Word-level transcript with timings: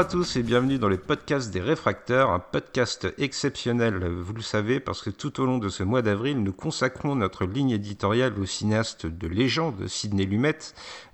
À 0.00 0.04
tous 0.06 0.36
et 0.36 0.42
bienvenue 0.42 0.78
dans 0.78 0.88
les 0.88 0.96
podcasts 0.96 1.52
des 1.52 1.60
réfracteurs, 1.60 2.30
un 2.30 2.38
podcast 2.38 3.12
exceptionnel, 3.18 4.02
vous 4.02 4.32
le 4.32 4.40
savez, 4.40 4.80
parce 4.80 5.02
que 5.02 5.10
tout 5.10 5.42
au 5.42 5.44
long 5.44 5.58
de 5.58 5.68
ce 5.68 5.82
mois 5.82 6.00
d'avril, 6.00 6.42
nous 6.42 6.54
consacrons 6.54 7.16
notre 7.16 7.44
ligne 7.44 7.68
éditoriale 7.68 8.32
au 8.38 8.46
cinéaste 8.46 9.04
de 9.04 9.28
légende, 9.28 9.86
Sidney 9.88 10.24
Lumet, 10.24 10.56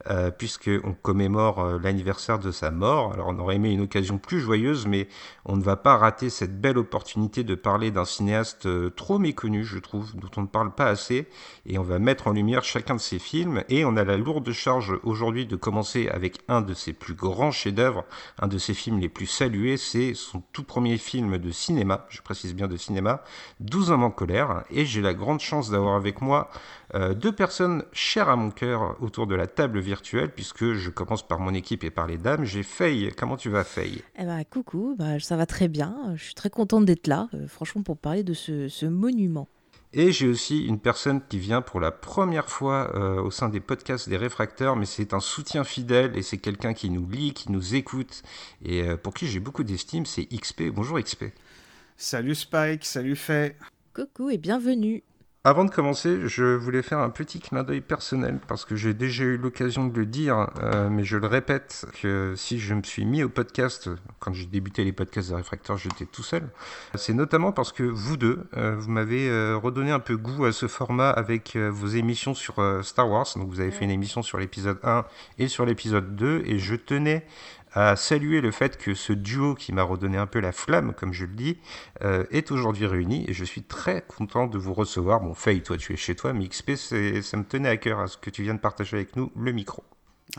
euh, 0.08 0.30
puisqu'on 0.30 0.94
commémore 1.02 1.58
euh, 1.58 1.78
l'anniversaire 1.82 2.38
de 2.38 2.52
sa 2.52 2.70
mort. 2.70 3.12
Alors 3.12 3.28
on 3.28 3.38
aurait 3.40 3.56
aimé 3.56 3.72
une 3.72 3.80
occasion 3.80 4.18
plus 4.18 4.40
joyeuse, 4.40 4.86
mais 4.86 5.08
on 5.44 5.56
ne 5.56 5.62
va 5.62 5.74
pas 5.74 5.96
rater 5.96 6.30
cette 6.30 6.60
belle 6.60 6.78
opportunité 6.78 7.42
de 7.42 7.56
parler 7.56 7.90
d'un 7.90 8.04
cinéaste 8.04 8.66
euh, 8.66 8.90
trop 8.90 9.18
méconnu, 9.18 9.64
je 9.64 9.78
trouve, 9.78 10.14
dont 10.14 10.30
on 10.36 10.42
ne 10.42 10.46
parle 10.46 10.72
pas 10.72 10.86
assez, 10.86 11.26
et 11.66 11.78
on 11.78 11.82
va 11.82 11.98
mettre 11.98 12.28
en 12.28 12.32
lumière 12.32 12.62
chacun 12.62 12.94
de 12.94 13.00
ses 13.00 13.18
films, 13.18 13.64
et 13.68 13.84
on 13.84 13.96
a 13.96 14.04
la 14.04 14.16
lourde 14.16 14.52
charge 14.52 14.96
aujourd'hui 15.02 15.44
de 15.44 15.56
commencer 15.56 16.08
avec 16.08 16.38
un 16.46 16.60
de 16.60 16.74
ses 16.74 16.92
plus 16.92 17.14
grands 17.14 17.50
chefs-d'œuvre, 17.50 18.04
un 18.38 18.46
de 18.46 18.58
ses 18.58 18.74
films 18.74 19.00
les 19.00 19.08
plus 19.08 19.26
salués, 19.26 19.76
c'est 19.76 20.14
son 20.14 20.40
tout 20.52 20.64
premier 20.64 20.98
film 20.98 21.38
de 21.38 21.50
cinéma, 21.50 22.06
je 22.10 22.22
précise 22.22 22.54
bien 22.54 22.68
de 22.68 22.76
cinéma, 22.76 23.24
12 23.58 23.90
hommes 23.90 24.04
en 24.04 24.10
colère, 24.10 24.62
et 24.70 24.86
j'ai 24.86 25.00
la 25.00 25.14
grande 25.14 25.40
chance 25.40 25.70
d'avoir 25.70 25.96
avec 25.96 26.20
moi 26.20 26.48
deux 27.16 27.32
personnes 27.32 27.84
chères 27.92 28.28
à 28.28 28.36
mon 28.36 28.52
cœur 28.52 28.96
autour 29.02 29.26
de 29.26 29.34
la 29.34 29.48
table 29.48 29.80
virtuelle, 29.80 29.95
puisque 30.34 30.74
je 30.74 30.90
commence 30.90 31.26
par 31.26 31.40
mon 31.40 31.54
équipe 31.54 31.84
et 31.84 31.90
par 31.90 32.06
les 32.06 32.18
dames. 32.18 32.44
J'ai 32.44 32.62
Faye. 32.62 33.10
Comment 33.16 33.36
tu 33.36 33.48
vas, 33.48 33.64
Faye? 33.64 34.02
Eh 34.18 34.24
ben, 34.24 34.42
coucou, 34.44 34.94
bah, 34.98 35.18
ça 35.20 35.36
va 35.36 35.46
très 35.46 35.68
bien. 35.68 36.14
Je 36.16 36.24
suis 36.24 36.34
très 36.34 36.50
contente 36.50 36.84
d'être 36.84 37.06
là, 37.06 37.28
euh, 37.34 37.46
franchement, 37.48 37.82
pour 37.82 37.96
parler 37.96 38.22
de 38.22 38.34
ce, 38.34 38.68
ce 38.68 38.86
monument. 38.86 39.48
Et 39.92 40.12
j'ai 40.12 40.28
aussi 40.28 40.66
une 40.66 40.78
personne 40.78 41.20
qui 41.26 41.38
vient 41.38 41.62
pour 41.62 41.80
la 41.80 41.90
première 41.90 42.50
fois 42.50 42.92
euh, 42.94 43.22
au 43.22 43.30
sein 43.30 43.48
des 43.48 43.60
podcasts 43.60 44.08
des 44.08 44.16
réfracteurs, 44.16 44.76
mais 44.76 44.84
c'est 44.84 45.14
un 45.14 45.20
soutien 45.20 45.64
fidèle 45.64 46.16
et 46.16 46.22
c'est 46.22 46.38
quelqu'un 46.38 46.74
qui 46.74 46.90
nous 46.90 47.08
lit, 47.08 47.32
qui 47.32 47.50
nous 47.50 47.74
écoute 47.74 48.22
et 48.62 48.82
euh, 48.82 48.96
pour 48.96 49.14
qui 49.14 49.26
j'ai 49.26 49.40
beaucoup 49.40 49.64
d'estime, 49.64 50.04
c'est 50.04 50.26
XP. 50.26 50.64
Bonjour 50.74 51.00
XP. 51.00 51.26
Salut 51.96 52.34
Spike, 52.34 52.84
salut 52.84 53.16
Faye. 53.16 53.54
Coucou 53.94 54.28
et 54.28 54.36
bienvenue. 54.36 55.02
Avant 55.46 55.64
de 55.64 55.70
commencer, 55.70 56.26
je 56.26 56.56
voulais 56.56 56.82
faire 56.82 56.98
un 56.98 57.08
petit 57.08 57.38
clin 57.38 57.62
d'œil 57.62 57.80
personnel 57.80 58.40
parce 58.48 58.64
que 58.64 58.74
j'ai 58.74 58.94
déjà 58.94 59.22
eu 59.22 59.36
l'occasion 59.36 59.86
de 59.86 59.96
le 59.96 60.04
dire, 60.04 60.50
euh, 60.60 60.88
mais 60.90 61.04
je 61.04 61.16
le 61.16 61.28
répète 61.28 61.86
que 62.02 62.34
si 62.36 62.58
je 62.58 62.74
me 62.74 62.82
suis 62.82 63.04
mis 63.04 63.22
au 63.22 63.28
podcast, 63.28 63.88
quand 64.18 64.32
j'ai 64.32 64.46
débuté 64.46 64.82
les 64.82 64.90
podcasts 64.90 65.30
de 65.30 65.36
réfracteurs, 65.36 65.76
j'étais 65.76 66.04
tout 66.04 66.24
seul. 66.24 66.48
C'est 66.96 67.12
notamment 67.12 67.52
parce 67.52 67.70
que 67.70 67.84
vous 67.84 68.16
deux, 68.16 68.48
euh, 68.56 68.74
vous 68.76 68.90
m'avez 68.90 69.28
euh, 69.28 69.56
redonné 69.56 69.92
un 69.92 70.00
peu 70.00 70.16
goût 70.16 70.46
à 70.46 70.50
ce 70.50 70.66
format 70.66 71.10
avec 71.10 71.56
vos 71.56 71.86
émissions 71.86 72.34
sur 72.34 72.56
Star 72.82 73.08
Wars. 73.08 73.28
Donc 73.36 73.48
vous 73.48 73.60
avez 73.60 73.70
fait 73.70 73.84
une 73.84 73.92
émission 73.92 74.22
sur 74.22 74.38
l'épisode 74.38 74.80
1 74.82 75.04
et 75.38 75.46
sur 75.46 75.64
l'épisode 75.64 76.16
2 76.16 76.42
et 76.44 76.58
je 76.58 76.74
tenais 76.74 77.24
à 77.76 77.94
saluer 77.94 78.40
le 78.40 78.50
fait 78.50 78.78
que 78.78 78.94
ce 78.94 79.12
duo 79.12 79.54
qui 79.54 79.74
m'a 79.74 79.82
redonné 79.82 80.16
un 80.16 80.26
peu 80.26 80.40
la 80.40 80.52
flamme, 80.52 80.94
comme 80.94 81.12
je 81.12 81.26
le 81.26 81.34
dis, 81.34 81.58
euh, 82.02 82.24
est 82.30 82.50
aujourd'hui 82.50 82.86
réuni 82.86 83.26
et 83.28 83.34
je 83.34 83.44
suis 83.44 83.62
très 83.62 84.00
content 84.00 84.46
de 84.46 84.56
vous 84.56 84.72
recevoir. 84.72 85.20
Bon, 85.20 85.34
Faye, 85.34 85.62
toi 85.62 85.76
tu 85.76 85.92
es 85.92 85.96
chez 85.96 86.14
toi, 86.14 86.32
mais 86.32 86.48
XP, 86.48 86.74
ça 86.74 86.96
me 87.36 87.44
tenait 87.44 87.68
à 87.68 87.76
cœur 87.76 88.00
à 88.00 88.06
ce 88.06 88.16
que 88.16 88.30
tu 88.30 88.42
viens 88.42 88.54
de 88.54 88.60
partager 88.60 88.96
avec 88.96 89.14
nous 89.14 89.30
le 89.36 89.52
micro. 89.52 89.84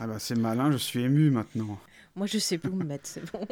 Ah 0.00 0.08
bah 0.08 0.18
c'est 0.18 0.36
malin, 0.36 0.72
je 0.72 0.78
suis 0.78 1.00
ému 1.04 1.30
maintenant. 1.30 1.78
Moi 2.16 2.26
je 2.26 2.38
sais 2.38 2.58
plus 2.58 2.70
où 2.70 2.74
me 2.74 2.84
mettre, 2.84 3.06
c'est 3.06 3.24
bon. 3.30 3.46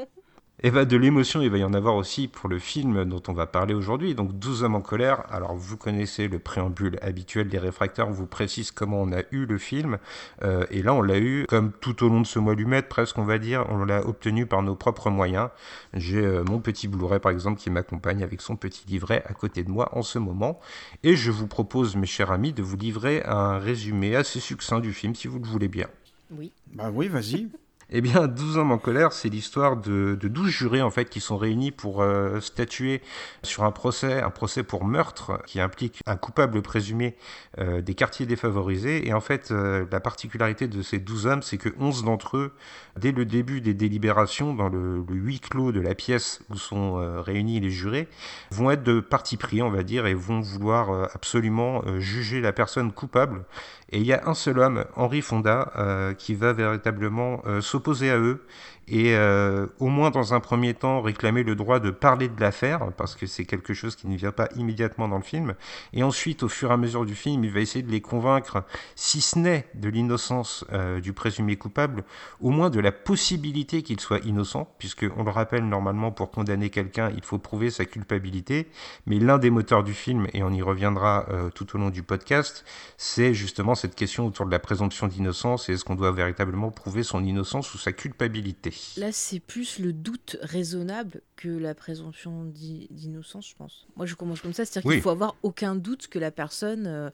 Et 0.62 0.70
bah 0.70 0.86
de 0.86 0.96
l'émotion, 0.96 1.42
il 1.42 1.50
va 1.50 1.58
y 1.58 1.64
en 1.64 1.74
avoir 1.74 1.96
aussi 1.96 2.28
pour 2.28 2.48
le 2.48 2.58
film 2.58 3.04
dont 3.04 3.22
on 3.28 3.34
va 3.34 3.46
parler 3.46 3.74
aujourd'hui, 3.74 4.14
donc 4.14 4.32
12 4.38 4.62
hommes 4.62 4.74
en 4.74 4.80
colère. 4.80 5.24
Alors 5.30 5.54
vous 5.54 5.76
connaissez 5.76 6.28
le 6.28 6.38
préambule 6.38 6.98
habituel 7.02 7.48
des 7.48 7.58
réfracteurs, 7.58 8.08
on 8.08 8.12
vous 8.12 8.26
précise 8.26 8.70
comment 8.70 9.02
on 9.02 9.12
a 9.12 9.20
eu 9.32 9.44
le 9.44 9.58
film. 9.58 9.98
Euh, 10.42 10.64
et 10.70 10.82
là 10.82 10.94
on 10.94 11.02
l'a 11.02 11.18
eu, 11.18 11.44
comme 11.46 11.72
tout 11.72 12.02
au 12.02 12.08
long 12.08 12.22
de 12.22 12.26
ce 12.26 12.38
mois 12.38 12.54
lumette 12.54 12.88
presque 12.88 13.18
on 13.18 13.24
va 13.24 13.36
dire, 13.36 13.66
on 13.68 13.84
l'a 13.84 14.06
obtenu 14.06 14.46
par 14.46 14.62
nos 14.62 14.76
propres 14.76 15.10
moyens. 15.10 15.50
J'ai 15.92 16.24
euh, 16.24 16.42
mon 16.42 16.58
petit 16.58 16.88
Blu-ray 16.88 17.20
par 17.20 17.32
exemple 17.32 17.60
qui 17.60 17.68
m'accompagne 17.68 18.22
avec 18.22 18.40
son 18.40 18.56
petit 18.56 18.86
livret 18.88 19.24
à 19.26 19.34
côté 19.34 19.62
de 19.62 19.70
moi 19.70 19.90
en 19.92 20.00
ce 20.00 20.18
moment. 20.18 20.58
Et 21.02 21.16
je 21.16 21.30
vous 21.30 21.48
propose 21.48 21.96
mes 21.96 22.06
chers 22.06 22.30
amis 22.30 22.54
de 22.54 22.62
vous 22.62 22.78
livrer 22.78 23.22
un 23.26 23.58
résumé 23.58 24.16
assez 24.16 24.40
succinct 24.40 24.80
du 24.80 24.94
film 24.94 25.14
si 25.14 25.28
vous 25.28 25.38
le 25.38 25.46
voulez 25.46 25.68
bien. 25.68 25.88
Oui. 26.30 26.50
Bah 26.72 26.90
oui, 26.90 27.08
vas-y. 27.08 27.48
Eh 27.90 28.00
bien, 28.00 28.26
12 28.26 28.58
hommes 28.58 28.72
en 28.72 28.78
colère, 28.78 29.12
c'est 29.12 29.28
l'histoire 29.28 29.76
de, 29.76 30.16
de 30.20 30.28
12 30.28 30.48
jurés 30.48 30.82
en 30.82 30.90
fait 30.90 31.08
qui 31.08 31.20
sont 31.20 31.36
réunis 31.36 31.70
pour 31.70 32.02
euh, 32.02 32.40
statuer 32.40 33.00
sur 33.42 33.64
un 33.64 33.70
procès, 33.70 34.22
un 34.22 34.30
procès 34.30 34.62
pour 34.62 34.84
meurtre 34.84 35.40
qui 35.46 35.60
implique 35.60 36.00
un 36.06 36.16
coupable 36.16 36.62
présumé 36.62 37.16
euh, 37.58 37.80
des 37.82 37.94
quartiers 37.94 38.26
défavorisés. 38.26 39.06
Et 39.06 39.12
en 39.12 39.20
fait, 39.20 39.50
euh, 39.50 39.84
la 39.90 40.00
particularité 40.00 40.66
de 40.66 40.82
ces 40.82 40.98
12 40.98 41.26
hommes, 41.26 41.42
c'est 41.42 41.58
que 41.58 41.68
11 41.78 42.04
d'entre 42.04 42.36
eux, 42.36 42.52
dès 42.98 43.12
le 43.12 43.24
début 43.24 43.60
des 43.60 43.74
délibérations, 43.74 44.54
dans 44.54 44.68
le, 44.68 45.04
le 45.08 45.14
huis 45.14 45.40
clos 45.40 45.70
de 45.70 45.80
la 45.80 45.94
pièce 45.94 46.40
où 46.50 46.56
sont 46.56 46.96
réunis 47.22 47.60
les 47.60 47.70
jurés, 47.70 48.08
vont 48.50 48.70
être 48.70 48.82
de 48.82 49.00
parti 49.00 49.36
pris, 49.36 49.62
on 49.62 49.70
va 49.70 49.82
dire, 49.82 50.06
et 50.06 50.14
vont 50.14 50.40
vouloir 50.40 51.10
absolument 51.14 51.82
juger 51.98 52.40
la 52.40 52.52
personne 52.52 52.92
coupable. 52.92 53.44
Et 53.92 53.98
il 53.98 54.06
y 54.06 54.12
a 54.12 54.26
un 54.26 54.34
seul 54.34 54.58
homme, 54.58 54.84
Henri 54.96 55.20
Fonda, 55.22 56.14
qui 56.18 56.34
va 56.34 56.52
véritablement 56.52 57.42
euh, 57.46 57.60
s'opposer 57.76 58.10
à 58.10 58.18
eux 58.18 58.42
et 58.88 59.16
euh, 59.16 59.66
au 59.80 59.88
moins 59.88 60.10
dans 60.10 60.34
un 60.34 60.40
premier 60.40 60.74
temps 60.74 61.00
réclamer 61.00 61.42
le 61.42 61.56
droit 61.56 61.80
de 61.80 61.90
parler 61.90 62.28
de 62.28 62.40
l'affaire 62.40 62.92
parce 62.96 63.16
que 63.16 63.26
c'est 63.26 63.44
quelque 63.44 63.74
chose 63.74 63.96
qui 63.96 64.06
ne 64.06 64.16
vient 64.16 64.32
pas 64.32 64.48
immédiatement 64.56 65.08
dans 65.08 65.16
le 65.16 65.22
film. 65.22 65.54
Et 65.92 66.02
ensuite 66.02 66.42
au 66.42 66.48
fur 66.48 66.70
et 66.70 66.74
à 66.74 66.76
mesure 66.76 67.04
du 67.04 67.14
film 67.14 67.42
il 67.44 67.50
va 67.50 67.60
essayer 67.60 67.82
de 67.82 67.90
les 67.90 68.00
convaincre 68.00 68.64
si 68.94 69.20
ce 69.20 69.38
n'est 69.38 69.66
de 69.74 69.88
l'innocence 69.88 70.64
euh, 70.72 71.00
du 71.00 71.12
présumé 71.12 71.56
coupable 71.56 72.04
au 72.40 72.50
moins 72.50 72.70
de 72.70 72.78
la 72.78 72.92
possibilité 72.92 73.82
qu'il 73.82 73.98
soit 73.98 74.20
innocent 74.24 74.72
puisque 74.78 75.06
on 75.16 75.24
le 75.24 75.30
rappelle 75.30 75.68
normalement 75.68 76.12
pour 76.12 76.30
condamner 76.30 76.70
quelqu'un 76.70 77.10
il 77.16 77.22
faut 77.22 77.38
prouver 77.38 77.70
sa 77.70 77.84
culpabilité. 77.84 78.68
Mais 79.06 79.18
l'un 79.18 79.38
des 79.38 79.50
moteurs 79.50 79.82
du 79.82 79.94
film 79.94 80.28
et 80.32 80.42
on 80.44 80.50
y 80.50 80.62
reviendra 80.62 81.26
euh, 81.30 81.50
tout 81.50 81.74
au 81.74 81.78
long 81.78 81.90
du 81.90 82.02
podcast 82.02 82.64
c'est 82.96 83.34
justement 83.34 83.74
cette 83.74 83.96
question 83.96 84.26
autour 84.26 84.46
de 84.46 84.52
la 84.52 84.60
présomption 84.60 85.08
d'innocence 85.08 85.68
et 85.68 85.72
est-ce 85.72 85.84
qu'on 85.84 85.96
doit 85.96 86.12
véritablement 86.12 86.70
prouver 86.70 87.02
son 87.02 87.24
innocence 87.24 87.74
ou 87.74 87.78
sa 87.78 87.92
culpabilité 87.92 88.75
Là, 88.96 89.12
c'est 89.12 89.40
plus 89.40 89.78
le 89.78 89.92
doute 89.92 90.36
raisonnable 90.42 91.20
que 91.36 91.48
la 91.48 91.74
présomption 91.74 92.44
d'i- 92.44 92.88
d'innocence, 92.90 93.48
je 93.50 93.54
pense. 93.56 93.86
Moi, 93.96 94.06
je 94.06 94.14
commence 94.14 94.40
comme 94.40 94.52
ça, 94.52 94.64
c'est-à-dire 94.64 94.88
Oui. 94.88 94.94
qu'il 94.96 95.02
faut 95.02 95.10
avoir 95.10 95.36
aucun 95.42 95.74
doute 95.76 96.08
que 96.08 96.18
la 96.18 96.30
personne, 96.30 96.86
euh, 96.86 97.10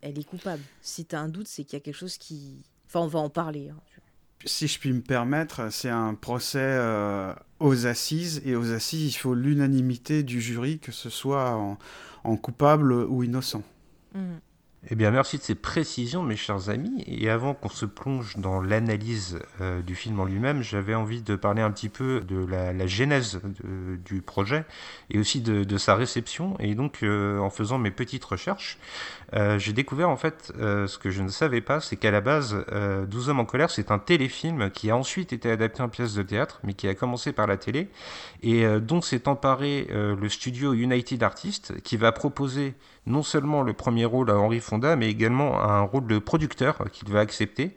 elle 0.00 0.18
est 0.18 0.24
coupable. 0.24 0.62
Si 0.82 1.04
tu 1.04 1.14
as 1.16 1.20
un 1.20 1.28
doute, 1.28 1.48
c'est 1.48 1.64
qu'il 1.64 1.74
y 1.74 1.76
a 1.76 1.80
quelque 1.80 1.96
chose 1.96 2.18
qui... 2.18 2.62
Enfin, 2.86 3.00
on 3.00 3.06
va 3.06 3.20
en 3.20 3.30
parler. 3.30 3.70
hein. 3.70 3.76
Si 4.44 4.66
je 4.66 4.78
puis 4.80 4.92
me 4.92 5.00
permettre, 5.02 5.70
c'est 5.72 5.88
un 5.88 6.14
procès 6.14 6.58
euh, 6.60 7.32
aux 7.60 7.86
assises 7.86 8.42
et 8.44 8.56
aux 8.56 8.72
assises, 8.72 9.14
il 9.14 9.16
faut 9.16 9.34
l'unanimité 9.34 10.24
du 10.24 10.40
jury, 10.40 10.80
que 10.80 10.90
ce 10.90 11.10
soit 11.10 11.52
en, 11.54 11.78
en 12.24 12.36
coupable 12.36 12.92
ou 12.92 13.22
innocent. 13.22 13.62
Mhm. 14.14 14.40
Eh 14.90 14.96
bien, 14.96 15.12
merci 15.12 15.38
de 15.38 15.42
ces 15.44 15.54
précisions, 15.54 16.24
mes 16.24 16.34
chers 16.34 16.68
amis. 16.68 17.04
Et 17.06 17.30
avant 17.30 17.54
qu'on 17.54 17.68
se 17.68 17.86
plonge 17.86 18.36
dans 18.36 18.60
l'analyse 18.60 19.38
euh, 19.60 19.80
du 19.80 19.94
film 19.94 20.18
en 20.18 20.24
lui-même, 20.24 20.60
j'avais 20.62 20.96
envie 20.96 21.22
de 21.22 21.36
parler 21.36 21.62
un 21.62 21.70
petit 21.70 21.88
peu 21.88 22.20
de 22.20 22.44
la, 22.44 22.72
la 22.72 22.86
genèse 22.88 23.40
du 24.04 24.22
projet 24.22 24.64
et 25.08 25.20
aussi 25.20 25.40
de, 25.40 25.62
de 25.62 25.78
sa 25.78 25.94
réception. 25.94 26.56
Et 26.58 26.74
donc, 26.74 27.04
euh, 27.04 27.38
en 27.38 27.48
faisant 27.48 27.78
mes 27.78 27.92
petites 27.92 28.24
recherches, 28.24 28.76
euh, 29.34 29.56
j'ai 29.56 29.72
découvert 29.72 30.10
en 30.10 30.16
fait 30.16 30.52
euh, 30.58 30.88
ce 30.88 30.98
que 30.98 31.10
je 31.10 31.22
ne 31.22 31.28
savais 31.28 31.60
pas, 31.60 31.78
c'est 31.78 31.94
qu'à 31.96 32.10
la 32.10 32.20
base, 32.20 32.64
euh, 32.72 33.06
12 33.06 33.28
hommes 33.28 33.40
en 33.40 33.44
colère, 33.44 33.70
c'est 33.70 33.92
un 33.92 34.00
téléfilm 34.00 34.68
qui 34.70 34.90
a 34.90 34.96
ensuite 34.96 35.32
été 35.32 35.48
adapté 35.48 35.80
en 35.84 35.88
pièce 35.88 36.14
de 36.14 36.24
théâtre, 36.24 36.58
mais 36.64 36.74
qui 36.74 36.88
a 36.88 36.94
commencé 36.96 37.32
par 37.32 37.46
la 37.46 37.56
télé 37.56 37.88
et 38.42 38.66
euh, 38.66 38.80
dont 38.80 39.00
s'est 39.00 39.28
emparé 39.28 39.86
euh, 39.92 40.16
le 40.16 40.28
studio 40.28 40.74
United 40.74 41.22
Artists, 41.22 41.80
qui 41.82 41.96
va 41.96 42.10
proposer 42.10 42.74
non 43.06 43.22
seulement 43.22 43.62
le 43.62 43.72
premier 43.72 44.04
rôle 44.04 44.30
à 44.30 44.36
Henri 44.36 44.60
Fonda, 44.60 44.96
mais 44.96 45.08
également 45.08 45.60
un 45.60 45.82
rôle 45.82 46.06
de 46.06 46.18
producteur 46.18 46.84
qu'il 46.92 47.08
va 47.08 47.20
accepter. 47.20 47.76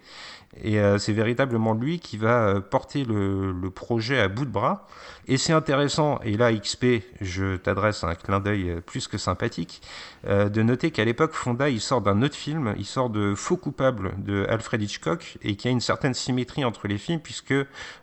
Et 0.63 0.79
euh, 0.79 0.97
c'est 0.97 1.11
véritablement 1.11 1.73
lui 1.73 1.99
qui 1.99 2.15
va 2.15 2.47
euh, 2.47 2.61
porter 2.61 3.03
le, 3.03 3.69
projet 3.71 4.19
à 4.19 4.27
bout 4.27 4.45
de 4.45 4.51
bras. 4.51 4.87
Et 5.27 5.37
c'est 5.37 5.53
intéressant, 5.53 6.19
et 6.23 6.37
là 6.37 6.53
XP, 6.53 7.03
je 7.19 7.55
t'adresse 7.57 8.03
un 8.03 8.13
clin 8.13 8.39
d'œil 8.39 8.69
euh, 8.69 8.81
plus 8.81 9.07
que 9.07 9.17
sympathique, 9.17 9.81
euh, 10.27 10.49
de 10.49 10.61
noter 10.61 10.91
qu'à 10.91 11.03
l'époque, 11.03 11.33
Fonda, 11.33 11.69
il 11.69 11.81
sort 11.81 12.01
d'un 12.01 12.21
autre 12.21 12.35
film, 12.35 12.75
il 12.77 12.85
sort 12.85 13.09
de 13.09 13.33
Faux 13.33 13.57
coupable 13.57 14.13
de 14.23 14.45
Alfred 14.47 14.81
Hitchcock, 14.81 15.37
et 15.41 15.55
qu'il 15.55 15.69
y 15.69 15.69
a 15.69 15.71
une 15.71 15.81
certaine 15.81 16.13
symétrie 16.13 16.63
entre 16.63 16.87
les 16.87 16.99
films, 16.99 17.19
puisque 17.19 17.53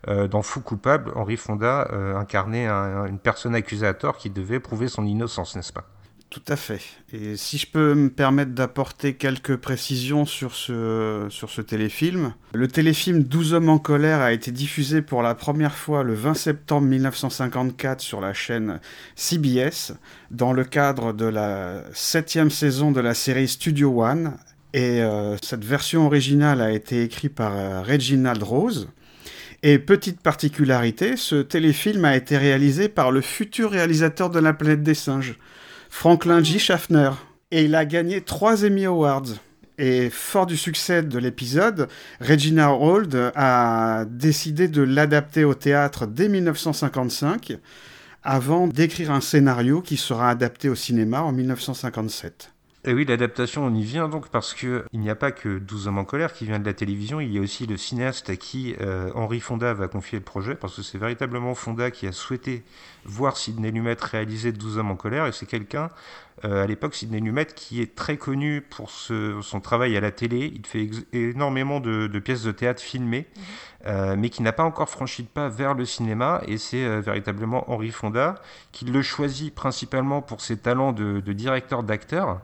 euh, 0.08 0.28
dans 0.28 0.42
Faux 0.42 0.60
coupable, 0.60 1.12
Henri 1.14 1.36
Fonda 1.36 1.88
incarnait 2.16 2.66
un, 2.66 3.06
une 3.06 3.18
personne 3.18 3.54
accusée 3.54 3.86
à 3.86 3.94
tort 3.94 4.18
qui 4.18 4.30
devait 4.30 4.60
prouver 4.60 4.88
son 4.88 5.06
innocence, 5.06 5.54
n'est-ce 5.54 5.72
pas? 5.72 5.84
Tout 6.32 6.42
à 6.48 6.56
fait. 6.56 6.80
Et 7.12 7.36
si 7.36 7.58
je 7.58 7.66
peux 7.66 7.92
me 7.92 8.08
permettre 8.08 8.52
d'apporter 8.52 9.12
quelques 9.12 9.56
précisions 9.56 10.24
sur 10.24 10.54
ce, 10.54 11.60
téléfilm, 11.60 12.32
le 12.54 12.68
téléfilm 12.68 13.22
12 13.22 13.52
hommes 13.52 13.68
en 13.68 13.78
colère 13.78 14.22
a 14.22 14.32
été 14.32 14.50
diffusé 14.50 15.02
pour 15.02 15.22
la 15.22 15.34
première 15.34 15.74
fois 15.74 16.02
le 16.02 16.14
20 16.14 16.32
septembre 16.32 16.86
1954 16.86 18.00
sur 18.00 18.22
la 18.22 18.32
chaîne 18.32 18.80
CBS 19.14 19.92
dans 20.30 20.54
le 20.54 20.64
cadre 20.64 21.12
de 21.12 21.26
la 21.26 21.84
septième 21.92 22.50
saison 22.50 22.92
de 22.92 23.00
la 23.00 23.12
série 23.12 23.46
Studio 23.46 24.02
One. 24.02 24.32
Et 24.72 25.02
euh, 25.02 25.36
cette 25.42 25.66
version 25.66 26.06
originale 26.06 26.62
a 26.62 26.72
été 26.72 27.02
écrite 27.02 27.34
par 27.34 27.52
euh, 27.54 27.82
Reginald 27.82 28.42
Rose. 28.42 28.88
Et 29.62 29.78
petite 29.78 30.22
particularité, 30.22 31.18
ce 31.18 31.42
téléfilm 31.42 32.06
a 32.06 32.16
été 32.16 32.38
réalisé 32.38 32.88
par 32.88 33.12
le 33.12 33.20
futur 33.20 33.70
réalisateur 33.70 34.30
de 34.30 34.40
La 34.40 34.54
planète 34.54 34.82
des 34.82 34.94
singes. 34.94 35.36
Franklin 35.92 36.42
J. 36.42 36.58
Schaffner. 36.58 37.10
Et 37.52 37.64
il 37.64 37.76
a 37.76 37.84
gagné 37.84 38.22
trois 38.22 38.64
Emmy 38.64 38.86
Awards. 38.86 39.34
Et 39.78 40.10
fort 40.10 40.46
du 40.46 40.56
succès 40.56 41.02
de 41.02 41.18
l'épisode, 41.18 41.86
Regina 42.18 42.72
Hall 42.72 43.06
a 43.36 44.04
décidé 44.08 44.66
de 44.66 44.82
l'adapter 44.82 45.44
au 45.44 45.54
théâtre 45.54 46.06
dès 46.06 46.28
1955, 46.28 47.58
avant 48.24 48.66
d'écrire 48.66 49.12
un 49.12 49.20
scénario 49.20 49.80
qui 49.80 49.96
sera 49.96 50.30
adapté 50.30 50.68
au 50.68 50.74
cinéma 50.74 51.22
en 51.22 51.30
1957. 51.30 52.50
Et 52.84 52.94
oui, 52.94 53.04
l'adaptation, 53.04 53.64
on 53.64 53.72
y 53.72 53.84
vient 53.84 54.08
donc 54.08 54.28
parce 54.28 54.54
que 54.54 54.84
il 54.92 54.98
n'y 54.98 55.08
a 55.08 55.14
pas 55.14 55.30
que 55.30 55.58
12 55.58 55.86
hommes 55.86 55.98
en 55.98 56.04
colère 56.04 56.32
qui 56.32 56.46
vient 56.46 56.58
de 56.58 56.64
la 56.64 56.74
télévision, 56.74 57.20
il 57.20 57.32
y 57.32 57.38
a 57.38 57.40
aussi 57.40 57.64
le 57.64 57.76
cinéaste 57.76 58.28
à 58.28 58.34
qui 58.34 58.74
euh, 58.80 59.08
Henri 59.14 59.38
Fonda 59.38 59.72
va 59.72 59.86
confier 59.86 60.18
le 60.18 60.24
projet, 60.24 60.56
parce 60.56 60.74
que 60.74 60.82
c'est 60.82 60.98
véritablement 60.98 61.54
Fonda 61.54 61.92
qui 61.92 62.08
a 62.08 62.12
souhaité 62.12 62.64
voir 63.04 63.36
Sidney 63.36 63.70
Lumet 63.70 63.96
réaliser 64.00 64.50
12 64.50 64.78
hommes 64.78 64.90
en 64.90 64.96
colère, 64.96 65.26
et 65.26 65.32
c'est 65.32 65.46
quelqu'un, 65.46 65.90
à 66.44 66.66
l'époque, 66.66 66.94
Sidney 66.94 67.20
Lumet, 67.20 67.46
qui 67.46 67.80
est 67.80 67.94
très 67.94 68.16
connu 68.16 68.60
pour 68.62 68.90
ce, 68.90 69.40
son 69.42 69.60
travail 69.60 69.96
à 69.96 70.00
la 70.00 70.10
télé, 70.10 70.52
il 70.54 70.66
fait 70.66 70.90
énormément 71.12 71.80
de, 71.80 72.06
de, 72.06 72.18
pièces 72.18 72.42
de 72.42 72.52
théâtre 72.52 72.82
filmées, 72.82 73.26
mmh. 73.34 73.40
euh, 73.86 74.16
mais 74.18 74.28
qui 74.28 74.42
n'a 74.42 74.52
pas 74.52 74.64
encore 74.64 74.88
franchi 74.88 75.22
le 75.22 75.28
pas 75.28 75.48
vers 75.48 75.74
le 75.74 75.84
cinéma, 75.84 76.42
et 76.46 76.58
c'est 76.58 76.84
euh, 76.84 77.00
véritablement 77.00 77.70
Henri 77.70 77.90
Fonda 77.90 78.34
qui 78.72 78.84
le 78.84 79.02
choisit 79.02 79.54
principalement 79.54 80.22
pour 80.22 80.40
ses 80.40 80.56
talents 80.56 80.92
de, 80.92 81.20
de 81.20 81.32
directeur 81.32 81.82
d'acteur. 81.82 82.40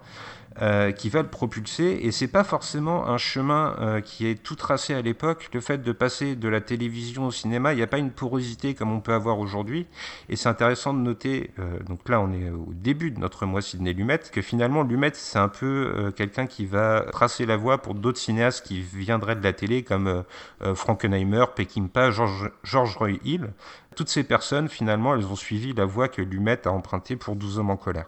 Euh, 0.60 0.90
qui 0.90 1.08
va 1.08 1.22
le 1.22 1.28
propulser. 1.28 2.00
Et 2.02 2.10
c'est 2.10 2.28
pas 2.28 2.43
forcément 2.43 3.06
un 3.06 3.19
chemin 3.19 3.76
euh, 3.78 4.00
qui 4.00 4.26
est 4.26 4.43
tout 4.43 4.56
tracé 4.56 4.93
à 4.93 5.02
l'époque. 5.02 5.49
Le 5.52 5.60
fait 5.60 5.78
de 5.78 5.93
passer 5.93 6.34
de 6.34 6.49
la 6.49 6.60
télévision 6.60 7.26
au 7.26 7.31
cinéma 7.31 7.72
il 7.72 7.76
n'y 7.76 7.82
a 7.82 7.87
pas 7.87 7.99
une 7.99 8.10
porosité 8.10 8.75
comme 8.75 8.93
on 8.93 9.00
peut 9.00 9.12
avoir 9.12 9.38
aujourd'hui. 9.38 9.87
Et 10.28 10.37
c'est 10.37 10.49
intéressant 10.49 10.94
de 10.94 10.99
noter 10.99 11.50
euh, 11.58 11.78
donc 11.87 12.08
là 12.08 12.20
on 12.20 12.32
est 12.32 12.50
au 12.50 12.72
début 12.72 13.10
de 13.10 13.20
notre 13.20 13.46
mois 13.46 13.62
Sidney 13.62 13.93
Lumet 13.93 14.20
que 14.32 14.43
finalement 14.43 14.82
Lumet 14.82 15.12
c'est 15.14 15.38
un 15.38 15.49
peu 15.49 15.93
euh, 15.96 16.10
quelqu'un 16.10 16.46
qui 16.46 16.66
va 16.66 17.05
tracer 17.12 17.46
la 17.46 17.56
voie 17.56 17.78
pour 17.78 17.94
d'autres 17.94 18.19
cinéastes 18.19 18.66
qui 18.66 18.81
viendraient 18.81 19.37
de 19.37 19.44
la 19.44 19.52
télé 19.52 19.82
comme 19.82 20.25
euh, 20.62 20.75
Frankenheimer, 20.75 21.44
Peckinpah, 21.55 22.10
George, 22.10 22.50
George 22.64 22.96
Roy 22.96 23.19
Hill. 23.25 23.50
Toutes 23.96 24.08
ces 24.08 24.25
personnes 24.25 24.69
finalement 24.69 25.14
elles 25.14 25.26
ont 25.26 25.37
suivi 25.37 25.72
la 25.72 25.84
voie 25.84 26.08
que 26.08 26.22
Lumet 26.22 26.66
a 26.66 26.70
empruntée 26.70 27.16
pour 27.16 27.37
12 27.37 27.58
hommes 27.58 27.70
en 27.70 27.76
colère 27.76 28.06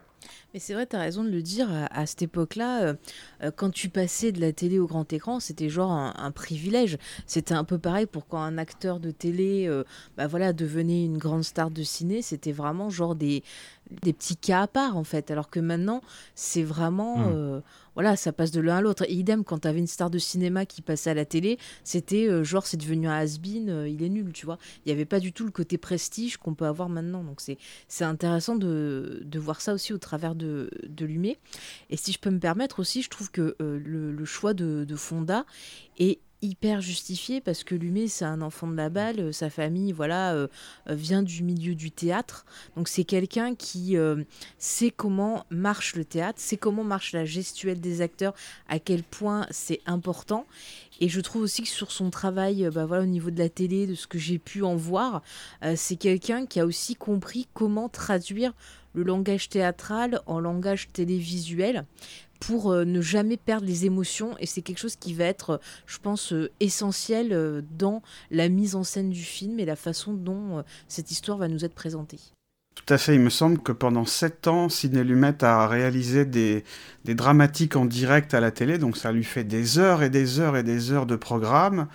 mais 0.52 0.60
c'est 0.60 0.74
vrai, 0.74 0.86
tu 0.86 0.96
as 0.96 1.00
raison 1.00 1.22
de 1.22 1.30
le 1.30 1.42
dire, 1.42 1.68
à, 1.90 2.06
cette 2.06 2.22
époque-là, 2.22 2.82
euh, 2.82 2.94
euh, 3.42 3.50
quand 3.54 3.70
tu 3.70 3.88
passais 3.88 4.32
de 4.32 4.40
la 4.40 4.52
télé 4.52 4.78
au 4.78 4.86
grand 4.86 5.10
écran, 5.12 5.38
c'était 5.38 5.68
genre 5.68 5.92
un, 5.92 6.12
un 6.16 6.30
privilège. 6.32 6.98
C'était 7.26 7.54
un 7.54 7.64
peu 7.64 7.78
pareil 7.78 8.06
pour 8.06 8.26
quand 8.26 8.40
un 8.40 8.58
acteur 8.58 8.98
de 8.98 9.10
télé 9.10 9.66
euh, 9.68 9.84
bah 10.16 10.26
voilà, 10.26 10.52
devenait 10.52 11.04
une 11.04 11.18
grande 11.18 11.44
star 11.44 11.70
de 11.70 11.82
ciné, 11.82 12.22
c'était 12.22 12.52
vraiment 12.52 12.90
genre 12.90 13.14
des, 13.14 13.44
des 14.02 14.12
petits 14.12 14.36
cas 14.36 14.62
à 14.62 14.66
part 14.66 14.96
en 14.96 15.04
fait. 15.04 15.30
Alors 15.30 15.50
que 15.50 15.60
maintenant, 15.60 16.00
c'est 16.34 16.62
vraiment... 16.62 17.18
Mmh. 17.18 17.32
Euh, 17.32 17.60
voilà, 17.96 18.16
ça 18.16 18.32
passe 18.32 18.50
de 18.52 18.60
l'un 18.60 18.76
à 18.76 18.80
l'autre. 18.80 19.04
Et 19.08 19.12
idem, 19.12 19.44
quand 19.44 19.60
tu 19.60 19.68
avais 19.68 19.80
une 19.80 19.86
star 19.86 20.10
de 20.10 20.18
cinéma 20.18 20.64
qui 20.64 20.80
passait 20.80 21.10
à 21.10 21.14
la 21.14 21.24
télé, 21.24 21.58
c'était 21.84 22.28
euh, 22.28 22.44
genre, 22.44 22.66
c'est 22.66 22.76
devenu 22.76 23.08
un 23.08 23.12
has-been, 23.12 23.68
euh, 23.68 23.88
il 23.88 24.02
est 24.02 24.08
nul, 24.08 24.32
tu 24.32 24.46
vois. 24.46 24.58
Il 24.78 24.88
n'y 24.88 24.92
avait 24.92 25.04
pas 25.04 25.20
du 25.20 25.32
tout 25.32 25.44
le 25.44 25.50
côté 25.50 25.76
prestige 25.76 26.36
qu'on 26.36 26.54
peut 26.54 26.66
avoir 26.66 26.88
maintenant. 26.88 27.24
Donc 27.24 27.40
c'est 27.40 28.04
intéressant 28.04 28.54
de, 28.54 29.22
de, 29.24 29.38
voir 29.38 29.60
ça 29.60 29.74
aussi 29.74 29.92
au 29.92 29.98
travers 29.98 30.34
de, 30.34 30.70
de 30.88 31.04
Lumet. 31.04 31.38
Et 31.90 31.96
si 31.96 32.12
je 32.12 32.18
peux 32.18 32.30
me 32.30 32.38
permettre 32.38 32.78
aussi, 32.78 33.02
je 33.02 33.10
trouve 33.10 33.30
que 33.30 33.56
le, 33.58 34.12
le, 34.12 34.24
choix 34.24 34.54
de, 34.54 34.84
de 34.84 34.96
Fonda 34.96 35.44
est 35.98 36.20
hyper 36.42 36.80
justifié 36.80 37.40
parce 37.40 37.64
que 37.64 37.74
Lumet 37.74 38.08
c'est 38.08 38.24
un 38.24 38.42
enfant 38.42 38.66
de 38.66 38.76
la 38.76 38.88
balle, 38.88 39.20
euh, 39.20 39.32
sa 39.32 39.50
famille 39.50 39.92
voilà 39.92 40.34
euh, 40.34 40.48
vient 40.88 41.22
du 41.22 41.42
milieu 41.42 41.74
du 41.74 41.90
théâtre, 41.90 42.44
donc 42.76 42.88
c'est 42.88 43.04
quelqu'un 43.04 43.54
qui 43.54 43.96
euh, 43.96 44.24
sait 44.58 44.90
comment 44.90 45.44
marche 45.50 45.96
le 45.96 46.04
théâtre, 46.04 46.40
sait 46.40 46.56
comment 46.56 46.84
marche 46.84 47.12
la 47.12 47.24
gestuelle 47.24 47.80
des 47.80 48.00
acteurs, 48.00 48.34
à 48.68 48.78
quel 48.78 49.02
point 49.02 49.46
c'est 49.50 49.80
important. 49.86 50.46
Et 51.00 51.08
je 51.08 51.20
trouve 51.20 51.42
aussi 51.42 51.62
que 51.62 51.68
sur 51.68 51.92
son 51.92 52.10
travail, 52.10 52.68
bah 52.72 52.84
voilà, 52.84 53.02
au 53.02 53.06
niveau 53.06 53.30
de 53.30 53.38
la 53.38 53.48
télé, 53.48 53.86
de 53.86 53.94
ce 53.94 54.06
que 54.06 54.18
j'ai 54.18 54.38
pu 54.38 54.62
en 54.62 54.76
voir, 54.76 55.22
euh, 55.64 55.72
c'est 55.74 55.96
quelqu'un 55.96 56.44
qui 56.44 56.60
a 56.60 56.66
aussi 56.66 56.94
compris 56.94 57.48
comment 57.54 57.88
traduire 57.88 58.52
le 58.92 59.02
langage 59.02 59.48
théâtral 59.48 60.20
en 60.26 60.40
langage 60.40 60.88
télévisuel 60.92 61.86
pour 62.40 62.72
euh, 62.72 62.84
ne 62.84 63.00
jamais 63.00 63.36
perdre 63.36 63.66
les 63.66 63.84
émotions 63.84 64.34
et 64.38 64.46
c'est 64.46 64.62
quelque 64.62 64.78
chose 64.78 64.96
qui 64.96 65.14
va 65.14 65.24
être, 65.24 65.60
je 65.86 65.98
pense, 65.98 66.32
euh, 66.32 66.50
essentiel 66.58 67.32
euh, 67.32 67.62
dans 67.78 68.02
la 68.30 68.48
mise 68.48 68.74
en 68.74 68.82
scène 68.82 69.10
du 69.10 69.22
film 69.22 69.60
et 69.60 69.64
la 69.66 69.76
façon 69.76 70.14
dont 70.14 70.64
cette 70.88 71.10
histoire 71.10 71.38
va 71.38 71.48
nous 71.48 71.64
être 71.64 71.74
présentée. 71.74 72.18
Tout 72.74 72.94
à 72.94 72.98
fait, 72.98 73.14
il 73.14 73.20
me 73.20 73.30
semble 73.30 73.58
que 73.58 73.72
pendant 73.72 74.06
sept 74.06 74.46
ans, 74.46 74.68
Sidney 74.68 75.04
Lumet 75.04 75.44
a 75.44 75.66
réalisé 75.68 76.24
des, 76.24 76.64
des, 77.04 77.14
dramatiques 77.14 77.76
en 77.76 77.84
direct 77.84 78.32
à 78.32 78.40
la 78.40 78.50
télé, 78.50 78.78
donc 78.78 78.96
ça 78.96 79.12
lui 79.12 79.24
fait 79.24 79.44
des 79.44 79.78
heures 79.78 80.02
et 80.02 80.08
des 80.08 80.40
heures 80.40 80.56
et 80.56 80.62
des 80.62 80.90
heures 80.90 81.06
de 81.06 81.16
programme. 81.16 81.88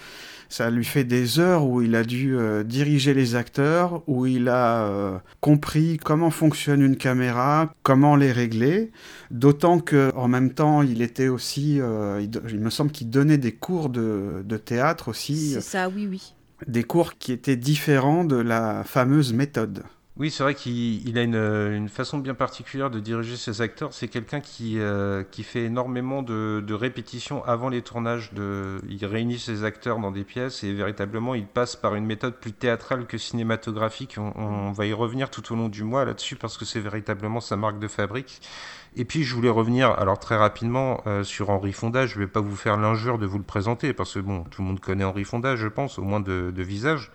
Ça 0.49 0.69
lui 0.69 0.85
fait 0.85 1.03
des 1.03 1.39
heures 1.39 1.65
où 1.65 1.81
il 1.81 1.95
a 1.95 2.03
dû 2.03 2.37
euh, 2.37 2.63
diriger 2.63 3.13
les 3.13 3.35
acteurs, 3.35 4.03
où 4.07 4.25
il 4.25 4.49
a 4.49 4.85
euh, 4.87 5.17
compris 5.41 5.97
comment 5.97 6.29
fonctionne 6.29 6.81
une 6.81 6.97
caméra, 6.97 7.73
comment 7.83 8.15
les 8.15 8.31
régler. 8.31 8.91
D'autant 9.31 9.79
que 9.79 10.11
en 10.15 10.27
même 10.27 10.53
temps, 10.53 10.81
il 10.81 11.01
était 11.01 11.27
aussi, 11.27 11.79
euh, 11.81 12.21
il, 12.21 12.31
il, 12.49 12.59
me 12.59 12.69
semble 12.69 12.91
qu'il 12.91 13.09
donnait 13.09 13.37
des 13.37 13.53
cours 13.53 13.89
de, 13.89 14.43
de 14.45 14.57
théâtre 14.57 15.09
aussi. 15.09 15.53
C'est 15.53 15.61
ça, 15.61 15.89
oui, 15.89 16.07
oui. 16.09 16.33
Des 16.67 16.83
cours 16.83 17.15
qui 17.17 17.31
étaient 17.31 17.57
différents 17.57 18.23
de 18.23 18.37
la 18.37 18.83
fameuse 18.85 19.33
méthode. 19.33 19.83
Oui, 20.17 20.31
c'est 20.31 20.43
vrai 20.43 20.55
qu'il 20.55 21.17
a 21.17 21.23
une, 21.23 21.89
façon 21.89 22.19
bien 22.19 22.35
particulière 22.35 22.89
de 22.89 23.01
diriger 23.01 23.35
ses 23.35 23.59
acteurs. 23.59 23.93
C'est 23.93 24.07
quelqu'un 24.07 24.39
qui, 24.39 24.79
euh, 24.79 25.23
qui 25.29 25.43
fait 25.43 25.65
énormément 25.65 26.23
de, 26.23 26.63
de, 26.65 26.73
répétitions 26.73 27.43
avant 27.43 27.67
les 27.67 27.81
tournages. 27.81 28.31
De, 28.31 28.77
il 28.87 29.05
réunit 29.05 29.37
ses 29.37 29.65
acteurs 29.65 29.99
dans 29.99 30.11
des 30.11 30.23
pièces 30.23 30.63
et 30.63 30.71
véritablement 30.71 31.35
il 31.35 31.45
passe 31.45 31.75
par 31.75 31.95
une 31.95 32.05
méthode 32.05 32.35
plus 32.35 32.53
théâtrale 32.53 33.07
que 33.07 33.17
cinématographique. 33.17 34.15
On, 34.17 34.31
on 34.37 34.71
va 34.71 34.85
y 34.85 34.93
revenir 34.93 35.29
tout 35.29 35.51
au 35.51 35.57
long 35.57 35.67
du 35.67 35.83
mois 35.83 36.05
là-dessus 36.05 36.37
parce 36.37 36.57
que 36.57 36.63
c'est 36.63 36.79
véritablement 36.79 37.41
sa 37.41 37.57
marque 37.57 37.79
de 37.79 37.89
fabrique. 37.89 38.39
Et 38.97 39.03
puis 39.03 39.23
je 39.23 39.35
voulais 39.35 39.49
revenir, 39.49 39.91
alors 39.91 40.17
très 40.19 40.37
rapidement, 40.37 41.01
euh, 41.05 41.23
sur 41.23 41.49
Henri 41.49 41.73
Fonda. 41.73 42.05
Je 42.05 42.15
ne 42.15 42.21
vais 42.21 42.27
pas 42.27 42.39
vous 42.39 42.55
faire 42.55 42.77
l'injure 42.77 43.17
de 43.17 43.25
vous 43.25 43.37
le 43.37 43.43
présenter, 43.43 43.91
parce 43.93 44.13
que 44.13 44.19
bon, 44.19 44.45
tout 44.49 44.61
le 44.61 44.67
monde 44.67 44.79
connaît 44.79 45.03
Henri 45.03 45.25
Fonda, 45.25 45.55
je 45.57 45.67
pense, 45.67 45.99
au 45.99 46.03
moins 46.03 46.21
de, 46.21 46.53
de 46.55 46.63
visage. 46.63 47.11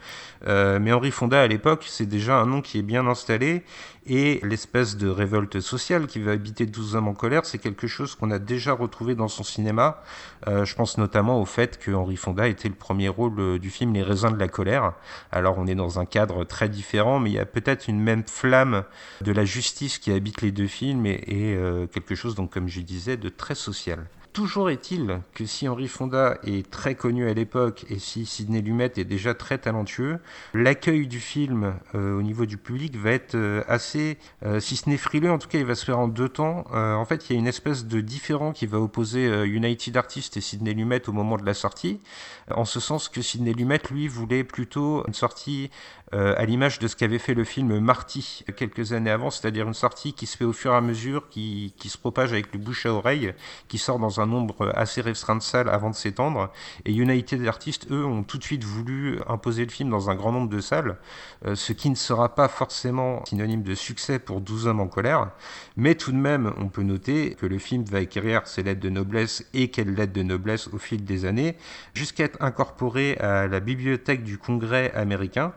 Euh, 0.47 0.79
mais 0.79 0.93
Henri 0.93 1.11
Fonda, 1.11 1.41
à 1.41 1.47
l'époque, 1.47 1.85
c'est 1.89 2.07
déjà 2.07 2.37
un 2.37 2.47
nom 2.47 2.61
qui 2.61 2.79
est 2.79 2.83
bien 2.83 3.07
installé, 3.07 3.65
et 4.07 4.41
l'espèce 4.43 4.97
de 4.97 5.09
révolte 5.09 5.61
sociale 5.61 6.07
qui 6.07 6.21
va 6.21 6.33
habiter 6.33 6.67
12 6.67 6.97
hommes 6.97 7.09
en 7.09 7.15
colère, 7.15 7.45
c'est 7.45 7.59
quelque 7.59 7.87
chose 7.87 8.15
qu'on 8.15 8.31
a 8.31 8.39
déjà 8.39 8.73
retrouvé 8.73 9.15
dans 9.15 9.29
son 9.29 9.43
cinéma. 9.43 10.03
Euh, 10.49 10.65
je 10.65 10.75
pense 10.75 10.99
notamment 10.99 11.41
au 11.41 11.45
fait 11.45 11.79
que 11.79 11.91
Henri 11.91 12.17
Fonda 12.17 12.49
était 12.49 12.69
le 12.69 12.75
premier 12.75 13.09
rôle 13.09 13.59
du 13.59 13.71
film 13.71 13.93
Les 13.93 14.03
raisins 14.03 14.33
de 14.33 14.39
la 14.39 14.49
colère. 14.49 14.95
Alors 15.33 15.59
on 15.59 15.67
est 15.67 15.75
dans 15.75 15.99
un 15.99 16.07
cadre 16.07 16.45
très 16.45 16.69
différent, 16.69 17.21
mais 17.21 17.31
il 17.31 17.35
y 17.35 17.39
a 17.39 17.47
peut-être 17.47 17.89
une 17.89 18.01
même 18.01 18.25
flamme 18.27 18.85
de 19.21 19.33
la 19.33 19.45
justice 19.45 19.99
qui 19.99 20.13
habite 20.13 20.43
les 20.43 20.53
deux 20.53 20.67
films, 20.67 21.07
et, 21.07 21.23
et 21.27 21.55
euh, 21.55 21.87
quelque 21.87 22.15
chose, 22.15 22.35
donc 22.35 22.53
comme 22.53 22.69
je 22.69 22.81
disais, 22.81 23.17
de 23.17 23.29
très 23.29 23.55
social. 23.55 24.07
Toujours 24.33 24.71
est-il 24.71 25.23
que 25.35 25.45
si 25.45 25.67
Henri 25.67 25.89
Fonda 25.89 26.39
est 26.45 26.71
très 26.71 26.95
connu 26.95 27.29
à 27.29 27.35
l'époque 27.35 27.85
et 27.91 27.99
si 27.99 28.27
Sidney 28.27 28.61
Lumet 28.61 28.93
est 28.97 29.05
déjà 29.05 29.35
très 29.35 29.59
talentueux, 29.59 30.21
l'accueil 30.55 31.09
du 31.09 31.19
film 31.19 31.75
euh, 31.97 32.17
au 32.17 32.23
niveau 32.23 32.47
du 32.47 32.57
public 32.57 32.97
va 32.97 33.11
être 33.11 33.35
euh, 33.35 33.65
assez, 33.67 34.19
euh, 34.45 34.61
si 34.61 34.77
ce 34.77 34.89
n'est 34.89 34.99
frileux, 34.99 35.33
en 35.33 35.39
tout 35.39 35.49
cas 35.49 35.59
il 35.59 35.65
va 35.65 35.75
se 35.75 35.85
faire 35.85 35.99
en 35.99 36.07
deux 36.07 36.29
temps. 36.29 36.65
en 36.71 37.05
fait, 37.05 37.29
il 37.29 37.33
y 37.33 37.37
a 37.37 37.39
une 37.41 37.49
espèce 37.49 37.87
de 37.87 38.01
différent 38.01 38.53
qui 38.53 38.67
va 38.67 38.79
opposer 38.79 39.27
United 39.47 39.97
Artists 39.97 40.37
et 40.37 40.41
Sidney 40.41 40.75
Lumet 40.75 41.09
au 41.09 41.13
moment 41.13 41.37
de 41.37 41.45
la 41.45 41.55
sortie, 41.55 42.01
en 42.55 42.65
ce 42.65 42.79
sens 42.79 43.09
que 43.09 43.23
Sidney 43.23 43.53
Lumet, 43.53 43.81
lui, 43.91 44.07
voulait 44.07 44.45
plutôt 44.45 45.05
une 45.09 45.15
sortie 45.15 45.71
à 46.13 46.45
l'image 46.45 46.81
de 46.81 46.89
ce 46.89 46.97
qu'avait 46.97 47.19
fait 47.19 47.35
le 47.35 47.45
film 47.45 47.79
Marty 47.79 48.45
quelques 48.57 48.93
années 48.93 49.11
avant, 49.11 49.31
c'est-à-dire 49.31 49.67
une 49.69 49.75
sortie 49.75 50.13
qui 50.13 50.27
se 50.27 50.37
fait 50.37 50.45
au 50.45 50.53
fur 50.53 50.73
et 50.73 50.77
à 50.77 50.81
mesure, 50.81 51.29
qui, 51.29 51.73
qui 51.77 51.89
se 51.89 51.99
propage 51.99 52.33
avec 52.33 52.53
le 52.53 52.59
bouche 52.59 52.87
à 52.87 52.93
oreille, 52.93 53.33
qui 53.69 53.79
sort 53.79 53.99
dans 53.99 54.20
un 54.20 54.20
nombre 54.27 54.73
assez 54.75 55.01
restreint 55.01 55.37
de 55.37 55.43
salles 55.43 55.69
avant 55.69 55.91
de 55.91 55.95
s'étendre. 55.95 56.51
Et 56.85 56.93
United 56.93 57.47
Artists, 57.47 57.91
eux, 57.91 58.05
ont 58.05 58.23
tout 58.23 58.39
de 58.39 58.45
suite 58.45 58.65
voulu 58.65 59.19
imposer 59.29 59.65
le 59.65 59.71
film 59.71 59.91
dans 59.91 60.11
un 60.11 60.15
grand 60.15 60.33
nombre 60.33 60.49
de 60.49 60.61
salles, 60.61 60.97
euh, 61.47 61.55
ce 61.55 61.73
qui 61.73 61.91
ne 61.91 61.95
sera 61.95 62.35
pas 62.35 62.49
forcément 62.49 63.25
synonyme 63.25 63.63
de 63.63 63.75
succès 63.75 64.19
pour 64.19 64.41
12 64.41 64.67
hommes 64.67 64.81
en 64.81 64.89
colère. 64.89 65.31
Mais 65.77 65.95
tout 65.95 66.13
de 66.13 66.17
même, 66.17 66.53
on 66.59 66.69
peut 66.69 66.83
noter 66.83 67.35
que 67.35 67.47
le 67.47 67.59
film 67.59 67.85
va 67.85 67.99
acquérir 67.99 68.47
ses 68.47 68.63
lettres 68.63 68.81
de 68.81 68.91
noblesse 68.91 69.45
et 69.55 69.69
quelles 69.69 69.95
lettres 69.95 70.13
de 70.13 70.23
noblesse 70.23 70.69
au 70.69 70.79
fil 70.79 71.05
des 71.05 71.25
années, 71.25 71.57
jusqu'à 71.95 72.25
être 72.25 72.43
incorporé 72.43 73.17
à 73.19 73.47
la 73.47 73.61
bibliothèque 73.61 74.23
du 74.23 74.39
Congrès 74.39 74.93
américain 74.95 75.53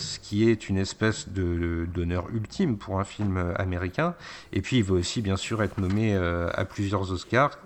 ce 0.00 0.18
qui 0.18 0.48
est 0.48 0.68
une 0.68 0.78
espèce 0.78 1.28
de 1.28 1.86
d'honneur 1.92 2.28
ultime 2.32 2.78
pour 2.78 3.00
un 3.00 3.04
film 3.04 3.54
américain. 3.56 4.14
Et 4.52 4.60
puis 4.60 4.78
il 4.78 4.84
va 4.84 4.94
aussi 4.94 5.22
bien 5.22 5.36
sûr 5.36 5.62
être 5.62 5.78
nommé 5.78 6.14
euh, 6.14 6.48
à 6.54 6.64
plusieurs 6.64 7.10
Oscars, 7.12 7.58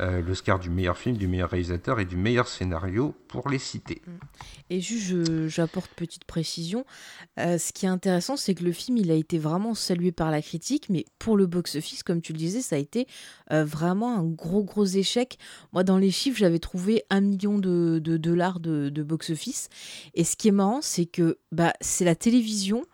euh, 0.00 0.22
l'Oscar 0.22 0.58
du 0.58 0.70
meilleur 0.70 0.98
film, 0.98 1.16
du 1.16 1.28
meilleur 1.28 1.50
réalisateur 1.50 2.00
et 2.00 2.04
du 2.04 2.16
meilleur 2.16 2.48
scénario, 2.48 3.14
pour 3.28 3.48
les 3.48 3.58
citer. 3.58 4.02
Mm. 4.06 4.10
Et 4.70 4.80
juste, 4.80 5.48
j'apporte 5.48 5.90
petite 5.94 6.24
précision. 6.24 6.84
Euh, 7.38 7.58
ce 7.58 7.72
qui 7.72 7.86
est 7.86 7.88
intéressant, 7.88 8.36
c'est 8.36 8.54
que 8.54 8.64
le 8.64 8.72
film, 8.72 8.96
il 8.96 9.10
a 9.10 9.14
été 9.14 9.38
vraiment 9.38 9.74
salué 9.74 10.12
par 10.12 10.30
la 10.30 10.42
critique, 10.42 10.88
mais 10.88 11.04
pour 11.18 11.36
le 11.36 11.46
box-office, 11.46 12.02
comme 12.02 12.20
tu 12.20 12.32
le 12.32 12.38
disais, 12.38 12.60
ça 12.60 12.76
a 12.76 12.78
été 12.78 13.06
euh, 13.52 13.64
vraiment 13.64 14.16
un 14.16 14.24
gros, 14.24 14.64
gros 14.64 14.86
échec. 14.86 15.38
Moi, 15.72 15.84
dans 15.84 15.98
les 15.98 16.10
chiffres, 16.10 16.38
j'avais 16.38 16.58
trouvé 16.58 17.04
un 17.10 17.20
million 17.20 17.58
de, 17.58 17.98
dollars 17.98 18.60
de, 18.60 18.88
de 18.88 19.02
box-office. 19.02 19.68
Et 20.14 20.24
ce 20.24 20.36
qui 20.36 20.48
est 20.48 20.52
marrant, 20.52 20.80
c'est 20.80 21.06
que 21.06 21.38
bah, 21.52 21.72
c'est 21.80 22.04
la 22.04 22.14
télévision 22.14 22.84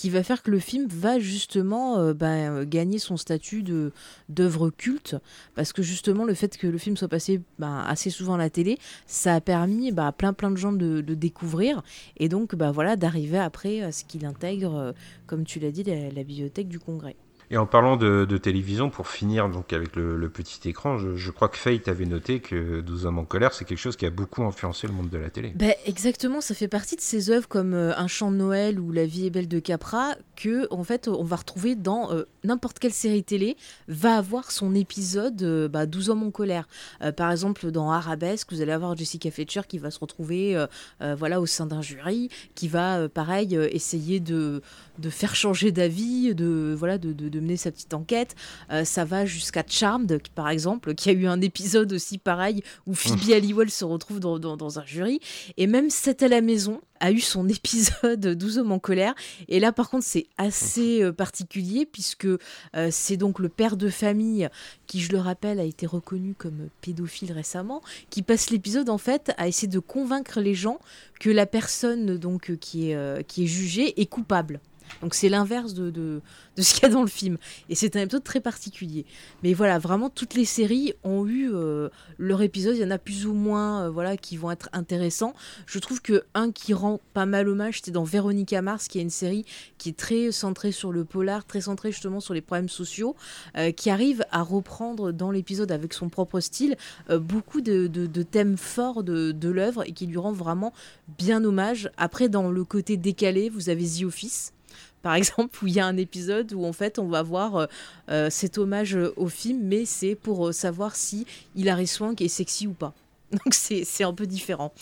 qui 0.00 0.08
va 0.08 0.22
faire 0.22 0.42
que 0.42 0.50
le 0.50 0.60
film 0.60 0.86
va 0.88 1.18
justement 1.18 1.98
euh, 1.98 2.14
bah, 2.14 2.64
gagner 2.64 2.98
son 2.98 3.18
statut 3.18 3.62
de 3.62 3.92
d'œuvre 4.30 4.70
culte. 4.70 5.16
Parce 5.54 5.74
que 5.74 5.82
justement 5.82 6.24
le 6.24 6.32
fait 6.32 6.56
que 6.56 6.66
le 6.66 6.78
film 6.78 6.96
soit 6.96 7.08
passé 7.08 7.42
bah, 7.58 7.84
assez 7.86 8.08
souvent 8.08 8.32
à 8.34 8.38
la 8.38 8.48
télé 8.48 8.78
ça 9.04 9.34
a 9.34 9.42
permis 9.42 9.92
bah, 9.92 10.06
à 10.06 10.12
plein 10.12 10.32
plein 10.32 10.50
de 10.50 10.56
gens 10.56 10.72
de 10.72 11.04
le 11.06 11.16
découvrir. 11.16 11.82
Et 12.16 12.30
donc 12.30 12.54
bah, 12.54 12.70
voilà 12.70 12.96
d'arriver 12.96 13.36
après 13.36 13.82
à 13.82 13.92
ce 13.92 14.04
qu'il 14.04 14.24
intègre 14.24 14.74
euh, 14.74 14.92
comme 15.26 15.44
tu 15.44 15.60
l'as 15.60 15.70
dit 15.70 15.84
la 15.84 16.24
bibliothèque 16.24 16.68
du 16.68 16.78
congrès 16.78 17.16
et 17.52 17.56
en 17.56 17.66
parlant 17.66 17.96
de, 17.96 18.24
télévision, 18.36 18.90
pour 18.90 19.08
finir 19.08 19.48
donc 19.48 19.72
avec 19.72 19.96
le, 19.96 20.28
petit 20.28 20.68
écran, 20.68 20.98
je, 20.98 21.30
crois 21.32 21.48
que 21.48 21.56
Fate 21.56 21.88
avait 21.88 22.06
noté 22.06 22.38
que 22.38 22.80
12 22.80 23.06
hommes 23.06 23.18
en 23.18 23.24
colère, 23.24 23.52
c'est 23.52 23.64
quelque 23.64 23.78
chose 23.78 23.96
qui 23.96 24.06
a 24.06 24.10
beaucoup 24.10 24.44
influencé 24.44 24.86
le 24.86 24.92
monde 24.92 25.08
de 25.08 25.18
la 25.18 25.30
télé. 25.30 25.52
Ben, 25.56 25.74
exactement, 25.84 26.40
ça 26.40 26.54
fait 26.54 26.68
partie 26.68 26.94
de 26.94 27.00
ces 27.00 27.28
œuvres 27.30 27.48
comme 27.48 27.74
euh, 27.74 27.92
Un 27.96 28.06
chant 28.06 28.30
de 28.30 28.36
Noël 28.36 28.78
ou 28.78 28.92
La 28.92 29.04
vie 29.04 29.26
est 29.26 29.30
belle 29.30 29.48
de 29.48 29.58
Capra 29.58 30.14
que 30.36 30.72
en 30.72 30.84
fait 30.84 31.08
on 31.08 31.24
va 31.24 31.36
retrouver 31.36 31.74
dans 31.74 32.12
euh, 32.12 32.22
n'importe 32.44 32.78
quelle 32.78 32.92
série 32.92 33.24
télé 33.24 33.56
va 33.88 34.16
avoir 34.16 34.52
son 34.52 34.74
épisode 34.74 35.36
12 35.36 35.44
euh, 35.44 35.68
bah, 35.68 35.86
hommes 36.08 36.22
en 36.22 36.30
colère. 36.30 36.68
par 37.16 37.32
exemple 37.32 37.72
dans 37.72 37.90
Arabesque, 37.90 38.52
vous 38.52 38.62
allez 38.62 38.72
avoir 38.72 38.96
Jessica 38.96 39.30
Fletcher 39.30 39.62
qui 39.66 39.78
va 39.78 39.90
se 39.90 39.98
retrouver 39.98 40.56
voilà 41.00 41.40
au 41.40 41.46
sein 41.46 41.66
d'un 41.66 41.82
jury, 41.82 42.30
qui 42.54 42.68
va 42.68 43.08
pareil 43.08 43.56
essayer 43.72 44.20
de, 44.20 44.62
faire 45.08 45.34
changer 45.34 45.72
d'avis, 45.72 46.34
de 46.34 46.74
voilà 46.76 46.98
de 46.98 47.39
mener 47.40 47.56
sa 47.56 47.70
petite 47.70 47.94
enquête. 47.94 48.34
Euh, 48.70 48.84
ça 48.84 49.04
va 49.04 49.26
jusqu'à 49.26 49.64
Charmed, 49.66 50.20
par 50.34 50.48
exemple, 50.48 50.94
qui 50.94 51.10
a 51.10 51.12
eu 51.12 51.26
un 51.26 51.40
épisode 51.40 51.92
aussi 51.92 52.18
pareil 52.18 52.62
où 52.86 52.94
Phoebe 52.94 53.32
Halliwell 53.32 53.70
se 53.70 53.84
retrouve 53.84 54.20
dans, 54.20 54.38
dans, 54.38 54.78
un 54.78 54.84
jury. 54.84 55.20
Et 55.56 55.66
même 55.66 55.90
C'est 55.90 56.22
à 56.22 56.28
la 56.28 56.40
maison 56.40 56.80
a 57.02 57.12
eu 57.12 57.20
son 57.20 57.48
épisode 57.48 58.20
12 58.20 58.58
hommes 58.58 58.72
en 58.72 58.78
colère. 58.78 59.14
Et 59.48 59.58
là, 59.58 59.72
par 59.72 59.88
contre, 59.88 60.04
c'est 60.04 60.26
assez 60.36 61.02
euh, 61.02 61.12
particulier 61.12 61.86
puisque 61.86 62.26
euh, 62.26 62.88
c'est 62.90 63.16
donc 63.16 63.38
le 63.38 63.48
père 63.48 63.76
de 63.78 63.88
famille 63.88 64.48
qui, 64.86 65.00
je 65.00 65.10
le 65.12 65.18
rappelle, 65.18 65.60
a 65.60 65.64
été 65.64 65.86
reconnu 65.86 66.34
comme 66.34 66.68
pédophile 66.82 67.32
récemment, 67.32 67.80
qui 68.10 68.22
passe 68.22 68.50
l'épisode 68.50 68.90
en 68.90 68.98
fait 68.98 69.32
à 69.38 69.48
essayer 69.48 69.68
de 69.68 69.78
convaincre 69.78 70.40
les 70.40 70.54
gens 70.54 70.78
que 71.18 71.30
la 71.30 71.46
personne 71.46 72.18
donc 72.18 72.56
qui 72.56 72.90
est, 72.90 73.26
qui 73.26 73.44
est 73.44 73.46
jugée 73.46 74.00
est 74.00 74.06
coupable. 74.06 74.60
Donc 75.02 75.14
c'est 75.14 75.28
l'inverse 75.28 75.74
de, 75.74 75.90
de, 75.90 76.20
ce 76.58 76.74
qu'il 76.74 76.82
y 76.82 76.86
a 76.86 76.88
dans 76.88 77.02
le 77.02 77.08
film. 77.08 77.38
Et 77.68 77.74
c'est 77.74 77.96
un 77.96 78.00
épisode 78.00 78.24
très 78.24 78.40
particulier. 78.40 79.06
Mais 79.42 79.54
voilà, 79.54 79.78
vraiment, 79.78 80.10
toutes 80.10 80.34
les 80.34 80.44
séries 80.44 80.92
ont 81.04 81.26
eu 81.26 81.50
euh, 81.52 81.88
leur 82.18 82.42
épisode. 82.42 82.76
Il 82.76 82.82
y 82.82 82.84
en 82.84 82.90
a 82.90 82.98
plus 82.98 83.26
ou 83.26 83.32
moins 83.32 83.84
euh, 83.84 83.90
voilà, 83.90 84.16
qui 84.16 84.36
vont 84.36 84.50
être 84.50 84.68
intéressants. 84.72 85.34
Je 85.66 85.78
trouve 85.78 86.02
que 86.02 86.24
un 86.34 86.52
qui 86.52 86.74
rend 86.74 87.00
pas 87.14 87.26
mal 87.26 87.48
hommage, 87.48 87.76
c'était 87.76 87.90
dans 87.90 88.04
Véronica 88.04 88.60
Mars, 88.62 88.88
qui 88.88 88.98
est 88.98 89.02
une 89.02 89.10
série 89.10 89.44
qui 89.78 89.90
est 89.90 89.96
très 89.96 90.32
centrée 90.32 90.72
sur 90.72 90.92
le 90.92 91.04
polar, 91.04 91.44
très 91.44 91.62
centrée 91.62 91.92
justement 91.92 92.20
sur 92.20 92.34
les 92.34 92.42
problèmes 92.42 92.68
sociaux, 92.68 93.16
euh, 93.56 93.72
qui 93.72 93.90
arrive 93.90 94.24
à 94.30 94.42
reprendre 94.42 95.12
dans 95.12 95.30
l'épisode 95.30 95.72
avec 95.72 95.94
son 95.94 96.08
propre 96.08 96.40
style 96.40 96.76
beaucoup 97.08 97.60
de, 97.60 97.88
thèmes 98.22 98.56
forts 98.56 99.02
de, 99.02 99.32
de 99.32 99.48
l'œuvre 99.48 99.86
et 99.86 99.92
qui 99.92 100.06
lui 100.06 100.18
rend 100.18 100.32
vraiment 100.32 100.72
bien 101.18 101.42
hommage. 101.44 101.90
Après, 101.96 102.28
dans 102.28 102.50
le 102.50 102.64
côté 102.64 102.96
décalé, 102.96 103.48
vous 103.48 103.68
avez 103.68 103.84
The 103.84 104.04
Office 104.04 104.52
par 105.02 105.14
exemple, 105.16 105.56
où 105.62 105.66
il 105.66 105.74
y 105.74 105.80
a 105.80 105.86
un 105.86 105.96
épisode 105.96 106.52
où 106.52 106.64
en 106.64 106.72
fait 106.72 106.98
on 106.98 107.08
va 107.08 107.22
voir 107.22 107.56
euh, 107.56 107.66
euh, 108.10 108.30
cet 108.30 108.58
hommage 108.58 108.96
au 109.16 109.28
film, 109.28 109.60
mais 109.62 109.84
c'est 109.84 110.14
pour 110.14 110.48
euh, 110.48 110.52
savoir 110.52 110.96
si 110.96 111.26
Hilary 111.56 111.86
Swank 111.86 112.20
est 112.20 112.28
sexy 112.28 112.66
ou 112.66 112.72
pas. 112.72 112.94
Donc 113.32 113.54
c'est 113.54 114.02
un 114.02 114.12
peu 114.12 114.26
différent. 114.26 114.74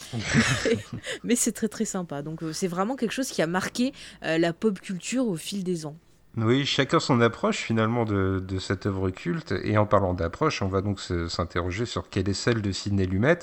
mais 1.23 1.37
c'est 1.37 1.53
très 1.53 1.69
très 1.69 1.85
sympa. 1.85 2.23
Donc 2.23 2.41
c'est 2.53 2.67
vraiment 2.67 2.97
quelque 2.97 3.13
chose 3.13 3.29
qui 3.29 3.43
a 3.43 3.47
marqué 3.47 3.93
la 4.23 4.55
pop 4.55 4.81
culture 4.81 5.29
au 5.29 5.37
fil 5.37 5.65
des 5.65 5.85
ans. 5.85 5.97
Oui, 6.41 6.65
chacun 6.67 7.01
son 7.01 7.21
approche 7.21 7.59
finalement 7.59 8.05
de, 8.05 8.59
cette 8.61 8.87
œuvre 8.87 9.11
culte. 9.11 9.53
Et 9.65 9.77
en 9.77 9.87
parlant 9.87 10.15
d'approche, 10.15 10.63
on 10.63 10.69
va 10.69 10.81
donc 10.81 11.01
s'interroger 11.01 11.87
sur 11.87 12.09
quelle 12.09 12.29
est 12.29 12.35
celle 12.35 12.63
de 12.63 12.71
Sidney 12.71 13.07
Lumet 13.07 13.39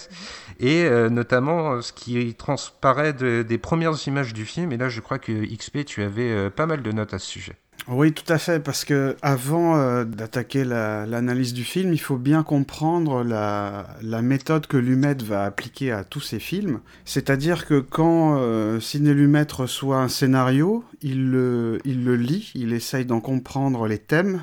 et 0.60 0.84
euh, 0.86 1.10
notamment 1.10 1.82
ce 1.82 1.92
qui 1.92 2.34
transparaît 2.36 3.14
des 3.14 3.58
premières 3.58 3.96
images 4.08 4.34
du 4.34 4.46
film. 4.46 4.72
Et 4.72 4.78
là, 4.78 4.90
je 4.90 5.02
crois 5.02 5.20
que 5.20 5.32
XP, 5.32 5.86
tu 5.86 6.04
avais 6.04 6.32
euh, 6.32 6.50
pas 6.50 6.66
mal 6.66 6.82
de 6.82 6.92
notes 6.92 7.14
à 7.14 7.20
ce 7.20 7.28
sujet. 7.28 7.56
Oui, 7.88 8.13
tout 8.13 8.34
à 8.34 8.39
fait, 8.39 8.60
parce 8.60 8.84
que 8.84 9.15
avant 9.22 9.77
euh, 9.77 10.06
d'attaquer 10.06 10.63
l'analyse 10.63 11.54
du 11.54 11.63
film, 11.63 11.94
il 11.94 12.00
faut 12.00 12.18
bien 12.18 12.42
comprendre 12.42 13.24
la, 13.24 14.22
méthode 14.24 14.65
que 14.65 14.77
Lumet 14.77 15.18
va 15.24 15.46
appliquer 15.46 15.92
à 15.92 16.04
tous 16.04 16.20
ses 16.20 16.39
films. 16.39 16.80
C'est-à-dire 17.06 17.68
que 17.68 17.80
quand 17.80 18.38
euh, 18.39 18.80
Sidney 18.80 19.13
Lumet 19.13 19.46
reçoit 19.51 19.98
un 19.98 20.08
scénario, 20.08 20.84
il 21.04 21.30
le, 21.30 21.80
il 21.86 22.04
le 22.04 22.15
lit, 22.15 22.51
il 22.56 22.74
essaye 22.74 23.06
d'en 23.06 23.20
comprendre 23.20 23.86
les 23.86 24.00
thèmes, 24.00 24.42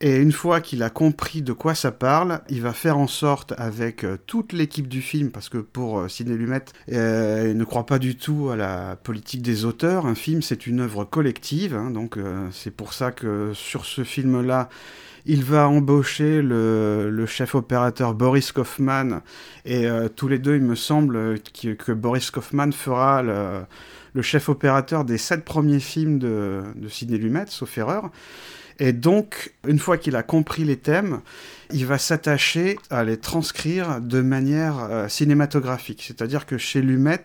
et 0.00 0.16
une 0.18 0.30
fois 0.30 0.60
qu'il 0.60 0.84
a 0.84 0.90
compris 0.90 1.42
de 1.42 1.52
quoi 1.52 1.74
ça 1.74 1.90
parle, 1.90 2.40
il 2.48 2.62
va 2.62 2.72
faire 2.72 2.98
en 2.98 3.08
sorte 3.08 3.52
avec 3.58 4.04
euh, 4.04 4.16
toute 4.26 4.52
l'équipe 4.52 4.86
du 4.86 5.02
film, 5.02 5.30
parce 5.30 5.48
que 5.48 5.58
pour 5.58 5.98
euh, 5.98 6.08
Sidney 6.08 6.36
Lumet, 6.36 6.64
euh, 6.92 7.48
il 7.50 7.56
ne 7.56 7.64
croit 7.64 7.84
pas 7.84 7.98
du 7.98 8.16
tout 8.16 8.50
à 8.50 8.56
la 8.56 8.94
politique 8.94 9.42
des 9.42 9.64
auteurs. 9.64 10.06
Un 10.06 10.14
film, 10.14 10.40
c'est 10.40 10.68
une 10.68 10.80
œuvre 10.80 11.04
collective, 11.04 11.74
hein, 11.74 11.90
donc 11.90 12.16
c'est 12.52 12.70
pour 12.70 12.92
ça 12.92 13.10
que 13.10 13.52
sur 13.54 13.84
ce 13.84 14.04
film-là, 14.04 14.68
il 15.26 15.42
va 15.42 15.68
embaucher 15.68 16.42
le, 16.42 17.24
chef 17.26 17.54
opérateur 17.54 18.14
Boris 18.14 18.52
Kaufman, 18.52 19.20
et 19.64 19.86
tous 20.14 20.28
les 20.28 20.38
deux, 20.38 20.56
il 20.56 20.62
me 20.62 20.74
semble 20.74 21.40
que, 21.40 21.92
Boris 21.92 22.30
Kaufman 22.30 22.72
fera 22.72 23.22
le, 23.22 24.22
chef 24.22 24.48
opérateur 24.48 25.04
des 25.04 25.18
sept 25.18 25.44
premiers 25.44 25.80
films 25.80 26.18
de, 26.18 26.62
de 26.76 26.88
Sidney 26.88 27.18
Lumet, 27.18 27.46
sauf 27.48 27.76
erreur. 27.78 28.10
Et 28.80 28.92
donc, 28.92 29.52
une 29.66 29.78
fois 29.78 29.98
qu'il 29.98 30.14
a 30.16 30.22
compris 30.22 30.64
les 30.64 30.76
thèmes, 30.76 31.20
il 31.72 31.84
va 31.86 31.98
s'attacher 31.98 32.78
à 32.90 33.04
les 33.04 33.16
transcrire 33.16 34.00
de 34.00 34.20
manière 34.20 34.78
euh, 34.78 35.08
cinématographique. 35.08 36.04
C'est-à-dire 36.06 36.46
que 36.46 36.58
chez 36.58 36.80
Lumet, 36.80 37.24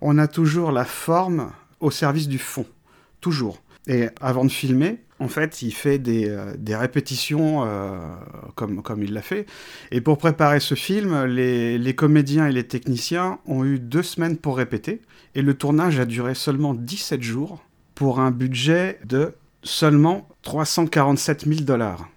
on 0.00 0.18
a 0.18 0.26
toujours 0.26 0.72
la 0.72 0.84
forme 0.84 1.52
au 1.80 1.90
service 1.90 2.28
du 2.28 2.38
fond. 2.38 2.66
Toujours. 3.20 3.62
Et 3.86 4.08
avant 4.20 4.44
de 4.44 4.50
filmer, 4.50 5.00
en 5.20 5.28
fait, 5.28 5.62
il 5.62 5.72
fait 5.72 5.98
des, 5.98 6.28
euh, 6.28 6.54
répétitions 6.78 7.64
euh, 7.64 7.98
comme, 8.54 8.82
comme 8.82 9.02
il 9.02 9.12
l'a 9.12 9.22
fait. 9.22 9.46
Et 9.90 10.00
pour 10.00 10.16
préparer 10.16 10.60
ce 10.60 10.74
film, 10.74 11.24
les, 11.24 11.76
les, 11.76 11.94
comédiens 11.94 12.46
et 12.46 12.52
les 12.52 12.66
techniciens 12.66 13.38
ont 13.46 13.64
eu 13.64 13.78
deux 13.78 14.02
semaines 14.02 14.36
pour 14.36 14.56
répéter. 14.56 15.02
Et 15.34 15.42
le 15.42 15.54
tournage 15.54 15.98
a 15.98 16.06
duré 16.06 16.34
seulement 16.34 16.72
17 16.72 17.22
jours 17.22 17.62
pour 17.94 18.20
un 18.20 18.30
budget 18.30 19.00
de 19.04 19.34
seulement 19.62 20.28
347 20.48 21.46
000 21.46 21.60
dollars. 21.60 22.08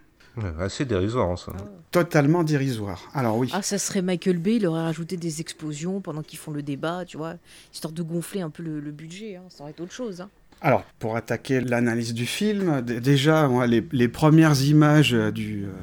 assez 0.58 0.86
dérisoire, 0.86 1.38
ça. 1.38 1.52
Totalement 1.92 2.46
dérisoire. 2.46 3.02
Alors 3.14 3.38
oui. 3.38 3.50
Ah, 3.52 3.62
ça 3.62 3.78
serait 3.78 4.02
Michael 4.02 4.38
Bay, 4.38 4.56
il 4.56 4.68
aurait 4.68 4.84
rajouté 4.84 5.18
des 5.18 5.42
explosions 5.42 6.00
pendant 6.00 6.22
qu'ils 6.22 6.40
font 6.40 6.52
le 6.52 6.64
débat, 6.64 7.04
tu 7.04 7.18
vois, 7.18 7.34
histoire 7.74 7.92
de 7.92 8.02
gonfler 8.02 8.40
un 8.40 8.50
peu 8.50 8.64
le, 8.64 8.80
budget, 8.92 9.36
hein. 9.36 9.44
ça 9.50 9.64
aurait 9.64 9.72
été 9.72 9.82
autre 9.82 9.92
chose. 9.92 10.22
Hein. 10.22 10.30
Alors, 10.62 10.86
pour 10.98 11.18
attaquer 11.18 11.60
l'analyse 11.60 12.14
du 12.14 12.26
film, 12.26 12.80
déjà, 12.82 13.50
les, 13.68 14.08
premières 14.08 14.62
images 14.62 15.12
du, 15.12 15.66
euh, 15.66 15.74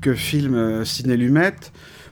que 0.00 0.14
filme 0.14 0.56
euh, 0.56 0.84
Ciné 0.84 1.16
Lumet, 1.16 1.54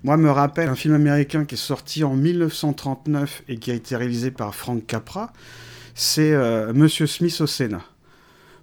moi, 0.05 0.17
me 0.17 0.31
rappelle 0.31 0.69
un 0.69 0.77
film 0.77 0.95
américain 0.95 1.45
qui 1.45 1.57
est 1.57 1.59
sorti 1.59 2.05
en 2.05 2.15
1939 2.15 3.43
et 3.49 3.57
qui 3.57 3.73
a 3.73 3.75
été 3.75 3.97
réalisé 3.97 4.31
par 4.31 4.55
Frank 4.55 4.87
Capra, 4.87 5.33
c'est 5.97 6.33
euh, 6.33 6.73
Monsieur 6.73 7.09
Smith 7.09 7.41
au 7.41 7.49
Sénat. 7.49 7.83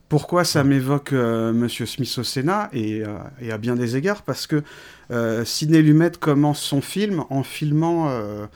Pourquoi 0.09 0.43
ça 0.43 0.63
m'évoque 0.63 1.13
euh, 1.13 1.53
Monsieur 1.53 1.85
Smith 1.85 2.11
au 2.17 2.23
Sénat 2.23 2.69
et, 2.73 3.03
euh, 3.03 3.19
et, 3.41 3.51
à 3.51 3.59
bien 3.59 3.75
des 3.75 3.95
égards? 3.95 4.23
Parce 4.23 4.47
que 4.47 4.63
euh, 5.11 5.45
Sidney 5.45 5.83
Lumet 5.83 6.13
commence 6.19 6.59
son 6.59 6.81
film 6.81 7.23
en 7.29 7.43
filmant 7.43 8.11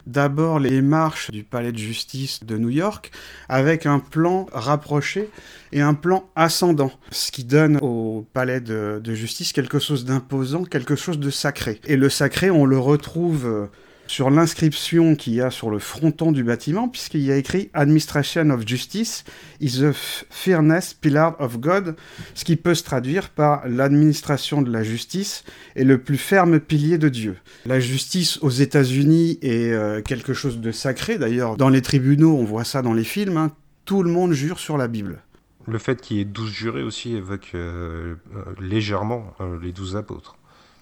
d'abord 0.07 0.59
les 0.59 0.81
marches 0.81 1.29
du 1.29 1.43
palais 1.43 1.71
de 1.71 1.77
justice 1.77 2.43
de 2.43 2.57
New 2.57 2.71
York 2.71 3.11
avec 3.49 3.85
un 3.85 3.99
plan 3.99 4.47
rapproché 4.51 5.29
et 5.71 5.81
un 5.81 5.93
plan 5.93 6.27
ascendant, 6.35 6.91
ce 7.11 7.31
qui 7.31 7.43
donne 7.43 7.77
au 7.81 8.25
palais 8.33 8.59
de, 8.59 8.99
de 9.03 9.13
justice 9.13 9.53
quelque 9.53 9.77
chose 9.77 10.05
d'imposant, 10.05 10.63
quelque 10.63 10.95
chose 10.95 11.19
de 11.19 11.29
sacré. 11.29 11.79
Et 11.85 11.97
le 11.97 12.09
sacré, 12.09 12.49
on 12.49 12.65
le 12.65 12.79
retrouve 12.79 13.69
sur 14.07 14.29
l'inscription 14.29 15.15
qu'il 15.15 15.33
y 15.33 15.41
a 15.41 15.49
sur 15.49 15.69
le 15.69 15.79
fronton 15.79 16.31
du 16.31 16.43
bâtiment, 16.43 16.87
puisqu'il 16.87 17.21
y 17.21 17.31
a 17.31 17.37
écrit 17.37 17.69
Administration 17.73 18.49
of 18.49 18.67
Justice 18.67 19.23
is 19.59 19.79
the 19.79 19.91
fairness 19.93 20.93
pillar 20.93 21.35
of 21.39 21.59
God, 21.59 21.95
ce 22.35 22.43
qui 22.43 22.55
peut 22.55 22.75
se 22.75 22.83
traduire 22.83 23.29
par 23.29 23.67
l'administration 23.67 24.61
de 24.61 24.71
la 24.71 24.83
justice 24.83 25.43
est 25.75 25.83
le 25.83 25.97
plus 25.97 26.17
ferme 26.17 26.59
pilier 26.59 26.97
de 26.97 27.09
Dieu. 27.09 27.37
La 27.65 27.79
justice 27.79 28.37
aux 28.41 28.49
États-Unis 28.49 29.39
est 29.41 29.71
euh, 29.71 30.01
quelque 30.01 30.33
chose 30.33 30.59
de 30.59 30.71
sacré, 30.71 31.17
d'ailleurs, 31.17 31.57
dans 31.57 31.69
les 31.69 31.81
tribunaux, 31.81 32.35
on 32.37 32.43
voit 32.43 32.65
ça 32.65 32.81
dans 32.81 32.93
les 32.93 33.03
films, 33.03 33.37
hein. 33.37 33.51
tout 33.85 34.03
le 34.03 34.11
monde 34.11 34.33
jure 34.33 34.59
sur 34.59 34.77
la 34.77 34.87
Bible. 34.87 35.21
Le 35.65 35.77
fait 35.77 36.01
qu'il 36.01 36.17
y 36.17 36.19
ait 36.19 36.25
douze 36.25 36.51
jurés 36.51 36.83
aussi 36.83 37.15
évoque 37.15 37.51
euh, 37.55 38.15
euh, 38.35 38.43
légèrement 38.59 39.33
les 39.61 39.71
douze 39.71 39.95
apôtres. 39.95 40.35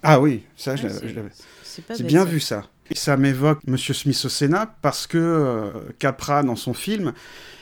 Ah 0.03 0.19
oui, 0.19 0.43
ça, 0.57 0.75
je 0.75 0.87
l'avais. 0.87 1.29
C'est 1.63 2.03
bien 2.03 2.25
vu 2.25 2.39
ça. 2.39 2.63
Ça 2.95 3.15
m'évoque 3.17 3.59
Monsieur 3.67 3.93
Smith 3.93 4.21
au 4.25 4.29
Sénat 4.29 4.75
parce 4.81 5.07
que 5.07 5.17
euh, 5.17 5.71
Capra, 5.97 6.43
dans 6.43 6.55
son 6.55 6.73
film, 6.73 7.13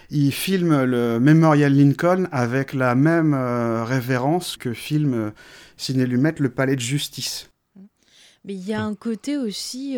il 0.09 0.31
filme 0.31 0.83
le 0.83 1.19
Memorial 1.19 1.73
Lincoln 1.73 2.27
avec 2.31 2.73
la 2.73 2.95
même 2.95 3.33
euh, 3.33 3.83
révérence 3.83 4.57
que 4.57 4.73
filme 4.73 5.13
euh, 5.13 5.31
Ciné 5.77 6.05
Lumet 6.05 6.35
le 6.39 6.49
Palais 6.49 6.75
de 6.75 6.81
Justice. 6.81 7.49
Mais 8.43 8.55
il 8.55 8.65
y 8.65 8.73
a 8.73 8.81
un 8.81 8.95
côté 8.95 9.37
aussi 9.37 9.97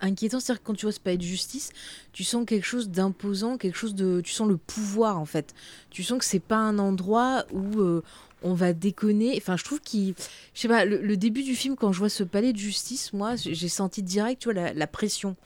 inquiétant, 0.00 0.40
c'est-à-dire 0.40 0.62
que 0.62 0.66
quand 0.66 0.74
tu 0.74 0.86
vois 0.86 0.92
ce 0.92 0.98
palais 0.98 1.18
de 1.18 1.22
justice, 1.22 1.70
tu 2.12 2.24
sens 2.24 2.46
quelque 2.46 2.66
chose 2.66 2.88
d'imposant, 2.88 3.58
quelque 3.58 3.76
chose 3.76 3.94
de, 3.94 4.22
tu 4.22 4.32
sens 4.32 4.48
le 4.48 4.56
pouvoir 4.56 5.18
en 5.18 5.26
fait. 5.26 5.54
Tu 5.90 6.02
sens 6.02 6.18
que 6.18 6.24
c'est 6.24 6.40
pas 6.40 6.56
un 6.56 6.78
endroit 6.78 7.44
où 7.52 8.02
on 8.44 8.54
va 8.54 8.72
déconner. 8.72 9.34
Enfin, 9.36 9.56
je 9.56 9.64
trouve 9.64 9.80
qu'il. 9.80 10.14
Je 10.54 10.60
sais 10.60 10.68
pas, 10.68 10.84
le, 10.84 11.16
début 11.16 11.42
du 11.42 11.54
film, 11.54 11.76
quand 11.76 11.92
je 11.92 11.98
vois 11.98 12.08
ce 12.08 12.22
palais 12.22 12.52
de 12.52 12.58
justice, 12.58 13.12
moi, 13.12 13.36
j'ai 13.36 13.68
senti 13.68 14.02
direct, 14.02 14.42
tu 14.42 14.52
vois, 14.52 14.72
la, 14.72 14.86
pression. 14.86 15.36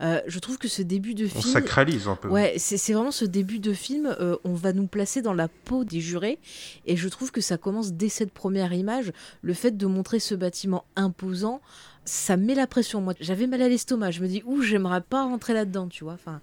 Euh, 0.00 0.20
je 0.26 0.38
trouve 0.38 0.58
que 0.58 0.68
ce 0.68 0.82
début 0.82 1.14
de 1.14 1.26
film. 1.26 1.44
On 1.46 1.52
sacralise 1.52 2.08
un 2.08 2.16
peu. 2.16 2.28
Ouais, 2.28 2.54
c'est 2.58 2.92
vraiment 2.92 3.10
ce 3.10 3.24
début 3.24 3.58
de 3.58 3.72
film, 3.72 4.14
euh, 4.20 4.36
on 4.44 4.54
va 4.54 4.72
nous 4.72 4.86
placer 4.86 5.22
dans 5.22 5.34
la 5.34 5.48
peau 5.48 5.84
des 5.84 6.00
jurés. 6.00 6.38
Et 6.86 6.96
je 6.96 7.08
trouve 7.08 7.30
que 7.30 7.40
ça 7.40 7.58
commence 7.58 7.92
dès 7.92 8.08
cette 8.08 8.32
première 8.32 8.72
image. 8.72 9.12
Le 9.42 9.54
fait 9.54 9.76
de 9.76 9.86
montrer 9.86 10.18
ce 10.18 10.34
bâtiment 10.34 10.84
imposant, 10.96 11.60
ça 12.04 12.36
met 12.36 12.54
la 12.54 12.66
pression. 12.66 13.00
Moi, 13.00 13.14
j'avais 13.20 13.46
mal 13.46 13.62
à 13.62 13.68
l'estomac. 13.68 14.10
Je 14.10 14.22
me 14.22 14.28
dis, 14.28 14.42
ouh, 14.46 14.62
j'aimerais 14.62 15.00
pas 15.00 15.24
rentrer 15.24 15.54
là-dedans, 15.54 15.88
tu 15.88 16.04
vois. 16.04 16.14
Enfin, 16.14 16.40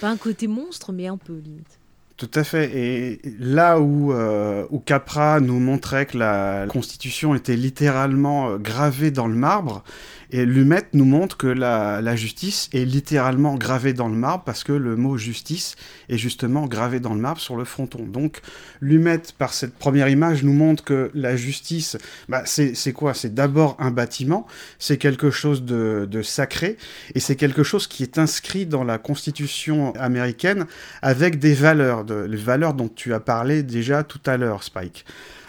pas 0.00 0.08
un 0.08 0.16
côté 0.16 0.46
monstre, 0.46 0.92
mais 0.92 1.06
un 1.06 1.16
peu 1.16 1.36
limite. 1.36 1.78
Tout 2.16 2.30
à 2.34 2.44
fait. 2.44 2.70
Et 2.74 3.20
là 3.38 3.78
où, 3.78 4.12
euh, 4.12 4.64
où 4.70 4.78
Capra 4.78 5.38
nous 5.40 5.60
montrait 5.60 6.06
que 6.06 6.16
la 6.16 6.66
Constitution 6.66 7.34
était 7.34 7.56
littéralement 7.56 8.48
euh, 8.48 8.56
gravée 8.56 9.10
dans 9.10 9.26
le 9.26 9.34
marbre, 9.34 9.84
et 10.30 10.44
Lumet 10.44 10.82
nous 10.92 11.04
montre 11.04 11.36
que 11.36 11.46
la, 11.46 12.16
justice 12.16 12.68
est 12.72 12.84
littéralement 12.84 13.54
gravée 13.54 13.92
dans 13.92 14.08
le 14.08 14.14
marbre 14.14 14.44
parce 14.44 14.64
que 14.64 14.72
le 14.72 14.96
mot 14.96 15.16
justice 15.16 15.76
est 16.08 16.18
justement 16.18 16.66
gravé 16.66 17.00
dans 17.00 17.14
le 17.14 17.20
marbre 17.20 17.40
sur 17.40 17.56
le 17.56 17.64
fronton. 17.64 18.04
Donc 18.04 18.40
Lumet, 18.80 19.22
par 19.38 19.52
cette 19.52 19.74
première 19.74 20.08
image, 20.08 20.42
nous 20.42 20.52
montre 20.52 20.82
que 20.84 21.10
la 21.14 21.36
justice, 21.36 21.96
bah, 22.28 22.42
c'est 22.44 22.92
quoi? 22.92 23.14
C'est 23.14 23.34
d'abord 23.34 23.76
un 23.78 23.90
bâtiment, 23.90 24.46
c'est 24.78 24.96
quelque 24.96 25.30
chose 25.30 25.64
de, 25.64 26.22
sacré, 26.22 26.76
et 27.14 27.20
c'est 27.20 27.36
quelque 27.36 27.62
chose 27.62 27.86
qui 27.86 28.02
est 28.02 28.18
inscrit 28.18 28.66
dans 28.66 28.84
la 28.84 28.98
Constitution 28.98 29.94
américaine 29.94 30.66
avec 31.02 31.38
des 31.38 31.54
valeurs, 31.54 32.04
les 32.04 32.36
valeurs 32.36 32.74
dont 32.74 32.88
tu 32.88 33.14
as 33.14 33.20
parlé 33.20 33.62
déjà 33.62 34.02
tout 34.02 34.20
à 34.26 34.36
l'heure, 34.36 34.62
Spike. 34.62 35.04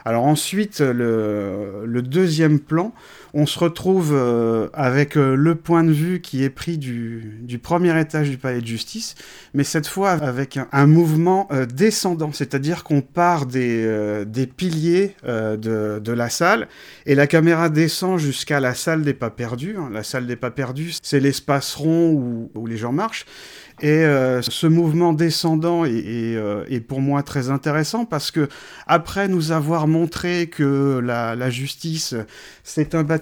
Alors 0.07 0.23
ensuite, 0.23 0.79
le, 0.79 2.01
deuxième 2.01 2.59
plan, 2.59 2.93
on 3.33 3.45
se 3.45 3.59
retrouve 3.59 4.13
euh, 4.13 4.69
avec 4.73 5.17
euh, 5.17 5.35
le 5.35 5.55
point 5.55 5.83
de 5.83 5.91
vue 5.91 6.21
qui 6.21 6.43
est 6.43 6.49
pris 6.49 6.77
du, 6.77 7.59
premier 7.61 7.99
étage 7.99 8.29
du 8.29 8.37
palais 8.37 8.61
de 8.61 8.67
justice, 8.67 9.15
mais 9.53 9.63
cette 9.63 9.87
fois 9.87 10.11
avec 10.11 10.59
un, 10.71 10.87
mouvement 10.87 11.47
euh, 11.51 11.65
descendant, 11.65 12.31
c'est-à-dire 12.31 12.83
qu'on 12.83 13.01
part 13.01 13.45
des, 13.45 14.25
piliers 14.55 15.15
de, 15.25 16.11
la 16.11 16.29
salle 16.29 16.67
et 17.05 17.15
la 17.15 17.27
caméra 17.27 17.69
descend 17.69 18.19
jusqu'à 18.19 18.59
la 18.59 18.73
salle 18.73 19.03
des 19.03 19.13
pas 19.13 19.29
perdus. 19.29 19.75
Hein. 19.77 19.89
La 19.91 20.03
salle 20.03 20.27
des 20.27 20.35
pas 20.35 20.51
perdus, 20.51 20.95
c'est 21.01 21.19
l'espace 21.19 21.75
rond 21.75 22.49
où 22.53 22.67
les 22.67 22.77
gens 22.77 22.91
marchent. 22.91 23.25
Et 23.79 24.03
ce 24.41 24.65
mouvement 24.65 25.13
descendant 25.13 25.83
euh, 25.85 26.65
est, 26.67 26.79
pour 26.79 26.99
moi 26.99 27.21
très 27.21 27.51
intéressant 27.51 28.05
parce 28.05 28.31
que 28.31 28.49
après 28.87 29.27
nous 29.27 29.51
avoir 29.51 29.87
montré 29.87 30.47
que 30.47 30.99
la, 31.03 31.49
justice 31.51 32.15
c'est 32.63 32.95
un 32.95 33.03
bâtiment, 33.03 33.16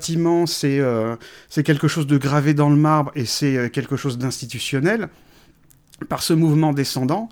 euh, 0.64 1.16
c'est 1.50 1.64
quelque 1.64 1.88
chose 1.88 2.08
de 2.08 2.18
gravé 2.18 2.54
dans 2.54 2.70
le 2.70 2.76
marbre 2.76 3.12
et 3.16 3.26
c'est 3.26 3.70
quelque 3.72 3.98
chose 3.98 4.18
d'institutionnel, 4.18 5.10
par 6.10 6.24
ce 6.24 6.34
mouvement 6.34 6.74
descendant, 6.74 7.30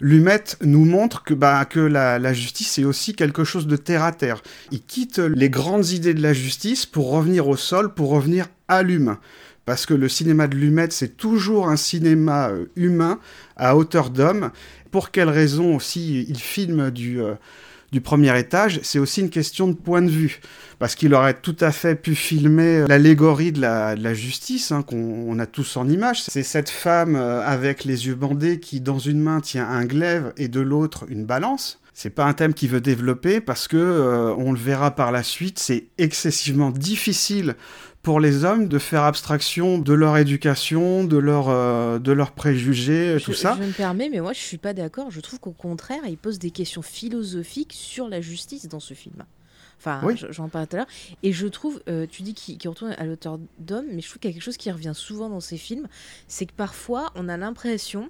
Lumet 0.00 0.44
nous 0.62 0.84
montre 0.84 1.22
que, 1.22 1.34
bah, 1.34 1.66
la, 1.74 2.32
justice 2.32 2.78
est 2.78 2.84
aussi 2.84 3.14
quelque 3.14 3.44
chose 3.44 3.66
de 3.66 3.76
terre 3.76 4.04
à 4.04 4.12
terre. 4.12 4.42
Il 4.70 4.82
quitte 4.82 5.18
les 5.18 5.50
grandes 5.50 5.90
idées 5.90 6.14
de 6.14 6.22
la 6.22 6.32
justice 6.32 6.86
pour 6.86 7.10
revenir 7.10 7.48
au 7.48 7.56
sol, 7.56 7.92
pour 7.94 8.10
revenir 8.10 8.46
à 8.68 8.82
l'humain 8.82 9.18
parce 9.66 9.84
que 9.84 9.94
le 9.94 10.08
cinéma 10.08 10.46
de 10.46 10.56
Lumet, 10.56 10.88
c'est 10.90 11.16
toujours 11.16 11.68
un 11.68 11.76
cinéma 11.76 12.50
euh, 12.50 12.66
humain, 12.76 13.18
à 13.56 13.76
hauteur 13.76 14.10
d'homme. 14.10 14.52
Pour 14.92 15.10
quelle 15.10 15.28
raison 15.28 15.74
aussi 15.74 16.24
il 16.28 16.38
filme 16.38 16.90
du, 16.92 17.20
euh, 17.20 17.34
du 17.92 18.00
premier 18.00 18.38
étage 18.38 18.80
C'est 18.82 18.98
aussi 18.98 19.20
une 19.20 19.30
question 19.30 19.68
de 19.68 19.74
point 19.74 20.02
de 20.02 20.10
vue, 20.10 20.40
parce 20.78 20.94
qu'il 20.94 21.14
aurait 21.14 21.34
tout 21.34 21.56
à 21.60 21.72
fait 21.72 21.94
pu 21.94 22.14
filmer 22.14 22.86
l'allégorie 22.88 23.52
de 23.52 23.60
la, 23.60 24.14
justice, 24.14 24.72
hein, 24.72 24.82
qu'on 24.82 25.38
a 25.38 25.46
tous 25.46 25.76
en 25.76 25.88
image. 25.88 26.22
C'est 26.22 26.42
cette 26.42 26.70
femme 26.70 27.16
euh, 27.16 27.46
avec 27.46 27.84
les 27.84 28.06
yeux 28.06 28.14
bandés 28.14 28.60
qui, 28.60 28.80
dans 28.80 28.98
une 28.98 29.20
main, 29.20 29.40
tient 29.40 29.68
un 29.68 29.84
glaive 29.84 30.32
et 30.36 30.48
de 30.48 30.60
l'autre 30.60 31.04
une 31.08 31.24
balance. 31.24 31.80
C'est 31.92 32.10
pas 32.10 32.24
un 32.24 32.34
thème 32.34 32.52
qu'il 32.52 32.68
veut 32.68 32.82
développer 32.82 33.40
parce 33.40 33.68
que 33.68 34.34
on 34.36 34.52
le 34.52 34.58
verra 34.58 34.90
par 34.90 35.12
la 35.12 35.22
suite, 35.22 35.58
c'est 35.58 35.86
excessivement 35.96 36.70
difficile 36.70 37.54
pour 38.06 38.20
les 38.20 38.44
hommes 38.44 38.68
de 38.68 38.78
faire 38.78 39.02
abstraction 39.02 39.78
de 39.78 39.92
leur 39.92 40.16
éducation, 40.16 41.02
de, 41.02 41.16
leur, 41.16 41.48
euh, 41.48 41.98
de 41.98 42.12
leurs 42.12 42.30
préjugés, 42.30 43.16
tout 43.24 43.32
ça. 43.32 43.58
Je 43.60 43.66
me 43.66 43.72
permets, 43.72 44.08
mais 44.08 44.20
moi 44.20 44.32
je 44.32 44.38
suis 44.38 44.58
pas 44.58 44.74
d'accord. 44.74 45.10
Je 45.10 45.20
trouve 45.20 45.40
qu'au 45.40 45.50
contraire, 45.50 46.02
il 46.06 46.16
pose 46.16 46.38
des 46.38 46.52
questions 46.52 46.82
philosophiques 46.82 47.72
sur 47.72 48.08
la 48.08 48.20
justice 48.20 48.68
dans 48.68 48.78
ce 48.78 48.94
film. 48.94 49.24
Enfin, 49.78 50.02
j'en 50.30 50.48
parle 50.48 50.66
tout 50.66 50.76
à 50.76 50.78
l'heure. 50.80 50.88
Et 51.22 51.32
je 51.32 51.46
trouve, 51.46 51.80
euh, 51.88 52.06
tu 52.10 52.22
dis 52.22 52.34
qu'il 52.34 52.68
retourne 52.68 52.92
à 52.98 53.04
l'auteur 53.04 53.38
d'homme, 53.58 53.86
mais 53.92 54.00
je 54.00 54.08
trouve 54.08 54.20
qu'il 54.20 54.30
y 54.30 54.32
a 54.32 54.34
quelque 54.34 54.42
chose 54.42 54.56
qui 54.56 54.70
revient 54.70 54.92
souvent 54.94 55.28
dans 55.28 55.40
ces 55.40 55.58
films, 55.58 55.86
c'est 56.28 56.46
que 56.46 56.54
parfois 56.54 57.12
on 57.14 57.28
a 57.28 57.36
l'impression 57.36 58.08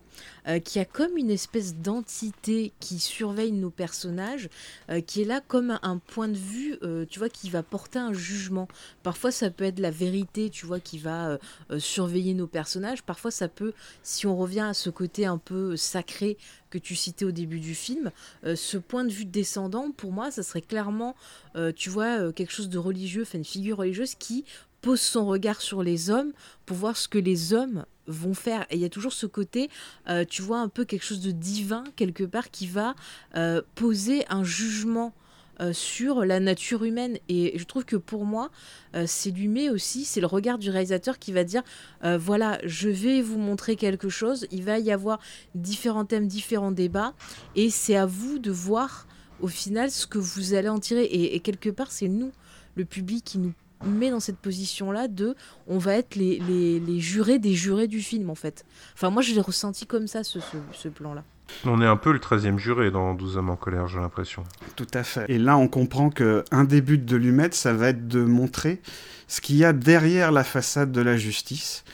euh, 0.48 0.58
qu'il 0.60 0.78
y 0.78 0.82
a 0.82 0.84
comme 0.84 1.16
une 1.16 1.30
espèce 1.30 1.74
d'entité 1.74 2.72
qui 2.80 2.98
surveille 2.98 3.52
nos 3.52 3.70
personnages, 3.70 4.48
euh, 4.90 5.00
qui 5.00 5.22
est 5.22 5.24
là 5.24 5.40
comme 5.46 5.78
un, 5.82 5.98
point 5.98 6.28
de 6.28 6.36
vue, 6.36 6.78
tu 7.08 7.18
vois, 7.18 7.28
qui 7.28 7.50
va 7.50 7.62
porter 7.62 7.98
un 7.98 8.12
jugement. 8.12 8.68
Parfois 9.02 9.30
ça 9.30 9.50
peut 9.50 9.64
être 9.64 9.78
la 9.78 9.90
vérité, 9.90 10.50
tu 10.50 10.66
vois, 10.66 10.78
qui 10.78 10.98
va 10.98 11.38
surveiller 11.78 12.34
nos 12.34 12.46
personnages. 12.46 13.02
Parfois 13.02 13.30
ça 13.30 13.48
peut, 13.48 13.72
si 14.02 14.26
on 14.26 14.36
revient 14.36 14.60
à 14.60 14.74
ce 14.74 14.90
côté 14.90 15.26
un 15.26 15.38
peu 15.38 15.76
sacré 15.76 16.36
que 16.80 16.84
tu 16.86 16.96
citais 16.96 17.24
au 17.24 17.30
début 17.30 17.60
du 17.60 17.74
film, 17.74 18.10
ce 18.44 18.76
point 18.76 19.04
de 19.04 19.12
vue 19.12 19.24
descendant, 19.24 19.90
pour 19.90 20.12
moi, 20.12 20.30
ça 20.30 20.42
serait 20.42 20.62
clairement 20.62 21.14
euh, 21.56 21.72
tu 21.74 21.90
vois, 21.90 22.20
euh, 22.20 22.32
quelque 22.32 22.52
chose 22.52 22.68
de 22.68 22.78
religieux, 22.78 23.22
enfin 23.22 23.38
une 23.38 23.44
figure 23.44 23.78
religieuse 23.78 24.14
qui 24.14 24.44
pose 24.82 25.00
son 25.00 25.26
regard 25.26 25.62
sur 25.62 25.82
les 25.82 26.10
hommes 26.10 26.32
pour 26.66 26.76
voir 26.76 26.96
ce 26.96 27.08
que 27.08 27.18
les 27.18 27.54
hommes 27.54 27.86
vont 28.06 28.34
faire. 28.34 28.66
Et 28.70 28.76
il 28.76 28.80
y 28.80 28.84
a 28.84 28.90
toujours 28.90 29.12
ce 29.12 29.26
côté, 29.26 29.70
euh, 30.08 30.24
tu 30.28 30.42
vois, 30.42 30.58
un 30.58 30.68
peu 30.68 30.84
quelque 30.84 31.04
chose 31.04 31.20
de 31.20 31.30
divin 31.30 31.84
quelque 31.96 32.24
part 32.24 32.50
qui 32.50 32.66
va 32.66 32.94
poser 33.74 34.24
un 34.28 34.44
jugement 34.44 35.12
euh, 35.60 35.72
sur 35.72 36.24
la 36.26 36.38
nature 36.38 36.84
humaine. 36.84 37.16
Et 37.30 37.58
je 37.58 37.64
trouve 37.64 37.86
que 37.86 37.96
pour 37.96 38.26
moi, 38.26 38.50
euh, 38.94 39.04
c'est 39.06 39.30
lui 39.30 39.48
mais 39.48 39.70
aussi, 39.70 40.04
c'est 40.04 40.20
le 40.20 40.26
regard 40.26 40.58
du 40.58 40.68
réalisateur 40.68 41.18
qui 41.18 41.32
va 41.32 41.44
dire 41.44 41.62
euh, 42.04 42.18
voilà, 42.18 42.58
je 42.64 42.90
vais 42.90 43.22
vous 43.22 43.38
montrer 43.38 43.76
quelque 43.76 44.10
chose, 44.10 44.46
il 44.50 44.64
va 44.64 44.78
y 44.78 44.92
avoir 44.92 45.18
différents 45.54 46.04
thèmes, 46.04 46.26
différents 46.26 46.72
débats, 46.72 47.14
et 47.54 47.70
c'est 47.70 47.96
à 47.96 48.04
vous 48.04 48.38
de 48.38 48.50
voir 48.50 49.06
au 49.40 49.48
final 49.48 49.90
ce 49.90 50.06
que 50.06 50.18
vous 50.18 50.52
allez 50.52 50.68
en 50.68 50.78
tirer. 50.78 51.04
Et, 51.04 51.40
quelque 51.40 51.70
part, 51.70 51.90
c'est 51.90 52.08
nous, 52.08 52.32
le 52.74 52.84
public, 52.84 53.24
qui 53.24 53.38
nous 53.38 53.54
met 53.84 54.10
dans 54.10 54.20
cette 54.20 54.38
position-là 54.38 55.08
de 55.08 55.34
on 55.66 55.78
va 55.78 55.94
être 55.94 56.16
les, 56.16 57.00
jurés 57.00 57.38
des 57.38 57.54
jurés 57.54 57.88
du 57.88 58.02
film 58.02 58.30
en 58.30 58.34
fait. 58.34 58.64
Enfin 58.94 59.10
moi 59.10 59.20
je 59.20 59.34
l'ai 59.34 59.40
ressenti 59.40 59.86
comme 59.86 60.06
ça 60.06 60.24
ce, 60.24 60.38
ce 60.72 60.88
plan-là. 60.88 61.24
On 61.64 61.80
est 61.80 61.86
un 61.86 61.96
peu 61.96 62.12
le 62.12 62.18
13e 62.18 62.58
juré 62.58 62.90
dans 62.90 63.14
12 63.14 63.38
hommes 63.38 63.50
en 63.50 63.56
colère, 63.56 63.88
j'ai 63.88 63.98
l'impression. 63.98 64.44
Tout 64.76 64.86
à 64.94 65.02
fait. 65.02 65.24
Et 65.28 65.38
là, 65.38 65.56
on 65.56 65.68
comprend 65.68 66.10
qu'un 66.10 66.64
des 66.64 66.80
buts 66.80 66.98
de 66.98 67.16
Lumet, 67.16 67.50
ça 67.52 67.72
va 67.72 67.88
être 67.88 68.06
de 68.08 68.22
montrer 68.22 68.80
ce 69.28 69.40
qu'il 69.40 69.56
y 69.56 69.64
a 69.64 69.72
derrière 69.72 70.32
la 70.32 70.44
façade 70.44 70.92
de 70.92 71.00
la 71.00 71.16
justice. 71.16 71.84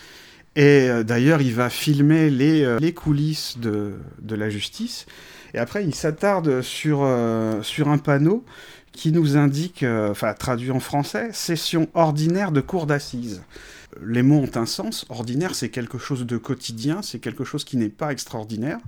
Et 0.55 0.89
euh, 0.91 1.03
d'ailleurs, 1.03 1.41
il 1.41 1.55
va 1.55 1.71
filmer 1.71 2.29
les, 2.29 2.63
euh, 2.63 2.79
les 2.79 2.93
coulisses 2.93 3.59
de, 3.59 3.95
de, 4.21 4.35
la 4.35 4.51
justice. 4.51 5.07
Et 5.55 5.59
après, 5.59 5.85
il 5.85 5.95
s'attarde 5.95 6.61
sur, 6.61 7.01
euh, 7.03 7.63
sur 7.63 7.89
un 7.89 7.99
panneau 7.99 8.45
qui 8.93 9.11
nous 9.11 9.39
indique, 9.39 9.87
enfin 10.11 10.35
traduit 10.35 10.71
en 10.71 10.81
français, 10.81 11.31
session 11.33 11.89
ordinaire 11.95 12.53
de 12.53 12.61
cour 12.61 12.87
d'assises. 12.87 13.43
Les 14.05 14.23
mots 14.23 14.41
ont 14.41 14.59
un 14.59 14.67
sens. 14.67 15.07
Ordinaire, 15.09 15.55
c'est 15.55 15.71
quelque 15.71 15.97
chose 15.97 16.27
de 16.27 16.37
quotidien, 16.37 17.01
c'est 17.01 17.19
quelque 17.19 17.43
chose 17.43 17.65
qui 17.65 17.79
n'est 17.79 17.89
pas 17.89 18.13
extraordinaire. 18.13 18.79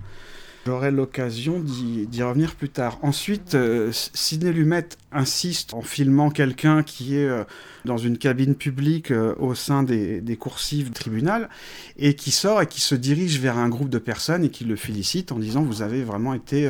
J'aurai 0.66 0.90
l'occasion 0.90 1.60
d'y 1.60 2.22
revenir 2.22 2.54
plus 2.54 2.70
tard. 2.70 2.98
Ensuite, 3.02 3.54
euh, 3.54 3.90
Sidney 3.92 4.50
Lumet 4.50 4.88
insiste 5.12 5.74
en 5.74 5.82
filmant 5.82 6.30
quelqu'un 6.30 6.82
qui 6.82 7.16
est 7.16 7.28
euh, 7.28 7.44
dans 7.84 7.98
une 7.98 8.16
cabine 8.16 8.54
publique 8.54 9.10
euh, 9.10 9.34
au 9.38 9.54
sein 9.54 9.82
des, 9.82 10.22
des 10.22 10.36
coursives 10.36 10.86
du 10.86 10.92
tribunal 10.92 11.50
et 11.98 12.14
qui 12.14 12.30
sort 12.30 12.62
et 12.62 12.66
qui 12.66 12.80
se 12.80 12.94
dirige 12.94 13.40
vers 13.40 13.58
un 13.58 13.68
groupe 13.68 13.90
de 13.90 13.98
personnes 13.98 14.42
et 14.42 14.48
qui 14.48 14.64
le 14.64 14.76
félicite 14.76 15.32
en 15.32 15.38
disant 15.38 15.62
vous 15.62 15.82
avez 15.82 16.02
vraiment 16.02 16.32
été 16.32 16.66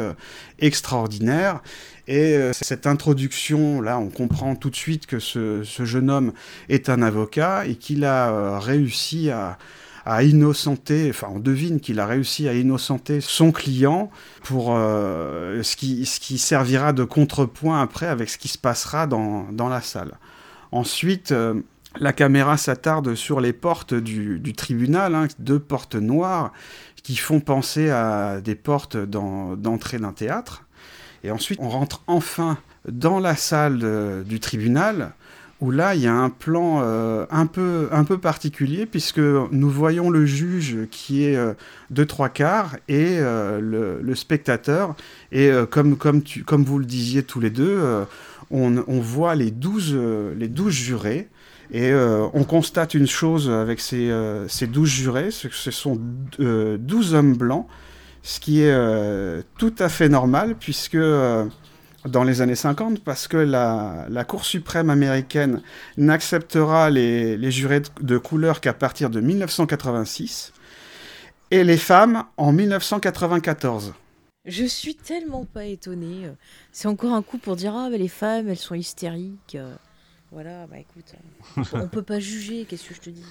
extraordinaire. 0.59 1.63
Et 2.09 2.37
cette 2.53 2.87
introduction, 2.87 3.81
là, 3.81 3.99
on 3.99 4.09
comprend 4.09 4.57
tout 4.57 4.71
de 4.71 4.77
suite 4.77 5.07
que 5.07 5.21
ce, 5.21 5.63
ce 5.63 5.85
jeune 5.85 6.11
homme 6.11 6.33
est 6.69 6.89
un 6.89 7.01
avocat 7.01 7.67
et 7.67 7.77
qu'il 7.77 8.05
a 8.05 8.59
réussi 8.59 9.31
à 9.31 9.57
à 10.07 10.23
innocenter, 10.23 11.09
enfin 11.11 11.29
on 11.31 11.39
devine 11.39 11.81
qu'il 11.81 11.99
a 11.99 12.07
réussi 12.07 12.49
à 12.49 12.55
innocenter 12.55 13.21
son 13.21 13.53
client 13.53 14.11
pour 14.43 14.75
euh, 14.75 15.63
ce, 15.63 15.77
qui, 15.77 16.05
ce 16.05 16.21
qui 16.21 16.39
servira 16.39 16.93
de 16.93 17.05
contrepoint 17.05 17.81
après 17.81 18.07
avec 18.07 18.29
ce 18.29 18.39
qui 18.39 18.49
se 18.49 18.59
passera 18.59 19.07
dans, 19.07 19.45
dans 19.51 19.69
la 19.69 19.81
salle. 19.81 20.19
Ensuite, 20.73 21.33
euh, 21.33 21.55
la 21.99 22.13
caméra 22.13 22.57
s'attarde 22.57 23.15
sur 23.15 23.41
les 23.41 23.53
portes 23.53 23.95
du, 23.95 24.41
du 24.41 24.53
tribunal, 24.53 25.15
hein, 25.15 25.29
deux 25.39 25.61
portes 25.61 25.95
noires 25.95 26.53
qui 27.03 27.17
font 27.17 27.41
penser 27.41 27.91
à 27.91 28.41
des 28.41 28.55
portes 28.55 28.97
d'entrée 28.97 29.99
d'un 29.99 30.13
théâtre. 30.13 30.65
Et 31.23 31.31
ensuite, 31.31 31.59
on 31.63 31.69
rentre 31.69 32.03
enfin 32.07 32.59
dans 32.89 33.21
la 33.21 33.37
salle 33.37 34.25
du 34.25 34.41
tribunal 34.41 35.13
où 35.65 35.71
là, 35.71 35.95
il 35.95 36.03
y 36.03 36.07
a 36.07 36.13
un 36.13 36.29
plan 36.29 36.83
euh, 36.83 37.25
un, 37.31 37.47
peu, 37.47 37.89
un 37.91 38.05
peu 38.05 38.19
particulier, 38.19 38.85
puisque 38.85 39.19
nous 39.19 39.71
voyons 39.71 40.11
le 40.11 40.27
juge 40.27 40.77
qui 40.91 41.25
est 41.25 41.37
euh, 41.37 41.55
de 41.89 42.05
trois 42.05 42.29
quarts 42.29 42.77
et 42.87 43.17
euh, 43.19 43.61
le, 44.03 44.15
spectateur. 44.15 44.95
Et 45.33 45.51
comme, 45.71 45.97
comme, 45.97 46.23
tu, 46.23 46.45
comme 46.45 46.65
vous 46.65 46.79
le 46.79 46.85
disiez 46.85 47.23
tous 47.23 47.41
les 47.41 47.49
deux, 47.49 47.81
on, 48.51 48.85
on, 48.87 49.01
voit 49.01 49.35
les 49.35 49.51
douze, 49.51 49.97
les 50.37 50.49
douze 50.49 50.75
jurés. 50.75 51.29
Et 51.73 51.93
on 51.93 52.45
constate 52.45 52.95
une 52.95 53.09
chose 53.09 53.51
avec 53.51 53.81
ces, 53.81 54.13
ces 54.47 54.69
12 54.69 54.89
jurés, 54.89 55.31
ce 55.31 55.71
sont 55.73 55.99
12 56.39 57.15
hommes 57.15 57.37
blancs, 57.37 57.67
ce 58.23 58.39
qui 58.39 58.63
est 58.63 59.43
tout 59.59 59.75
à 59.79 59.89
fait 59.89 60.09
normal, 60.09 60.55
puisque 60.61 60.99
dans 62.05 62.25
les 62.25 62.41
années 62.41 62.55
50 62.55 63.01
parce 63.03 63.29
que 63.29 63.37
la, 63.37 64.25
Cour 64.27 64.45
suprême 64.45 64.91
américaine 64.91 65.63
n'acceptera 65.97 66.91
les, 66.91 67.37
les, 67.37 67.51
jurés 67.51 67.83
de 68.01 68.19
couleur 68.19 68.61
qu'à 68.61 68.73
partir 68.73 69.11
de 69.11 69.21
1986 69.21 70.53
et 71.51 71.65
les 71.65 71.77
femmes 71.77 72.25
en 72.37 72.53
1994. 72.53 73.95
Je 74.47 74.65
suis 74.65 74.95
tellement 74.95 75.47
pas 75.47 75.65
étonnée. 75.65 76.31
C'est 76.73 76.89
encore 76.89 77.15
un 77.15 77.23
coup 77.23 77.39
pour 77.39 77.57
dire 77.57 77.75
ah 77.75 77.89
mais 77.91 77.99
les 77.99 78.09
femmes 78.09 78.49
elles 78.49 78.59
sont 78.59 78.75
hystériques. 78.75 79.57
Voilà 80.31 80.67
bah 80.67 80.77
écoute 80.79 81.15
on 81.73 81.89
peut 81.89 82.03
pas 82.03 82.21
juger 82.21 82.67
qu'est-ce 82.69 82.89
que 82.89 82.95
je 82.95 83.01
te 83.01 83.11
dis? 83.11 83.25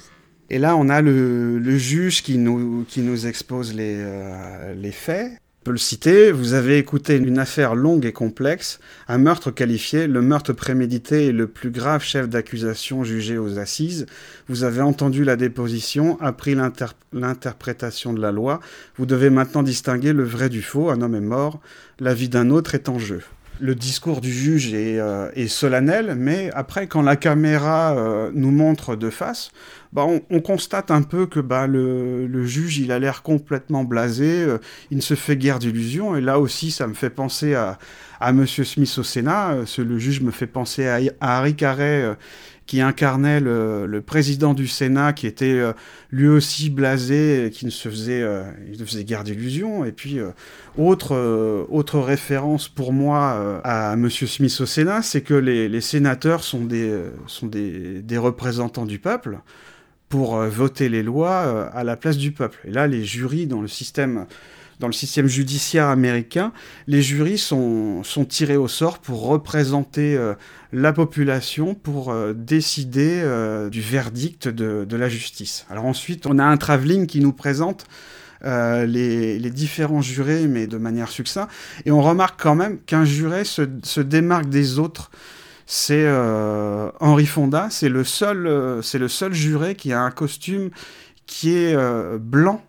Et 0.50 0.58
là 0.58 0.76
on 0.76 0.90
a 0.90 1.02
le, 1.02 1.60
le 1.60 1.78
juge 1.78 2.24
qui 2.24 2.38
nous, 2.38 2.86
qui 2.86 3.02
nous 3.02 3.28
expose 3.28 3.74
les, 3.74 3.96
euh, 3.98 4.74
les 4.74 4.92
faits 4.92 5.34
peut 5.64 5.72
le 5.72 5.78
citer, 5.78 6.32
vous 6.32 6.54
avez 6.54 6.78
écouté 6.78 7.16
une 7.16 7.40
affaire 7.40 7.74
longue 7.74 8.06
et 8.06 8.12
complexe, 8.12 8.80
un 9.08 9.18
meurtre 9.18 9.50
qualifié, 9.50 10.08
le 10.08 10.22
meurtre 10.22 10.54
prémédité 10.54 11.28
et 11.28 11.32
le 11.32 11.48
plus 11.48 11.72
grave 11.72 12.04
chef 12.04 12.28
d'accusation 12.28 13.04
jugé 13.04 13.38
aux 13.38 13.58
assises, 13.58 14.06
vous 14.50 14.64
avez 14.64 14.82
entendu 14.82 15.24
la 15.24 15.36
déposition, 15.36 16.20
appris 16.22 16.56
l'interprétation 17.14 18.14
de 18.14 18.22
la 18.22 18.32
loi, 18.32 18.60
vous 18.98 19.06
devez 19.06 19.30
maintenant 19.30 19.64
distinguer 19.64 20.14
le 20.14 20.24
vrai 20.24 20.50
du 20.50 20.62
faux, 20.62 20.90
un 20.90 21.02
homme 21.02 21.16
est 21.16 21.22
mort, 21.22 21.62
la 22.00 22.14
vie 22.14 22.30
d'un 22.30 22.50
autre 22.50 22.76
est 22.76 22.90
en 22.90 23.00
jeu 23.00 23.22
le 23.64 23.76
discours 23.76 24.20
du 24.20 24.30
juge 24.30 24.74
est, 24.74 25.00
euh, 25.00 25.48
solennel, 25.48 26.16
mais 26.18 26.52
après, 26.54 26.88
quand 26.88 27.02
la 27.02 27.16
caméra 27.16 27.96
euh, 27.98 28.30
nous 28.34 28.52
montre 28.52 28.98
de 28.98 29.10
face, 29.10 29.52
bah, 29.94 30.06
on, 30.30 30.42
constate 30.42 30.92
un 30.92 31.02
peu 31.02 31.28
que 31.28 31.40
bah, 31.40 31.66
le, 31.66 32.46
juge, 32.46 32.80
il 32.80 32.92
a 32.92 33.00
l'air 33.00 33.24
complètement 33.24 33.86
blasé, 33.86 34.44
euh, 34.44 34.58
il 34.92 34.98
ne 34.98 35.02
se 35.02 35.14
fait 35.14 35.38
guère 35.38 35.60
d'illusions, 35.60 36.18
et 36.18 36.20
là 36.20 36.40
aussi, 36.40 36.72
ça 36.72 36.88
me 36.88 36.94
fait 36.94 37.10
penser 37.10 37.56
à, 37.56 37.80
à 38.20 38.34
Monsieur 38.34 38.66
Smith 38.66 38.94
au 38.98 39.04
Sénat, 39.04 39.56
le 39.78 39.98
juge 39.98 40.20
me 40.20 40.32
fait 40.32 40.48
penser 40.48 40.86
à, 40.86 41.00
à 41.22 41.38
Harry 41.38 41.56
Carey, 41.56 42.18
qui 42.66 42.82
incarnait 42.82 43.40
le, 43.40 44.02
président 44.06 44.54
du 44.54 44.68
Sénat, 44.68 45.14
qui 45.14 45.28
était 45.28 45.54
euh, 45.54 45.74
lui 46.12 46.28
aussi 46.28 46.70
blasé, 46.70 47.50
qui 47.54 47.66
ne 47.66 47.72
se 47.72 47.90
faisait, 47.90 48.22
euh, 48.22 48.44
il 48.72 48.80
ne 48.80 48.86
faisait 48.86 49.04
guère 49.04 49.24
d'illusions. 49.24 49.86
Et 49.86 49.92
puis, 49.92 50.20
euh, 50.20 50.32
autre, 50.78 51.16
autre 51.70 52.00
référence 52.00 52.68
pour 52.68 52.94
moi 52.94 53.62
à 53.64 53.94
M. 53.94 54.10
Smith 54.10 54.58
au 54.60 54.66
Sénat, 54.66 55.02
c'est 55.02 55.22
que 55.22 55.34
les, 55.34 55.82
sénateurs 55.82 56.44
sont, 56.44 56.66
des, 56.66 57.00
sont 57.28 57.48
des, 57.48 58.18
représentants 58.18 58.86
du 58.86 58.98
peuple 58.98 59.40
pour 60.10 60.38
voter 60.38 60.90
les 60.90 61.04
lois 61.04 61.70
à 61.74 61.84
la 61.84 61.96
place 61.96 62.18
du 62.18 62.32
peuple. 62.32 62.60
Et 62.66 62.72
là, 62.72 62.88
les 62.88 63.04
jurys 63.04 63.46
dans 63.46 63.62
le 63.62 63.68
système 63.68 64.26
dans 64.80 64.88
le 64.88 64.94
système 64.94 65.28
judiciaire 65.28 65.88
américain, 65.88 66.52
les 66.88 67.02
jurys 67.02 67.38
sont, 67.38 68.04
tirés 68.28 68.58
au 68.58 68.68
sort 68.68 69.00
pour 69.00 69.28
représenter 69.28 70.16
euh, 70.16 70.34
la 70.72 70.94
population, 70.94 71.76
pour 71.76 72.12
euh, 72.12 72.34
décider 72.34 73.22
euh, 73.22 73.70
du 73.70 73.82
verdict 73.82 74.48
de, 74.48 74.96
la 74.96 75.10
justice. 75.10 75.66
Alors 75.70 75.86
ensuite, 75.86 76.26
on 76.26 76.40
a 76.40 76.44
un 76.44 76.58
travelling 76.58 77.08
qui 77.08 77.20
nous 77.20 77.34
présente 77.34 77.86
les, 78.44 79.40
différents 79.52 80.02
jurés, 80.02 80.48
mais 80.48 80.68
de 80.68 80.78
manière 80.78 81.08
succincte, 81.08 81.50
et 81.86 81.92
on 81.92 82.02
remarque 82.02 82.42
quand 82.42 82.56
même 82.56 82.80
qu'un 82.80 83.06
juré 83.06 83.46
se, 83.46 84.02
démarque 84.02 84.50
des 84.50 84.80
autres. 84.80 85.12
C'est 85.66 86.06
Henri 87.00 87.26
Fonda, 87.26 87.70
c'est 87.72 87.88
le 87.88 88.04
seul 88.04 89.34
juré 89.34 89.76
qui 89.76 89.94
a 89.94 90.02
un 90.02 90.12
costume 90.12 90.72
qui 91.26 91.56
est 91.56 91.78
blanc 92.20 92.62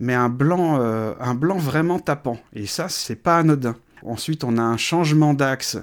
mais 0.00 0.14
un 0.14 0.28
blanc, 0.28 0.78
euh, 0.80 1.12
un 1.20 1.34
blanc 1.34 1.58
vraiment 1.58 1.98
tapant. 1.98 2.38
Et 2.52 2.66
ça, 2.66 2.88
c'est 2.88 3.16
pas 3.16 3.38
anodin. 3.38 3.76
Ensuite, 4.04 4.44
on 4.44 4.58
a 4.58 4.62
un 4.62 4.76
changement 4.76 5.34
d'axe 5.34 5.78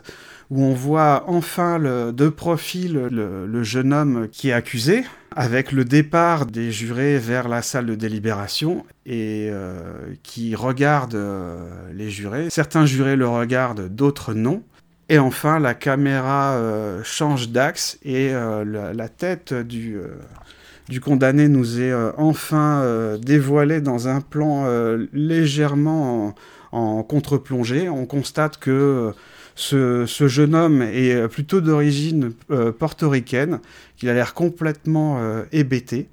où 0.49 0.63
on 0.63 0.73
voit 0.73 1.23
enfin 1.27 1.79
de 1.79 2.29
profil 2.29 2.93
le, 2.93 3.63
jeune 3.63 3.93
homme 3.93 4.27
qui 4.29 4.49
est 4.49 4.53
accusé, 4.53 5.05
avec 5.33 5.71
le 5.71 5.85
départ 5.85 6.45
des 6.45 6.71
jurés 6.71 7.17
vers 7.17 7.47
la 7.47 7.61
salle 7.61 7.85
de 7.85 7.95
délibération 7.95 8.85
et 9.05 9.47
euh, 9.49 10.13
qui 10.23 10.55
regarde 10.55 11.15
euh, 11.15 11.65
les 11.93 12.09
jurés. 12.09 12.49
Certains 12.49 12.85
jurés 12.85 13.15
le 13.15 13.29
regardent, 13.29 13.87
d'autres 13.87 14.33
non. 14.33 14.61
Et 15.07 15.19
enfin, 15.19 15.59
la 15.59 15.73
caméra 15.73 16.57
change 17.03 17.49
d'axe 17.49 17.97
et 18.01 18.31
la, 18.31 19.09
tête 19.09 19.53
du, 19.53 19.97
du 20.91 20.99
condamné 20.99 21.47
nous 21.47 21.79
est 21.79 21.89
euh, 21.89 22.11
enfin 22.17 22.81
euh, 22.81 23.17
dévoilé 23.17 23.79
dans 23.79 24.09
un 24.09 24.19
plan 24.19 24.65
euh, 24.65 25.07
légèrement 25.13 26.35
en, 26.73 27.01
contre-plongée. 27.01 27.87
On 27.87 28.05
constate 28.05 28.57
que 28.57 29.13
ce, 29.55 30.05
jeune 30.05 30.53
homme 30.53 30.81
est 30.81 31.29
plutôt 31.29 31.61
d'origine 31.61 32.33
portoricaine, 32.77 33.59
qu'il 33.95 34.09
a 34.09 34.13
l'air 34.13 34.33
complètement 34.33 35.19
hébété. 35.51 36.07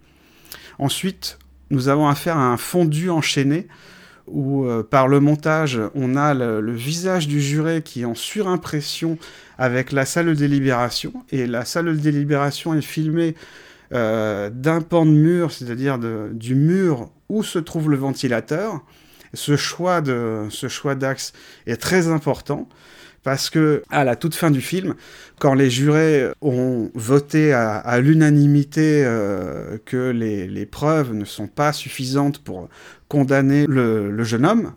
Ensuite, 0.79 1.39
nous 1.71 1.89
avons 1.89 2.09
affaire 2.09 2.37
à 2.37 2.47
un 2.47 2.57
fondu 2.57 3.09
enchaîné 3.09 3.69
où 4.27 4.67
par 4.91 5.07
le 5.07 5.21
montage, 5.21 5.81
on 5.95 6.17
a 6.17 6.35
le, 6.35 6.73
visage 6.73 7.29
du 7.29 7.41
juré 7.41 7.83
qui 7.83 8.03
est 8.03 8.05
en 8.05 8.17
surimpression 8.17 9.17
avec 9.59 9.93
la 9.93 10.05
salle 10.05 10.27
de 10.27 10.35
délibération, 10.35 11.13
et 11.31 11.47
la 11.47 11.65
salle 11.65 11.87
de 11.87 12.01
délibération 12.01 12.75
est 12.75 12.83
filmée 12.83 13.37
d'un 13.91 14.81
pan 14.81 15.07
de 15.07 15.11
mur, 15.11 15.53
c'est-à-dire 15.53 15.99
du 15.99 16.55
mur 16.55 17.11
où 17.29 17.43
se 17.43 17.59
trouve 17.59 17.91
le 17.91 17.97
ventilateur. 17.97 18.85
Ce 19.35 19.57
choix 19.57 20.03
ce 20.05 20.69
choix 20.69 20.95
d'axe 20.95 21.33
est 21.67 21.77
très 21.77 22.09
important 22.09 22.69
parce 23.23 23.51
que 23.51 23.83
à 23.91 24.05
la 24.05 24.17
toute 24.17 24.35
fin 24.35 24.51
du 24.51 24.61
film, 24.61 24.95
quand 25.39 25.53
les 25.53 25.69
jurés 25.71 26.29
ont 26.41 26.91
voté 26.95 27.53
à, 27.53 28.01
l'unanimité 28.01 29.03
euh, 29.05 29.77
que 29.85 30.11
les, 30.11 30.67
preuves 30.67 31.13
ne 31.13 31.25
sont 31.25 31.47
pas 31.47 31.73
suffisantes 31.73 32.39
pour 32.39 32.69
condamner 33.09 33.67
le 33.67 34.25
jeune 34.25 34.47
homme, 34.47 34.73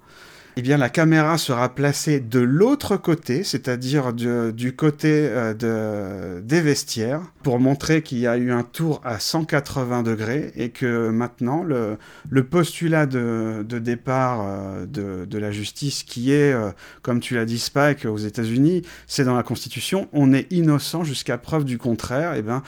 eh 0.57 0.61
bien 0.61 0.77
la 0.77 0.89
caméra 0.89 1.37
sera 1.37 1.73
placée 1.73 2.19
de 2.19 2.39
l'autre 2.39 2.97
côté, 2.97 3.43
c'est-à-dire 3.43 4.13
du 4.13 4.75
côté 4.75 5.09
euh, 5.09 5.53
de, 5.53 6.41
des 6.41 6.61
vestiaires, 6.61 7.21
pour 7.43 7.59
montrer 7.59 8.01
qu'il 8.01 8.19
y 8.19 8.27
a 8.27 8.37
eu 8.37 8.51
un 8.51 8.63
tour 8.63 9.01
à 9.03 9.19
180 9.19 10.03
degrés 10.03 10.51
et 10.55 10.69
que 10.69 11.09
maintenant 11.09 11.63
le, 11.63 11.97
postulat 12.43 13.05
de, 13.05 13.63
départ 13.63 14.41
euh, 14.45 14.85
de, 14.85 15.37
la 15.37 15.51
justice, 15.51 16.03
qui 16.03 16.31
est, 16.33 16.53
euh, 16.53 16.71
comme 17.01 17.19
tu 17.19 17.35
l'as 17.35 17.45
dit 17.45 17.59
Spike, 17.59 18.05
aux 18.05 18.17
États-Unis, 18.17 18.83
c'est 19.07 19.23
dans 19.23 19.35
la 19.35 19.43
Constitution, 19.43 20.09
on 20.11 20.33
est 20.33 20.51
innocent 20.51 21.03
jusqu'à 21.03 21.37
preuve 21.37 21.63
du 21.63 21.77
contraire. 21.77 22.33
Eh 22.35 22.41
bien, 22.41 22.61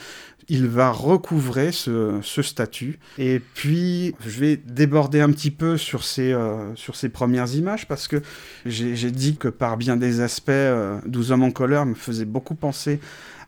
il 0.48 0.66
va 0.66 0.90
recouvrer 0.90 1.72
ce, 1.72 2.20
statut. 2.42 2.98
Et 3.18 3.40
puis, 3.40 4.14
je 4.26 4.40
vais 4.40 4.56
déborder 4.56 5.20
un 5.20 5.30
petit 5.30 5.50
peu 5.50 5.78
sur 5.78 6.04
ces, 6.04 6.36
sur 6.74 6.96
ces 6.96 7.08
premières 7.08 7.54
images, 7.54 7.83
parce 7.86 8.08
que 8.08 8.22
j'ai 8.66 9.10
dit 9.10 9.36
que 9.36 9.48
par 9.48 9.76
bien 9.76 9.96
des 9.96 10.20
aspects, 10.20 10.50
12 10.50 11.30
euh, 11.30 11.34
hommes 11.34 11.42
en 11.42 11.50
colère 11.50 11.86
me 11.86 11.94
faisait 11.94 12.24
beaucoup 12.24 12.54
penser 12.54 13.00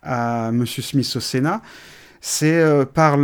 à 0.03 0.51
Monsieur 0.53 0.83
Smith 0.83 1.11
au 1.17 1.21
Sénat. 1.21 1.63
C'est 2.21 2.61
euh, 2.61 2.85
par 2.85 3.17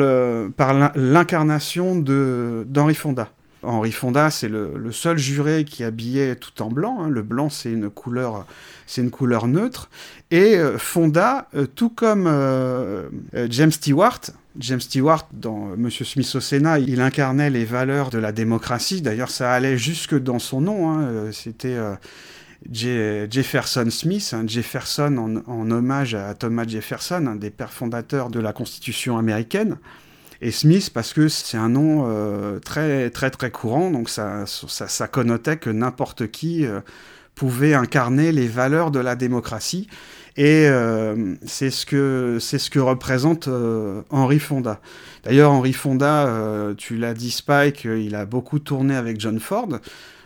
l'incarnation 0.94 1.96
d'Henri 1.96 2.94
Fonda. 2.94 3.30
Henri 3.62 3.92
Fonda, 3.92 4.30
c'est 4.30 4.48
le, 4.48 4.90
seul 4.90 5.18
juré 5.18 5.64
qui 5.64 5.84
habillait 5.84 6.34
tout 6.34 6.62
en 6.62 6.68
blanc. 6.68 7.02
Hein. 7.02 7.08
Le 7.08 7.22
blanc, 7.22 7.48
c'est 7.48 7.70
une 7.70 7.90
couleur, 7.90 8.46
c'est 8.86 9.02
une 9.02 9.10
couleur 9.10 9.46
neutre. 9.46 9.88
Et 10.30 10.56
euh, 10.56 10.78
Fonda, 10.78 11.48
tout 11.74 11.90
comme 11.90 12.28
James 13.32 13.70
Stewart, 13.70 14.20
James 14.58 14.80
Stewart, 14.80 15.28
dans 15.32 15.76
Monsieur 15.76 16.04
Smith 16.04 16.30
au 16.34 16.40
Sénat, 16.40 16.78
il 16.78 17.00
incarnait 17.00 17.50
les 17.50 17.64
valeurs 17.64 18.10
de 18.10 18.18
la 18.18 18.32
démocratie. 18.32 19.00
D'ailleurs, 19.00 19.30
ça 19.30 19.52
allait 19.52 19.78
jusque 19.78 20.18
dans 20.18 20.38
son 20.38 20.60
nom. 20.60 20.90
Hein. 20.90 21.30
C'était 21.32 21.78
Jefferson 22.70 23.88
Smith, 23.90 24.34
hein. 24.34 24.44
Jefferson 24.46 25.42
en, 25.46 25.70
hommage 25.70 26.14
à 26.14 26.34
Thomas 26.34 26.66
Jefferson, 26.66 27.26
un 27.26 27.36
des 27.36 27.50
pères 27.50 27.72
fondateurs 27.72 28.30
de 28.30 28.40
la 28.40 28.52
Constitution 28.52 29.18
américaine 29.18 29.78
et 30.42 30.50
Smith 30.50 30.90
parce 30.92 31.12
que 31.12 31.28
c'est 31.28 31.56
un 31.56 31.68
nom 31.68 32.04
euh, 32.08 32.58
très 32.58 33.10
très 33.10 33.30
très 33.30 33.50
courant, 33.50 33.90
donc 33.90 34.10
ça, 34.10 34.44
ça, 34.46 35.08
connotait 35.08 35.56
que 35.56 35.70
n'importe 35.70 36.30
qui 36.30 36.66
euh, 36.66 36.80
pouvait 37.34 37.74
incarner 37.74 38.32
les 38.32 38.48
valeurs 38.48 38.90
de 38.90 38.98
la 38.98 39.14
démocratie. 39.14 39.88
Et 40.36 40.66
euh, 40.66 41.34
c'est 41.44 41.70
ce 41.70 41.84
que 41.84 42.38
c'est 42.40 42.58
ce 42.58 42.70
que 42.70 42.78
représente 42.78 43.48
Henry 44.10 44.38
Fonda. 44.38 44.80
D'ailleurs, 45.24 45.52
Henry 45.52 45.72
Fonda, 45.72 46.74
tu 46.76 46.96
l'as 46.96 47.14
dit 47.14 47.30
Spike, 47.30 47.84
il 47.84 48.14
a 48.14 48.24
beaucoup 48.24 48.58
tourné 48.58 48.96
avec 48.96 49.20
John 49.20 49.38
Ford. 49.38 49.68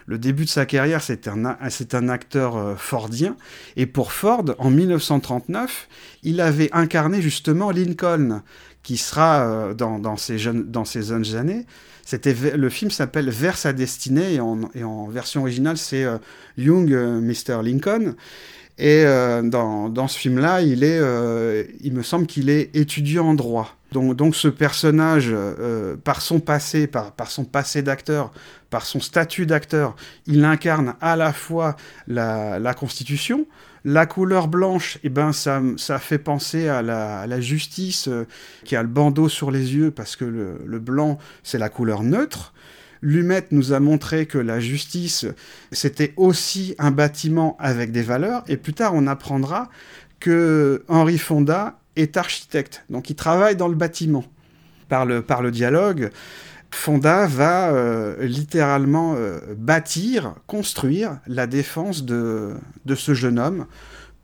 Le 0.09 0.19
début 0.19 0.45
de 0.45 0.51
sa 0.51 0.67
carrière, 0.67 1.03
c'est 1.03 1.27
un, 1.27 1.57
c'est 1.69 1.95
un 1.95 2.09
acteur 2.09 2.79
fordien. 2.79 3.37
Et 3.75 3.87
pour 3.87 4.13
Ford, 4.13 4.45
en 4.59 4.71
1939, 4.71 5.89
il 6.23 6.41
avait 6.41 6.71
incarné 6.73 7.21
justement 7.21 7.73
Lincoln, 7.73 8.43
qui 8.87 8.99
sera 8.99 9.41
euh, 9.41 9.75
dans, 9.75 9.99
dans, 9.99 10.17
ces 10.17 10.39
jeunes, 10.39 10.71
dans 10.71 10.85
jeunes 10.85 11.35
années. 11.35 11.67
Le 12.33 12.69
film 12.69 12.93
s'appelle 12.93 13.31
Vers 13.31 13.59
sa 13.59 13.73
destinée 13.73 14.35
et 14.35 14.41
en, 14.41 14.61
et 14.77 14.85
en 14.85 15.09
version 15.09 15.41
originale 15.41 15.77
c'est 15.77 16.05
euh, 16.05 16.19
Young 16.57 16.93
euh, 16.93 17.21
Mr 17.21 17.65
Lincoln. 17.65 18.15
Et 18.79 19.05
dans, 19.05 19.89
dans, 19.89 20.07
ce 20.07 20.19
film-là, 20.19 20.61
il 20.61 20.85
est, 20.85 21.01
il 21.81 21.95
me 21.95 22.03
semble 22.03 22.27
qu'il 22.27 22.51
est 22.51 22.77
étudiant 22.77 23.29
en 23.29 23.35
droit. 23.35 23.75
Donc, 23.93 24.17
donc 24.17 24.37
ce 24.37 24.49
personnage, 24.49 25.35
par 26.05 26.21
son 26.21 26.41
passé, 26.41 26.87
par, 26.87 27.13
par 27.13 27.31
son 27.31 27.45
passé 27.45 27.81
d'acteur, 27.81 28.33
par 28.69 28.85
son 28.85 29.01
statut 29.01 29.47
d'acteur, 29.47 29.97
il 30.27 30.45
incarne 30.45 30.95
à 31.01 31.17
la 31.17 31.33
fois 31.33 31.77
la, 32.07 32.59
la 32.59 32.75
Constitution, 32.75 33.47
la 33.87 34.05
couleur 34.05 34.49
blanche, 34.49 34.99
eh 35.05 35.09
ben, 35.09 35.33
ça, 35.33 35.63
ça 35.77 36.01
fait 36.01 36.19
penser 36.19 36.67
à 36.67 36.83
la, 36.83 37.41
justice 37.41 38.09
euh, 38.09 38.27
qui 38.65 38.75
a 38.75 38.83
le 38.83 38.89
bandeau 38.89 39.29
sur 39.29 39.53
les 39.53 39.77
yeux 39.77 39.93
parce 39.93 40.17
que 40.17 40.25
le, 40.25 40.79
blanc, 40.81 41.19
c'est 41.45 41.57
la 41.59 41.69
couleur 41.69 42.03
neutre. 42.03 42.53
Lumet 43.03 43.47
nous 43.51 43.73
a 43.73 43.81
montré 43.81 44.27
que 44.27 44.39
la 44.39 44.61
justice, 44.61 45.27
c'était 45.73 46.13
aussi 46.17 46.75
un 46.79 46.91
bâtiment 46.91 47.57
avec 47.59 47.93
des 47.93 48.03
valeurs. 48.03 48.45
Et 48.49 48.57
plus 48.57 48.73
tard, 48.75 48.93
on 48.95 49.07
apprendra 49.07 49.69
que 50.21 50.85
Henri 50.89 51.19
Fonda 51.19 51.79
est 51.97 52.17
architecte. 52.17 52.85
Donc, 52.91 53.11
il 53.11 53.17
travaille 53.17 53.57
dans 53.57 53.69
le 53.69 53.77
bâtiment. 53.77 54.25
Par 54.89 55.05
le, 55.05 55.51
dialogue, 55.51 56.11
Fonda 56.71 57.27
va 57.27 57.71
euh, 57.71 58.25
littéralement 58.25 59.15
euh, 59.17 59.41
bâtir, 59.57 60.35
construire 60.47 61.19
la 61.27 61.49
défense 61.49 62.05
de 62.05 62.55
ce 62.95 63.15
jeune 63.15 63.41
homme 63.41 63.67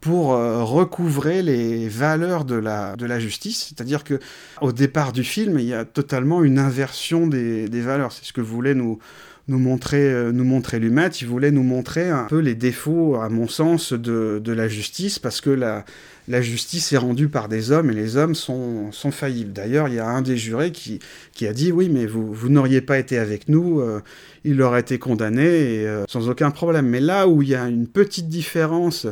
pour 0.03 0.35
euh, 0.35 0.65
recouvrer 0.65 1.43
les 1.43 1.89
valeurs 1.89 2.45
de 2.45 2.57
la, 2.57 3.21
justice. 3.21 3.69
C'est-à-dire 3.69 4.03
que 4.03 4.19
au 4.61 4.73
départ 4.73 5.13
du 5.13 5.23
film, 5.23 5.61
il 5.61 5.65
y 5.65 5.75
a 5.75 5.85
totalement 5.85 6.43
une 6.43 6.59
inversion 6.59 7.29
des, 7.29 7.69
des 7.69 7.81
valeurs. 7.81 8.11
C'est 8.13 8.25
ce 8.25 8.33
que 8.33 8.41
voulait 8.41 8.75
nous, 8.75 8.99
nous 9.49 9.59
montrer, 9.59 10.33
nous 10.33 10.45
montrer 10.45 10.79
Lumet. 10.79 11.09
Il 11.21 11.27
voulait 11.27 11.51
nous 11.51 11.63
montrer 11.63 12.09
un 12.09 12.25
peu 12.25 12.39
les 12.39 12.55
défauts, 12.55 13.17
à 13.17 13.29
mon 13.29 13.49
sens, 13.49 13.93
de, 13.93 14.41
de 14.43 14.53
la 14.53 14.69
justice, 14.69 15.19
parce 15.19 15.41
que 15.41 15.51
la, 15.51 15.85
la 16.29 16.41
justice 16.41 16.93
est 16.93 16.99
rendue 16.99 17.29
par 17.29 17.49
des 17.49 17.73
hommes 17.73 17.91
et 17.91 17.95
les 17.95 18.17
hommes 18.17 18.35
sont, 18.35 18.93
sont 18.93 19.11
faillibles. 19.11 19.53
D'ailleurs, 19.53 19.89
il 19.89 19.95
y 19.95 19.99
a 19.99 20.07
un 20.07 20.23
des 20.23 20.37
jurés 20.37 20.71
qui, 20.71 21.01
qui 21.33 21.47
a 21.47 21.53
dit 21.53 21.73
oui, 21.73 21.89
mais 21.89 22.07
vous, 22.07 22.33
vous 22.33 22.49
n'auriez 22.49 22.81
pas 22.81 22.99
été 22.99 23.19
avec 23.19 23.49
nous, 23.49 23.81
euh, 23.81 24.01
il 24.45 24.63
aurait 24.63 24.81
été 24.81 24.99
condamné 24.99 25.85
euh, 25.85 26.05
sans 26.09 26.29
aucun 26.29 26.53
problème. 26.53 26.87
Mais 26.87 27.01
là 27.01 27.27
où 27.27 27.43
il 27.43 27.49
y 27.49 27.55
a 27.57 27.67
une 27.67 27.89
petite 27.89 28.29
différence 28.29 29.07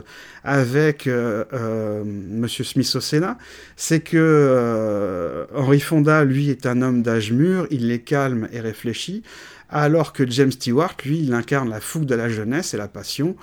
avec 0.44 1.08
euh, 1.08 2.04
Monsieur 2.04 2.62
Smith 2.64 2.90
au 2.94 3.00
Sénat, 3.00 3.38
c'est 3.76 4.00
que 4.00 5.46
Henry 5.54 5.80
Fonda, 5.80 6.24
lui, 6.24 6.50
est 6.50 6.64
un 6.66 6.80
homme 6.80 7.02
d'âge 7.02 7.32
mûr, 7.32 7.66
il 7.70 7.90
est 7.90 8.00
calme 8.00 8.48
et 8.52 8.60
réfléchi, 8.60 9.22
alors 9.70 10.12
que 10.12 10.28
James 10.28 10.52
Stewart, 10.52 10.96
lui, 11.04 11.20
il 11.20 11.34
incarne 11.34 11.70
la 11.70 11.80
fougue 11.80 12.04
de 12.04 12.14
la 12.14 12.28
jeunesse 12.28 12.74
et 12.74 12.76
la 12.76 12.88
passion. 12.88 13.36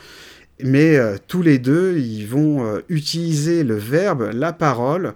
Mais 0.63 0.98
euh, 0.98 1.18
tous 1.28 1.42
les 1.42 1.60
deux, 1.60 1.98
ils 1.98 2.26
vont 2.26 2.66
euh, 2.66 2.80
utiliser 2.90 3.63
le 3.63 3.76
verbe, 3.76 4.32
la 4.34 4.54
parole. 4.54 5.13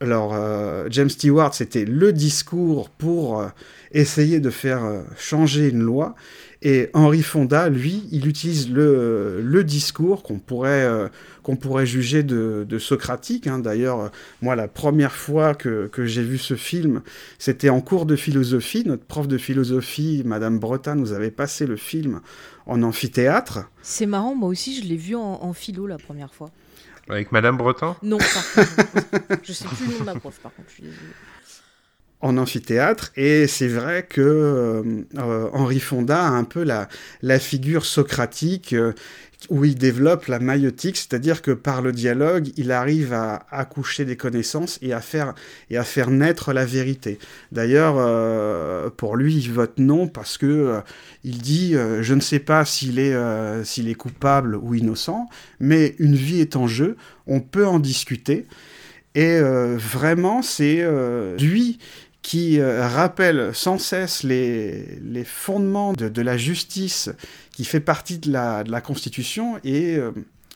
Alors, 0.00 0.34
euh, 0.34 0.86
James 0.90 1.10
Stewart, 1.10 1.54
c'était 1.54 1.84
le 1.84 2.12
discours 2.12 2.90
pour 2.90 3.44
essayer 3.92 4.40
de 4.40 4.50
faire 4.50 4.82
changer 5.16 5.68
une 5.68 5.82
loi. 5.82 6.14
Et 6.66 6.88
Henri 6.94 7.22
Fonda, 7.22 7.68
lui, 7.68 8.08
il 8.10 8.26
utilise 8.26 8.70
le, 8.70 9.42
le 9.42 9.64
discours 9.64 10.22
qu'on 10.22 10.38
pourrait, 10.38 10.84
euh, 10.84 11.08
qu'on 11.42 11.56
pourrait 11.56 11.84
juger 11.84 12.22
de, 12.22 12.64
de 12.66 12.78
socratique. 12.78 13.46
Hein. 13.46 13.58
D'ailleurs, 13.58 14.10
moi, 14.40 14.56
la 14.56 14.66
première 14.66 15.12
fois 15.12 15.54
que, 15.54 15.88
que 15.88 16.06
j'ai 16.06 16.22
vu 16.22 16.38
ce 16.38 16.54
film, 16.54 17.02
c'était 17.38 17.68
en 17.68 17.82
cours 17.82 18.06
de 18.06 18.16
philosophie. 18.16 18.82
Notre 18.86 19.04
prof 19.04 19.28
de 19.28 19.36
philosophie, 19.36 20.22
Madame 20.24 20.58
Bretin, 20.58 20.94
nous 20.94 21.12
avait 21.12 21.30
passé 21.30 21.66
le 21.66 21.76
film 21.76 22.22
en 22.64 22.82
amphithéâtre. 22.82 23.68
C'est 23.82 24.06
marrant, 24.06 24.34
moi 24.34 24.48
aussi, 24.48 24.80
je 24.80 24.88
l'ai 24.88 24.96
vu 24.96 25.16
en, 25.16 25.42
en, 25.42 25.52
philo 25.52 25.86
la 25.86 25.98
première 25.98 26.32
fois. 26.32 26.50
Avec 27.10 27.30
Madame 27.30 27.58
Breton 27.58 27.94
Non, 28.02 28.16
par 28.16 28.54
contre. 28.54 29.40
je 29.42 29.52
sais 29.52 29.66
plus 29.66 29.86
le 29.86 29.92
nom 29.92 30.00
de 30.00 30.04
ma 30.04 30.14
prof, 30.14 30.40
par 30.42 30.54
contre. 30.54 30.70
Je 30.70 30.74
suis 30.76 30.84
en 32.24 32.38
amphithéâtre 32.38 33.12
et 33.16 33.46
c'est 33.46 33.68
vrai 33.68 34.06
que 34.08 34.22
euh, 34.22 34.82
euh, 35.18 35.48
Henri 35.52 35.78
Fonda 35.78 36.22
a 36.22 36.30
un 36.30 36.44
peu 36.44 36.62
la, 36.62 36.88
la 37.20 37.38
figure 37.38 37.84
socratique 37.84 38.72
euh, 38.72 38.94
où 39.50 39.66
il 39.66 39.74
développe 39.74 40.28
la 40.28 40.38
maïotique, 40.38 40.96
c'est-à-dire 40.96 41.42
que 41.42 41.50
par 41.50 41.82
le 41.82 41.92
dialogue, 41.92 42.48
il 42.56 42.72
arrive 42.72 43.12
à 43.12 43.44
accoucher 43.50 44.06
des 44.06 44.16
connaissances 44.16 44.78
et 44.80 44.94
à 44.94 45.02
faire, 45.02 45.34
et 45.68 45.76
à 45.76 45.84
faire 45.84 46.08
naître 46.10 46.54
la 46.54 46.64
vérité. 46.64 47.18
D'ailleurs, 47.52 47.96
pour 48.92 49.16
lui, 49.16 49.36
il 49.36 49.52
vote 49.52 49.74
non 49.76 50.08
parce 50.08 50.38
que 50.38 50.80
il 51.24 51.42
dit 51.42 51.74
je 51.74 52.14
ne 52.14 52.20
sais 52.20 52.38
pas 52.38 52.64
s'il 52.64 52.98
est, 52.98 53.14
s'il 53.64 53.90
est 53.90 53.94
coupable 53.94 54.56
ou 54.56 54.74
innocent, 54.74 55.28
mais 55.60 55.94
une 55.98 56.14
vie 56.14 56.40
est 56.40 56.56
en 56.56 56.66
jeu, 56.66 56.96
on 57.26 57.40
peut 57.40 57.66
en 57.66 57.80
discuter. 57.80 58.46
Et 59.14 59.38
vraiment, 59.76 60.40
c'est 60.40 60.82
lui 61.38 61.80
qui 62.24 62.58
rappelle 62.60 63.50
sans 63.52 63.76
cesse 63.76 64.22
les, 64.22 64.98
les 65.02 65.24
fondements 65.24 65.92
de, 65.92 66.22
la 66.22 66.38
justice 66.38 67.10
qui 67.52 67.66
fait 67.66 67.80
partie 67.80 68.18
de 68.18 68.32
la, 68.32 68.64
de 68.64 68.70
la 68.70 68.80
Constitution 68.80 69.60
et 69.62 70.00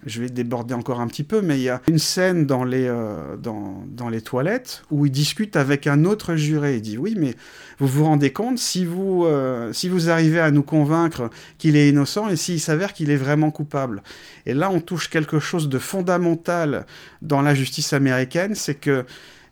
je 0.06 0.20
vais 0.20 0.28
déborder 0.28 0.74
encore 0.74 1.00
un 1.00 1.08
petit 1.08 1.24
peu, 1.24 1.42
mais 1.42 1.58
il 1.58 1.62
y 1.62 1.68
a 1.68 1.82
une 1.88 1.98
scène 1.98 2.46
dans 2.46 2.64
les, 2.64 2.86
euh, 2.86 3.36
dans, 3.36 3.84
dans, 3.88 4.08
les 4.08 4.20
toilettes 4.20 4.82
où 4.90 5.06
il 5.06 5.12
discute 5.12 5.56
avec 5.56 5.86
un 5.86 6.04
autre 6.04 6.36
juré. 6.36 6.76
Il 6.76 6.82
dit 6.82 6.98
Oui, 6.98 7.14
mais 7.18 7.34
vous 7.78 7.88
vous 7.88 8.04
rendez 8.04 8.32
compte, 8.32 8.58
si 8.58 8.84
vous, 8.84 9.24
euh, 9.24 9.72
si 9.72 9.88
vous 9.88 10.08
arrivez 10.08 10.40
à 10.40 10.50
nous 10.50 10.62
convaincre 10.62 11.30
qu'il 11.58 11.76
est 11.76 11.88
innocent 11.88 12.28
et 12.28 12.36
s'il 12.36 12.60
s'avère 12.60 12.92
qu'il 12.92 13.10
est 13.10 13.16
vraiment 13.16 13.50
coupable. 13.50 14.02
Et 14.46 14.54
là, 14.54 14.70
on 14.70 14.80
touche 14.80 15.08
quelque 15.08 15.40
chose 15.40 15.68
de 15.68 15.78
fondamental 15.78 16.86
dans 17.20 17.42
la 17.42 17.54
justice 17.54 17.92
américaine 17.92 18.54
c'est 18.54 18.76
que 18.76 19.04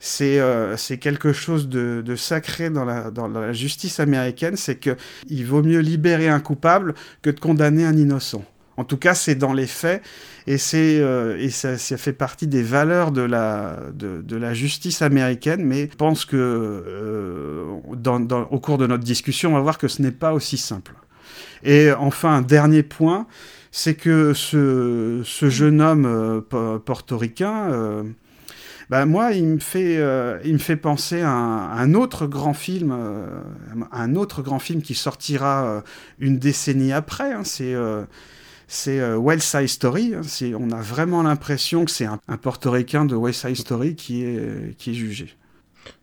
c'est 0.07 0.39
euh, 0.39 0.77
quelque 1.01 1.33
chose 1.33 1.69
de, 1.69 2.17
sacré 2.17 2.71
dans 2.71 2.85
la, 2.85 3.53
justice 3.53 4.01
américaine, 4.01 4.57
c'est 4.57 4.79
qu'il 4.79 5.47
vaut 5.47 5.63
mieux 5.63 5.81
libérer 5.81 6.29
un 6.29 6.41
coupable 6.41 6.95
que 7.23 7.31
de 7.31 7.41
condamner 7.41 7.85
un 7.85 7.97
innocent. 7.97 8.45
En 8.77 8.85
tout 8.85 8.99
cas, 8.99 9.15
c'est 9.15 9.35
dans 9.35 9.53
les 9.53 9.67
faits 9.67 10.03
et, 10.47 10.59
c'est, 10.59 11.01
euh, 11.01 11.49
ça, 11.51 11.77
fait 11.97 12.13
partie 12.13 12.47
des 12.47 12.63
valeurs 12.63 13.11
de 13.11 13.23
la, 13.23 14.55
justice 14.55 15.03
américaine. 15.03 15.65
Mais 15.65 15.89
je 15.91 15.97
pense 15.97 16.25
que 16.25 16.37
euh, 16.37 17.65
au 18.51 18.61
cours 18.61 18.79
de 18.79 18.87
notre 18.87 19.05
discussion, 19.05 19.51
on 19.51 19.55
va 19.55 19.61
voir 19.61 19.79
que 19.79 19.89
ce 19.89 20.03
n'est 20.03 20.13
pas 20.13 20.33
aussi 20.33 20.57
simple. 20.57 20.93
Et 21.65 21.91
enfin, 21.93 22.37
un 22.37 22.43
dernier 22.43 22.83
point, 22.83 23.27
c'est 23.73 23.95
que 23.95 24.35
ce, 24.35 25.23
ce, 25.25 25.51
jeune 25.51 25.81
homme 25.81 26.45
portoricain, 26.85 28.05
bah 28.89 29.05
moi, 29.07 29.33
il 29.33 29.45
me 29.45 29.59
fait, 29.59 29.95
il 30.45 30.53
me 30.53 30.59
fait 30.59 30.77
penser 30.77 31.21
à 31.21 31.31
un, 31.31 31.95
autre 31.95 32.27
grand 32.27 32.55
film, 32.55 32.97
un 33.93 34.15
autre 34.15 34.43
grand 34.43 34.59
film 34.59 34.83
qui 34.83 34.95
sortira 34.95 35.83
une 36.19 36.39
décennie 36.39 36.93
après. 36.93 37.33
Hein, 37.33 37.43
c'est 37.45 37.75
c'est 38.69 39.01
euh, 39.01 39.17
West 39.17 39.47
Side 39.47 39.69
Story. 39.69 40.15
Hein. 40.15 40.23
on 40.59 40.71
a 40.71 40.81
vraiment 40.81 41.23
l'impression 41.23 41.85
que 41.85 41.91
c'est 41.91 42.07
un, 42.07 42.19
portoricain 42.37 43.05
de 43.05 43.15
West 43.15 43.47
Side 43.47 43.57
Story 43.57 43.95
qui 43.95 44.25
est, 44.25 44.77
qui 44.77 44.91
est 44.91 44.95
jugé. 44.95 45.37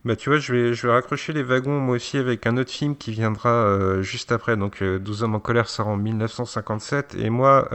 Bah 0.04 0.16
tu 0.16 0.28
vois, 0.28 0.38
je 0.38 0.52
vais, 0.52 0.74
je 0.74 0.86
vais 0.86 0.92
raccrocher 0.92 1.32
les 1.32 1.42
wagons 1.42 1.80
moi 1.80 1.96
aussi 1.96 2.18
avec 2.18 2.46
un 2.46 2.56
autre 2.56 2.70
film 2.70 2.96
qui 2.96 3.12
viendra 3.12 3.50
euh, 3.50 4.02
juste 4.02 4.32
après. 4.32 4.56
Donc 4.56 4.82
12 4.82 5.22
euh, 5.22 5.24
hommes 5.24 5.34
en 5.34 5.40
colère 5.40 5.68
sort 5.68 5.88
en 5.88 5.96
1957 5.96 7.16
et 7.18 7.30
moi 7.30 7.68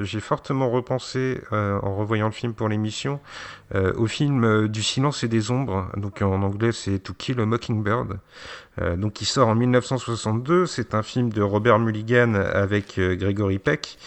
j'ai 0.00 0.20
fortement 0.20 0.70
repensé 0.70 1.40
en 1.50 1.96
revoyant 1.96 2.26
le 2.26 2.32
film 2.32 2.54
pour 2.54 2.68
l'émission 2.68 3.20
au 3.74 4.06
film 4.06 4.68
du 4.68 4.82
silence 4.82 5.24
et 5.24 5.28
des 5.28 5.50
ombres. 5.50 5.88
Donc 5.96 6.22
en 6.22 6.42
anglais 6.42 6.72
c'est 6.72 6.98
To 6.98 7.14
Kill 7.14 7.40
a 7.40 7.46
Mockingbird. 7.46 8.18
Euh, 8.80 8.96
donc 8.96 9.12
qui 9.14 9.24
sort 9.24 9.48
en 9.48 9.54
1962. 9.54 10.66
C'est 10.66 10.94
un 10.94 11.02
film 11.02 11.30
de 11.30 11.42
Robert 11.42 11.78
Mulligan 11.78 12.34
avec 12.34 12.98
euh, 12.98 13.14
Gregory 13.14 13.58
Peck. 13.58 13.98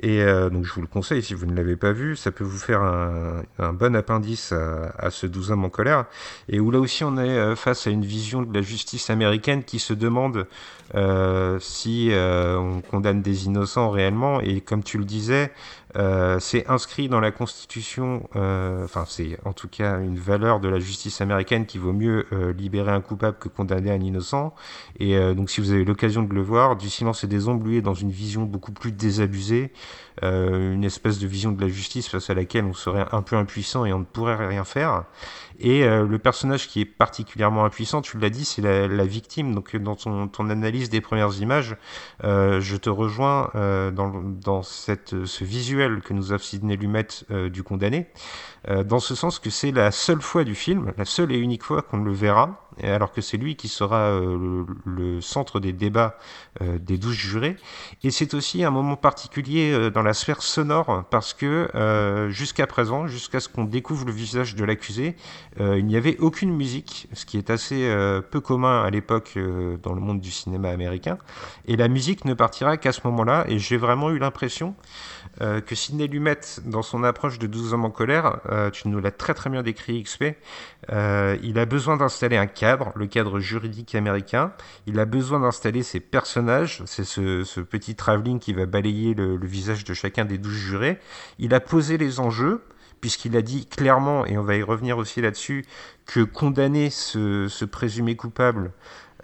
Et 0.00 0.22
euh, 0.22 0.50
donc 0.50 0.64
je 0.64 0.72
vous 0.72 0.80
le 0.80 0.86
conseille 0.86 1.22
si 1.22 1.34
vous 1.34 1.46
ne 1.46 1.54
l'avez 1.54 1.76
pas 1.76 1.92
vu, 1.92 2.16
ça 2.16 2.30
peut 2.30 2.44
vous 2.44 2.58
faire 2.58 2.82
un, 2.82 3.42
un 3.58 3.72
bon 3.72 3.94
appendice 3.94 4.52
à, 4.52 4.92
à, 4.98 5.10
ce 5.10 5.26
12 5.26 5.52
hommes 5.52 5.64
en 5.64 5.70
colère. 5.70 6.06
Et 6.48 6.60
où 6.60 6.70
là 6.70 6.78
aussi 6.78 7.04
on 7.04 7.16
est 7.16 7.56
face 7.56 7.86
à 7.86 7.90
une 7.90 8.04
vision 8.04 8.42
de 8.42 8.52
la 8.52 8.62
justice 8.62 9.10
américaine 9.10 9.64
qui 9.64 9.78
se 9.78 9.94
demande 9.94 10.36
euh, 10.36 10.44
si 11.60 12.10
euh, 12.12 12.58
on 12.58 12.80
condamne 12.80 13.22
des 13.22 13.46
innocents 13.46 13.90
réellement. 13.90 14.40
Et 14.40 14.60
comme 14.60 14.82
tu 14.82 14.98
le 14.98 15.04
disais, 15.04 15.50
euh, 15.96 16.38
c'est 16.40 16.66
inscrit 16.68 17.08
dans 17.08 17.20
la 17.20 17.30
Constitution, 17.30 18.28
euh, 18.34 18.84
enfin 18.84 19.04
c'est 19.06 19.38
en 19.44 19.52
tout 19.52 19.68
cas 19.68 20.00
une 20.00 20.16
valeur 20.16 20.58
de 20.58 20.68
la 20.68 20.80
justice 20.80 21.20
américaine 21.20 21.66
qui 21.66 21.78
vaut 21.78 21.92
mieux 21.92 22.26
euh, 22.32 22.52
libérer 22.52 22.90
un 22.90 23.00
coupable 23.00 23.38
que 23.38 23.48
condamner 23.48 23.92
un 23.92 24.00
innocent. 24.00 24.54
Et 24.98 25.16
donc 25.34 25.50
si 25.50 25.60
vous 25.60 25.72
avez 25.72 25.84
l'occasion 25.84 26.22
de 26.22 26.32
le 26.34 26.42
voir, 26.42 26.76
Du 26.76 26.88
silence 26.90 27.24
et 27.24 27.26
des 27.26 27.48
ombres, 27.48 27.64
lui, 27.66 27.76
est 27.76 27.82
dans 27.82 27.94
une 27.94 28.10
vision 28.10 28.42
beaucoup 28.42 28.72
plus 28.72 28.92
désabusée, 28.92 29.72
une 30.22 30.84
espèce 30.84 31.18
de 31.18 31.26
vision 31.26 31.52
de 31.52 31.60
la 31.60 31.68
justice 31.68 32.08
face 32.08 32.30
à 32.30 32.34
laquelle 32.34 32.64
on 32.64 32.72
serait 32.72 33.06
un 33.12 33.22
peu 33.22 33.36
impuissant 33.36 33.84
et 33.84 33.92
on 33.92 34.00
ne 34.00 34.04
pourrait 34.04 34.46
rien 34.46 34.64
faire. 34.64 35.04
Et 35.58 35.84
euh, 35.84 36.06
le 36.06 36.18
personnage 36.18 36.68
qui 36.68 36.80
est 36.80 36.84
particulièrement 36.84 37.64
impuissant, 37.64 38.02
tu 38.02 38.18
l'as 38.18 38.30
dit, 38.30 38.44
c'est 38.44 38.62
la, 38.62 39.04
victime. 39.04 39.54
Donc 39.54 39.76
dans 39.76 39.94
ton, 39.94 40.50
analyse 40.50 40.90
des 40.90 41.00
premières 41.00 41.40
images, 41.40 41.76
euh, 42.24 42.60
je 42.60 42.76
te 42.76 42.90
rejoins 42.90 43.50
euh, 43.54 43.90
dans, 43.90 44.22
dans 44.22 44.62
cette, 44.62 45.24
ce 45.24 45.44
visuel 45.44 46.00
que 46.00 46.12
nous 46.12 46.32
a 46.32 46.38
Sidney 46.38 46.76
Lumet 46.76 47.06
euh, 47.30 47.48
du 47.48 47.62
condamné, 47.62 48.08
euh, 48.08 48.53
dans 48.84 48.98
ce 48.98 49.14
sens 49.14 49.38
que 49.38 49.50
c'est 49.50 49.72
la 49.72 49.90
seule 49.90 50.22
fois 50.22 50.44
du 50.44 50.54
film, 50.54 50.92
la 50.96 51.04
seule 51.04 51.32
et 51.32 51.38
unique 51.38 51.62
fois 51.62 51.82
qu'on 51.82 51.98
le 51.98 52.12
verra, 52.12 52.64
alors 52.82 53.12
que 53.12 53.20
c'est 53.20 53.36
lui 53.36 53.56
qui 53.56 53.68
sera 53.68 54.08
euh, 54.10 54.64
le, 54.84 55.20
centre 55.20 55.60
des 55.60 55.72
débats 55.72 56.18
euh, 56.60 56.78
des 56.78 56.98
douze 56.98 57.14
jurés. 57.14 57.56
Et 58.02 58.10
c'est 58.10 58.34
aussi 58.34 58.64
un 58.64 58.70
moment 58.70 58.96
particulier 58.96 59.72
euh, 59.72 59.90
dans 59.90 60.02
la 60.02 60.12
sphère 60.12 60.42
sonore 60.42 61.04
parce 61.10 61.34
que 61.34 61.68
jusqu'à 62.30 62.66
présent, 62.66 63.06
jusqu'à 63.06 63.40
ce 63.40 63.48
qu'on 63.48 63.64
découvre 63.64 64.06
le 64.06 64.12
visage 64.12 64.54
de 64.54 64.64
l'accusé, 64.64 65.16
il 65.58 65.84
n'y 65.86 65.96
avait 65.96 66.16
aucune 66.18 66.54
musique, 66.54 67.08
ce 67.12 67.24
qui 67.24 67.38
est 67.38 67.50
assez 67.50 67.92
peu 68.30 68.40
commun 68.40 68.82
à 68.82 68.90
l'époque 68.90 69.38
dans 69.82 69.92
le 69.92 70.00
monde 70.00 70.20
du 70.20 70.30
cinéma 70.30 70.70
américain. 70.70 71.18
Et 71.66 71.76
la 71.76 71.88
musique 71.88 72.24
ne 72.24 72.34
partira 72.34 72.76
qu'à 72.76 72.92
ce 72.92 73.00
moment-là. 73.04 73.44
Et 73.48 73.58
j'ai 73.58 73.76
vraiment 73.76 74.10
eu 74.10 74.18
l'impression 74.18 74.74
que 75.40 75.74
Sidney 75.74 76.06
Lumet, 76.06 76.40
dans 76.64 76.82
son 76.82 77.04
approche 77.04 77.38
de 77.38 77.46
12 77.46 77.74
hommes 77.74 77.84
en 77.84 77.90
colère, 77.90 78.40
tu 78.72 78.88
nous 78.88 79.00
l'as 79.00 79.10
très 79.10 79.34
très 79.34 79.50
bien 79.50 79.62
décrit 79.62 80.02
XP, 80.02 80.24
il 80.90 81.58
a 81.58 81.64
besoin 81.66 81.96
d'installer 81.96 82.36
un 82.36 82.46
cadre, 82.46 82.92
le 82.94 83.06
cadre 83.06 83.40
juridique 83.40 83.94
américain. 83.94 84.52
Il 84.86 84.98
a 84.98 85.04
besoin 85.04 85.40
d'installer 85.40 85.82
ses 85.82 86.00
personnages, 86.00 86.82
c'est 86.86 87.04
ce, 87.04 87.60
petit 87.60 87.94
travelling 87.94 88.38
qui 88.38 88.52
va 88.52 88.66
balayer 88.66 89.14
le, 89.14 89.38
visage 89.46 89.84
de 89.84 89.94
chacun 89.94 90.24
des 90.24 90.38
douze 90.38 90.54
jurés. 90.54 90.98
Il 91.38 91.54
a 91.54 91.60
posé 91.60 91.98
les 91.98 92.20
enjeux, 92.20 92.62
puisqu'il 93.00 93.36
a 93.36 93.42
dit 93.42 93.66
clairement, 93.66 94.26
et 94.26 94.38
on 94.38 94.42
va 94.42 94.56
y 94.56 94.62
revenir 94.62 94.98
aussi 94.98 95.20
là-dessus, 95.20 95.64
que 96.06 96.20
condamner 96.20 96.90
ce, 96.90 97.64
présumé 97.64 98.16
coupable, 98.16 98.72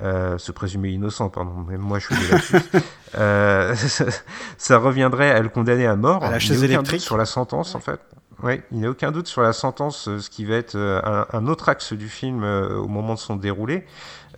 euh, 0.03 0.39
ce 0.39 0.53
présumé 0.53 0.91
innocent, 0.91 1.29
pardon, 1.29 1.53
même 1.69 1.81
moi 1.81 1.99
je 1.99 2.07
suis 2.07 2.15
euh, 3.19 3.75
ça, 4.59 4.79
reviendrait 4.79 5.31
à 5.31 5.41
le 5.41 5.49
condamner 5.49 5.87
à 5.87 5.97
mort. 5.97 6.25
À 6.25 6.31
la 6.31 6.39
chaise 6.39 6.65
électrique. 6.65 7.01
Sur 7.01 7.17
la 7.17 7.27
sentence, 7.27 7.75
en 7.75 7.81
fait. 7.81 8.01
Oui, 8.43 8.63
il 8.73 8.79
n'y 8.79 8.87
a 8.87 8.91
aucun 8.91 9.13
doute 9.13 9.27
sur 9.27 9.43
la 9.43 9.53
sentence, 9.53 10.09
euh, 10.09 10.19
ce 10.19 10.31
qui 10.31 10.45
va 10.45 10.57
être 10.57 10.75
euh, 10.75 11.01
un, 11.05 11.27
un 11.37 11.47
autre 11.47 11.69
axe 11.69 11.93
du 11.93 12.09
film 12.09 12.43
euh, 12.43 12.77
au 12.77 12.89
moment 12.89 13.15
de 13.15 13.19
son 13.19 13.37
déroulé. 13.37 13.85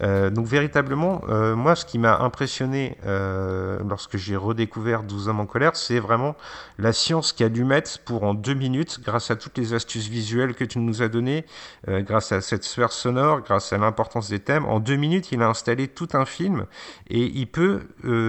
Euh, 0.00 0.30
donc 0.30 0.46
véritablement, 0.46 1.22
euh, 1.28 1.54
moi, 1.54 1.76
ce 1.76 1.84
qui 1.84 1.98
m'a 1.98 2.18
impressionné 2.18 2.96
euh, 3.04 3.78
lorsque 3.88 4.16
j'ai 4.16 4.36
redécouvert 4.36 5.02
12 5.02 5.28
hommes 5.28 5.40
en 5.40 5.46
colère, 5.46 5.76
c'est 5.76 5.98
vraiment 5.98 6.34
la 6.78 6.92
science 6.92 7.32
qu'a 7.32 7.48
dû 7.48 7.64
mettre 7.64 7.98
pour 8.00 8.24
en 8.24 8.34
deux 8.34 8.54
minutes, 8.54 9.00
grâce 9.04 9.30
à 9.30 9.36
toutes 9.36 9.58
les 9.58 9.74
astuces 9.74 10.08
visuelles 10.08 10.54
que 10.54 10.64
tu 10.64 10.78
nous 10.78 11.02
as 11.02 11.08
données, 11.08 11.44
grâce 11.88 12.32
à 12.32 12.40
cette 12.40 12.64
sphère 12.64 12.92
sonore, 12.92 13.40
grâce 13.42 13.72
à 13.72 13.78
l'importance 13.78 14.28
des 14.28 14.40
thèmes, 14.40 14.64
en 14.64 14.80
deux 14.80 14.96
minutes, 14.96 15.32
il 15.32 15.42
a 15.42 15.48
installé 15.48 15.88
tout 15.88 16.08
un 16.14 16.24
film 16.24 16.66
et 17.08 17.24
il 17.24 17.46
peut 17.46 17.82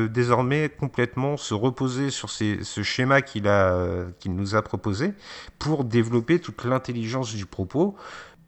désormais 0.10 0.70
complètement 0.70 1.38
se 1.38 1.54
reposer 1.54 2.10
sur 2.10 2.30
ces, 2.30 2.64
ce 2.64 2.84
schéma 2.84 3.22
qu'il 3.22 3.48
a, 3.48 4.06
qu'il 4.20 4.36
nous 4.36 4.56
a 4.56 4.62
proposé 4.62 5.14
pour 5.60 5.84
développer 5.84 6.40
toute 6.40 6.64
l'intelligence 6.66 7.34
du 7.34 7.46
propos 7.46 7.96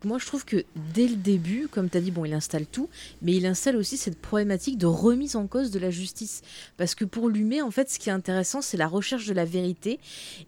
moi 0.06 0.20
je 0.20 0.26
trouve 0.26 0.46
que 0.46 0.64
dès 0.94 1.08
le 1.08 1.16
début, 1.16 1.68
comme 1.70 1.90
tu 1.90 1.98
as 1.98 2.02
dit, 2.02 2.12
bon, 2.12 2.26
il 2.26 2.34
installe 2.34 2.66
tout, 2.66 2.90
mais 3.22 3.34
il 3.34 3.46
installe 3.46 3.76
aussi 3.76 3.98
cette 3.98 4.20
problématique 4.20 4.78
de 4.78 4.86
remise 4.86 5.36
en 5.36 5.48
cause 5.48 5.72
de 5.72 5.80
la 5.80 5.90
justice. 5.90 6.42
Parce 6.78 6.96
que 6.96 7.04
pour 7.04 7.28
Lumet, 7.28 7.62
en 7.62 7.72
fait, 7.72 7.90
ce 7.90 8.00
qui 8.00 8.10
est 8.10 8.14
intéressant, 8.14 8.62
c'est 8.62 8.78
la 8.78 8.88
recherche 8.88 9.26
de 9.26 9.34
la 9.34 9.46
vérité. 9.46 10.00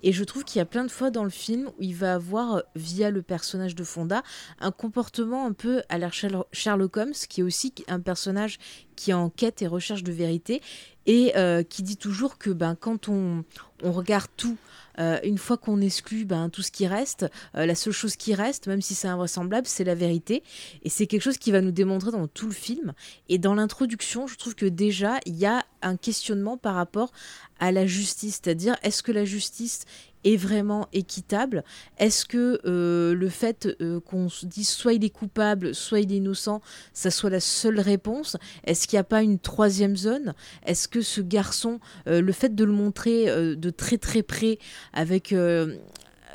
Et 0.04 0.14
je 0.14 0.24
trouve 0.24 0.44
qu'il 0.44 0.60
y 0.60 0.62
a 0.62 0.66
plein 0.66 0.86
de 0.86 0.92
fois 0.92 1.10
dans 1.10 1.24
le 1.24 1.30
film 1.30 1.68
où 1.78 1.82
il 1.82 1.96
va 1.96 2.14
avoir, 2.14 2.64
via 2.76 3.10
le 3.10 3.22
personnage 3.22 3.76
de 3.76 3.84
Fonda, 3.84 4.24
un 4.60 4.72
comportement 4.72 5.46
un 5.46 5.54
peu 5.54 5.82
à 5.90 5.98
l'air 5.98 6.14
Sherlock 6.14 6.98
Holmes, 6.98 7.14
qui 7.28 7.42
est 7.42 7.44
aussi 7.44 7.74
un 7.88 8.00
personnage 8.00 8.60
qui 8.96 9.12
est 9.12 9.16
en 9.16 9.30
quête 9.30 9.62
et 9.62 9.68
recherche 9.68 10.04
de 10.04 10.12
vérité, 10.12 10.62
et 11.08 11.36
euh, 11.38 11.64
qui 11.64 11.84
dit 11.84 11.98
toujours 11.98 12.38
que 12.38 12.50
ben, 12.50 12.76
quand 12.76 13.10
on, 13.10 13.44
on 13.84 13.92
regarde 13.92 14.30
tout, 14.36 14.58
euh, 15.00 15.20
une 15.24 15.38
fois 15.38 15.58
qu'on 15.58 15.82
exclut 15.82 16.26
ben, 16.26 16.50
tout 16.50 16.62
ce 16.62 16.72
qui 16.72 16.88
reste, 16.88 17.26
euh, 17.56 17.66
la 17.66 17.76
seule 17.76 17.94
chose 17.94 18.16
qui 18.16 18.34
reste, 18.34 18.68
même 18.68 18.82
si 18.82 18.96
c'est 18.96 19.08
invraisemblable, 19.08 19.68
c'est 19.68 19.84
la 19.84 19.96
vérité. 19.96 20.44
Et 20.84 20.90
c'est 20.90 21.08
quelque 21.08 21.22
chose 21.22 21.38
qui 21.38 21.52
va 21.52 21.62
nous 21.62 21.72
démontrer 21.72 22.12
dans 22.12 22.28
tout 22.28 22.48
le 22.48 22.54
film. 22.54 22.94
Et 23.30 23.38
dans 23.38 23.56
l'introduction, 23.56 24.28
je 24.28 24.38
trouve 24.38 24.56
que 24.56 24.66
déjà, 24.66 25.20
il 25.26 25.36
y 25.36 25.46
a 25.46 25.66
un 25.88 25.98
questionnement 25.98 26.58
par 26.58 26.76
rapport 26.76 27.12
à 27.60 27.72
la 27.72 27.86
justice, 27.86 28.40
c'est-à-dire 28.44 28.76
est-ce 28.84 29.04
que 29.04 29.12
la 29.12 29.26
justice 29.26 29.86
est 30.24 30.38
vraiment 30.38 30.88
équitable? 30.94 31.64
Est-ce 31.98 32.26
que 32.26 32.60
euh, 32.66 33.14
le 33.14 33.30
fait 33.30 33.68
euh, 33.82 34.00
qu'on 34.00 34.30
se 34.30 34.46
dise 34.46 34.70
soit 34.70 34.94
il 34.94 35.04
est 35.04 35.10
coupable, 35.10 35.74
soit 35.74 36.00
il 36.00 36.12
est 36.12 36.18
innocent, 36.18 36.62
ça 36.94 37.12
soit 37.12 37.30
la 37.30 37.40
seule 37.40 37.80
réponse? 37.80 38.38
Est-ce 38.66 38.88
qu'il 38.88 38.98
n'y 38.98 39.02
a 39.02 39.06
pas 39.06 39.24
une 39.24 39.40
troisième 39.40 39.96
zone? 39.96 40.34
Est-ce 40.66 40.88
que 40.88 41.02
ce 41.02 41.22
garçon, 41.22 41.80
euh, 42.08 42.22
le 42.22 42.32
fait 42.32 42.56
de 42.56 42.64
le 42.64 42.74
montrer 42.74 43.28
de 43.28 43.70
très 43.70 43.98
très 43.98 44.24
près, 44.24 44.60
avec 44.94 45.34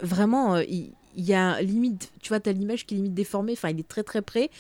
vraiment, 0.03 0.57
il, 0.59 0.93
y 1.17 1.35
a 1.35 1.61
limite, 1.61 2.11
tu 2.21 2.29
vois, 2.29 2.41
tu 2.41 2.49
as 2.49 2.53
l'image 2.53 2.87
qui 2.87 2.95
est 2.95 2.97
limite 2.97 3.15
déformée, 3.15 3.53
enfin 3.53 3.71
il 3.71 3.79
est 3.79 3.89
très 3.89 4.03
très 4.03 4.23
près 4.23 4.51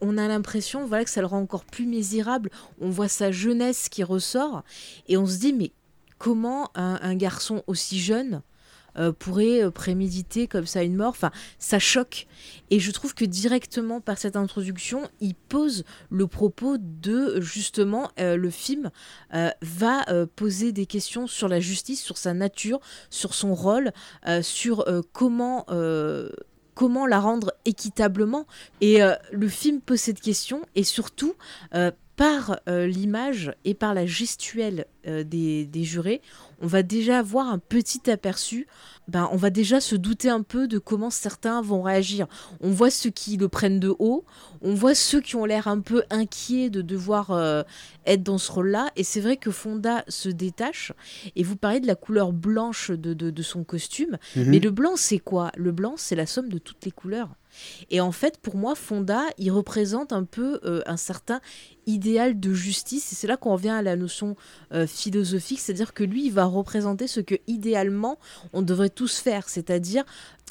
on 0.00 0.18
a 0.18 0.28
l'impression 0.28 0.86
voilà 0.86 1.04
que 1.04 1.10
ça 1.10 1.20
le 1.20 1.26
rend 1.26 1.40
encore 1.40 1.64
plus 1.64 1.86
misérable. 1.86 2.50
On 2.80 2.90
voit 2.90 3.08
sa 3.08 3.30
jeunesse 3.30 3.88
qui 3.88 4.02
ressort 4.02 4.62
et 5.08 5.16
on 5.16 5.26
se 5.26 5.38
dit 5.38 5.52
mais 5.52 5.72
comment 6.18 6.70
un, 6.74 7.14
garçon 7.14 7.62
aussi 7.66 8.00
jeune 8.00 8.42
euh, 8.98 9.12
pourrait 9.12 9.62
euh, 9.62 9.70
préméditer 9.70 10.48
comme 10.48 10.66
ça 10.66 10.82
une 10.82 10.96
mort? 10.96 11.10
Enfin, 11.10 11.30
ça 11.58 11.78
choque. 11.78 12.26
Et 12.70 12.80
je 12.80 12.90
trouve 12.90 13.14
que 13.14 13.24
directement 13.24 14.00
par 14.00 14.18
cette 14.18 14.34
introduction, 14.34 15.08
il 15.20 15.34
pose 15.34 15.84
le 16.10 16.26
propos 16.26 16.76
de 16.78 17.40
justement 17.40 18.10
euh, 18.18 18.36
le 18.36 18.50
film 18.50 18.90
va 19.62 20.04
poser 20.36 20.72
des 20.72 20.86
questions 20.86 21.26
sur 21.26 21.48
la 21.48 21.60
justice, 21.60 22.02
sur 22.02 22.18
sa 22.18 22.34
nature, 22.34 22.80
sur 23.10 23.34
son 23.34 23.54
rôle, 23.54 23.92
sur 24.42 24.84
comment 25.12 25.64
comment 26.78 27.08
la 27.08 27.18
rendre 27.18 27.52
équitablement. 27.64 28.46
Et 28.80 29.00
le 29.32 29.48
film 29.48 29.80
pose 29.80 29.98
cette 29.98 30.20
question 30.20 30.62
et 30.76 30.84
surtout 30.84 31.34
par 32.14 32.60
l'image 32.68 33.52
et 33.64 33.74
par 33.74 33.94
la 33.94 34.06
gestuelle 34.06 34.86
des, 35.04 35.66
des, 35.66 35.82
jurés, 35.82 36.22
on 36.60 36.66
va 36.66 36.82
déjà 36.82 37.18
avoir 37.18 37.48
un 37.48 37.58
petit 37.58 38.10
aperçu, 38.10 38.66
ben, 39.08 39.28
on 39.32 39.36
va 39.36 39.50
déjà 39.50 39.80
se 39.80 39.96
douter 39.96 40.28
un 40.28 40.42
peu 40.42 40.68
de 40.68 40.78
comment 40.78 41.10
certains 41.10 41.62
vont 41.62 41.82
réagir. 41.82 42.26
On 42.60 42.70
voit 42.70 42.90
ceux 42.90 43.10
qui 43.10 43.36
le 43.36 43.48
prennent 43.48 43.80
de 43.80 43.94
haut, 43.98 44.24
on 44.60 44.74
voit 44.74 44.94
ceux 44.94 45.20
qui 45.20 45.36
ont 45.36 45.44
l'air 45.44 45.66
un 45.66 45.80
peu 45.80 46.02
inquiets 46.10 46.68
de 46.68 46.82
devoir 46.82 47.30
euh, 47.30 47.62
être 48.06 48.22
dans 48.22 48.38
ce 48.38 48.52
rôle-là, 48.52 48.90
et 48.96 49.04
c'est 49.04 49.20
vrai 49.20 49.36
que 49.36 49.50
Fonda 49.50 50.04
se 50.08 50.28
détache, 50.28 50.92
et 51.36 51.42
vous 51.42 51.56
parlez 51.56 51.80
de 51.80 51.86
la 51.86 51.94
couleur 51.94 52.32
blanche 52.32 52.90
de, 52.90 53.42
son 53.42 53.64
costume, 53.64 54.18
mhm. 54.36 54.44
mais 54.50 54.58
le 54.58 54.70
blanc 54.70 54.96
c'est 54.96 55.20
quoi? 55.20 55.52
Le 55.56 55.72
blanc 55.72 55.94
c'est 55.96 56.16
la 56.16 56.26
somme 56.26 56.48
de 56.48 56.58
toutes 56.58 56.84
les 56.84 56.90
couleurs. 56.90 57.30
Et 57.90 58.00
en 58.00 58.12
fait, 58.12 58.38
pour 58.38 58.56
moi, 58.56 58.74
Fonda, 58.74 59.22
il 59.38 59.50
représente 59.50 60.12
un 60.12 60.24
peu 60.24 60.60
euh, 60.64 60.80
un 60.86 60.96
certain 60.96 61.40
idéal 61.86 62.38
de 62.38 62.52
justice. 62.52 63.12
Et 63.12 63.16
c'est 63.16 63.26
là 63.26 63.36
qu'on 63.36 63.52
revient 63.52 63.70
à 63.70 63.82
la 63.82 63.96
notion 63.96 64.36
euh, 64.72 64.86
philosophique, 64.86 65.60
c'est-à-dire 65.60 65.94
que 65.94 66.04
lui, 66.04 66.26
il 66.26 66.32
va 66.32 66.44
représenter 66.44 67.06
ce 67.06 67.20
que 67.20 67.36
idéalement 67.46 68.18
on 68.52 68.62
devrait 68.62 68.90
tous 68.90 69.18
faire, 69.18 69.48
c'est-à-dire 69.48 70.04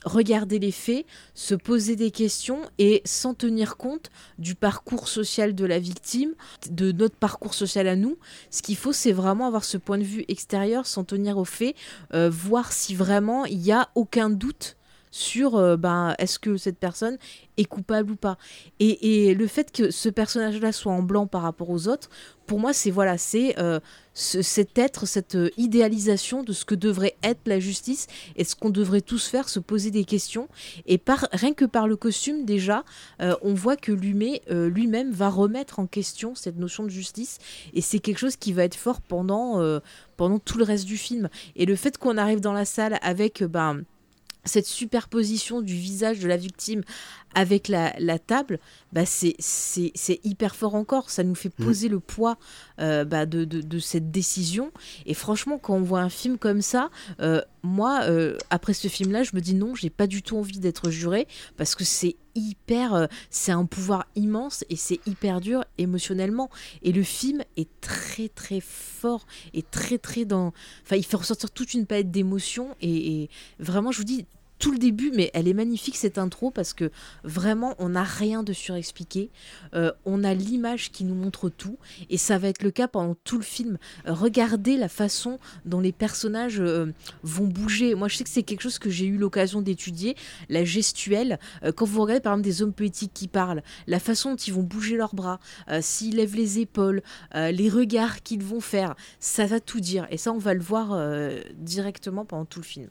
regarder 0.05 0.59
les 0.59 0.71
faits, 0.71 1.05
se 1.33 1.55
poser 1.55 1.95
des 1.95 2.11
questions 2.11 2.61
et 2.77 3.01
sans 3.05 3.33
tenir 3.33 3.77
compte 3.77 4.09
du 4.37 4.55
parcours 4.55 5.07
social 5.07 5.55
de 5.55 5.65
la 5.65 5.79
victime, 5.79 6.33
de 6.69 6.91
notre 6.91 7.15
parcours 7.15 7.53
social 7.53 7.87
à 7.87 7.95
nous. 7.95 8.17
Ce 8.51 8.61
qu'il 8.61 8.77
faut, 8.77 8.93
c'est 8.93 9.11
vraiment 9.11 9.47
avoir 9.47 9.63
ce 9.63 9.77
point 9.77 9.97
de 9.97 10.03
vue 10.03 10.25
extérieur 10.27 10.85
sans 10.85 11.03
tenir 11.03 11.37
aux 11.37 11.45
faits, 11.45 11.75
euh, 12.13 12.29
voir 12.29 12.71
si 12.71 12.95
vraiment 12.95 13.45
il 13.45 13.59
n'y 13.59 13.71
a 13.71 13.89
aucun 13.95 14.29
doute 14.29 14.76
sur 15.11 15.55
euh, 15.55 15.77
ben, 15.77 16.15
est-ce 16.19 16.39
que 16.39 16.57
cette 16.57 16.77
personne 16.77 17.17
est 17.57 17.65
coupable 17.65 18.11
ou 18.11 18.15
pas. 18.15 18.37
Et, 18.79 19.33
le 19.33 19.47
fait 19.47 19.71
que 19.71 19.89
ce 19.89 20.09
personnage-là 20.09 20.71
soit 20.71 20.91
en 20.91 21.01
blanc 21.01 21.25
par 21.25 21.41
rapport 21.41 21.69
aux 21.69 21.87
autres, 21.87 22.09
pour 22.45 22.59
moi, 22.59 22.71
c'est 22.71 22.91
voilà, 22.91 23.17
c'est 23.17 23.57
euh, 23.59 23.79
cet 24.13 24.77
être, 24.77 25.05
cette 25.05 25.35
euh, 25.35 25.49
idéalisation 25.57 26.43
de 26.43 26.53
ce 26.53 26.65
que 26.65 26.75
devrait 26.75 27.15
être 27.23 27.41
la 27.45 27.59
justice 27.59 28.07
et 28.35 28.43
ce 28.43 28.55
qu'on 28.55 28.69
devrait 28.69 29.01
tous 29.01 29.27
faire, 29.27 29.49
se 29.49 29.59
poser 29.59 29.89
des 29.91 30.05
questions. 30.05 30.47
Et 30.85 30.97
par, 30.97 31.27
rien 31.33 31.53
que 31.53 31.65
par 31.65 31.87
le 31.87 31.95
costume, 31.95 32.45
déjà, 32.45 32.83
on 33.41 33.53
voit 33.53 33.75
que 33.75 33.91
lui-même 33.91 35.11
va 35.11 35.29
remettre 35.29 35.79
en 35.79 35.87
question 35.87 36.35
cette 36.35 36.57
notion 36.57 36.83
de 36.83 36.89
justice. 36.89 37.39
Et 37.73 37.81
c'est 37.81 37.99
quelque 37.99 38.19
chose 38.19 38.35
qui 38.35 38.53
va 38.53 38.63
être 38.63 38.75
fort 38.75 39.01
pendant, 39.01 39.79
pendant 40.15 40.39
tout 40.39 40.57
le 40.57 40.63
reste 40.63 40.85
du 40.85 40.97
film. 40.97 41.29
Et 41.55 41.65
le 41.65 41.75
fait 41.75 41.97
qu'on 41.97 42.17
arrive 42.17 42.39
dans 42.39 42.53
la 42.53 42.65
salle 42.65 42.99
avec... 43.01 43.43
Ben, 43.43 43.83
cette 44.47 44.65
superposition 44.65 45.61
du 45.61 45.75
visage 45.75 46.19
de 46.19 46.27
la 46.27 46.37
victime 46.37 46.83
avec 47.35 47.67
la, 47.67 48.17
table, 48.17 48.59
bah 48.93 49.05
c'est 49.05 49.35
hyper 50.23 50.55
fort 50.55 50.73
encore. 50.73 51.11
Ça 51.11 51.23
nous 51.23 51.35
fait 51.35 51.51
mm. 51.59 51.63
poser 51.63 51.87
le 51.87 51.99
poids 51.99 52.37
euh, 52.79 53.05
bah 53.05 53.27
de, 53.27 53.45
de, 53.45 53.79
cette 53.79 54.09
décision. 54.09 54.71
Et 55.05 55.13
franchement, 55.13 55.59
quand 55.59 55.75
on 55.75 55.81
voit 55.81 55.99
un 55.99 56.09
film 56.09 56.39
comme 56.39 56.61
ça, 56.61 56.89
euh, 57.21 57.41
moi, 57.61 58.01
euh, 58.05 58.37
après 58.49 58.73
ce 58.73 58.87
film-là, 58.87 59.21
je 59.21 59.35
me 59.35 59.41
dis 59.41 59.53
non, 59.53 59.75
j'ai 59.75 59.91
pas 59.91 60.07
du 60.07 60.23
tout 60.23 60.37
envie 60.37 60.59
d'être 60.59 60.89
juré 60.89 61.27
parce 61.57 61.75
que 61.75 61.83
c'est 61.83 62.15
hyper, 62.33 63.07
c'est 63.29 63.51
un 63.51 63.65
pouvoir 63.65 64.05
immense 64.15 64.63
et 64.69 64.75
c'est 64.75 64.99
hyper 65.05 65.41
dur 65.41 65.63
émotionnellement. 65.77 66.49
Et 66.81 66.91
le 66.91 67.03
film 67.03 67.43
est 67.55 67.69
très 67.81 68.29
très 68.29 68.61
fort 68.61 69.27
et 69.53 69.61
très 69.61 69.97
très 69.97 70.25
dans, 70.25 70.53
enfin, 70.83 70.95
il 70.95 71.05
fait 71.05 71.17
ressortir 71.17 71.51
toute 71.51 71.73
une 71.73 71.85
palette 71.85 72.11
d'émotions 72.11 72.75
et, 72.81 73.23
et, 73.23 73.29
vraiment, 73.59 73.91
je 73.91 73.99
vous 73.99 74.03
dis, 74.03 74.25
tout 74.59 74.71
le 74.71 74.77
début, 74.77 75.11
mais 75.13 75.29
elle 75.33 75.47
est 75.47 75.53
magnifique 75.53 75.95
cette 75.95 76.17
intro 76.17 76.51
parce 76.51 76.73
que 76.73 76.91
vraiment 77.23 77.75
on 77.79 77.89
n'a 77.89 78.03
rien 78.03 78.43
de 78.43 78.53
surexpliqué. 78.53 79.29
Euh, 79.73 79.91
on 80.05 80.23
a 80.23 80.33
l'image 80.33 80.91
qui 80.91 81.03
nous 81.03 81.15
montre 81.15 81.49
tout 81.49 81.77
et 82.09 82.17
ça 82.17 82.37
va 82.37 82.47
être 82.47 82.63
le 82.63 82.71
cas 82.71 82.87
pendant 82.87 83.15
tout 83.23 83.37
le 83.37 83.43
film. 83.43 83.77
regardez 84.05 84.77
la 84.77 84.89
façon 84.89 85.39
dont 85.65 85.79
les 85.79 85.91
personnages 85.91 86.59
euh, 86.59 86.93
vont 87.23 87.47
bouger. 87.47 87.95
Moi 87.95 88.07
je 88.07 88.17
sais 88.17 88.23
que 88.23 88.29
c'est 88.29 88.43
quelque 88.43 88.61
chose 88.61 88.79
que 88.79 88.89
j'ai 88.89 89.05
eu 89.05 89.17
l'occasion 89.17 89.61
d'étudier, 89.61 90.15
la 90.49 90.65
gestuelle. 90.65 91.39
Euh, 91.63 91.71
quand 91.71 91.85
vous 91.85 92.01
regardez 92.01 92.21
par 92.21 92.33
exemple 92.33 92.45
des 92.45 92.61
hommes 92.61 92.73
politiques 92.73 93.13
qui 93.13 93.27
parlent, 93.27 93.61
la 93.85 93.99
façon 93.99 94.31
dont 94.31 94.37
ils 94.37 94.53
vont 94.53 94.63
bouger 94.63 94.97
leurs 94.97 95.15
bras, 95.15 95.39
s'ils 95.81 96.15
lèvent 96.15 96.35
les 96.35 96.59
épaules, 96.59 97.01
les 97.33 97.69
regards 97.69 98.23
qu'ils 98.23 98.43
vont 98.43 98.59
faire, 98.59 98.95
ça 99.19 99.45
va 99.45 99.59
tout 99.59 99.79
dire. 99.79 100.07
Et 100.09 100.17
ça 100.17 100.31
on 100.31 100.37
va 100.37 100.53
le 100.53 100.61
voir 100.61 100.99
directement 101.57 102.25
pendant 102.25 102.45
tout 102.45 102.59
le 102.59 102.65
film. 102.65 102.89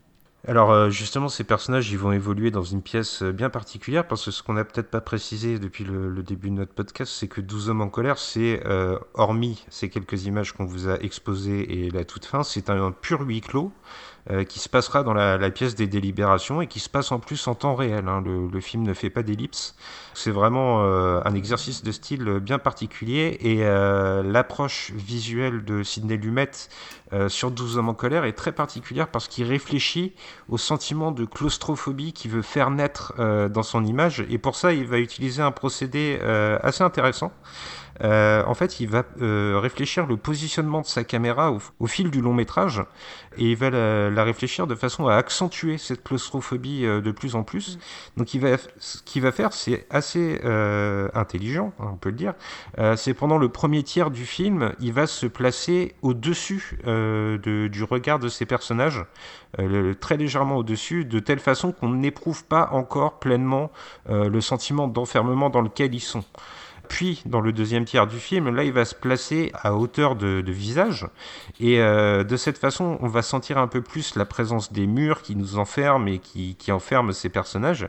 Alors 0.49 0.71
euh, 0.71 0.91
justement, 0.91 1.29
ces 1.29 1.43
personnages, 1.43 1.91
ils 1.91 1.99
vont 1.99 2.13
évoluer 2.13 2.53
dans 2.53 2.63
une 2.63 2.81
pièce 2.81 3.23
euh, 3.23 3.33
bien 3.33 3.51
particulière 3.51 4.07
parce 4.07 4.25
que 4.25 4.31
ce 4.31 4.45
qu'on 4.45 4.53
n'a 4.53 4.65
peut-être 4.65 4.91
pas 4.91 5.01
précisé 5.01 5.59
depuis 5.59 5.83
le, 5.83 6.23
début 6.23 6.51
de 6.51 6.55
notre 6.55 6.73
podcast, 6.73 7.13
c'est 7.13 7.27
que 7.27 7.41
12 7.41 7.71
hommes 7.71 7.81
en 7.81 7.89
colère, 7.89 8.17
c'est 8.19 8.65
euh, 8.65 8.97
hormis 9.15 9.65
ces 9.71 9.91
quelques 9.91 10.27
images 10.27 10.53
qu'on 10.53 10.65
vous 10.65 10.89
a 10.89 11.01
exposées 11.01 11.87
et 11.87 11.91
la 11.91 12.05
toute 12.05 12.27
fin, 12.27 12.45
c'est 12.45 12.71
un, 12.71 12.93
pur 12.93 13.23
huis 13.23 13.41
clos. 13.41 13.73
Qui 14.49 14.59
se 14.59 14.69
passera 14.69 15.03
dans 15.03 15.15
la, 15.15 15.51
pièce 15.51 15.75
des 15.75 15.87
délibérations 15.87 16.61
et 16.61 16.67
qui 16.67 16.81
se 16.81 16.89
passe 16.89 17.13
en 17.13 17.21
plus 17.21 17.47
en 17.47 17.55
temps 17.55 17.75
réel. 17.75 18.09
Hein. 18.09 18.23
Le, 18.25 18.61
film 18.61 18.83
ne 18.83 18.93
fait 18.93 19.11
pas 19.11 19.23
d'ellipse. 19.23 19.77
C'est 20.15 20.31
vraiment 20.31 20.83
un 20.83 21.35
exercice 21.35 21.83
de 21.83 21.93
style 21.93 22.25
bien 22.41 22.59
particulier 22.59 23.39
et 23.41 23.63
l'approche 24.29 24.91
visuelle 24.93 25.65
de 25.65 25.83
Sidney 25.83 26.17
Lumet 26.17 26.51
euh, 27.13 27.29
sur 27.29 27.53
12 27.53 27.79
hommes 27.79 27.89
en 27.89 27.95
colère 27.95 28.25
est 28.25 28.33
très 28.33 28.51
particulière 28.51 29.07
parce 29.09 29.29
qu'il 29.29 29.45
réfléchit 29.47 30.13
au 30.49 30.59
sentiment 30.59 31.13
de 31.13 31.25
claustrophobie 31.25 32.13
qu'il 32.13 32.33
veut 32.33 32.43
faire 32.43 32.71
naître 32.71 33.15
euh, 33.21 33.49
dans 33.49 33.63
son 33.63 33.85
image 33.85 34.25
et 34.29 34.39
pour 34.39 34.57
ça 34.57 34.73
il 34.73 34.87
va 34.87 34.99
utiliser 34.99 35.41
un 35.41 35.53
procédé 35.53 36.19
euh, 36.23 36.59
assez 36.63 36.83
intéressant. 36.83 37.33
Euh, 38.03 38.43
en 38.47 38.55
fait, 38.55 38.81
il 38.81 38.89
va 38.89 39.05
euh, 39.21 39.59
réfléchir 39.61 40.07
le 40.07 40.17
positionnement 40.17 40.81
de 40.81 40.87
sa 40.87 41.05
caméra 41.05 41.53
au, 41.79 41.87
fil 41.87 42.11
du 42.11 42.21
long 42.21 42.35
métrage 42.35 42.83
et 43.39 43.51
il 43.51 43.57
va 43.57 43.71
la, 43.71 44.25
réfléchir 44.25 44.67
de 44.67 44.75
façon 44.75 45.07
à 45.07 45.15
accentuer 45.15 45.79
cette 45.79 46.03
claustrophobie 46.03 46.85
euh, 46.85 47.01
de 47.01 47.11
plus 47.11 47.37
en 47.37 47.43
plus. 47.43 47.77
Mm. 47.77 47.81
Donc, 48.19 48.35
il 48.35 48.41
va, 48.41 48.57
ce 48.79 49.03
qu'il 49.03 49.23
va 49.23 49.33
faire, 49.33 49.53
c'est 49.53 49.87
assez 49.91 50.41
intelligent, 51.15 51.73
hein, 51.81 51.91
on 51.93 51.97
peut 51.97 52.11
le 52.11 52.17
dire. 52.17 52.35
c'est 52.97 53.15
pendant 53.15 53.39
le 53.39 53.49
premier 53.49 53.83
tiers 53.83 54.11
du 54.11 54.25
film, 54.27 54.73
il 54.81 54.93
va 54.93 55.07
se 55.07 55.27
placer 55.27 55.95
au-dessus 56.03 56.79
du 56.85 57.85
regard 57.85 58.19
de 58.19 58.29
ses 58.29 58.47
personnages, 58.47 59.05
très 60.01 60.17
légèrement 60.17 60.57
au-dessus, 60.57 61.05
de 61.05 61.19
telle 61.19 61.39
façon 61.39 61.73
qu'on 61.73 61.91
n'éprouve 61.91 62.45
pas 62.45 62.69
encore 62.73 63.19
pleinement 63.19 63.71
le 64.09 64.41
sentiment 64.41 64.89
d'enfermement 64.89 65.51
dans 65.51 65.63
lequel 65.63 65.95
ils 65.95 66.01
sont. 66.01 66.25
Puis, 66.89 67.23
dans 67.27 67.41
le 67.41 67.53
deuxième 67.53 67.85
tiers 67.85 68.07
du 68.07 68.19
film, 68.19 68.55
là, 68.55 68.65
il 68.65 68.73
va 68.73 68.85
se 68.85 68.95
placer 68.95 69.51
à 69.55 69.75
hauteur 69.75 70.17
de, 70.17 70.43
visage. 70.47 71.07
Et 71.61 71.81
euh, 71.81 72.25
de 72.25 72.37
cette 72.37 72.59
façon, 72.59 72.99
on 73.01 73.09
va 73.09 73.23
sentir 73.23 73.59
un 73.59 73.67
peu 73.67 73.83
plus 73.83 74.17
la 74.17 74.25
présence 74.25 74.73
des 74.73 74.87
murs 74.87 75.23
qui 75.23 75.37
nous 75.37 75.59
enferment 75.59 76.07
et 76.07 76.19
qui, 76.19 76.73
enferment 76.73 77.13
ces 77.13 77.29
personnages. 77.29 77.89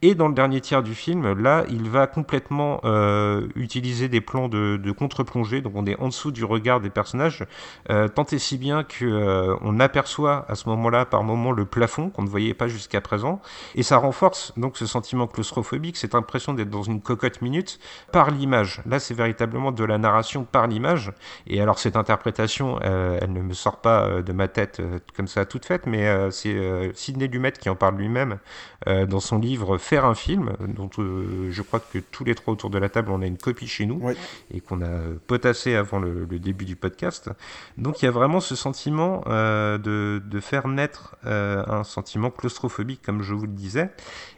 Et 0.00 0.14
dans 0.14 0.28
le 0.28 0.34
dernier 0.34 0.60
tiers 0.60 0.84
du 0.84 0.94
film, 0.94 1.32
là, 1.32 1.64
il 1.68 1.90
va 1.90 2.06
complètement 2.06 2.80
euh, 2.84 3.48
utiliser 3.56 4.08
des 4.08 4.20
plans 4.20 4.48
de, 4.48 4.92
contre-plongée, 4.92 5.60
donc 5.60 5.72
on 5.74 5.86
est 5.86 5.98
en 5.98 6.06
dessous 6.08 6.30
du 6.30 6.44
regard 6.44 6.80
des 6.80 6.90
personnages, 6.90 7.44
euh, 7.90 8.06
tant 8.06 8.24
et 8.30 8.38
si 8.38 8.58
bien 8.58 8.84
que 8.84 9.04
euh, 9.04 9.56
on 9.60 9.80
aperçoit 9.80 10.44
à 10.48 10.54
ce 10.54 10.68
moment-là, 10.68 11.04
par 11.04 11.24
moment, 11.24 11.50
le 11.50 11.64
plafond 11.64 12.10
qu'on 12.10 12.22
ne 12.22 12.28
voyait 12.28 12.54
pas 12.54 12.68
jusqu'à 12.68 13.00
présent, 13.00 13.40
et 13.74 13.82
ça 13.82 13.96
renforce 13.96 14.52
donc 14.56 14.76
ce 14.76 14.86
sentiment 14.86 15.26
claustrophobique, 15.26 15.96
cette 15.96 16.14
impression 16.14 16.54
d'être 16.54 16.70
dans 16.70 16.84
une 16.84 17.00
cocotte 17.00 17.42
minute 17.42 17.80
par 18.12 18.30
l'image. 18.38 18.80
Là, 18.86 18.98
c'est 18.98 19.14
véritablement 19.14 19.72
de 19.72 19.84
la 19.84 19.98
narration 19.98 20.44
par 20.44 20.66
l'image, 20.66 21.12
et 21.46 21.60
alors 21.60 21.78
cette 21.78 21.96
interprétation, 21.96 22.80
elle 22.80 23.32
ne 23.32 23.42
me 23.42 23.54
sort 23.54 23.80
pas 23.80 24.22
de 24.22 24.32
ma 24.32 24.48
tête 24.48 24.80
comme 25.16 25.28
ça 25.28 25.44
toute 25.44 25.64
faite, 25.64 25.86
mais 25.86 26.30
c'est 26.30 26.56
Sidney 26.94 27.28
Lumet 27.28 27.52
qui 27.52 27.68
en 27.68 27.76
parle 27.76 27.96
lui-même 27.96 28.38
dans 28.86 29.20
son 29.20 29.38
livre 29.38 29.78
faire 29.78 30.04
un 30.04 30.14
film, 30.14 30.52
dont 30.60 30.90
euh, 30.98 31.48
je 31.50 31.62
crois 31.62 31.80
que 31.80 31.98
tous 31.98 32.24
les 32.24 32.34
trois 32.34 32.52
autour 32.52 32.70
de 32.70 32.78
la 32.78 32.88
table, 32.88 33.10
on 33.10 33.22
a 33.22 33.26
une 33.26 33.38
copie 33.38 33.66
chez 33.66 33.86
nous, 33.86 34.02
et 34.50 34.60
qu'on 34.60 34.82
a 34.82 35.00
potassé 35.26 35.74
avant 35.74 35.98
le, 35.98 36.26
début 36.38 36.64
du 36.64 36.76
podcast. 36.76 37.30
Donc 37.78 38.00
il 38.00 38.04
y 38.04 38.08
a 38.08 38.12
vraiment 38.12 38.40
ce 38.40 38.54
sentiment 38.54 39.22
euh, 39.26 39.76
de, 39.78 40.22
de, 40.24 40.40
faire 40.40 40.68
naître 40.68 41.16
euh, 41.26 41.64
un 41.66 41.84
sentiment 41.84 42.30
claustrophobique, 42.30 43.02
comme 43.02 43.22
je 43.22 43.34
vous 43.34 43.46
le 43.46 43.52
disais. 43.52 43.90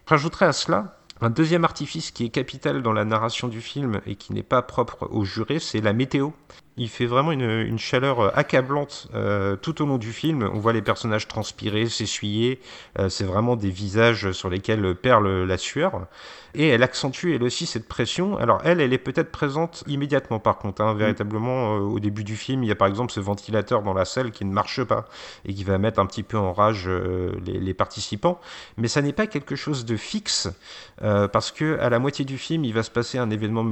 J'ajouterais 0.08 0.46
à 0.46 0.52
cela 0.52 0.99
Un 1.22 1.28
deuxième 1.28 1.64
artifice 1.64 2.12
qui 2.12 2.24
est 2.24 2.28
capital 2.30 2.82
dans 2.82 2.94
la 2.94 3.04
narration 3.04 3.48
du 3.48 3.60
film 3.60 4.00
et 4.06 4.14
qui 4.14 4.32
n'est 4.32 4.42
pas 4.42 4.62
propre 4.62 5.06
au 5.10 5.24
juré, 5.24 5.58
c'est 5.58 5.82
la 5.82 5.92
météo. 5.92 6.30
Il 6.78 6.88
fait 6.88 7.04
vraiment 7.04 7.30
une, 7.30 7.78
chaleur 7.78 8.36
accablante 8.38 9.08
euh, 9.14 9.54
tout 9.56 9.82
au 9.82 9.86
long 9.86 9.98
du 9.98 10.12
film. 10.12 10.48
On 10.50 10.58
voit 10.58 10.72
les 10.72 10.80
personnages 10.80 11.28
transpirer, 11.28 11.90
s'essuyer. 11.90 12.58
Euh, 12.98 13.10
c'est 13.10 13.24
vraiment 13.24 13.56
des 13.56 13.68
visages 13.68 14.32
sur 14.32 14.48
lesquels 14.48 14.94
perle 14.94 15.44
la 15.44 15.58
sueur 15.58 16.06
et 16.54 16.68
elle 16.68 16.82
accentue 16.82 17.34
elle 17.34 17.42
aussi 17.42 17.66
cette 17.66 17.88
pression. 17.88 18.36
Alors 18.38 18.60
elle, 18.64 18.80
elle 18.80 18.92
est 18.92 18.98
peut-être 18.98 19.30
présente 19.30 19.84
immédiatement 19.86 20.38
par 20.38 20.58
contre, 20.58 20.82
hein, 20.82 20.94
véritablement 20.94 21.76
euh, 21.76 21.80
au 21.80 22.00
début 22.00 22.24
du 22.24 22.36
film, 22.36 22.62
il 22.62 22.68
y 22.68 22.72
a 22.72 22.76
par 22.76 22.88
exemple 22.88 23.12
ce 23.12 23.20
ventilateur 23.20 23.82
dans 23.82 23.94
la 23.94 24.04
salle 24.04 24.30
qui 24.30 24.44
ne 24.44 24.52
marche 24.52 24.82
pas 24.84 25.06
et 25.44 25.54
qui 25.54 25.64
va 25.64 25.78
mettre 25.78 25.98
un 26.00 26.06
petit 26.06 26.22
peu 26.22 26.38
en 26.38 26.52
rage 26.52 26.84
euh, 26.86 27.32
les, 27.44 27.74
participants, 27.74 28.40
mais 28.76 28.88
ça 28.88 29.00
n'est 29.00 29.12
pas 29.12 29.26
quelque 29.26 29.56
chose 29.56 29.84
de 29.84 29.96
fixe 29.96 30.48
euh, 31.02 31.28
parce 31.28 31.50
que 31.50 31.78
à 31.78 31.88
la 31.88 31.98
moitié 31.98 32.24
du 32.24 32.36
film, 32.36 32.64
il 32.64 32.74
va 32.74 32.82
se 32.82 32.90
passer 32.90 33.16
un 33.16 33.30
événement 33.30 33.64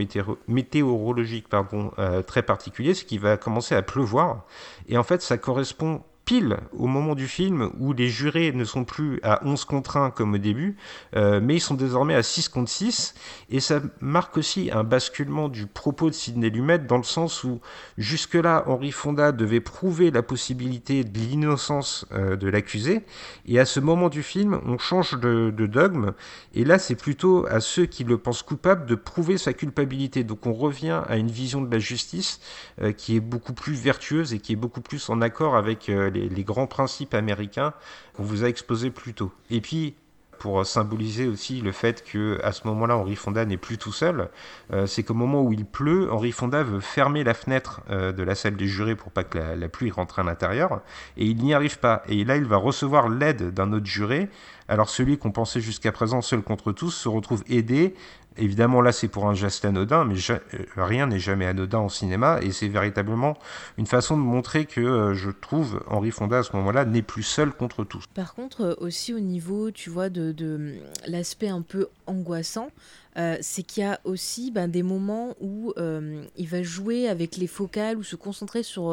météorologique 0.47 1.49
pardon, 1.49 1.91
très 2.27 2.43
particulier, 2.43 2.95
ce 2.95 3.05
qui 3.05 3.19
va 3.19 3.37
commencer 3.37 3.75
à 3.75 3.83
pleuvoir. 3.83 4.45
Et 4.89 4.97
en 4.97 5.03
fait 5.03 5.21
ça 5.21 5.37
correspond 5.37 6.03
pile 6.29 6.59
au 6.77 6.89
moment 6.89 7.15
du 7.15 7.27
film 7.27 7.71
où 7.81 7.95
les 7.95 8.11
jurés 8.11 8.53
ne 8.53 8.67
sont 8.67 8.85
plus 8.85 9.19
à 9.23 9.41
11 9.47 9.65
contre 9.65 9.97
1 9.97 10.11
comme 10.11 10.35
au 10.35 10.39
début, 10.39 10.77
euh, 11.17 11.41
mais 11.43 11.55
ils 11.55 11.61
sont 11.61 11.75
désormais 11.75 12.15
à 12.15 12.23
6 12.23 12.51
contre 12.51 12.71
6, 12.71 13.15
et 13.49 13.61
ça 13.61 13.81
marque 14.03 14.37
aussi 14.37 14.71
un 14.71 14.85
basculement 14.85 15.49
du 15.49 15.67
propos 15.67 16.11
de 16.11 16.15
Sidney 16.15 16.51
Lumet 16.51 16.81
dans 16.81 16.99
le 16.99 17.03
sens 17.03 17.45
où 17.45 17.63
jusque-là 17.97 18.65
Henri 18.67 18.93
Fonda 18.93 19.33
devait 19.33 19.63
prouver 19.63 20.11
la 20.11 20.23
possibilité 20.23 21.03
de 21.03 21.19
l'innocence 21.19 22.05
euh, 22.13 22.37
de 22.37 22.47
l'accusé, 22.47 23.07
et 23.47 23.59
à 23.59 23.65
ce 23.65 23.81
moment 23.81 24.11
du 24.11 24.23
film 24.23 24.61
on 24.67 24.77
change 24.77 25.19
de, 25.19 25.51
dogme, 25.51 26.13
et 26.53 26.67
là 26.67 26.79
c'est 26.79 26.95
plutôt 26.95 27.47
à 27.47 27.61
ceux 27.61 27.87
qui 27.87 28.05
le 28.05 28.19
pensent 28.19 28.43
coupable 28.43 28.85
de 28.85 28.97
prouver 28.97 29.39
sa 29.39 29.55
culpabilité, 29.55 30.25
donc 30.25 30.45
on 30.45 30.53
revient 30.53 31.01
à 31.09 31.17
une 31.17 31.31
vision 31.31 31.63
de 31.63 31.73
la 31.73 31.79
justice 31.79 32.41
euh, 32.83 32.93
qui 32.93 33.17
est 33.17 33.21
beaucoup 33.21 33.55
plus 33.55 33.73
vertueuse 33.73 34.35
et 34.35 34.41
qui 34.41 34.53
est 34.53 34.57
beaucoup 34.57 34.83
plus 34.83 35.09
en 35.09 35.23
accord 35.23 35.57
avec 35.57 35.87
les 35.87 36.18
les, 36.19 36.45
grands 36.45 36.67
principes 36.67 37.15
américains 37.15 37.73
qu'on 38.15 38.23
vous 38.23 38.45
a 38.45 38.49
exposés 38.49 38.91
plus 38.91 39.15
tôt. 39.15 39.33
Et 39.51 39.61
puis, 39.61 39.95
pour 40.39 40.65
symboliser 40.65 41.27
aussi 41.27 41.61
le 41.61 41.73
fait 41.73 42.05
que 42.05 42.39
à 42.45 42.53
ce 42.53 42.67
moment-là 42.69 42.97
Henri 42.97 43.17
Fonda 43.17 43.45
n'est 43.45 43.57
plus 43.57 43.77
tout 43.77 43.93
seul, 43.93 44.29
euh, 44.73 44.87
c'est 44.87 45.03
qu'au 45.03 45.15
moment 45.15 45.43
où 45.43 45.53
il 45.53 45.65
pleut, 45.65 46.13
Henri 46.13 46.33
Fonda 46.33 46.63
veut 46.63 46.81
fermer 46.81 47.25
la 47.25 47.35
fenêtre 47.35 47.83
euh, 47.91 48.13
de 48.13 48.23
la 48.23 48.35
salle 48.35 48.57
des 48.57 48.69
jurés 48.69 48.95
pour 48.95 49.11
pas 49.11 49.25
que 49.25 49.39
la, 49.39 49.69
pluie 49.69 49.91
rentre 49.91 50.21
à 50.21 50.23
l'intérieur, 50.23 50.81
et 51.17 51.27
il 51.27 51.39
n'y 51.39 51.55
arrive 51.55 51.79
pas. 51.79 52.03
Et 52.09 52.25
là, 52.25 52.37
il 52.37 52.45
va 52.45 52.57
recevoir 52.57 53.09
l'aide 53.09 53.53
d'un 53.53 53.73
autre 53.73 53.87
juré. 53.87 54.29
Alors 54.69 54.89
celui 54.89 55.19
qu'on 55.19 55.33
pensait 55.33 55.61
jusqu'à 55.61 55.93
présent 55.93 56.21
seul 56.21 56.43
contre 56.43 56.73
tous 56.73 56.91
se 56.91 57.09
retrouve 57.09 57.43
aidé 57.49 57.95
Évidemment, 58.39 58.81
là, 58.81 58.93
c'est 58.93 59.09
pour 59.09 59.29
un 59.29 59.35
geste 59.35 59.65
anodin, 59.65 60.05
mais 60.05 60.15
euh, 60.31 60.39
rien 60.77 61.07
n'est 61.07 61.19
jamais 61.19 61.47
anodin 61.47 61.79
en 61.79 61.89
cinéma, 61.89 62.39
et 62.43 62.53
c'est 62.53 62.69
véritablement 62.69 63.37
une 63.77 63.87
façon 63.87 64.17
de 64.17 64.23
montrer 64.23 64.65
que 64.65 64.81
euh, 64.81 65.15
je 65.15 65.31
trouve 65.31 65.83
Henri 65.89 66.11
Fonda 66.11 66.39
à 66.39 66.43
ce 66.43 66.55
moment-là 66.57 66.85
n'est 66.85 67.03
plus 67.03 67.23
seul 67.23 67.53
contre 67.53 67.85
tous. 67.85 68.05
Par 68.15 68.35
contre, 68.35 68.63
euh, 68.63 68.75
aussi 68.79 69.13
au 69.13 69.21
niveau, 69.21 69.71
tu 69.71 69.91
vois, 69.91 70.09
de, 70.09 70.33
de 70.33 70.77
l'aspect 71.07 71.49
un 71.49 71.63
peu 71.63 71.89
angoissant, 72.07 72.69
euh, 73.17 73.37
c'est 73.41 73.63
qu'il 73.63 73.83
y 73.83 73.87
a 73.87 74.01
aussi 74.05 74.51
ben, 74.51 74.69
des 74.69 74.83
moments 74.83 75.35
où 75.41 75.73
euh, 75.77 76.23
il 76.37 76.47
va 76.47 76.63
jouer 76.63 77.09
avec 77.09 77.37
les 77.37 77.47
focales 77.47 77.97
ou 77.97 78.03
se 78.03 78.17
concentrer 78.17 78.63
sur 78.63 78.91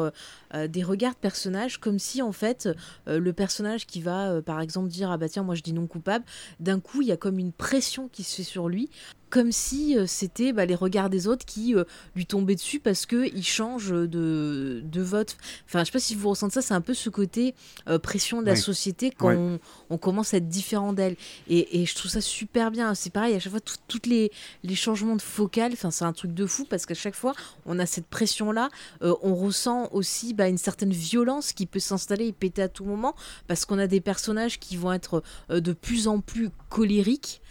euh, 0.54 0.68
des 0.68 0.82
regards 0.82 1.14
de 1.14 1.18
personnages, 1.18 1.78
comme 1.78 1.98
si 1.98 2.22
en 2.22 2.32
fait 2.32 2.68
le 3.06 3.32
personnage 3.32 3.86
qui 3.86 4.00
va 4.00 4.40
par 4.42 4.60
exemple 4.60 4.88
dire 4.88 5.10
ah 5.10 5.16
bah 5.16 5.28
tiens 5.28 5.42
moi 5.42 5.54
je 5.54 5.62
dis 5.62 5.72
non 5.72 5.86
coupable, 5.86 6.24
d'un 6.60 6.80
coup 6.80 7.02
il 7.02 7.08
y 7.08 7.12
a 7.12 7.16
comme 7.16 7.38
une 7.38 7.52
pression 7.52 8.08
qui 8.08 8.22
se 8.22 8.36
fait 8.36 8.42
sur 8.42 8.68
lui 8.68 8.90
comme 9.28 9.50
si 9.50 9.96
c'était 10.06 10.52
bah, 10.52 10.66
les 10.66 10.76
regards 10.76 11.10
des 11.10 11.26
autres 11.26 11.44
qui 11.44 11.74
lui 12.14 12.26
tombaient 12.26 12.54
dessus 12.54 12.78
parce 12.78 13.06
qu'il 13.06 13.44
change 13.44 13.90
de, 13.90 14.82
de, 14.84 15.02
vote. 15.02 15.36
Enfin, 15.66 15.80
je 15.80 15.86
sais 15.86 15.92
pas 15.92 15.98
si 15.98 16.14
vous 16.14 16.30
ressentez 16.30 16.54
ça, 16.54 16.62
c'est 16.62 16.74
un 16.74 16.80
peu 16.80 16.94
ce 16.94 17.10
côté 17.10 17.54
pression 18.02 18.40
de 18.40 18.46
la 18.46 18.56
société 18.56 19.10
quand 19.10 19.58
on, 19.90 19.98
commence 19.98 20.32
à 20.32 20.36
être 20.36 20.48
différent 20.48 20.92
d'elle. 20.92 21.16
Et, 21.48 21.82
et, 21.82 21.86
je 21.86 21.94
trouve 21.96 22.10
ça 22.10 22.20
super 22.20 22.70
bien. 22.70 22.94
C'est 22.94 23.10
pareil, 23.10 23.34
à 23.34 23.40
chaque 23.40 23.50
fois, 23.50 23.60
toutes 23.88 24.05
les 24.06 24.74
changements 24.74 25.16
de 25.16 25.22
focale, 25.22 25.72
enfin, 25.72 25.90
c'est 25.90 26.04
un 26.04 26.12
truc 26.12 26.32
de 26.32 26.46
fou 26.46 26.64
parce 26.68 26.86
qu'à 26.86 26.94
chaque 26.94 27.14
fois, 27.14 27.34
on 27.64 27.78
a 27.78 27.86
cette 27.86 28.06
pression-là. 28.06 28.68
Euh, 29.02 29.14
on 29.22 29.34
ressent 29.34 29.88
aussi 29.92 30.34
bah, 30.34 30.48
une 30.48 30.58
certaine 30.58 30.92
violence 30.92 31.52
qui 31.52 31.66
peut 31.66 31.78
s'installer 31.78 32.28
et 32.28 32.32
péter 32.32 32.62
à 32.62 32.68
tout 32.68 32.84
moment 32.84 33.14
parce 33.46 33.64
qu'on 33.64 33.78
a 33.78 33.86
des 33.86 34.00
personnages 34.00 34.58
qui 34.58 34.76
vont 34.76 34.92
être 34.92 35.22
euh, 35.50 35.60
de 35.60 35.72
plus 35.72 36.08
en 36.08 36.20
plus 36.20 36.50
colériques. 36.68 37.42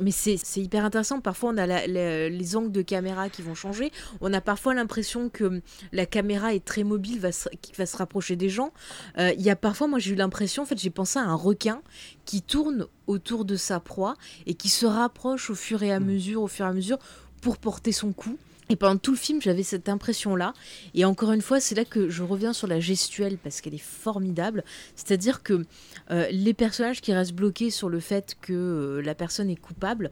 Mais 0.00 0.12
c'est 0.12 0.38
hyper 0.56 0.84
intéressant. 0.84 1.20
Parfois, 1.20 1.50
on 1.50 1.56
a 1.56 1.86
les 1.86 2.56
angles 2.56 2.70
de 2.70 2.82
caméra 2.82 3.28
qui 3.28 3.42
vont 3.42 3.54
changer. 3.54 3.90
On 4.20 4.32
a 4.32 4.40
parfois 4.40 4.74
l'impression 4.74 5.28
que 5.28 5.62
la 5.92 6.06
caméra 6.06 6.54
est 6.54 6.64
très 6.64 6.84
mobile, 6.84 7.18
va 7.18 7.30
qui 7.60 7.72
va 7.72 7.86
se 7.86 7.96
rapprocher 7.96 8.36
des 8.36 8.48
gens. 8.48 8.72
Euh, 9.18 9.32
il 9.36 9.42
y 9.42 9.50
a 9.50 9.56
parfois, 9.56 9.88
moi, 9.88 9.98
j'ai 9.98 10.12
eu 10.12 10.14
l'impression, 10.14 10.62
en 10.62 10.66
fait, 10.66 10.78
j'ai 10.78 10.90
pensé 10.90 11.18
à 11.18 11.22
un 11.22 11.34
requin 11.34 11.82
qui 12.24 12.42
tourne 12.42 12.86
autour 13.08 13.44
de 13.44 13.56
sa 13.56 13.80
proie 13.80 14.14
et 14.46 14.54
qui 14.54 14.68
se 14.68 14.86
rapproche 14.86 15.50
au 15.50 15.54
fur 15.54 15.82
et 15.82 15.90
à 15.90 15.97
mm. 16.00 16.04
mesure, 16.06 16.42
au 16.42 16.48
fur 16.48 16.66
et 16.66 16.68
à 16.68 16.72
mesure, 16.72 16.98
pour 17.40 17.58
porter 17.58 17.92
son 17.92 18.12
coup. 18.12 18.38
Et 18.70 18.76
pendant 18.76 18.98
tout 18.98 19.12
le 19.12 19.16
film, 19.16 19.40
j'avais 19.40 19.62
cette 19.62 19.88
impression-là. 19.88 20.52
Et 20.94 21.04
encore 21.04 21.32
une 21.32 21.40
fois, 21.40 21.60
c'est 21.60 21.74
là 21.74 21.84
que 21.84 22.08
je 22.10 22.22
reviens 22.22 22.52
sur 22.52 22.66
la 22.66 22.80
gestuelle 22.80 23.38
parce 23.38 23.60
qu'elle 23.60 23.74
est 23.74 23.78
formidable. 23.78 24.64
C'est-à-dire 24.94 25.42
que 25.42 25.64
euh, 26.10 26.28
les 26.30 26.54
personnages 26.54 27.00
qui 27.00 27.12
restent 27.12 27.32
bloqués 27.32 27.70
sur 27.70 27.88
le 27.88 28.00
fait 28.00 28.36
que 28.40 28.52
euh, 28.52 29.02
la 29.02 29.14
personne 29.14 29.48
est 29.48 29.56
coupable, 29.56 30.10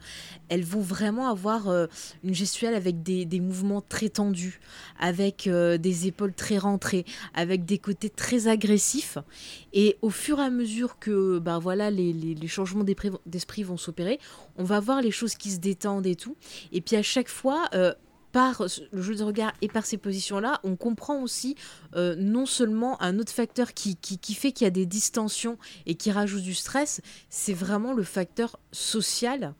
elles 0.48 0.64
vont 0.64 0.80
vraiment 0.80 1.28
avoir 1.28 1.68
euh, 1.68 1.86
une 2.24 2.34
gestuelle 2.34 2.74
avec 2.74 3.02
des, 3.02 3.26
mouvements 3.40 3.82
très 3.82 4.08
tendus, 4.08 4.60
avec 4.98 5.46
des 5.46 6.06
épaules 6.06 6.32
très 6.32 6.56
rentrées, 6.56 7.04
avec 7.34 7.66
des 7.66 7.76
côtés 7.76 8.08
très 8.08 8.48
agressifs. 8.48 9.18
Et 9.74 9.98
au 10.00 10.08
fur 10.08 10.40
et 10.40 10.42
à 10.42 10.50
mesure 10.50 10.98
que 10.98 11.38
ben 11.38 11.58
voilà, 11.58 11.90
les 11.90 12.48
changements 12.48 12.84
d'esprit 12.84 13.62
vont 13.62 13.76
s'opérer, 13.76 14.18
on 14.56 14.64
va 14.64 14.80
voir 14.80 15.02
les 15.02 15.10
choses 15.10 15.34
qui 15.34 15.50
se 15.50 15.58
détendent 15.58 16.06
et 16.06 16.16
tout. 16.16 16.36
Et 16.72 16.80
puis 16.80 16.96
à 16.96 17.02
chaque 17.02 17.28
fois, 17.28 17.68
par 18.36 18.62
le 18.92 19.00
jeu 19.00 19.14
de 19.14 19.24
regard 19.24 19.54
et 19.62 19.68
par 19.68 19.86
ces 19.86 19.96
positions-là, 19.96 20.60
on 20.62 20.76
comprend 20.76 21.22
aussi 21.22 21.56
euh, 21.94 22.14
non 22.18 22.44
seulement 22.44 23.00
un 23.00 23.18
autre 23.18 23.32
facteur 23.32 23.72
qui, 23.72 23.96
fait 24.34 24.52
qu'il 24.52 24.66
y 24.66 24.68
a 24.68 24.70
des 24.70 24.84
distensions 24.84 25.56
et 25.86 25.94
qui 25.94 26.10
rajoute 26.10 26.42
du 26.42 26.52
stress, 26.52 27.00
c'est 27.30 27.54
vraiment 27.54 27.94
le 27.94 28.02
facteur 28.02 28.58
social 28.72 29.54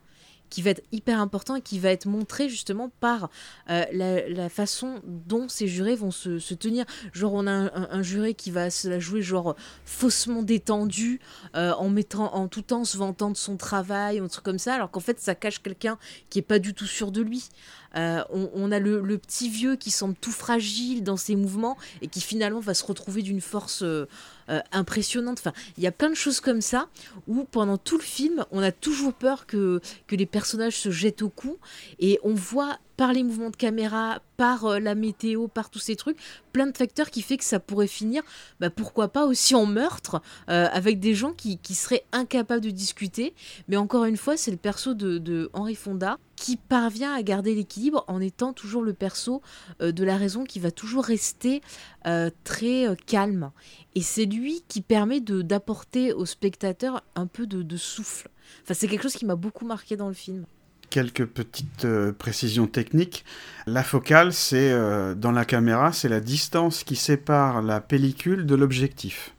qui 0.51 0.61
va 0.61 0.69
être 0.69 0.83
hyper 0.91 1.19
important 1.19 1.55
et 1.55 1.61
qui 1.61 1.79
va 1.79 1.89
être 1.89 2.05
montré 2.05 2.49
justement 2.49 2.91
par 2.99 3.31
euh, 3.71 3.83
la, 3.91 4.47
façon 4.47 5.01
dont 5.03 5.49
ces 5.49 5.67
jurés 5.67 5.95
vont 5.95 6.11
se, 6.11 6.53
tenir. 6.53 6.85
Genre, 7.13 7.33
on 7.33 7.47
a 7.47 7.51
un, 7.51 8.01
juré 8.03 8.35
qui 8.35 8.51
va 8.51 8.69
se 8.69 8.87
la 8.87 8.99
jouer 8.99 9.23
genre 9.23 9.55
faussement 9.85 10.43
détendu, 10.43 11.19
euh, 11.55 11.73
en 11.73 11.89
mettant 11.89 12.33
en 12.33 12.47
tout 12.47 12.61
temps 12.61 12.85
se 12.85 12.95
vantant 12.95 13.31
de 13.31 13.37
son 13.37 13.57
travail, 13.57 14.19
un 14.19 14.27
truc 14.27 14.45
comme 14.45 14.59
ça, 14.59 14.75
alors 14.75 14.91
qu'en 14.91 14.99
fait, 14.99 15.19
ça 15.19 15.33
cache 15.33 15.63
quelqu'un 15.63 15.97
qui 16.29 16.39
est 16.39 16.43
pas 16.43 16.59
du 16.59 16.75
tout 16.75 16.85
sûr 16.85 17.11
de 17.11 17.21
lui. 17.21 17.49
Euh, 17.95 18.23
on, 18.31 18.71
a 18.71 18.79
le, 18.79 19.17
petit 19.17 19.49
vieux 19.49 19.75
qui 19.75 19.91
semble 19.91 20.15
tout 20.15 20.31
fragile 20.31 21.03
dans 21.03 21.17
ses 21.17 21.35
mouvements 21.35 21.77
et 22.01 22.07
qui 22.07 22.21
finalement 22.21 22.59
va 22.59 22.73
se 22.73 22.85
retrouver 22.85 23.21
d'une 23.21 23.41
force 23.41 23.81
euh, 23.81 24.07
euh, 24.49 24.59
impressionnante. 24.71 25.39
Enfin, 25.39 25.53
il 25.77 25.83
y 25.83 25.87
a 25.87 25.91
plein 25.91 26.09
de 26.09 26.15
choses 26.15 26.39
comme 26.39 26.61
ça 26.61 26.89
où 27.27 27.45
pendant 27.45 27.77
tout 27.77 27.97
le 27.97 28.03
film, 28.03 28.45
on 28.51 28.61
a 28.61 28.71
toujours 28.71 29.13
peur 29.13 29.45
que, 29.45 29.81
que 30.07 30.15
les 30.15 30.25
personnages 30.25 30.77
se 30.77 30.91
jettent 30.91 31.21
au 31.21 31.29
cou 31.29 31.57
et 31.99 32.19
on 32.23 32.33
voit 32.33 32.77
par 32.97 33.13
les 33.13 33.23
mouvements 33.23 33.51
de 33.51 33.55
caméra, 33.55 34.19
par 34.37 34.65
euh, 34.65 34.79
la 34.79 34.95
météo, 34.95 35.47
par 35.47 35.69
tous 35.69 35.79
ces 35.79 35.95
trucs, 35.95 36.17
plein 36.51 36.65
de 36.65 36.75
facteurs 36.75 37.11
qui 37.11 37.21
fait 37.21 37.37
que 37.37 37.43
ça 37.43 37.59
pourrait 37.59 37.87
finir, 37.87 38.23
bah, 38.59 38.71
pourquoi 38.71 39.07
pas 39.07 39.25
aussi 39.25 39.53
en 39.53 39.67
meurtre, 39.67 40.21
euh, 40.49 40.67
avec 40.71 40.99
des 40.99 41.13
gens 41.13 41.31
qui, 41.31 41.59
seraient 41.75 42.05
incapables 42.11 42.61
de 42.61 42.71
discuter. 42.71 43.35
Mais 43.67 43.77
encore 43.77 44.05
une 44.05 44.17
fois, 44.17 44.35
c'est 44.35 44.49
le 44.49 44.57
perso 44.57 44.95
de, 44.95 45.49
Henri 45.53 45.75
Fonda 45.75 46.17
qui 46.35 46.57
parvient 46.57 47.13
à 47.13 47.21
garder 47.23 47.55
l'équilibre 47.55 48.03
en 48.07 48.19
étant 48.19 48.53
toujours 48.53 48.81
le 48.81 48.93
perso 48.93 49.41
euh, 49.81 49.91
de 49.91 50.03
la 50.03 50.17
raison 50.17 50.43
qui 50.43 50.59
va 50.59 50.71
toujours 50.71 51.05
rester 51.05 51.61
très 52.45 52.87
calme. 53.05 53.51
Et 53.95 54.01
c'est 54.01 54.23
lui 54.23 54.63
qui 54.69 54.81
permet 54.81 55.19
d'apporter 55.19 56.13
au 56.13 56.25
spectateur 56.25 57.03
un 57.15 57.27
peu 57.27 57.45
de, 57.47 57.63
de 57.63 57.77
souffle. 57.77 58.29
Enfin, 58.63 58.73
c'est 58.73 58.87
quelque 58.87 59.03
chose 59.03 59.15
qui 59.15 59.25
m'a 59.25 59.35
beaucoup 59.35 59.65
marqué 59.65 59.97
dans 59.97 60.07
le 60.07 60.13
film 60.13 60.45
quelques 60.89 61.25
petites 61.25 61.85
euh, 61.85 62.11
précisions 62.11 62.67
techniques. 62.67 63.25
La 63.65 63.83
focale, 63.83 64.33
c'est 64.33 64.71
euh, 64.71 65.15
dans 65.15 65.31
la 65.31 65.45
caméra, 65.45 65.91
c'est 65.91 66.09
la 66.09 66.19
distance 66.19 66.83
qui 66.83 66.95
sépare 66.95 67.61
la 67.61 67.81
pellicule 67.81 68.45
de 68.45 68.55
l'objectif. 68.55 69.33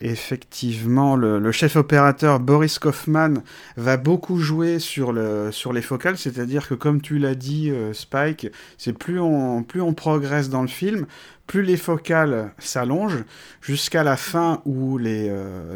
Effectivement, 0.00 1.16
le, 1.16 1.50
chef 1.50 1.74
opérateur 1.74 2.38
Boris 2.38 2.78
Kaufman 2.78 3.42
va 3.76 3.96
beaucoup 3.96 4.38
jouer 4.38 4.78
sur, 4.78 5.12
le, 5.12 5.50
sur 5.50 5.72
les 5.72 5.82
focales, 5.82 6.16
c'est-à-dire 6.16 6.68
que 6.68 6.74
comme 6.74 7.00
tu 7.00 7.18
l'as 7.18 7.34
dit, 7.34 7.70
euh, 7.70 7.92
Spike, 7.92 8.46
c'est 8.78 8.92
plus 8.92 9.18
on, 9.18 9.64
plus 9.64 9.80
on 9.80 9.94
progresse 9.94 10.48
dans 10.48 10.62
le 10.62 10.68
film, 10.68 11.06
plus 11.48 11.62
les 11.62 11.76
focales 11.76 12.52
s'allongent, 12.58 13.24
jusqu'à 13.60 14.04
la 14.04 14.16
fin 14.16 14.62
où 14.64 14.96
les, 14.96 15.30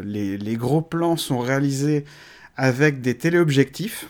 les, 0.05 0.39
les 0.39 0.57
gros 0.57 0.81
plans 0.81 1.17
sont 1.17 1.41
réalisés 1.41 2.05
avec 2.57 3.01
des 3.01 3.17
téléobjectifs 3.17 4.07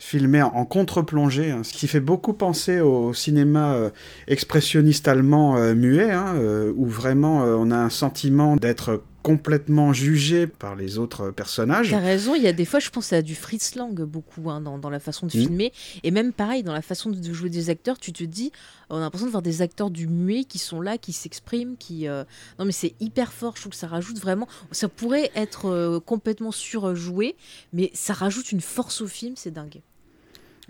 filmé 0.00 0.42
en 0.42 0.64
contre-plongée, 0.64 1.50
hein, 1.50 1.62
ce 1.62 1.74
qui 1.74 1.86
fait 1.86 2.00
beaucoup 2.00 2.32
penser 2.32 2.80
au 2.80 3.12
cinéma 3.12 3.74
euh, 3.74 3.90
expressionniste 4.26 5.06
allemand 5.08 5.56
euh, 5.56 5.74
muet, 5.74 6.10
hein, 6.10 6.34
euh, 6.36 6.72
où 6.74 6.86
vraiment 6.86 7.42
on 7.42 7.70
a 7.70 7.76
un 7.76 7.90
sentiment 7.90 8.56
d'être 8.56 9.02
complètement 9.22 9.92
jugé 9.92 10.46
par 10.46 10.76
les 10.76 10.98
autres 10.98 11.30
personnages. 11.30 11.90
T'as 11.90 11.98
raison, 11.98 12.34
il 12.34 12.42
y 12.42 12.48
a 12.48 12.52
des 12.52 12.64
fois, 12.64 12.80
je 12.80 12.90
pense 12.90 13.12
à 13.12 13.20
du 13.20 13.34
Fritz 13.34 13.74
Lang 13.74 14.02
beaucoup 14.02 14.50
hein, 14.50 14.60
dans, 14.60 14.90
la 14.90 15.00
façon 15.00 15.26
de 15.26 15.32
filmer. 15.32 15.72
Et 16.02 16.10
même 16.10 16.32
pareil, 16.32 16.62
dans 16.62 16.72
la 16.72 16.82
façon 16.82 17.10
de 17.10 17.32
jouer 17.32 17.50
des 17.50 17.70
acteurs, 17.70 17.98
tu 17.98 18.12
te 18.12 18.24
dis, 18.24 18.50
on 18.88 18.96
a 18.96 19.00
l'impression 19.00 19.26
de 19.26 19.32
voir 19.32 19.42
des 19.42 19.62
acteurs 19.62 19.90
du 19.90 20.06
muet 20.06 20.44
qui 20.44 20.58
sont 20.58 20.80
là, 20.80 20.96
qui 20.98 21.12
s'expriment, 21.12 21.76
qui... 21.76 22.08
Euh, 22.08 22.24
non 22.58 22.64
mais 22.64 22.72
c'est 22.72 22.94
hyper 23.00 23.32
fort, 23.32 23.56
je 23.56 23.62
trouve 23.62 23.72
que 23.72 23.78
ça 23.78 23.88
rajoute 23.88 24.18
vraiment... 24.18 24.48
Ça 24.72 24.88
pourrait 24.88 25.30
être 25.34 25.66
euh, 25.66 26.00
complètement 26.00 26.52
surjoué, 26.52 27.36
mais 27.72 27.90
ça 27.94 28.14
rajoute 28.14 28.52
une 28.52 28.60
force 28.60 29.02
au 29.02 29.06
film, 29.06 29.34
c'est 29.36 29.50
dingue. 29.50 29.82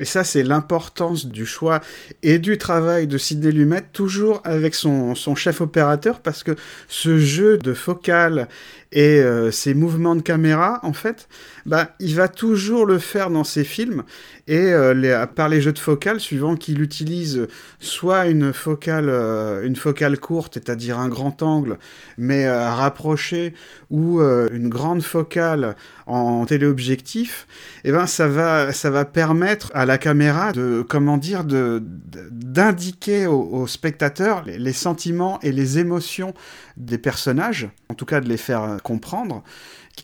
Et 0.00 0.06
ça, 0.06 0.24
c'est 0.24 0.42
l'importance 0.42 1.26
du 1.26 1.44
choix 1.44 1.80
et 2.22 2.38
du 2.38 2.56
travail 2.56 3.06
de 3.06 3.18
Sidney 3.18 3.52
Lumet, 3.52 3.82
toujours 3.92 4.40
avec 4.44 4.74
son, 4.74 5.14
chef 5.36 5.60
opérateur, 5.60 6.20
parce 6.20 6.42
que 6.42 6.56
ce 6.88 7.18
jeu 7.18 7.58
de 7.58 7.74
focale 7.74 8.48
et 8.92 9.20
euh, 9.20 9.52
ses 9.52 9.74
mouvements 9.74 10.16
de 10.16 10.20
caméra, 10.20 10.80
en 10.82 10.92
fait, 10.92 11.28
bah, 11.64 11.90
il 12.00 12.16
va 12.16 12.26
toujours 12.26 12.86
le 12.86 12.98
faire 12.98 13.30
dans 13.30 13.44
ses 13.44 13.62
films. 13.62 14.02
Et 14.48 14.72
euh, 14.72 15.26
par 15.26 15.48
les 15.48 15.60
jeux 15.60 15.72
de 15.72 15.78
focale, 15.78 16.18
suivant 16.18 16.56
qu'il 16.56 16.82
utilise 16.82 17.46
soit 17.78 18.26
une 18.26 18.52
focale, 18.52 19.08
euh, 19.08 19.64
une 19.64 19.76
focale 19.76 20.18
courte, 20.18 20.54
c'est-à-dire 20.54 20.98
un 20.98 21.08
grand 21.08 21.40
angle, 21.42 21.78
mais 22.18 22.50
rapproché, 22.50 23.54
ou 23.90 24.20
une 24.20 24.68
grande 24.68 25.02
focale 25.02 25.76
en, 26.06 26.44
téléobjectif, 26.44 27.46
et 27.84 27.88
eh 27.88 27.92
ben 27.92 28.06
ça 28.06 28.26
va, 28.26 28.72
ça 28.72 28.90
va 28.90 29.04
permettre 29.04 29.70
à 29.74 29.86
la 29.86 29.98
caméra 29.98 30.52
de, 30.52 30.84
comment 30.88 31.16
dire, 31.16 31.44
de, 31.44 31.82
d'indiquer 32.30 33.26
au, 33.26 33.66
spectateur 33.66 34.44
les, 34.44 34.58
les, 34.58 34.72
sentiments 34.72 35.38
et 35.42 35.52
les 35.52 35.78
émotions 35.78 36.34
des 36.76 36.98
personnages, 36.98 37.68
en 37.88 37.94
tout 37.94 38.06
cas 38.06 38.20
de 38.20 38.28
les 38.28 38.36
faire 38.36 38.78
comprendre. 38.82 39.42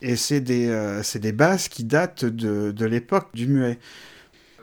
Et 0.02 0.16
c'est 0.16 0.40
des, 0.40 0.68
euh, 0.68 1.02
bases 1.32 1.68
qui 1.68 1.84
datent 1.84 2.24
de 2.24 2.84
l'époque 2.84 3.28
du 3.34 3.46
muet 3.46 3.78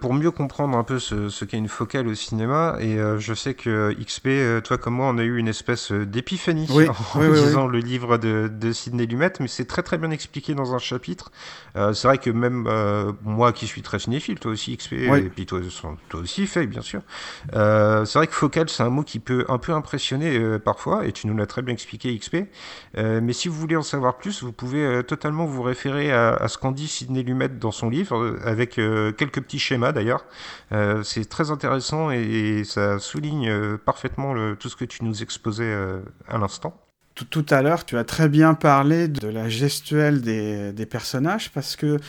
pour 0.04 0.14
mieux 0.14 0.32
comprendre 0.32 0.78
un 0.78 0.84
peu 0.84 1.00
ce, 1.00 1.46
qu'est 1.46 1.56
une 1.56 1.70
focale 1.70 2.10
au 2.10 2.14
cinéma, 2.14 2.76
et 2.82 2.98
euh, 2.98 3.20
je 3.20 3.34
sais 3.34 3.54
que 3.54 3.94
XP, 3.94 4.28
euh, 4.28 4.60
toi 4.60 4.78
comme 4.78 4.96
moi, 4.96 5.08
on 5.08 5.18
a 5.18 5.24
eu 5.24 5.38
une 5.38 5.48
espèce 5.48 5.94
d'épiphanie 5.94 6.68
en 7.16 7.22
lisant 7.22 7.68
le 7.68 7.80
livre 7.80 8.18
de, 8.18 8.52
de 8.54 8.74
Sidney 8.74 9.06
Lumet, 9.06 9.32
mais 9.40 9.48
c'est 9.48 9.64
très 9.64 9.82
très 9.82 9.98
bien 9.98 10.12
expliqué 10.12 10.56
dans 10.56 10.76
un 10.76 10.78
chapitre. 10.78 11.32
Euh, 11.78 11.94
c'est 11.94 12.10
vrai 12.10 12.18
que 12.18 12.30
même 12.30 12.68
moi 13.24 13.54
qui 13.54 13.66
suis 13.66 13.82
très 13.82 13.98
cinéphile, 13.98 14.40
toi 14.40 14.52
aussi 14.52 14.76
XP, 14.76 14.92
et 14.92 15.30
puis 15.34 15.46
toi, 15.46 15.62
toi 16.10 16.20
aussi 16.20 16.48
fait 16.48 16.68
bien 16.68 16.82
sûr, 16.82 17.02
c'est 17.54 18.14
vrai 18.14 18.28
que 18.28 18.34
focale 18.34 18.68
c'est 18.68 18.84
un 18.84 18.90
mot 18.90 19.04
qui 19.04 19.20
peut 19.20 19.46
un 19.48 19.58
peu 19.58 19.72
impressionner 19.72 20.60
parfois, 20.60 21.08
et 21.08 21.14
tu 21.14 21.28
nous 21.28 21.38
l'as 21.38 21.48
très 21.48 21.62
bien 21.62 21.74
expliqué 21.74 22.14
XP, 22.20 22.40
mais 22.98 23.32
si 23.32 23.48
vous 23.48 23.56
voulez 23.56 23.78
en 23.78 23.84
savoir 23.84 24.18
plus, 24.18 24.44
vous 24.44 24.52
pouvez 24.52 25.02
totalement 25.08 25.46
vous 25.46 25.62
référer 25.62 26.12
à, 26.12 26.34
à 26.34 26.50
ce 26.50 26.58
qu'en 26.58 26.74
dit 26.74 26.90
Sidney 26.90 27.24
Lumet 27.24 27.48
dans 27.48 27.72
son 27.72 27.90
livre, 27.90 28.38
avec 28.44 28.72
quelques 28.72 29.40
petits 29.40 29.60
schémas 29.60 29.93
d'ailleurs. 29.94 30.26
Euh, 30.72 31.04
c'est 31.04 31.26
très 31.26 31.52
intéressant 31.52 32.12
et, 32.12 32.64
ça 32.66 33.00
souligne 33.00 33.50
euh, 33.50 33.78
parfaitement 33.78 34.34
tout 34.56 34.70
ce 34.70 34.76
que 34.76 34.86
tu 34.86 35.04
nous 35.04 35.24
exposais 35.24 35.64
euh, 35.64 36.02
à 36.28 36.38
l'instant. 36.38 36.80
Tout, 37.16 37.46
à 37.52 37.62
l'heure, 37.62 37.86
tu 37.86 37.96
as 37.96 38.04
très 38.04 38.28
bien 38.28 38.56
parlé 38.56 39.08
de 39.08 39.28
la 39.28 39.48
gestuelle 39.48 40.22
des 40.22 40.86
personnages 40.88 41.52
parce 41.52 41.76
que 41.76 42.00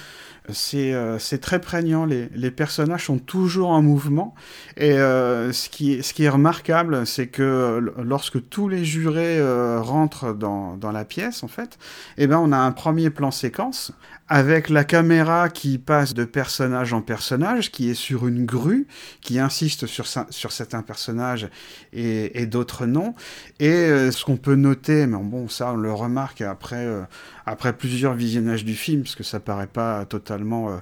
c'est 0.48 1.38
très 1.42 1.60
prégnant. 1.60 2.06
Les, 2.06 2.50
personnages 2.50 3.04
sont 3.04 3.18
toujours 3.18 3.68
en 3.68 3.82
mouvement. 3.82 4.34
Et 4.78 4.92
ce, 4.94 5.68
qui, 5.68 5.92
est 5.92 6.28
remarquable, 6.30 7.06
c'est 7.06 7.26
que 7.26 7.92
lorsque 7.98 8.48
tous 8.48 8.70
les 8.70 8.82
jurés 8.82 9.42
rentrent 9.78 10.32
dans, 10.32 10.78
dans, 10.78 10.90
la 10.90 11.04
pièce, 11.04 11.42
en 11.42 11.48
fait, 11.48 11.78
eh 12.16 12.26
ben, 12.26 12.38
on 12.38 12.50
a 12.50 12.56
un 12.56 12.72
premier 12.72 13.10
plan 13.10 13.30
séquence 13.30 13.92
avec 14.28 14.70
la 14.70 14.84
caméra 14.84 15.48
qui 15.48 15.78
passe 15.78 16.14
de 16.14 16.24
personnage 16.24 16.92
en 16.92 17.02
personnage, 17.02 17.70
qui 17.70 17.90
est 17.90 17.94
sur 17.94 18.26
une 18.26 18.46
grue, 18.46 18.86
qui 19.20 19.38
insiste 19.38 19.86
sur, 19.86 20.06
certains 20.06 20.82
personnages 20.82 21.48
et, 21.92 22.46
d'autres 22.46 22.86
non. 22.86 23.14
Et 23.60 24.10
ce 24.10 24.24
qu'on 24.24 24.36
peut 24.36 24.54
noter, 24.54 25.06
mais 25.06 25.18
bon, 25.18 25.48
ça 25.48 25.72
on 25.72 25.76
le 25.76 25.92
remarque 25.92 26.40
après 26.40 26.86
après 27.46 27.74
plusieurs 27.74 28.14
visionnages 28.14 28.64
du 28.64 28.74
film, 28.74 29.02
parce 29.02 29.14
que 29.14 29.22
ça 29.22 29.40
paraît 29.40 29.66
pas 29.66 30.04
totalement 30.06 30.70
euh, 30.70 30.76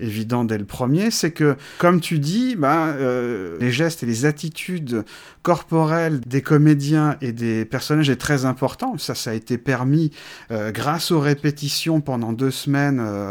évident 0.00 0.44
dès 0.44 0.58
le 0.58 0.64
premier, 0.64 1.10
c'est 1.10 1.30
que, 1.30 1.56
comme 1.78 2.00
tu 2.00 2.18
dis, 2.18 2.56
euh, 2.60 3.56
les 3.60 3.70
gestes 3.70 4.02
et 4.02 4.06
les 4.06 4.24
attitudes 4.24 5.04
corporelles 5.42 6.20
des 6.20 6.42
comédiens 6.42 7.16
et 7.20 7.32
des 7.32 7.64
personnages 7.64 8.10
est 8.10 8.16
très 8.16 8.44
important. 8.44 8.98
Ça, 8.98 9.14
ça 9.14 9.30
a 9.30 9.34
été 9.34 9.58
permis 9.58 10.10
euh, 10.50 10.72
grâce 10.72 11.10
aux 11.10 11.20
répétitions 11.20 12.00
pendant 12.00 12.32
deux 12.32 12.50
semaines 12.50 12.87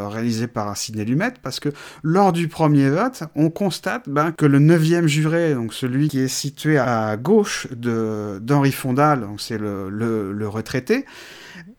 réalisées 0.09 0.47
par 0.47 0.75
Sidney 0.77 1.05
Lumet, 1.05 1.33
parce 1.41 1.59
que 1.59 1.69
lors 2.03 2.33
du 2.33 2.47
premier 2.47 2.89
vote, 2.89 3.23
on 3.35 3.49
constate 3.49 4.07
bah, 4.07 4.31
que 4.31 4.45
le 4.45 4.59
neuvième 4.59 5.07
juré, 5.07 5.53
donc 5.53 5.73
celui 5.73 6.07
qui 6.07 6.19
est 6.19 6.27
situé 6.27 6.77
à 6.77 7.17
gauche 7.17 7.67
d'Henri 7.71 8.71
Fondal, 8.71 9.27
c'est 9.37 9.57
le 9.57 10.47
retraité, 10.47 11.05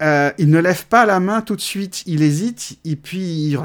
euh, 0.03 0.31
il 0.39 0.51
ne 0.51 0.59
lève 0.59 0.87
pas 0.87 1.07
la 1.07 1.20
main 1.20 1.41
tout 1.41 1.57
de 1.57 1.61
suite, 1.61 2.03
il 2.07 2.22
hésite, 2.22 2.79
et 2.85 2.97
puis 2.97 3.18
il, 3.18 3.59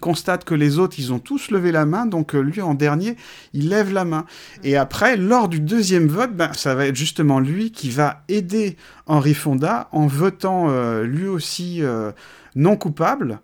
constate 0.00 0.44
que 0.44 0.54
les 0.54 0.78
autres, 0.78 0.96
ils 0.98 1.12
ont 1.12 1.18
tous 1.18 1.50
levé 1.50 1.72
la 1.72 1.86
main, 1.86 2.06
donc 2.06 2.34
euh, 2.34 2.40
lui, 2.40 2.60
en 2.60 2.74
dernier, 2.74 3.16
il 3.52 3.68
lève 3.68 3.92
la 3.92 4.04
main. 4.04 4.26
Et 4.64 4.76
après, 4.76 5.16
lors 5.16 5.48
du 5.48 5.60
deuxième 5.60 6.06
vote, 6.06 6.34
ben, 6.34 6.52
ça 6.52 6.74
va 6.74 6.86
être 6.86 6.96
justement 6.96 7.40
lui 7.40 7.70
qui 7.72 7.90
va 7.90 8.22
aider 8.28 8.76
Henri 9.06 9.34
Fonda 9.34 9.88
en 9.92 10.06
votant 10.06 10.66
euh, 10.68 11.04
lui 11.04 11.26
aussi 11.26 11.82
non 12.54 12.76
coupable 12.76 13.40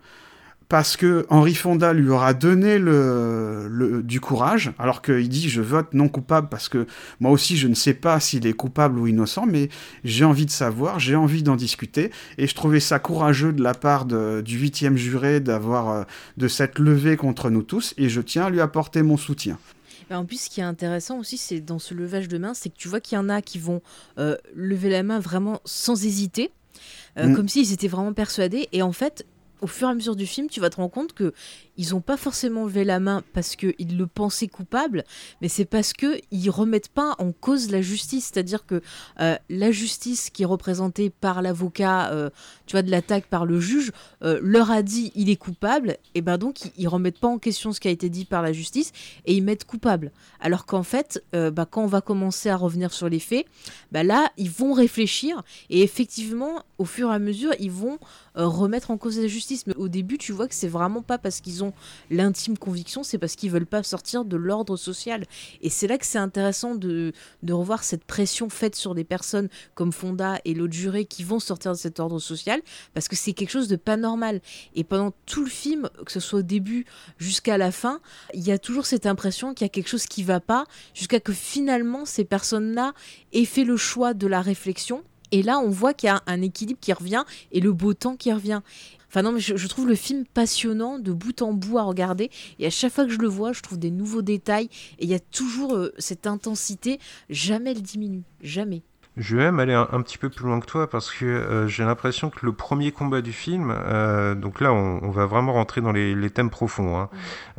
parce 0.72 0.96
que 0.96 1.26
Henri 1.28 1.54
Fonda 1.54 1.92
lui 1.92 2.08
aura 2.08 2.32
donné 2.32 2.78
le, 2.78 4.00
du 4.02 4.20
courage, 4.20 4.72
alors 4.78 5.02
qu'il 5.02 5.28
dit 5.28 5.50
je 5.50 5.60
vote 5.60 5.92
non 5.92 6.08
coupable 6.08 6.48
parce 6.48 6.70
que 6.70 6.86
moi 7.20 7.30
aussi 7.30 7.58
je 7.58 7.68
ne 7.68 7.74
sais 7.74 7.92
pas 7.92 8.20
s'il 8.20 8.46
est 8.46 8.54
coupable 8.54 8.98
ou 8.98 9.06
innocent, 9.06 9.44
mais 9.44 9.68
j'ai 10.02 10.24
envie 10.24 10.46
de 10.46 10.50
savoir, 10.50 10.98
j'ai 10.98 11.14
envie 11.14 11.42
d'en 11.42 11.56
discuter, 11.56 12.10
et 12.38 12.46
je 12.46 12.54
trouvais 12.54 12.80
ça 12.80 12.98
courageux 12.98 13.52
de 13.52 13.62
la 13.62 13.74
part 13.74 14.06
du 14.06 14.58
huitième 14.58 14.96
juré 14.96 15.40
d'avoir 15.40 15.90
euh, 15.90 16.04
de 16.38 16.48
s'être 16.48 16.78
levé 16.78 17.18
contre 17.18 17.50
nous 17.50 17.62
tous, 17.62 17.92
et 17.98 18.08
je 18.08 18.22
tiens 18.22 18.46
à 18.46 18.50
lui 18.50 18.62
apporter 18.62 19.02
mon 19.02 19.18
soutien. 19.18 19.58
En 20.10 20.24
plus, 20.24 20.40
ce 20.44 20.48
qui 20.48 20.60
est 20.60 20.64
intéressant 20.64 21.18
aussi, 21.18 21.36
c'est 21.36 21.60
dans 21.60 21.78
ce 21.78 21.92
levage 21.92 22.28
de 22.28 22.38
main, 22.38 22.54
c'est 22.54 22.70
que 22.70 22.78
tu 22.78 22.88
vois 22.88 23.00
qu'il 23.00 23.16
y 23.16 23.18
en 23.18 23.28
a 23.28 23.42
qui 23.42 23.58
vont 23.58 23.82
euh, 24.18 24.38
lever 24.54 24.88
la 24.88 25.02
main 25.02 25.20
vraiment 25.20 25.60
sans 25.66 26.02
hésiter. 26.02 26.50
Euh, 27.18 27.28
mm. 27.28 27.36
comme 27.36 27.48
s'ils 27.48 27.72
étaient 27.72 27.88
vraiment 27.88 28.14
persuadés. 28.14 28.68
Et 28.72 28.82
en 28.82 28.92
fait, 28.92 29.26
au 29.62 29.66
fur 29.66 29.88
et 29.88 29.92
à 29.92 29.94
mesure 29.94 30.16
du 30.16 30.26
film, 30.26 30.48
tu 30.48 30.60
vas 30.60 30.68
te 30.68 30.76
rendre 30.76 30.90
compte 30.90 31.12
que 31.14 31.32
ils 31.78 31.90
n'ont 31.90 32.00
pas 32.00 32.16
forcément 32.16 32.64
levé 32.64 32.84
la 32.84 33.00
main 33.00 33.22
parce 33.32 33.56
qu'ils 33.56 33.96
le 33.96 34.06
pensaient 34.06 34.48
coupable, 34.48 35.04
mais 35.40 35.48
c'est 35.48 35.64
parce 35.64 35.92
qu'ils 35.92 36.50
remettent 36.50 36.90
pas 36.90 37.14
en 37.18 37.32
cause 37.32 37.70
la 37.70 37.80
justice. 37.80 38.30
C'est-à-dire 38.32 38.66
que 38.66 38.82
euh, 39.20 39.36
la 39.48 39.70
justice 39.72 40.28
qui 40.30 40.42
est 40.42 40.46
représentée 40.46 41.08
par 41.08 41.40
l'avocat, 41.40 42.10
euh, 42.12 42.30
tu 42.66 42.72
vois, 42.72 42.82
de 42.82 42.90
l'attaque 42.90 43.26
par 43.26 43.46
le 43.46 43.58
juge, 43.58 43.92
euh, 44.22 44.38
leur 44.42 44.70
a 44.70 44.82
dit 44.82 45.12
il 45.14 45.30
est 45.30 45.36
coupable, 45.36 45.96
et 46.14 46.20
ben 46.20 46.36
donc 46.36 46.58
ils, 46.76 46.88
remettent 46.88 47.20
pas 47.20 47.28
en 47.28 47.38
question 47.38 47.72
ce 47.72 47.80
qui 47.80 47.88
a 47.88 47.90
été 47.90 48.10
dit 48.10 48.26
par 48.26 48.42
la 48.42 48.52
justice 48.52 48.92
et 49.24 49.34
ils 49.34 49.42
mettent 49.42 49.64
coupable. 49.64 50.12
Alors 50.40 50.66
qu'en 50.66 50.82
fait, 50.82 51.24
bah, 51.32 51.66
quand 51.70 51.82
on 51.82 51.86
va 51.86 52.02
commencer 52.02 52.50
à 52.50 52.56
revenir 52.56 52.92
sur 52.92 53.08
les 53.08 53.18
faits, 53.18 53.46
bah 53.92 54.02
là 54.02 54.30
ils 54.36 54.50
vont 54.50 54.74
réfléchir 54.74 55.42
et 55.70 55.82
effectivement, 55.82 56.64
au 56.76 56.84
fur 56.84 57.10
et 57.10 57.14
à 57.14 57.18
mesure, 57.18 57.52
ils 57.58 57.70
vont 57.70 57.98
remettre 58.34 58.90
en 58.90 58.98
cause 58.98 59.18
la 59.18 59.26
justice. 59.26 59.66
Mais 59.66 59.74
au 59.76 59.88
début, 59.88 60.18
tu 60.18 60.32
vois 60.32 60.48
que 60.48 60.54
c'est 60.54 60.68
vraiment 60.68 61.00
pas 61.00 61.16
parce 61.16 61.40
qu'ils 61.40 61.64
ont 61.64 61.71
l'intime 62.10 62.58
conviction, 62.58 63.02
c'est 63.02 63.18
parce 63.18 63.36
qu'ils 63.36 63.50
veulent 63.50 63.66
pas 63.66 63.82
sortir 63.82 64.24
de 64.24 64.36
l'ordre 64.36 64.76
social. 64.76 65.24
Et 65.60 65.70
c'est 65.70 65.86
là 65.86 65.98
que 65.98 66.06
c'est 66.06 66.18
intéressant 66.18 66.74
de, 66.74 67.12
de 67.42 67.52
revoir 67.52 67.84
cette 67.84 68.04
pression 68.04 68.48
faite 68.48 68.76
sur 68.76 68.94
des 68.94 69.04
personnes 69.04 69.48
comme 69.74 69.92
Fonda 69.92 70.40
et 70.44 70.54
l'autre 70.54 70.72
juré 70.72 71.04
qui 71.04 71.24
vont 71.24 71.40
sortir 71.40 71.72
de 71.72 71.76
cet 71.76 72.00
ordre 72.00 72.18
social, 72.18 72.60
parce 72.94 73.08
que 73.08 73.16
c'est 73.16 73.32
quelque 73.32 73.50
chose 73.50 73.68
de 73.68 73.76
pas 73.76 73.96
normal. 73.96 74.40
Et 74.74 74.84
pendant 74.84 75.12
tout 75.26 75.44
le 75.44 75.50
film, 75.50 75.88
que 76.04 76.12
ce 76.12 76.20
soit 76.20 76.40
au 76.40 76.42
début 76.42 76.86
jusqu'à 77.18 77.58
la 77.58 77.72
fin, 77.72 78.00
il 78.34 78.42
y 78.42 78.52
a 78.52 78.58
toujours 78.58 78.86
cette 78.86 79.06
impression 79.06 79.54
qu'il 79.54 79.64
y 79.64 79.66
a 79.66 79.70
quelque 79.70 79.88
chose 79.88 80.06
qui 80.06 80.22
va 80.22 80.40
pas, 80.40 80.64
jusqu'à 80.94 81.20
que 81.20 81.32
finalement 81.32 82.04
ces 82.04 82.24
personnes-là 82.24 82.92
aient 83.32 83.44
fait 83.44 83.64
le 83.64 83.76
choix 83.76 84.14
de 84.14 84.26
la 84.26 84.40
réflexion 84.40 85.02
et 85.32 85.42
là, 85.42 85.58
on 85.58 85.70
voit 85.70 85.94
qu'il 85.94 86.08
y 86.08 86.10
a 86.10 86.22
un 86.26 86.42
équilibre 86.42 86.78
qui 86.80 86.92
revient 86.92 87.24
et 87.50 87.60
le 87.60 87.72
beau 87.72 87.94
temps 87.94 88.16
qui 88.16 88.32
revient. 88.32 88.60
Enfin 89.12 89.20
non, 89.20 89.32
mais 89.32 89.40
je, 89.40 89.66
trouve 89.66 89.86
le 89.86 89.94
film 89.94 90.24
passionnant 90.24 90.98
de 90.98 91.12
bout 91.12 91.42
en 91.42 91.52
bout 91.52 91.76
à 91.76 91.82
regarder. 91.82 92.30
Et 92.58 92.64
à 92.64 92.70
chaque 92.70 92.94
fois 92.94 93.04
que 93.04 93.10
je 93.10 93.18
le 93.18 93.28
vois, 93.28 93.52
je 93.52 93.60
trouve 93.60 93.78
des 93.78 93.90
nouveaux 93.90 94.22
détails. 94.22 94.70
Et 94.98 95.04
il 95.04 95.10
y 95.10 95.14
a 95.14 95.20
toujours 95.20 95.74
euh, 95.74 95.92
cette 95.98 96.26
intensité. 96.26 96.98
Jamais 97.28 97.72
elle 97.72 97.82
diminue. 97.82 98.22
Jamais. 98.40 98.80
Je 99.18 99.36
vais 99.36 99.42
même 99.42 99.60
aller 99.60 99.74
un, 99.74 100.00
petit 100.00 100.16
peu 100.16 100.30
plus 100.30 100.46
loin 100.46 100.58
que 100.58 100.64
toi 100.64 100.88
parce 100.88 101.12
que 101.12 101.26
euh, 101.26 101.68
j'ai 101.68 101.84
l'impression 101.84 102.30
que 102.30 102.46
le 102.46 102.52
premier 102.54 102.92
combat 102.92 103.20
du 103.20 103.34
film, 103.34 103.70
euh, 103.70 104.34
donc 104.34 104.58
là 104.58 104.72
on, 104.72 105.10
va 105.10 105.26
vraiment 105.26 105.52
rentrer 105.52 105.82
dans 105.82 105.92
les, 105.92 106.30
thèmes 106.30 106.48
profonds. 106.48 106.98
Hein. 106.98 107.10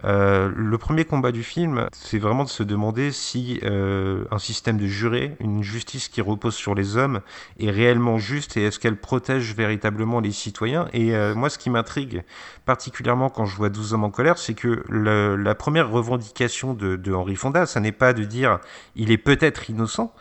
Euh, 0.04 0.52
le 0.56 0.78
premier 0.80 1.06
combat 1.06 1.32
du 1.32 1.44
film, 1.44 1.88
c'est 1.92 2.18
vraiment 2.18 2.44
de 2.44 2.50
se 2.50 2.64
demander 2.64 3.12
si 3.12 3.62
un 3.64 4.40
système 4.40 4.78
de 4.78 4.88
juré, 4.88 5.36
une 5.40 5.62
justice 5.62 6.08
qui 6.08 6.22
repose 6.22 6.56
sur 6.56 6.74
les 6.74 6.98
hommes, 6.98 7.22
est 7.60 7.70
réellement 7.70 8.18
juste 8.18 8.58
et 8.58 8.64
est-ce 8.64 8.80
qu'elle 8.80 8.98
protège 8.98 9.54
véritablement 9.54 10.22
les 10.22 10.32
citoyens. 10.32 10.88
Et 10.92 11.14
moi, 11.36 11.52
ce 11.52 11.60
qui 11.60 11.70
m'intrigue 11.70 12.24
particulièrement 12.66 13.30
quand 13.30 13.46
je 13.46 13.56
vois 13.56 13.70
12 13.70 13.94
hommes 13.94 14.06
en 14.06 14.10
colère, 14.10 14.40
c'est 14.40 14.56
que 14.56 14.84
la 14.90 15.54
première 15.54 15.92
revendication 15.92 16.74
de, 16.74 16.96
de 16.96 17.14
Henri 17.14 17.36
Fonda, 17.36 17.68
ça 17.68 17.80
n'est 17.80 17.92
pas 17.92 18.14
de 18.14 18.24
dire 18.24 18.60
il 18.96 19.12
est 19.12 19.18
peut-être 19.18 19.70
innocent. 19.70 20.14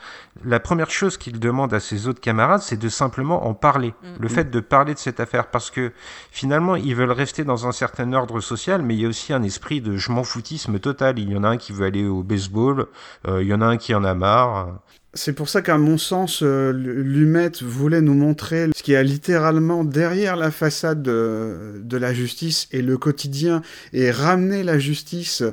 La 0.45 0.61
première 0.61 0.91
chose 0.91 1.19
qu'il 1.19 1.39
demande 1.39 1.75
à 1.75 1.81
ses 1.81 2.09
autres 2.09 2.21
camarades, 2.21 2.63
c'est 2.63 2.79
de 2.79 2.89
simplement 2.89 3.47
en 3.47 3.55
parler. 3.55 3.89
Mm. 4.03 4.07
Le 4.21 4.29
fait 4.29 4.51
de 4.51 4.61
parler 4.61 4.95
de 4.95 4.99
cette 4.99 5.21
affaire, 5.21 5.49
parce 5.49 5.71
que 5.71 5.93
finalement, 6.31 6.75
ils 6.75 6.97
veulent 6.97 7.13
rester 7.13 7.45
dans 7.45 7.67
un 7.67 7.73
certain 7.73 8.13
ordre 8.13 8.41
social, 8.41 8.83
mais 8.83 8.95
il 8.95 9.03
y 9.03 9.05
a 9.05 9.09
aussi 9.09 9.33
un 9.33 9.43
esprit 9.43 9.81
de 9.81 9.97
je 9.97 10.11
m'en 10.11 10.25
foutisme 10.25 10.79
total. 10.79 11.19
Il 11.19 11.31
y 11.31 11.37
en 11.37 11.45
a 11.45 11.49
un 11.49 11.57
qui 11.59 11.73
veut 11.73 11.87
aller 11.87 12.07
au 12.07 12.23
baseball, 12.23 12.87
euh, 13.29 13.43
il 13.43 13.49
y 13.49 13.55
en 13.55 13.61
a 13.61 13.67
un 13.67 13.77
qui 13.77 13.95
en 13.95 14.05
a 14.05 14.15
marre. 14.15 14.81
C'est 15.15 15.35
pour 15.35 15.51
ça 15.51 15.61
qu'à 15.61 15.77
mon 15.77 15.99
sens, 15.99 16.43
euh, 16.43 16.73
Lumet 16.73 17.53
voulait 17.61 18.01
nous 18.01 18.15
montrer 18.15 18.71
ce 18.75 18.83
qui 18.83 18.95
est 18.95 19.05
littéralement 19.05 19.85
derrière 19.85 20.37
la 20.37 20.51
façade 20.51 21.03
de, 21.03 21.83
de, 21.85 21.97
la 21.99 22.15
justice 22.15 22.67
et 22.73 22.81
le 22.81 22.97
quotidien 22.97 23.61
et 23.93 24.11
ramener 24.11 24.63
la 24.63 24.79
justice 24.79 25.45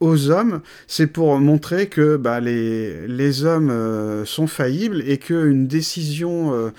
aux 0.00 0.30
hommes, 0.30 0.60
c'est 0.86 1.06
pour 1.06 1.38
montrer 1.38 1.88
que 1.88 2.16
bah, 2.16 2.40
les, 2.40 3.06
les 3.06 3.44
hommes 3.44 3.70
euh, 3.70 4.24
sont 4.24 4.46
faillibles 4.46 5.02
et 5.06 5.18
qu'une 5.18 5.66
décision 5.66 6.54
euh, 6.54 6.70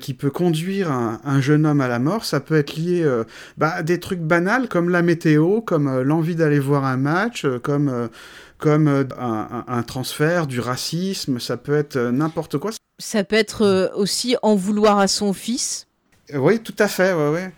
qui 0.00 0.14
peut 0.14 0.30
conduire 0.30 0.90
un, 0.90 1.40
jeune 1.40 1.66
homme 1.66 1.82
à 1.82 1.88
la 1.88 1.98
mort, 1.98 2.24
ça 2.24 2.40
peut 2.40 2.56
être 2.56 2.76
lié 2.76 3.02
euh, 3.02 3.24
bah, 3.58 3.74
à 3.76 3.82
des 3.82 4.00
trucs 4.00 4.20
banals 4.20 4.68
comme 4.68 4.88
la 4.88 5.02
météo, 5.02 5.60
comme 5.60 6.00
l'envie 6.00 6.34
d'aller 6.34 6.58
voir 6.58 6.84
un 6.84 6.96
match, 6.96 7.46
comme, 7.62 8.08
comme 8.56 9.06
un, 9.18 9.64
un, 9.68 9.82
transfert, 9.82 10.46
du 10.46 10.60
racisme, 10.60 11.38
ça 11.38 11.58
peut 11.58 11.74
être 11.74 11.98
n'importe 11.98 12.56
quoi. 12.56 12.70
Ça 12.98 13.22
peut 13.22 13.36
être 13.36 13.92
aussi 13.96 14.36
en 14.42 14.54
vouloir 14.54 14.98
à 14.98 15.08
son 15.08 15.34
fils? 15.34 15.86
Oui, 16.34 16.60
tout 16.60 16.74
à 16.78 16.88
fait, 16.88 17.12
ouais, 17.12 17.28
ouais. 17.30 17.52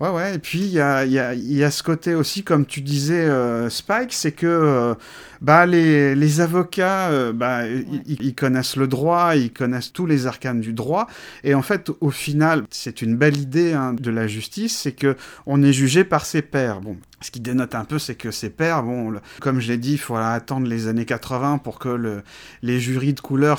Ouais, 0.00 0.08
ouais, 0.08 0.34
et 0.34 0.38
puis 0.40 0.58
il 0.58 0.72
y 0.72 0.80
a, 0.80 1.04
y, 1.04 1.20
a, 1.20 1.34
y 1.34 1.62
a, 1.62 1.70
ce 1.70 1.84
côté 1.84 2.16
aussi, 2.16 2.42
comme 2.42 2.66
tu 2.66 2.80
disais, 2.80 3.14
euh, 3.26 3.70
Spike, 3.70 4.12
c'est 4.12 4.32
que 4.32 4.46
euh, 4.46 4.94
bah, 5.40 5.66
les, 5.66 6.16
les 6.16 6.40
avocats, 6.40 7.10
euh, 7.10 7.32
bah, 7.32 7.60
ils, 7.68 8.34
connaissent 8.34 8.74
le 8.74 8.88
droit, 8.88 9.36
ils 9.36 9.52
connaissent 9.52 9.92
tous 9.92 10.06
les 10.06 10.26
arcanes 10.26 10.60
du 10.60 10.72
droit, 10.72 11.06
et 11.44 11.54
en 11.54 11.62
fait, 11.62 11.92
au 12.00 12.10
final, 12.10 12.64
c'est 12.70 13.02
une 13.02 13.16
belle 13.16 13.36
idée 13.36 13.72
hein, 13.72 13.92
de 13.92 14.10
la 14.10 14.26
justice, 14.26 14.76
c'est 14.76 14.92
que 14.92 15.16
on 15.46 15.62
est 15.62 15.72
jugé 15.72 16.02
par 16.02 16.26
ses 16.26 16.42
pairs. 16.42 16.80
Bon, 16.80 16.96
ce 17.24 17.30
qui 17.30 17.40
dénote 17.40 17.74
un 17.74 17.86
peu, 17.86 17.98
c'est 17.98 18.16
que 18.16 18.30
ses 18.30 18.50
pairs, 18.50 18.82
bon, 18.82 19.14
comme 19.40 19.58
je 19.58 19.68
l'ai 19.68 19.78
dit, 19.78 19.92
il 19.92 19.98
faut 19.98 20.16
attendre 20.16 20.66
les 20.66 20.88
années 20.88 21.06
80 21.06 21.56
pour 21.56 21.78
que 21.78 21.88
le, 21.88 22.22
les 22.60 22.78
jurys 22.78 23.14
de 23.14 23.20
couleur 23.20 23.58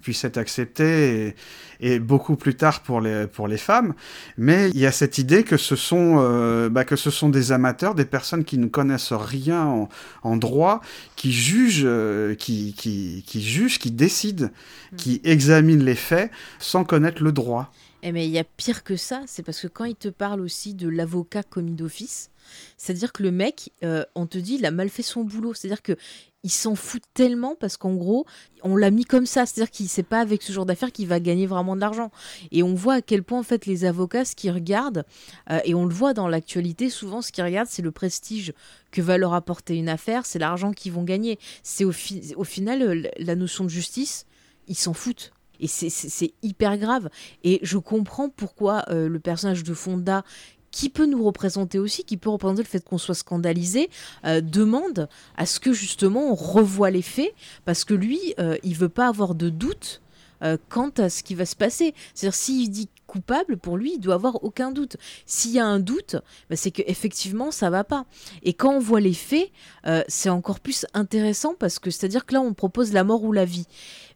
puissent 0.00 0.24
être 0.24 0.38
acceptés, 0.38 1.34
et, 1.80 1.94
et, 1.94 1.98
beaucoup 1.98 2.36
plus 2.36 2.54
tard 2.54 2.82
pour 2.82 3.02
les, 3.02 3.26
pour 3.26 3.48
les 3.48 3.58
femmes. 3.58 3.92
Mais 4.38 4.70
il 4.70 4.78
y 4.78 4.86
a 4.86 4.92
cette 4.92 5.18
idée 5.18 5.44
que 5.44 5.58
ce 5.58 5.76
sont, 5.76 6.16
euh, 6.20 6.70
bah, 6.70 6.84
que 6.84 6.96
ce 6.96 7.10
sont 7.10 7.28
des 7.28 7.52
amateurs, 7.52 7.94
des 7.94 8.06
personnes 8.06 8.44
qui 8.44 8.56
ne 8.56 8.66
connaissent 8.66 9.12
rien 9.12 9.62
en, 9.66 9.88
en 10.22 10.36
droit, 10.38 10.80
qui 11.16 11.32
jugent, 11.32 11.82
euh, 11.84 12.34
qui, 12.34 12.72
qui, 12.72 13.22
qui 13.26 13.42
jugent, 13.42 13.78
qui 13.78 13.90
décident, 13.90 14.46
mm. 14.92 14.96
qui 14.96 15.20
examinent 15.24 15.84
les 15.84 15.94
faits 15.94 16.30
sans 16.58 16.84
connaître 16.84 17.22
le 17.22 17.32
droit. 17.32 17.70
Eh 18.02 18.12
mais 18.12 18.26
il 18.26 18.30
y 18.30 18.38
a 18.38 18.44
pire 18.44 18.82
que 18.82 18.96
ça, 18.96 19.22
c'est 19.26 19.42
parce 19.42 19.60
que 19.60 19.66
quand 19.66 19.84
il 19.84 19.94
te 19.94 20.08
parle 20.08 20.40
aussi 20.40 20.74
de 20.74 20.88
l'avocat 20.88 21.42
commis 21.42 21.74
d'office, 21.74 22.30
c'est-à-dire 22.76 23.12
que 23.12 23.22
le 23.22 23.30
mec, 23.30 23.72
euh, 23.84 24.04
on 24.14 24.26
te 24.26 24.38
dit, 24.38 24.54
il 24.54 24.66
a 24.66 24.70
mal 24.70 24.88
fait 24.88 25.02
son 25.02 25.24
boulot. 25.24 25.54
C'est-à-dire 25.54 25.82
que 25.82 25.96
il 26.42 26.50
s'en 26.50 26.74
fout 26.74 27.02
tellement 27.12 27.54
parce 27.54 27.76
qu'en 27.76 27.94
gros, 27.94 28.26
on 28.62 28.76
l'a 28.76 28.90
mis 28.90 29.04
comme 29.04 29.26
ça. 29.26 29.46
C'est-à-dire 29.46 29.70
qu'il 29.70 29.88
sait 29.88 30.02
pas 30.02 30.20
avec 30.20 30.42
ce 30.42 30.52
genre 30.52 30.66
d'affaires 30.66 30.92
qu'il 30.92 31.06
va 31.06 31.20
gagner 31.20 31.46
vraiment 31.46 31.76
de 31.76 31.80
l'argent. 31.80 32.10
Et 32.50 32.62
on 32.62 32.74
voit 32.74 32.94
à 32.94 33.02
quel 33.02 33.22
point, 33.22 33.38
en 33.38 33.42
fait, 33.42 33.66
les 33.66 33.84
avocats, 33.84 34.24
ce 34.24 34.34
qu'ils 34.34 34.52
regardent, 34.52 35.04
euh, 35.50 35.60
et 35.64 35.74
on 35.74 35.84
le 35.84 35.94
voit 35.94 36.14
dans 36.14 36.28
l'actualité, 36.28 36.88
souvent, 36.88 37.20
ce 37.20 37.32
qu'ils 37.32 37.44
regardent, 37.44 37.68
c'est 37.68 37.82
le 37.82 37.90
prestige 37.90 38.52
que 38.90 39.02
va 39.02 39.18
leur 39.18 39.34
apporter 39.34 39.76
une 39.76 39.88
affaire, 39.88 40.26
c'est 40.26 40.38
l'argent 40.38 40.72
qu'ils 40.72 40.92
vont 40.92 41.04
gagner. 41.04 41.38
C'est 41.62 41.84
au, 41.84 41.92
final, 41.92 42.82
euh, 42.82 43.02
la 43.18 43.36
notion 43.36 43.64
de 43.64 43.70
justice, 43.70 44.26
ils 44.66 44.76
s'en 44.76 44.94
foutent. 44.94 45.32
Et 45.62 45.66
c'est 45.66 46.32
hyper 46.42 46.78
grave. 46.78 47.10
Et 47.44 47.60
je 47.62 47.76
comprends 47.76 48.30
pourquoi 48.30 48.86
le 48.88 49.18
personnage 49.18 49.62
de 49.62 49.74
Fonda, 49.74 50.24
qui 50.70 50.88
peut 50.88 51.06
nous 51.06 51.22
représenter 51.22 51.78
aussi, 51.78 52.04
qui 52.04 52.16
peut 52.16 52.30
représenter 52.30 52.62
le 52.62 52.68
fait 52.68 52.84
qu'on 52.84 52.98
soit 52.98 53.14
scandalisé, 53.14 53.90
euh, 54.24 54.40
demande 54.40 55.08
à 55.36 55.46
ce 55.46 55.60
que 55.60 55.72
justement 55.72 56.30
on 56.30 56.34
revoie 56.34 56.90
les 56.90 57.02
faits, 57.02 57.32
parce 57.64 57.84
que 57.84 57.94
lui, 57.94 58.34
euh, 58.38 58.56
il 58.62 58.76
veut 58.76 58.88
pas 58.88 59.08
avoir 59.08 59.34
de 59.34 59.48
doute 59.48 60.02
euh, 60.42 60.56
quant 60.70 60.90
à 60.96 61.10
ce 61.10 61.22
qui 61.22 61.34
va 61.34 61.44
se 61.44 61.56
passer. 61.56 61.94
C'est-à-dire 62.14 62.34
s'il 62.34 62.70
dit 62.70 62.88
coupable, 63.06 63.56
pour 63.56 63.76
lui, 63.76 63.94
il 63.94 63.98
doit 63.98 64.14
avoir 64.14 64.42
aucun 64.44 64.70
doute. 64.70 64.96
S'il 65.26 65.50
y 65.50 65.58
a 65.58 65.66
un 65.66 65.80
doute, 65.80 66.16
bah, 66.48 66.56
c'est 66.56 66.70
que 66.70 66.82
effectivement 66.86 67.50
ça 67.50 67.68
va 67.68 67.84
pas. 67.84 68.06
Et 68.42 68.54
quand 68.54 68.72
on 68.72 68.78
voit 68.78 69.00
les 69.00 69.12
faits, 69.12 69.50
c'est 70.06 70.28
encore 70.28 70.60
plus 70.60 70.86
intéressant 70.94 71.54
parce 71.58 71.78
que 71.80 71.90
c'est-à-dire 71.90 72.24
que 72.24 72.34
là 72.34 72.40
on 72.40 72.54
propose 72.54 72.92
la 72.92 73.02
mort 73.02 73.24
ou 73.24 73.32
la 73.32 73.44
vie 73.44 73.66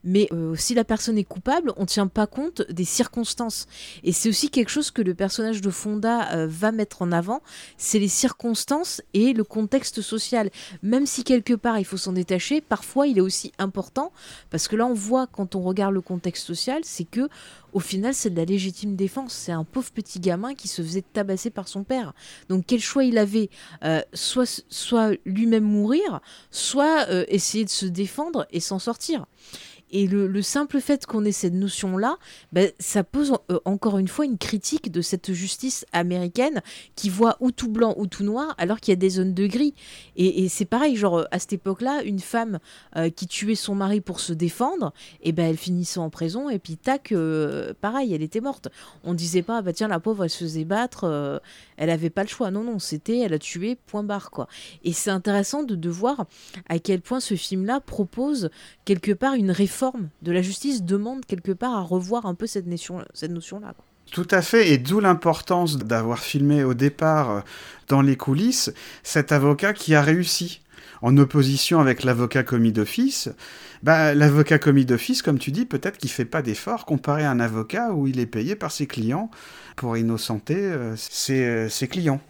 mais 0.05 0.27
euh, 0.31 0.55
si 0.55 0.75
la 0.75 0.85
personne 0.85 1.17
est 1.17 1.25
coupable, 1.25 1.73
on 1.75 1.81
ne 1.81 1.87
tient 1.87 2.07
pas 2.07 2.27
compte 2.27 2.61
des 2.69 2.85
circonstances. 2.85 3.65
Et 4.03 4.13
c'est 4.13 4.29
aussi 4.29 4.49
quelque 4.49 4.69
chose 4.69 4.91
que 4.91 5.01
le 5.01 5.15
personnage 5.15 5.61
de 5.61 5.69
Fonda 5.71 6.31
euh, 6.31 6.47
va 6.47 6.71
mettre 6.71 7.01
en 7.01 7.11
avant, 7.11 7.41
c'est 7.77 7.99
les 7.99 8.07
circonstances 8.07 9.01
et 9.13 9.33
le 9.33 9.43
contexte 9.43 10.01
social. 10.01 10.51
Même 10.83 11.07
si 11.07 11.23
quelque 11.23 11.53
part 11.53 11.79
il 11.79 11.85
faut 11.85 11.97
s'en 11.97 12.13
détacher, 12.13 12.61
parfois 12.61 13.07
il 13.07 13.17
est 13.17 13.21
aussi 13.21 13.51
important, 13.57 14.11
parce 14.51 14.67
que 14.67 14.75
là 14.75 14.85
on 14.85 14.93
voit 14.93 15.27
quand 15.27 15.55
on 15.55 15.61
regarde 15.61 15.93
le 15.93 16.01
contexte 16.01 16.45
social, 16.45 16.81
c'est 16.83 17.05
que 17.05 17.27
au 17.73 17.81
final, 17.81 18.13
c'est 18.13 18.29
de 18.29 18.37
la 18.37 18.45
légitime 18.45 18.95
défense. 18.95 19.33
C'est 19.33 19.51
un 19.51 19.65
pauvre 19.65 19.91
petit 19.91 20.21
gamin 20.21 20.53
qui 20.53 20.69
se 20.69 20.81
faisait 20.81 21.01
tabasser 21.01 21.49
par 21.49 21.67
son 21.67 21.83
père. 21.83 22.13
Donc 22.47 22.63
quel 22.65 22.79
choix 22.79 23.03
il 23.03 23.17
avait 23.17 23.49
euh, 23.83 24.01
Soit, 24.13 24.63
soit 24.69 25.11
lui-même 25.25 25.65
mourir, 25.65 26.21
soit 26.51 27.05
essayer 27.27 27.65
de 27.65 27.69
se 27.69 27.85
défendre 27.85 28.47
et 28.51 28.61
s'en 28.61 28.79
sortir. 28.79 29.25
Et 29.97 30.07
le, 30.07 30.41
simple 30.41 30.81
fait 30.81 31.05
qu'on 31.05 31.23
ait 31.23 31.31
cette 31.31 31.53
notion-là, 31.53 32.17
ben, 32.51 32.69
ça 32.79 33.05
pose 33.05 33.31
euh, 33.49 33.59
encore 33.63 33.97
une 33.97 34.09
fois 34.09 34.25
une 34.25 34.37
critique 34.37 34.91
de 34.91 35.01
cette 35.01 35.31
justice 35.31 35.85
américaine 35.93 36.61
qui 36.97 37.09
voit 37.09 37.37
ou 37.39 37.51
tout 37.51 37.69
blanc 37.69 37.93
ou 37.95 38.05
tout 38.05 38.25
noir 38.25 38.55
alors 38.57 38.81
qu'il 38.81 38.91
y 38.91 38.97
a 38.97 38.97
des 38.97 39.11
zones 39.11 39.33
de 39.33 39.47
gris. 39.47 39.73
Et, 40.17 40.49
c'est 40.49 40.65
pareil, 40.65 40.97
genre 40.97 41.25
à 41.31 41.39
cette 41.39 41.53
époque-là, 41.53 42.03
une 42.03 42.19
femme 42.19 42.59
euh, 42.97 43.09
qui 43.09 43.25
tuait 43.25 43.55
son 43.55 43.73
mari 43.73 44.01
pour 44.01 44.19
se 44.19 44.33
défendre, 44.33 44.91
et 45.23 45.31
ben 45.31 45.49
elle 45.49 45.55
finissait 45.55 46.01
en 46.01 46.09
prison 46.09 46.49
et 46.49 46.59
puis 46.59 46.75
tac, 46.75 47.13
euh, 47.13 47.73
pareil, 47.79 48.13
elle 48.13 48.21
était 48.21 48.41
morte. 48.41 48.67
On 49.05 49.13
disait 49.13 49.43
pas, 49.43 49.61
bah 49.61 49.71
tiens 49.71 49.87
la 49.87 50.01
pauvre 50.01 50.25
elle 50.25 50.29
se 50.29 50.43
faisait 50.43 50.65
battre, 50.65 51.41
elle 51.77 51.89
avait 51.89 52.09
pas 52.09 52.23
le 52.23 52.29
choix. 52.29 52.51
Non 52.51 52.63
non, 52.63 52.79
c'était 52.79 53.19
elle 53.19 53.33
a 53.33 53.39
tué 53.39 53.77
point 53.87 54.03
barre 54.03 54.31
quoi. 54.31 54.47
Et 54.83 54.93
c'est 54.93 55.09
intéressant 55.09 55.63
de, 55.63 55.75
de 55.75 55.89
voir 55.89 56.25
à 56.69 56.79
quel 56.79 57.01
point 57.01 57.19
ce 57.19 57.35
film-là 57.35 57.79
propose 57.79 58.49
quelque 58.85 59.11
part 59.11 59.33
une 59.33 59.51
réforme 59.51 60.09
de 60.21 60.31
la 60.31 60.41
justice 60.41 60.83
demande 60.83 61.25
quelque 61.25 61.51
part 61.51 61.75
à 61.75 61.81
revoir 61.81 62.25
un 62.25 62.35
peu 62.35 62.47
cette 62.47 62.67
notion-là. 62.67 63.05
Cette 63.13 63.31
notion 63.31 63.61
Tout 64.11 64.27
à 64.31 64.41
fait, 64.41 64.71
et 64.71 64.77
d'où 64.77 64.99
l'importance 64.99 65.77
d'avoir 65.77 66.19
filmé 66.19 66.63
au 66.63 66.73
départ, 66.73 67.31
euh, 67.31 67.41
dans 67.87 68.01
les 68.01 68.15
coulisses, 68.15 68.73
cet 69.03 69.31
avocat 69.31 69.73
qui 69.73 69.95
a 69.95 70.01
réussi. 70.01 70.61
En 71.01 71.17
opposition 71.17 71.79
avec 71.79 72.03
l'avocat 72.03 72.43
commis 72.43 72.71
d'office, 72.71 73.29
bah, 73.83 74.13
l'avocat 74.13 74.59
commis 74.59 74.85
d'office, 74.85 75.21
comme 75.21 75.39
tu 75.39 75.51
dis, 75.51 75.65
peut-être 75.65 75.97
qu'il 75.97 76.09
fait 76.09 76.25
pas 76.25 76.41
d'effort 76.41 76.85
comparé 76.85 77.23
à 77.23 77.31
un 77.31 77.39
avocat 77.39 77.91
où 77.93 78.07
il 78.07 78.19
est 78.19 78.25
payé 78.25 78.55
par 78.55 78.71
ses 78.71 78.87
clients 78.87 79.29
pour 79.75 79.97
innocenter 79.97 80.57
euh, 80.57 80.95
ses 80.95 81.87
clients. 81.87 82.21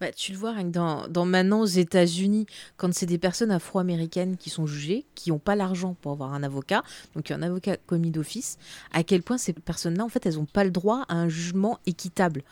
Bah, 0.00 0.10
tu 0.12 0.32
le 0.32 0.38
vois 0.38 0.52
rien 0.52 0.64
que 0.64 1.08
dans, 1.08 1.26
maintenant 1.26 1.60
aux 1.60 1.66
États-Unis, 1.66 2.46
quand 2.78 2.92
c'est 2.94 3.04
des 3.04 3.18
personnes 3.18 3.50
afro-américaines 3.50 4.38
qui 4.38 4.48
sont 4.48 4.66
jugées, 4.66 5.04
qui 5.14 5.28
n'ont 5.28 5.38
pas 5.38 5.54
l'argent 5.56 5.94
pour 6.00 6.12
avoir 6.12 6.32
un 6.32 6.42
avocat, 6.42 6.82
donc 7.14 7.30
un 7.30 7.42
avocat 7.42 7.76
commis 7.76 8.10
d'office, 8.10 8.56
à 8.92 9.04
quel 9.04 9.22
point 9.22 9.36
ces 9.36 9.52
personnes-là, 9.52 10.02
en 10.02 10.08
fait, 10.08 10.24
elles 10.24 10.36
n'ont 10.36 10.46
pas 10.46 10.64
le 10.64 10.70
droit 10.70 11.04
à 11.08 11.16
un 11.16 11.28
jugement 11.28 11.78
équitable, 11.84 12.44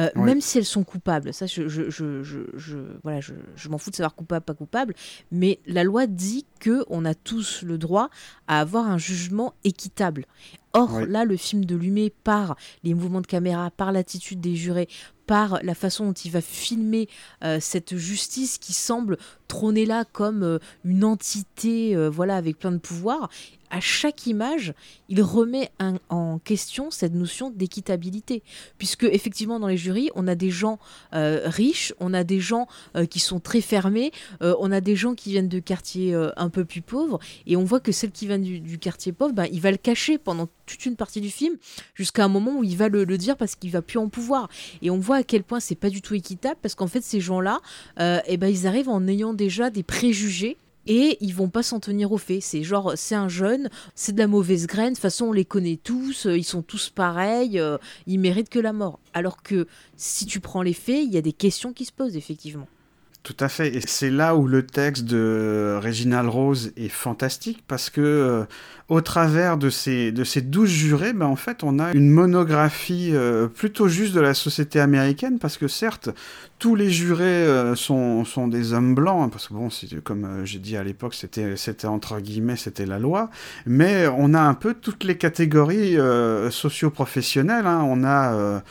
euh, 0.00 0.08
même 0.16 0.40
si 0.40 0.58
elles 0.58 0.64
sont 0.64 0.82
coupables. 0.82 1.32
Ça, 1.32 1.46
je, 1.46 1.68
je, 1.68 1.90
je, 1.90 2.24
je 2.24 2.78
voilà, 3.04 3.20
je, 3.20 3.68
m'en 3.68 3.78
fous 3.78 3.90
de 3.90 3.96
savoir 3.96 4.16
coupable, 4.16 4.44
pas 4.44 4.54
coupable, 4.54 4.94
mais 5.30 5.60
la 5.66 5.84
loi 5.84 6.08
dit 6.08 6.44
que 6.58 6.84
on 6.88 7.04
a 7.04 7.14
tous 7.14 7.62
le 7.62 7.78
droit 7.78 8.10
à 8.48 8.58
avoir 8.58 8.90
un 8.90 8.98
jugement 8.98 9.54
équitable. 9.62 10.26
Or, 10.72 11.00
là, 11.00 11.24
le 11.24 11.38
film 11.38 11.64
de 11.64 11.74
Lumet, 11.74 12.12
par 12.22 12.56
les 12.84 12.92
mouvements 12.92 13.22
de 13.22 13.26
caméra, 13.26 13.70
par 13.70 13.92
l'attitude 13.92 14.42
des 14.42 14.56
jurés, 14.56 14.88
par 15.26 15.60
la 15.62 15.74
façon 15.74 16.06
dont 16.06 16.12
il 16.12 16.30
va 16.30 16.40
filmer 16.40 17.08
euh, 17.44 17.58
cette 17.60 17.96
justice 17.96 18.58
qui 18.58 18.72
semble 18.72 19.18
trôner 19.48 19.86
là 19.86 20.04
comme 20.04 20.58
une 20.84 21.04
entité, 21.04 21.96
voilà, 22.08 22.36
avec 22.36 22.58
plein 22.58 22.72
de 22.72 22.78
pouvoirs 22.78 23.28
à 23.70 23.80
chaque 23.80 24.26
image, 24.26 24.74
il 25.08 25.22
remet 25.22 25.70
en 26.08 26.38
question 26.38 26.90
cette 26.90 27.14
notion 27.14 27.50
d'équitabilité. 27.50 28.42
Puisque 28.78 29.04
effectivement, 29.04 29.60
dans 29.60 29.66
les 29.66 29.76
jurys, 29.76 30.10
on 30.14 30.26
a 30.28 30.34
des 30.34 30.50
gens 30.50 30.78
euh, 31.14 31.42
riches, 31.44 31.92
on 32.00 32.14
a 32.14 32.24
des 32.24 32.40
gens 32.40 32.66
euh, 32.96 33.06
qui 33.06 33.20
sont 33.20 33.40
très 33.40 33.60
fermés, 33.60 34.12
euh, 34.42 34.54
on 34.60 34.72
a 34.72 34.80
des 34.80 34.96
gens 34.96 35.14
qui 35.14 35.30
viennent 35.30 35.48
de 35.48 35.58
quartiers 35.58 36.14
un 36.36 36.50
peu 36.50 36.64
plus 36.64 36.82
pauvres, 36.82 37.18
et 37.46 37.56
on 37.56 37.64
voit 37.64 37.80
que 37.80 37.92
celle 37.92 38.10
qui 38.10 38.26
vient 38.26 38.38
du, 38.38 38.78
quartier 38.78 39.12
pauvre, 39.12 39.32
ben, 39.32 39.46
il 39.52 39.60
va 39.60 39.70
le 39.70 39.76
cacher 39.76 40.18
pendant 40.18 40.48
toute 40.66 40.84
une 40.86 40.96
partie 40.96 41.20
du 41.20 41.30
film, 41.30 41.56
jusqu'à 41.94 42.24
un 42.24 42.28
moment 42.28 42.58
où 42.58 42.64
il 42.64 42.76
va 42.76 42.88
le, 42.88 43.06
dire 43.16 43.36
parce 43.36 43.54
qu'il 43.54 43.70
va 43.70 43.82
plus 43.82 43.98
en 43.98 44.08
pouvoir. 44.08 44.48
Et 44.82 44.90
on 44.90 44.98
voit 44.98 45.16
à 45.16 45.22
quel 45.22 45.42
point 45.42 45.60
c'est 45.60 45.74
pas 45.74 45.90
du 45.90 46.02
tout 46.02 46.14
équitable, 46.14 46.58
parce 46.62 46.74
qu'en 46.74 46.86
fait, 46.86 47.02
ces 47.02 47.20
gens-là, 47.20 47.60
eh 47.98 48.36
ben, 48.36 48.48
ils 48.48 48.66
arrivent 48.66 48.88
en 48.88 49.06
ayant 49.06 49.34
déjà 49.34 49.70
des 49.70 49.82
préjugés 49.82 50.56
et 50.86 51.16
ils 51.20 51.34
vont 51.34 51.48
pas 51.48 51.62
s'en 51.62 51.80
tenir 51.80 52.12
aux 52.12 52.18
faits. 52.18 52.42
C'est 52.42 52.62
genre, 52.62 52.92
c'est 52.96 53.14
un 53.14 53.28
jeune, 53.28 53.68
c'est 53.94 54.12
de 54.12 54.18
la 54.18 54.26
mauvaise 54.26 54.66
graine, 54.66 54.90
de 54.90 54.94
toute 54.94 55.02
façon 55.02 55.26
on 55.26 55.32
les 55.32 55.44
connaît 55.44 55.78
tous, 55.82 56.26
euh, 56.26 56.36
ils 56.36 56.44
sont 56.44 56.62
tous 56.62 56.90
pareils, 56.90 57.58
euh, 57.58 57.78
ils 58.06 58.18
méritent 58.18 58.48
que 58.48 58.58
la 58.58 58.72
mort. 58.72 59.00
Alors 59.14 59.42
que 59.42 59.66
si 59.96 60.26
tu 60.26 60.40
prends 60.40 60.62
les 60.62 60.72
faits, 60.72 61.04
il 61.04 61.12
y 61.12 61.18
a 61.18 61.22
des 61.22 61.32
questions 61.32 61.72
qui 61.72 61.84
se 61.84 61.92
posent 61.92 62.16
effectivement. 62.16 62.68
Tout 63.26 63.36
à 63.40 63.48
fait. 63.48 63.74
Et 63.74 63.80
c'est 63.80 64.08
là 64.08 64.36
où 64.36 64.46
le 64.46 64.64
texte 64.64 65.04
de 65.04 65.80
Reginald 65.82 66.28
Rose 66.28 66.72
est 66.76 66.88
fantastique 66.88 67.64
parce 67.66 67.90
que, 67.90 68.00
euh, 68.00 68.44
au 68.88 69.00
travers 69.00 69.58
de 69.58 69.68
ces, 69.68 70.12
douze 70.42 70.70
jurés, 70.70 71.12
ben, 71.12 71.26
en 71.26 71.34
fait, 71.34 71.64
on 71.64 71.80
a 71.80 71.90
une 71.90 72.08
monographie 72.08 73.10
euh, 73.12 73.48
plutôt 73.48 73.88
juste 73.88 74.14
de 74.14 74.20
la 74.20 74.32
société 74.32 74.78
américaine 74.78 75.40
parce 75.40 75.58
que, 75.58 75.66
certes, 75.66 76.08
tous 76.60 76.76
les 76.76 76.88
jurés 76.88 77.24
euh, 77.24 77.74
sont, 77.74 78.22
des 78.46 78.72
hommes 78.72 78.94
blancs, 78.94 79.24
hein, 79.24 79.28
parce 79.28 79.48
que, 79.48 79.54
bon, 79.54 79.70
comme 80.04 80.42
j'ai 80.44 80.60
dit 80.60 80.76
à 80.76 80.84
l'époque, 80.84 81.14
c'était, 81.14 81.56
c'était 81.56 81.88
entre 81.88 82.20
guillemets, 82.20 82.54
c'était 82.54 82.86
la 82.86 83.00
loi, 83.00 83.28
mais 83.66 84.06
on 84.06 84.34
a 84.34 84.40
un 84.40 84.54
peu 84.54 84.72
toutes 84.72 85.02
les 85.02 85.16
catégories 85.18 85.96
socio-professionnelles. 86.50 87.66
Hein. 87.66 87.82
On 87.88 88.04
a 88.04 88.62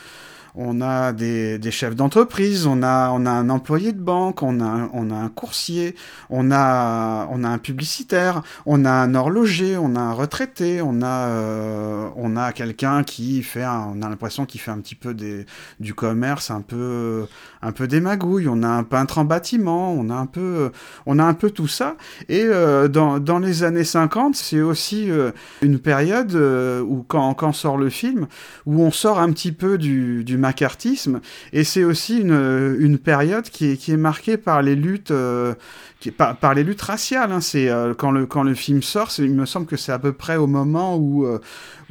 on 0.56 0.80
a 0.80 1.12
des, 1.12 1.60
chefs 1.70 1.94
d'entreprise, 1.94 2.66
on 2.66 2.82
a, 2.82 3.10
on 3.10 3.26
a 3.26 3.30
un 3.30 3.50
employé 3.50 3.92
de 3.92 4.00
banque, 4.00 4.42
on 4.42 4.60
a, 4.60 4.88
on 4.94 5.10
a 5.10 5.14
un 5.14 5.28
coursier, 5.28 5.94
on 6.30 6.50
a, 6.50 7.28
on 7.30 7.44
a 7.44 7.48
un 7.48 7.58
publicitaire, 7.58 8.42
on 8.64 8.84
a 8.86 8.90
un 8.90 9.14
horloger, 9.14 9.76
on 9.76 9.94
a 9.96 10.00
un 10.00 10.12
retraité, 10.14 10.80
on 10.80 11.02
a, 11.02 11.28
euh, 11.28 12.08
on 12.16 12.36
a 12.36 12.52
quelqu'un 12.52 13.02
qui 13.04 13.42
fait, 13.42 13.66
on 13.66 14.00
a 14.00 14.08
l'impression 14.08 14.46
qu'il 14.46 14.60
fait 14.60 14.70
un 14.70 14.78
petit 14.78 14.94
peu 14.94 15.12
des, 15.12 15.44
du 15.78 15.92
commerce, 15.92 16.50
un 16.50 16.62
peu, 16.62 17.26
un 17.60 17.72
peu 17.72 17.86
des 17.86 18.00
magouilles, 18.00 18.48
on 18.48 18.62
a 18.62 18.68
un 18.68 18.84
peintre 18.84 19.18
en 19.18 19.24
bâtiment, 19.24 19.92
on 19.92 20.08
a 20.08 20.14
un 20.14 20.26
peu, 20.26 20.72
on 21.04 21.18
a 21.18 21.24
un 21.24 21.34
peu 21.34 21.50
tout 21.50 21.68
ça. 21.68 21.96
Et 22.30 22.44
euh, 22.44 22.88
dans, 22.88 23.18
dans, 23.18 23.38
les 23.38 23.62
années 23.62 23.84
50, 23.84 24.34
c'est 24.34 24.62
aussi 24.62 25.10
euh, 25.10 25.32
une 25.60 25.78
période 25.78 26.34
où 26.34 27.04
quand, 27.06 27.34
quand 27.34 27.52
sort 27.52 27.76
le 27.76 27.90
film, 27.90 28.26
où 28.64 28.80
on 28.80 28.90
sort 28.90 29.18
un 29.18 29.30
petit 29.32 29.52
peu 29.52 29.76
du, 29.76 30.24
du 30.24 30.38
macartisme, 30.46 31.20
et 31.52 31.64
c'est 31.64 31.84
aussi 31.84 32.20
une, 32.20 32.76
une, 32.78 32.98
période 32.98 33.48
qui 33.48 33.72
est, 33.72 33.76
qui 33.76 33.92
est 33.92 33.96
marquée 33.96 34.36
par 34.36 34.62
les 34.62 34.76
luttes, 34.76 35.10
euh, 35.10 35.54
qui, 36.00 36.10
par, 36.10 36.36
par, 36.36 36.54
les 36.54 36.62
luttes 36.62 36.82
raciales. 36.82 37.32
Hein. 37.32 37.40
C'est 37.40 37.68
euh, 37.68 37.94
quand 37.94 38.12
le 38.12 38.26
quand 38.26 38.42
le 38.42 38.54
film 38.54 38.82
sort, 38.82 39.10
il 39.18 39.34
me 39.34 39.46
semble 39.46 39.66
que 39.66 39.76
c'est 39.76 39.92
à 39.92 39.98
peu 39.98 40.12
près 40.12 40.36
au 40.36 40.46
moment 40.46 40.96
où 40.96 41.26
euh, 41.26 41.38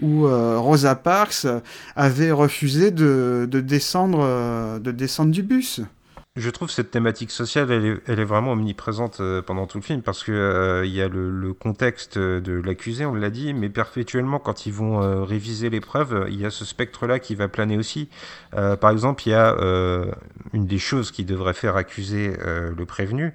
où 0.01 0.27
Rosa 0.27 0.95
Parks 0.95 1.47
avait 1.95 2.31
refusé 2.31 2.91
de, 2.91 3.47
de 3.49 3.59
descendre 3.61 4.79
de 4.79 4.91
descendre 4.91 5.31
du 5.31 5.43
bus. 5.43 5.81
Je 6.37 6.49
trouve 6.49 6.69
cette 6.69 6.91
thématique 6.91 7.31
sociale, 7.31 7.71
elle 7.71 8.19
est, 8.19 8.25
vraiment 8.25 8.51
omniprésente 8.51 9.21
euh, 9.21 9.41
pendant 9.41 9.67
tout 9.67 9.77
le 9.77 9.83
film 9.83 10.01
parce 10.01 10.21
que 10.21 10.33
euh, 10.33 10.85
il 10.85 10.91
y 10.91 11.01
a 11.01 11.07
le, 11.07 11.53
contexte 11.53 12.17
de 12.17 12.59
l'accusé, 12.59 13.05
on 13.05 13.13
l'a 13.13 13.29
dit, 13.29 13.53
mais 13.53 13.69
perpétuellement 13.69 14.37
quand 14.39 14.65
ils 14.65 14.73
vont 14.73 15.01
euh, 15.01 15.23
réviser 15.23 15.69
les 15.69 15.79
preuves, 15.79 16.25
il 16.29 16.37
y 16.37 16.45
a 16.45 16.49
ce 16.49 16.65
spectre-là 16.65 17.19
qui 17.19 17.35
va 17.35 17.47
planer 17.47 17.77
aussi. 17.77 18.09
par 18.51 18.91
exemple, 18.91 19.23
il 19.25 19.29
y 19.29 19.33
a 19.33 19.55
une 20.51 20.65
des 20.65 20.77
choses 20.77 21.11
qui 21.11 21.23
devrait 21.23 21.53
faire 21.53 21.77
accuser 21.77 22.33
le 22.37 22.85
prévenu, 22.85 23.33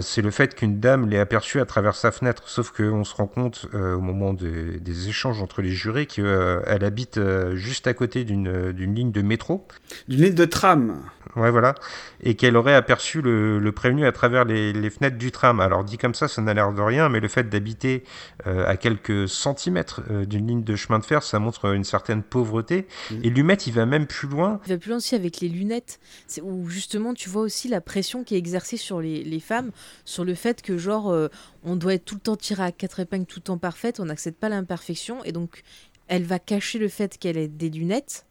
c'est 0.00 0.22
le 0.22 0.30
fait 0.30 0.54
qu'une 0.54 0.80
dame 0.80 1.08
l'ait 1.08 1.18
aperçu 1.18 1.60
à 1.60 1.66
travers 1.66 1.94
sa 1.94 2.12
fenêtre. 2.12 2.48
Sauf 2.48 2.70
qu'on 2.70 3.04
se 3.04 3.14
rend 3.14 3.26
compte 3.26 3.66
au 3.74 4.00
moment 4.00 4.32
des 4.32 5.08
échanges 5.08 5.42
entre 5.42 5.60
les 5.60 5.70
jurés 5.70 6.06
qu'elle 6.06 6.84
habite 6.84 7.20
juste 7.54 7.86
à 7.86 7.94
côté 7.94 8.24
d'une 8.24 8.70
ligne 8.94 9.12
de 9.12 9.22
métro. 9.22 9.66
D'une 10.08 10.22
ligne 10.22 10.34
de 10.34 10.44
tram. 10.46 11.02
Ouais, 11.34 11.50
voilà. 11.50 11.74
Et 12.22 12.34
qu'elle 12.34 12.56
aurait 12.56 12.74
aperçu 12.74 13.22
le, 13.22 13.72
prévenu 13.74 14.06
à 14.06 14.12
travers 14.12 14.44
les, 14.44 14.90
fenêtres 14.90 15.16
du 15.16 15.32
tram. 15.32 15.60
Alors, 15.60 15.82
dit 15.82 15.96
comme 15.96 16.14
ça, 16.14 16.28
ça 16.28 16.42
n'a 16.42 16.52
l'air 16.52 16.72
de 16.72 16.82
rien, 16.82 17.08
mais 17.08 17.20
le 17.20 17.28
fait 17.28 17.48
d'habiter 17.48 18.04
euh, 18.46 18.66
à 18.66 18.76
quelques 18.76 19.28
centimètres 19.28 20.02
euh, 20.10 20.26
d'une 20.26 20.46
ligne 20.46 20.62
de 20.62 20.76
chemin 20.76 20.98
de 20.98 21.04
fer, 21.04 21.22
ça 21.22 21.38
montre 21.38 21.72
une 21.74 21.84
certaine 21.84 22.22
pauvreté. 22.22 22.86
Mmh. 23.10 23.14
Et 23.22 23.30
Lumet, 23.30 23.54
il 23.66 23.72
va 23.72 23.86
même 23.86 24.06
plus 24.06 24.28
loin. 24.28 24.60
Il 24.66 24.72
va 24.72 24.78
plus 24.78 24.90
loin 24.90 24.98
aussi 24.98 25.14
avec 25.14 25.40
les 25.40 25.48
lunettes, 25.48 26.00
où 26.42 26.68
justement, 26.68 27.14
tu 27.14 27.30
vois 27.30 27.42
aussi 27.42 27.68
la 27.68 27.80
pression 27.80 28.24
qui 28.24 28.34
est 28.34 28.38
exercée 28.38 28.76
sur 28.76 29.00
les, 29.00 29.40
femmes, 29.40 29.70
sur 30.04 30.24
le 30.24 30.34
fait 30.34 30.60
que, 30.60 30.76
genre, 30.76 31.10
euh, 31.10 31.28
on 31.64 31.76
doit 31.76 31.94
être 31.94 32.04
tout 32.04 32.16
le 32.16 32.20
temps 32.20 32.36
tiré 32.36 32.62
à 32.62 32.72
quatre 32.72 33.00
épingles, 33.00 33.26
tout 33.26 33.38
le 33.38 33.44
temps 33.44 33.58
parfaite, 33.58 34.00
on 34.00 34.04
n'accepte 34.04 34.38
pas 34.38 34.50
l'imperfection, 34.50 35.24
et 35.24 35.32
donc, 35.32 35.62
elle 36.08 36.24
va 36.24 36.38
cacher 36.38 36.78
le 36.78 36.88
fait 36.88 37.16
qu'elle 37.16 37.38
ait 37.38 37.48
des 37.48 37.70
lunettes 37.70 38.26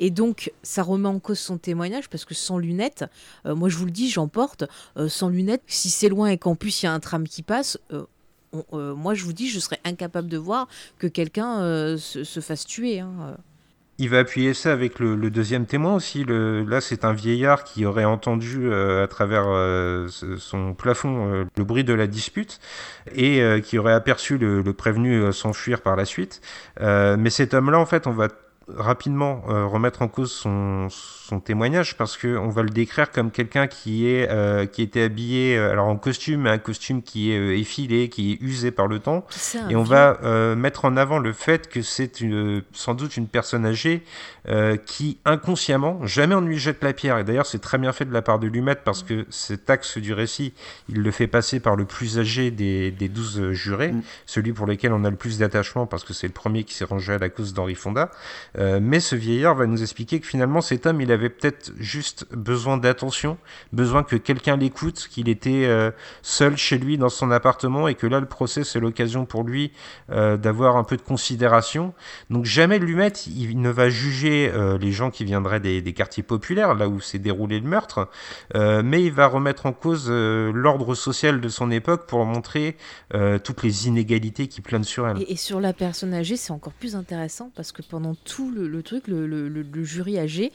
et 0.00 0.10
donc, 0.10 0.50
ça 0.62 0.82
remet 0.82 1.08
en 1.08 1.18
cause 1.18 1.38
son 1.38 1.58
témoignage 1.58 2.08
parce 2.08 2.24
que 2.24 2.34
sans 2.34 2.56
lunettes, 2.56 3.04
euh, 3.44 3.54
moi 3.54 3.68
je 3.68 3.76
vous 3.76 3.84
le 3.84 3.90
dis, 3.90 4.08
j'emporte, 4.08 4.64
euh, 4.96 5.10
sans 5.10 5.28
lunettes, 5.28 5.62
si 5.66 5.90
c'est 5.90 6.08
loin 6.08 6.28
et 6.28 6.38
qu'en 6.38 6.54
plus 6.54 6.82
il 6.82 6.86
y 6.86 6.88
a 6.88 6.92
un 6.92 7.00
tram 7.00 7.28
qui 7.28 7.42
passe, 7.42 7.78
euh, 7.92 8.94
moi 8.94 9.12
je 9.12 9.24
vous 9.24 9.34
dis, 9.34 9.50
je 9.50 9.60
serais 9.60 9.78
incapable 9.84 10.28
de 10.28 10.38
voir 10.38 10.68
que 10.98 11.06
quelqu'un 11.06 11.96
se, 11.98 12.40
fasse 12.40 12.64
tuer. 12.64 13.00
Hein, 13.00 13.36
il 13.98 14.08
va 14.08 14.20
appuyer 14.20 14.54
ça 14.54 14.72
avec 14.72 14.98
le, 14.98 15.30
deuxième 15.30 15.66
témoin 15.66 15.94
aussi. 15.94 16.24
Le, 16.24 16.64
là, 16.64 16.80
c'est 16.80 17.04
un 17.04 17.12
vieillard 17.12 17.62
qui 17.62 17.84
aurait 17.84 18.06
entendu 18.06 18.72
à 18.74 19.06
travers 19.06 19.44
son 20.08 20.74
plafond 20.74 21.46
le 21.54 21.64
bruit 21.64 21.84
de 21.84 21.92
la 21.92 22.06
dispute 22.06 22.58
et 23.14 23.40
qui 23.62 23.78
aurait 23.78 23.92
aperçu 23.92 24.36
le, 24.38 24.62
le 24.62 24.72
prévenu 24.72 25.32
s'enfuir 25.32 25.82
par 25.82 25.94
la 25.94 26.06
suite. 26.06 26.40
mais 26.80 27.30
cet 27.30 27.54
homme-là, 27.54 27.78
en 27.78 27.86
fait, 27.86 28.08
on 28.08 28.12
va 28.12 28.28
rapidement 28.76 29.42
euh, 29.48 29.66
remettre 29.66 30.02
en 30.02 30.08
cause 30.08 30.32
son, 30.32 30.88
son 30.90 31.40
témoignage 31.40 31.96
parce 31.96 32.16
que 32.16 32.36
on 32.36 32.48
va 32.48 32.62
le 32.62 32.70
décrire 32.70 33.10
comme 33.10 33.30
quelqu'un 33.30 33.66
qui 33.66 34.06
est 34.06 34.28
euh, 34.30 34.66
qui 34.66 34.82
était 34.82 35.02
habillé 35.02 35.56
euh, 35.56 35.70
alors 35.70 35.86
en 35.86 35.96
costume 35.96 36.46
un 36.46 36.58
costume 36.58 37.02
qui 37.02 37.32
est 37.32 37.58
effilé 37.58 38.08
qui 38.08 38.32
est 38.32 38.42
usé 38.42 38.70
par 38.70 38.86
le 38.86 38.98
temps. 38.98 39.24
Et 39.68 39.76
on 39.76 39.82
va 39.82 40.18
mettre 40.54 40.84
en 40.84 40.96
avant 40.96 41.18
le 41.18 41.32
fait 41.32 41.68
que 41.68 41.82
c'est 41.82 42.20
une 42.20 42.62
sans 42.72 42.94
doute 42.94 43.16
une 43.16 43.26
personne 43.26 43.66
âgée 43.66 44.02
qui 44.86 45.18
inconsciemment 45.24 46.06
jamais 46.06 46.34
on 46.34 46.40
ne 46.40 46.48
lui 46.48 46.58
jette 46.58 46.82
la 46.82 46.92
pierre. 46.92 47.18
Et 47.18 47.24
d'ailleurs 47.24 47.46
c'est 47.46 47.58
très 47.58 47.78
bien 47.78 47.92
fait 47.92 48.04
de 48.04 48.12
la 48.12 48.22
part 48.22 48.38
de 48.38 48.46
Lumet 48.46 48.76
parce 48.76 49.02
que 49.02 49.26
cet 49.30 49.70
axe 49.70 49.98
du 49.98 50.12
récit 50.12 50.52
il 50.88 51.02
le 51.02 51.10
fait 51.10 51.26
passer 51.26 51.60
par 51.60 51.76
le 51.76 51.84
plus 51.84 52.18
âgé 52.18 52.50
des, 52.50 52.90
des 52.90 53.08
douze 53.08 53.52
jurés 53.52 53.92
mm. 53.92 54.02
celui 54.26 54.52
pour 54.52 54.66
lequel 54.66 54.92
on 54.92 55.04
a 55.04 55.10
le 55.10 55.16
plus 55.16 55.38
d'attachement 55.38 55.86
parce 55.86 56.04
que 56.04 56.12
c'est 56.12 56.26
le 56.26 56.32
premier 56.32 56.64
qui 56.64 56.74
s'est 56.74 56.84
rangé 56.84 57.12
à 57.12 57.18
la 57.18 57.28
cause 57.28 57.54
d'Henri 57.54 57.74
Fonda 57.74 58.10
euh, 58.60 58.78
mais 58.80 59.00
ce 59.00 59.16
vieillard 59.16 59.54
va 59.54 59.66
nous 59.66 59.82
expliquer 59.82 60.20
que 60.20 60.26
finalement 60.26 60.60
cet 60.60 60.86
homme, 60.86 61.00
il 61.00 61.10
avait 61.10 61.30
peut-être 61.30 61.72
juste 61.78 62.26
besoin 62.32 62.76
d'attention, 62.76 63.38
besoin 63.72 64.02
que 64.02 64.16
quelqu'un 64.16 64.56
l'écoute, 64.56 65.08
qu'il 65.10 65.28
était 65.28 65.64
euh, 65.64 65.90
seul 66.22 66.56
chez 66.56 66.78
lui 66.78 66.98
dans 66.98 67.08
son 67.08 67.30
appartement 67.30 67.88
et 67.88 67.94
que 67.94 68.06
là 68.06 68.20
le 68.20 68.26
procès 68.26 68.64
c'est 68.64 68.80
l'occasion 68.80 69.24
pour 69.24 69.44
lui 69.44 69.72
euh, 70.10 70.36
d'avoir 70.36 70.76
un 70.76 70.84
peu 70.84 70.96
de 70.96 71.02
considération. 71.02 71.94
Donc 72.28 72.44
jamais 72.44 72.78
Lumet, 72.78 73.12
il 73.26 73.60
ne 73.60 73.70
va 73.70 73.88
juger 73.88 74.52
les 74.80 74.92
gens 74.92 75.10
qui 75.10 75.24
viendraient 75.24 75.60
des, 75.60 75.80
des, 75.82 75.92
quartiers 75.92 76.22
populaires, 76.22 76.74
là 76.74 76.88
où 76.88 77.00
s'est 77.00 77.18
déroulé 77.18 77.60
le 77.60 77.68
meurtre, 77.68 78.08
mais 78.54 79.02
il 79.02 79.12
va 79.12 79.26
remettre 79.26 79.66
en 79.66 79.72
cause 79.72 80.10
l'ordre 80.10 80.94
social 80.94 81.40
de 81.40 81.48
son 81.48 81.70
époque 81.70 82.06
pour 82.06 82.24
montrer 82.24 82.76
toutes 83.44 83.62
les 83.62 83.88
inégalités 83.88 84.48
qui 84.48 84.60
planent 84.60 84.84
sur 84.84 85.08
elle. 85.08 85.22
Et, 85.22 85.32
et 85.32 85.36
sur 85.36 85.60
la 85.60 85.72
personne 85.72 86.14
âgée, 86.14 86.36
c'est 86.36 86.52
encore 86.52 86.72
plus 86.72 86.96
intéressant 86.96 87.50
parce 87.54 87.72
que 87.72 87.82
pendant 87.82 88.14
tout 88.14 88.39
le, 88.48 88.82
truc, 88.82 89.08
le, 89.08 89.84
jury 89.84 90.18
âgé, 90.18 90.52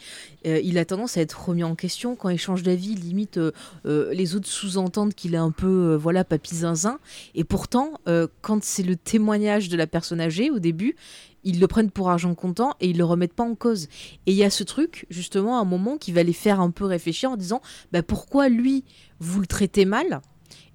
euh, 0.47 0.59
il 0.63 0.77
a 0.77 0.85
tendance 0.85 1.17
à 1.17 1.21
être 1.21 1.47
remis 1.47 1.63
en 1.63 1.75
question 1.75 2.15
quand 2.15 2.29
il 2.29 2.39
change 2.39 2.63
d'avis, 2.63 2.95
limite 2.95 3.37
euh, 3.37 3.51
euh, 3.85 4.13
les 4.13 4.35
autres 4.35 4.47
sous-entendent 4.47 5.13
qu'il 5.13 5.35
est 5.35 5.37
un 5.37 5.51
peu 5.51 5.95
voilà 5.95 6.23
papy 6.23 6.55
zinzin. 6.55 6.99
Et 7.35 7.43
pourtant, 7.43 7.93
quand 8.41 8.63
c'est 8.63 8.83
le 8.83 8.95
témoignage 8.95 9.69
de 9.69 9.77
la 9.77 9.87
personne 9.87 10.21
âgée 10.21 10.49
au 10.49 10.59
début, 10.59 10.95
ils 11.43 11.59
le 11.59 11.67
prennent 11.67 11.91
pour 11.91 12.09
argent 12.09 12.33
comptant 12.33 12.73
et 12.79 12.89
ils 12.89 12.97
le 12.97 13.05
remettent 13.05 13.33
pas 13.33 13.43
en 13.43 13.55
cause. 13.55 13.83
Et 14.25 14.31
il 14.31 14.35
y 14.35 14.43
a 14.43 14.49
ce 14.49 14.63
truc, 14.63 15.05
justement, 15.09 15.57
à 15.57 15.61
un 15.61 15.65
moment 15.65 15.97
qui 15.97 16.11
va 16.11 16.23
les 16.23 16.33
faire 16.33 16.59
un 16.59 16.71
peu 16.71 16.85
réfléchir 16.85 17.31
en 17.31 17.37
disant 17.37 17.61
bah, 17.91 18.01
pourquoi 18.01 18.49
lui, 18.49 18.83
vous 19.19 19.39
le 19.41 19.47
traitez 19.47 19.85
mal 19.85 20.21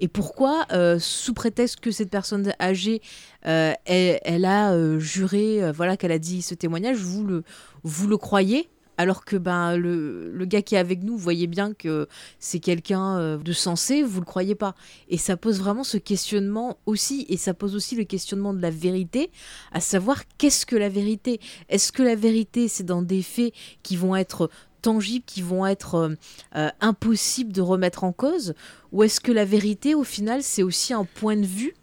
et 0.01 0.09
pourquoi, 0.09 0.67
euh, 0.73 0.99
sous 0.99 1.35
prétexte 1.35 1.81
que 1.81 1.91
cette 1.91 2.11
personne 2.11 2.53
âgée, 2.61 3.03
euh, 3.47 3.73
elle, 3.85 4.45
a 4.45 4.73
euh, 4.73 4.99
juré, 4.99 5.71
voilà, 5.73 5.97
qu'elle 5.97 6.13
a 6.13 6.19
dit 6.19 6.43
ce 6.43 6.55
témoignage, 6.55 6.97
vous 6.97 7.27
le, 7.27 8.17
croyez? 8.17 8.69
Alors 8.97 9.25
que 9.25 9.37
ben 9.37 9.79
le, 9.79 10.45
gars 10.45 10.61
qui 10.61 10.75
est 10.75 10.79
avec 10.79 11.03
nous, 11.03 11.13
vous 11.13 11.23
voyez 11.23 11.47
bien 11.47 11.73
que 11.73 12.07
c'est 12.39 12.59
quelqu'un 12.59 13.39
de 13.39 13.53
sensé, 13.55 14.03
vous 14.03 14.21
le 14.21 14.27
croyez 14.27 14.55
pas. 14.55 14.75
Et 15.09 15.17
ça 15.17 15.39
pose 15.39 15.59
vraiment 15.59 15.85
ce 15.85 15.97
questionnement 15.97 16.77
aussi, 16.85 17.25
et 17.31 17.39
ça 17.39 17.55
pose 17.55 17.75
aussi 17.75 17.97
le 17.97 18.05
questionnement 18.05 18.53
de 18.53 18.61
la 18.61 18.69
vérité, 18.69 19.31
à 19.73 19.81
savoir 19.81 20.25
qu'est-ce 20.37 20.67
que 20.67 20.77
la 20.77 20.91
vérité? 20.91 21.41
Est-ce 21.71 21.93
que 21.93 22.03
la 22.03 22.15
vérité, 22.15 22.69
c'est 22.69 22.85
dans 22.85 23.01
des 23.01 23.23
faits 23.23 23.55
qui 23.83 23.97
vont 23.97 24.17
être 24.17 24.51
tangibles, 24.81 25.25
qui 25.27 25.43
vont 25.43 25.67
être 25.67 25.95
euh, 25.95 26.15
euh, 26.57 26.71
impossibles 26.81 27.53
de 27.53 27.61
remettre 27.61 28.05
en 28.05 28.13
cause 28.13 28.55
Ou 28.93 29.03
est-ce 29.03 29.21
que 29.21 29.33
la 29.33 29.45
vérité, 29.45 29.95
au 29.95 30.05
final, 30.05 30.43
c'est 30.43 30.63
aussi 30.63 30.93
un 30.93 31.05
point 31.05 31.37
de 31.37 31.47
vue? 31.47 31.75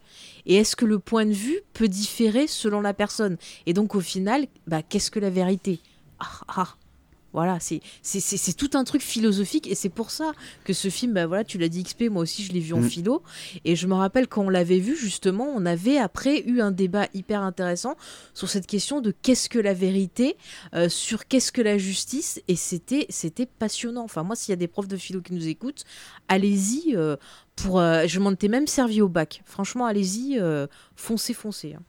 Et 0.46 0.56
est-ce 0.56 0.76
que 0.76 0.86
le 0.86 1.00
point 1.00 1.26
de 1.26 1.34
vue 1.34 1.60
peut 1.74 1.90
différer 1.90 2.48
selon 2.48 2.82
la 2.82 2.94
personne? 2.94 3.38
Et 3.66 3.74
donc 3.74 3.96
au 3.96 4.00
final, 4.00 4.48
bah, 4.66 4.82
qu'est-ce 4.82 5.12
que 5.12 5.20
la 5.20 5.30
vérité? 5.30 5.82
Ah, 6.20 6.42
ah. 6.48 6.76
Voilà, 7.34 7.60
c'est 7.60 8.58
tout 8.58 8.72
un 8.74 8.84
truc 8.84 9.02
philosophique 9.02 9.68
et 9.68 9.76
c'est 9.76 9.90
pour 9.90 10.12
ça 10.12 10.32
que 10.64 10.74
ce 10.74 10.90
film, 10.90 11.14
bah 11.14 11.28
voilà, 11.28 11.44
tu 11.44 11.58
l'as 11.58 11.70
dit 11.70 11.84
XP, 11.84 12.04
moi 12.10 12.24
aussi 12.24 12.44
je 12.44 12.54
l'ai 12.54 12.60
vu 12.60 12.74
en 12.74 12.80
mm. 12.80 12.90
philo 12.90 13.22
et 13.66 13.76
je 13.76 13.86
me 13.86 13.94
rappelle 13.94 14.28
quand 14.28 14.44
on 14.44 14.50
l'avait 14.50 14.80
vu 14.80 14.96
justement, 14.96 15.46
on 15.56 15.66
avait 15.66 15.98
après 15.98 16.42
eu 16.48 16.62
un 16.62 16.72
débat 16.72 17.08
hyper 17.14 17.42
intéressant 17.42 17.96
sur 18.34 18.50
cette 18.50 18.66
question 18.66 19.02
de 19.02 19.14
qu'est-ce 19.22 19.50
que 19.50 19.60
la 19.60 19.74
vérité, 19.74 20.38
euh, 20.74 20.90
sur 20.90 21.28
qu'est-ce 21.28 21.52
que 21.52 21.62
la 21.62 21.78
justice 21.78 22.42
et 22.48 22.56
c'était 22.56 23.06
c'était 23.10 23.46
passionnant. 23.46 24.04
Enfin 24.04 24.24
moi 24.24 24.36
s'il 24.36 24.52
y 24.52 24.54
a 24.54 24.58
des 24.58 24.68
profs 24.68 24.88
de 24.88 24.98
philo 24.98 25.22
qui 25.22 25.34
nous 25.34 25.48
écoutent, 25.48 25.84
allez-y 26.30 26.96
euh, 26.96 27.18
pour 27.56 27.80
euh, 27.80 28.06
je 28.08 28.20
m'en 28.20 28.32
étais 28.32 28.48
même 28.48 28.68
servi 28.68 29.02
au 29.02 29.10
bac. 29.10 29.44
Franchement, 29.46 29.86
allez-y, 29.86 30.40
foncez 30.96 31.34
foncez. 31.34 31.74
Hein. 31.74 31.84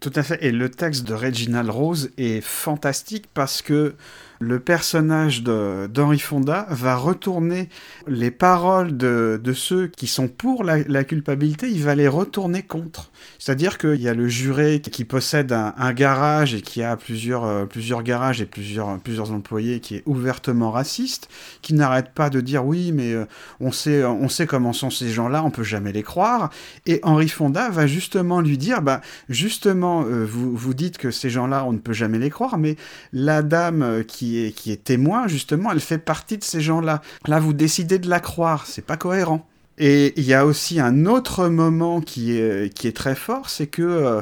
Tout 0.00 0.12
à 0.14 0.22
fait. 0.22 0.38
Et 0.44 0.52
le 0.52 0.70
texte 0.70 1.04
de 1.04 1.14
Reginald 1.14 1.70
Rose 1.70 2.10
est 2.18 2.42
fantastique 2.42 3.24
parce 3.32 3.62
que 3.62 3.94
le 4.40 4.60
personnage 4.60 5.42
d'Henri 5.42 6.20
Fonda 6.20 6.66
va 6.70 6.94
retourner 6.94 7.68
les 8.06 8.30
paroles 8.30 8.96
de, 8.96 9.40
ceux 9.52 9.88
qui 9.88 10.06
sont 10.06 10.28
pour 10.28 10.62
la, 10.62 11.04
culpabilité, 11.04 11.68
il 11.68 11.82
va 11.82 11.94
les 11.94 12.06
retourner 12.06 12.62
contre. 12.62 13.10
C'est-à-dire 13.38 13.78
qu'il 13.78 14.00
y 14.00 14.08
a 14.08 14.14
le 14.14 14.28
juré 14.28 14.80
qui 14.80 15.04
possède 15.04 15.52
un, 15.52 15.92
garage 15.92 16.54
et 16.54 16.60
qui 16.60 16.82
a 16.82 16.96
plusieurs, 16.96 17.44
euh, 17.44 17.64
plusieurs 17.64 18.02
garages 18.02 18.40
et 18.40 18.46
plusieurs, 18.46 18.98
plusieurs 19.00 19.32
employés 19.32 19.80
qui 19.80 19.96
est 19.96 20.02
ouvertement 20.06 20.70
raciste, 20.70 21.28
qui 21.62 21.74
n'arrête 21.74 22.12
pas 22.12 22.30
de 22.30 22.40
dire 22.40 22.64
oui, 22.64 22.92
mais 22.92 23.14
euh, 23.14 23.24
on, 23.58 23.72
sait, 23.72 24.04
on 24.04 24.28
sait 24.28 24.46
comment 24.46 24.72
sont 24.72 24.90
ces 24.90 25.08
gens-là, 25.08 25.42
on 25.42 25.50
peut 25.50 25.64
jamais 25.64 25.92
les 25.92 26.02
croire. 26.02 26.50
Et 26.86 27.00
Henri 27.02 27.28
Fonda 27.28 27.70
va 27.70 27.86
justement 27.86 28.40
lui 28.40 28.58
dire, 28.58 28.82
bah, 28.82 29.00
justement, 29.28 29.77
euh, 29.84 30.24
vous, 30.24 30.74
dites 30.74 30.98
que 30.98 31.10
ces 31.10 31.30
gens-là, 31.30 31.64
on 31.64 31.72
ne 31.72 31.78
peut 31.78 31.92
jamais 31.92 32.18
les 32.18 32.30
croire, 32.30 32.58
mais 32.58 32.76
la 33.12 33.42
dame 33.42 34.04
qui 34.06 34.52
qui 34.56 34.72
est, 34.72 34.84
témoin, 34.84 35.28
justement, 35.28 35.72
elle 35.72 35.80
fait 35.80 35.98
partie 35.98 36.38
de 36.38 36.44
ces 36.44 36.60
gens-là. 36.60 37.02
Là, 37.26 37.40
vous 37.40 37.52
décidez 37.52 37.98
de 37.98 38.08
la 38.08 38.20
croire, 38.20 38.66
c'est 38.66 38.84
pas 38.84 38.96
cohérent. 38.96 39.46
Et 39.78 40.12
il 40.16 40.24
y 40.24 40.34
a 40.34 40.44
aussi 40.44 40.80
un 40.80 41.06
autre 41.06 41.48
moment 41.48 42.00
qui 42.00 42.36
est, 42.36 42.96
très 42.96 43.14
fort, 43.14 43.48
c'est 43.48 43.68
que 43.68 43.82
euh, 43.82 44.20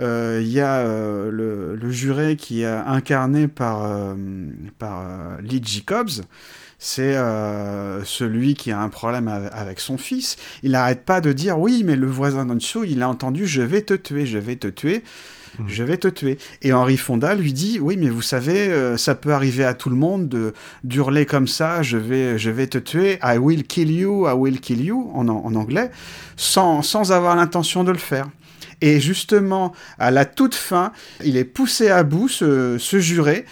euh, 0.00 0.40
il 0.40 0.48
y 0.48 0.60
a 0.60 0.78
euh, 0.78 1.30
le, 1.30 1.90
juré 1.90 2.36
qui 2.36 2.62
est 2.62 2.66
incarné 2.66 3.48
par, 3.48 4.14
par 4.78 5.40
Lee 5.42 5.60
Jacobs, 5.62 6.22
c'est 6.84 7.14
celui 8.04 8.54
qui 8.54 8.72
a 8.72 8.80
un 8.80 8.88
problème 8.88 9.28
avec 9.28 9.78
son 9.78 9.96
fils. 9.98 10.36
Il 10.64 10.72
n'arrête 10.72 11.04
pas 11.04 11.20
de 11.20 11.32
dire 11.32 11.58
oui, 11.58 11.82
mais 11.84 11.94
le 11.94 12.08
voisin 12.08 12.44
d'en 12.44 12.56
dessous, 12.56 12.82
il 12.82 13.02
a 13.02 13.08
entendu 13.08 13.46
je 13.46 13.62
vais 13.62 13.82
te 13.82 13.94
tuer, 13.94 14.26
je 14.26 14.38
vais 14.38 14.56
te 14.56 14.66
tuer. 14.66 15.04
Mhm. 15.58 15.68
je 15.68 15.82
vais 15.84 15.96
te 15.96 16.08
tuer. 16.08 16.38
Et 16.62 16.72
Henri 16.72 16.96
Fonda 16.96 17.34
lui 17.34 17.52
dit, 17.52 17.78
oui, 17.80 17.96
mais 17.96 18.08
vous 18.08 18.22
savez, 18.22 18.68
euh, 18.68 18.96
ça 18.96 19.14
peut 19.14 19.32
arriver 19.32 19.64
à 19.64 19.74
tout 19.74 19.90
le 19.90 19.96
monde 19.96 20.28
de 20.28 20.54
d'hurler 20.82 21.26
comme 21.26 21.46
ça, 21.46 21.82
je 21.82 21.98
vais, 21.98 22.38
je 22.38 22.50
vais 22.50 22.66
te 22.66 22.78
tuer, 22.78 23.18
I 23.22 23.36
will 23.38 23.64
kill 23.64 23.90
you, 23.90 24.26
I 24.26 24.32
will 24.32 24.60
kill 24.60 24.82
you, 24.82 25.10
en, 25.14 25.28
en 25.28 25.54
anglais, 25.54 25.90
sans, 26.36 26.82
sans 26.82 27.12
avoir 27.12 27.36
l'intention 27.36 27.84
de 27.84 27.92
le 27.92 27.98
faire. 27.98 28.28
Et 28.80 28.98
justement, 28.98 29.72
à 29.98 30.10
la 30.10 30.24
toute 30.24 30.56
fin, 30.56 30.92
il 31.24 31.36
est 31.36 31.44
poussé 31.44 31.88
à 31.88 32.02
bout, 32.02 32.28
ce, 32.28 32.78
ce 32.78 32.98
juré, 32.98 33.44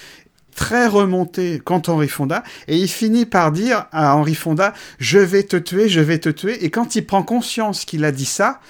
très 0.61 0.87
remonté 0.87 1.59
quand 1.65 1.89
Henri 1.89 2.07
Fonda, 2.07 2.45
et 2.69 2.77
il 2.77 2.87
finit 2.87 3.25
par 3.25 3.51
dire 3.51 3.87
à 3.93 4.15
Henri 4.15 4.35
Fonda, 4.35 4.75
je 4.99 5.19
vais 5.19 5.43
te 5.43 5.57
tuer, 5.57 5.89
je 5.89 6.01
vais 6.01 6.19
te 6.19 6.29
tuer, 6.29 6.63
et 6.63 6.71
quand 6.71 6.97
il 6.97 7.07
prend 7.07 7.23
conscience 7.23 7.87
qu'il 7.87 8.05
a 8.05 8.13
dit 8.13 8.27
ça, 8.27 8.61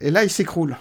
et 0.00 0.10
là 0.10 0.24
il 0.24 0.30
s'écroule 0.30 0.76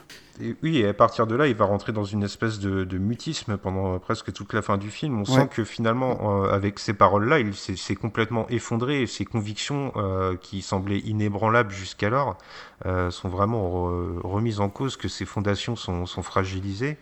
oui, 0.62 0.78
et 0.78 0.88
à 0.88 0.94
partir 0.94 1.26
de 1.26 1.36
là, 1.36 1.48
il 1.48 1.56
va 1.56 1.66
rentrer 1.66 1.92
dans 1.92 2.04
une 2.04 2.22
espèce 2.22 2.60
de, 2.60 2.98
mutisme 2.98 3.58
pendant 3.58 3.98
presque 3.98 4.32
toute 4.34 4.54
la 4.54 4.62
fin 4.62 4.78
du 4.78 4.92
film. 4.92 5.22
On 5.22 5.26
sent 5.26 5.48
que 5.50 5.64
finalement, 5.64 6.44
euh, 6.44 6.52
avec 6.52 6.78
ces 6.80 6.94
paroles-là, 6.94 7.40
il 7.40 7.56
s'est 7.56 7.96
complètement 7.96 8.48
effondré 8.50 9.02
et 9.02 9.08
ses 9.08 9.26
convictions 9.26 9.92
euh, 9.96 10.36
qui 10.36 10.62
semblaient 10.62 11.00
inébranlables 11.00 11.72
jusqu'alors 11.72 12.38
euh, 12.86 13.10
sont 13.10 13.30
vraiment 13.30 13.86
remises 14.24 14.60
en 14.60 14.70
cause, 14.70 14.96
que 14.96 15.08
ses 15.08 15.26
fondations 15.26 15.76
sont, 15.76 16.06
fragilisées. 16.22 16.98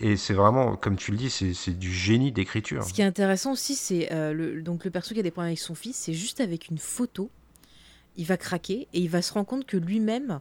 Et 0.00 0.16
c'est 0.16 0.34
vraiment, 0.34 0.76
comme 0.76 0.96
tu 0.96 1.10
le 1.10 1.18
dis, 1.18 1.30
c'est 1.30 1.78
du 1.78 1.92
génie 1.92 2.32
d'écriture. 2.32 2.84
Ce 2.84 2.92
qui 2.92 3.02
est 3.02 3.04
intéressant 3.04 3.52
aussi, 3.52 3.74
c'est 3.74 4.08
le, 4.10 4.62
donc 4.62 4.84
le 4.84 4.90
perso 4.90 5.14
qui 5.14 5.20
a 5.20 5.22
des 5.22 5.30
problèmes 5.30 5.50
avec 5.50 5.58
son 5.58 5.74
fils, 5.74 5.96
c'est 5.96 6.14
juste 6.14 6.40
avec 6.40 6.68
une 6.68 6.78
photo, 6.78 7.30
il 8.16 8.26
va 8.26 8.36
craquer 8.36 8.88
et 8.92 9.00
il 9.00 9.08
va 9.08 9.22
se 9.22 9.32
rendre 9.32 9.46
compte 9.46 9.66
que 9.66 9.76
lui-même, 9.76 10.40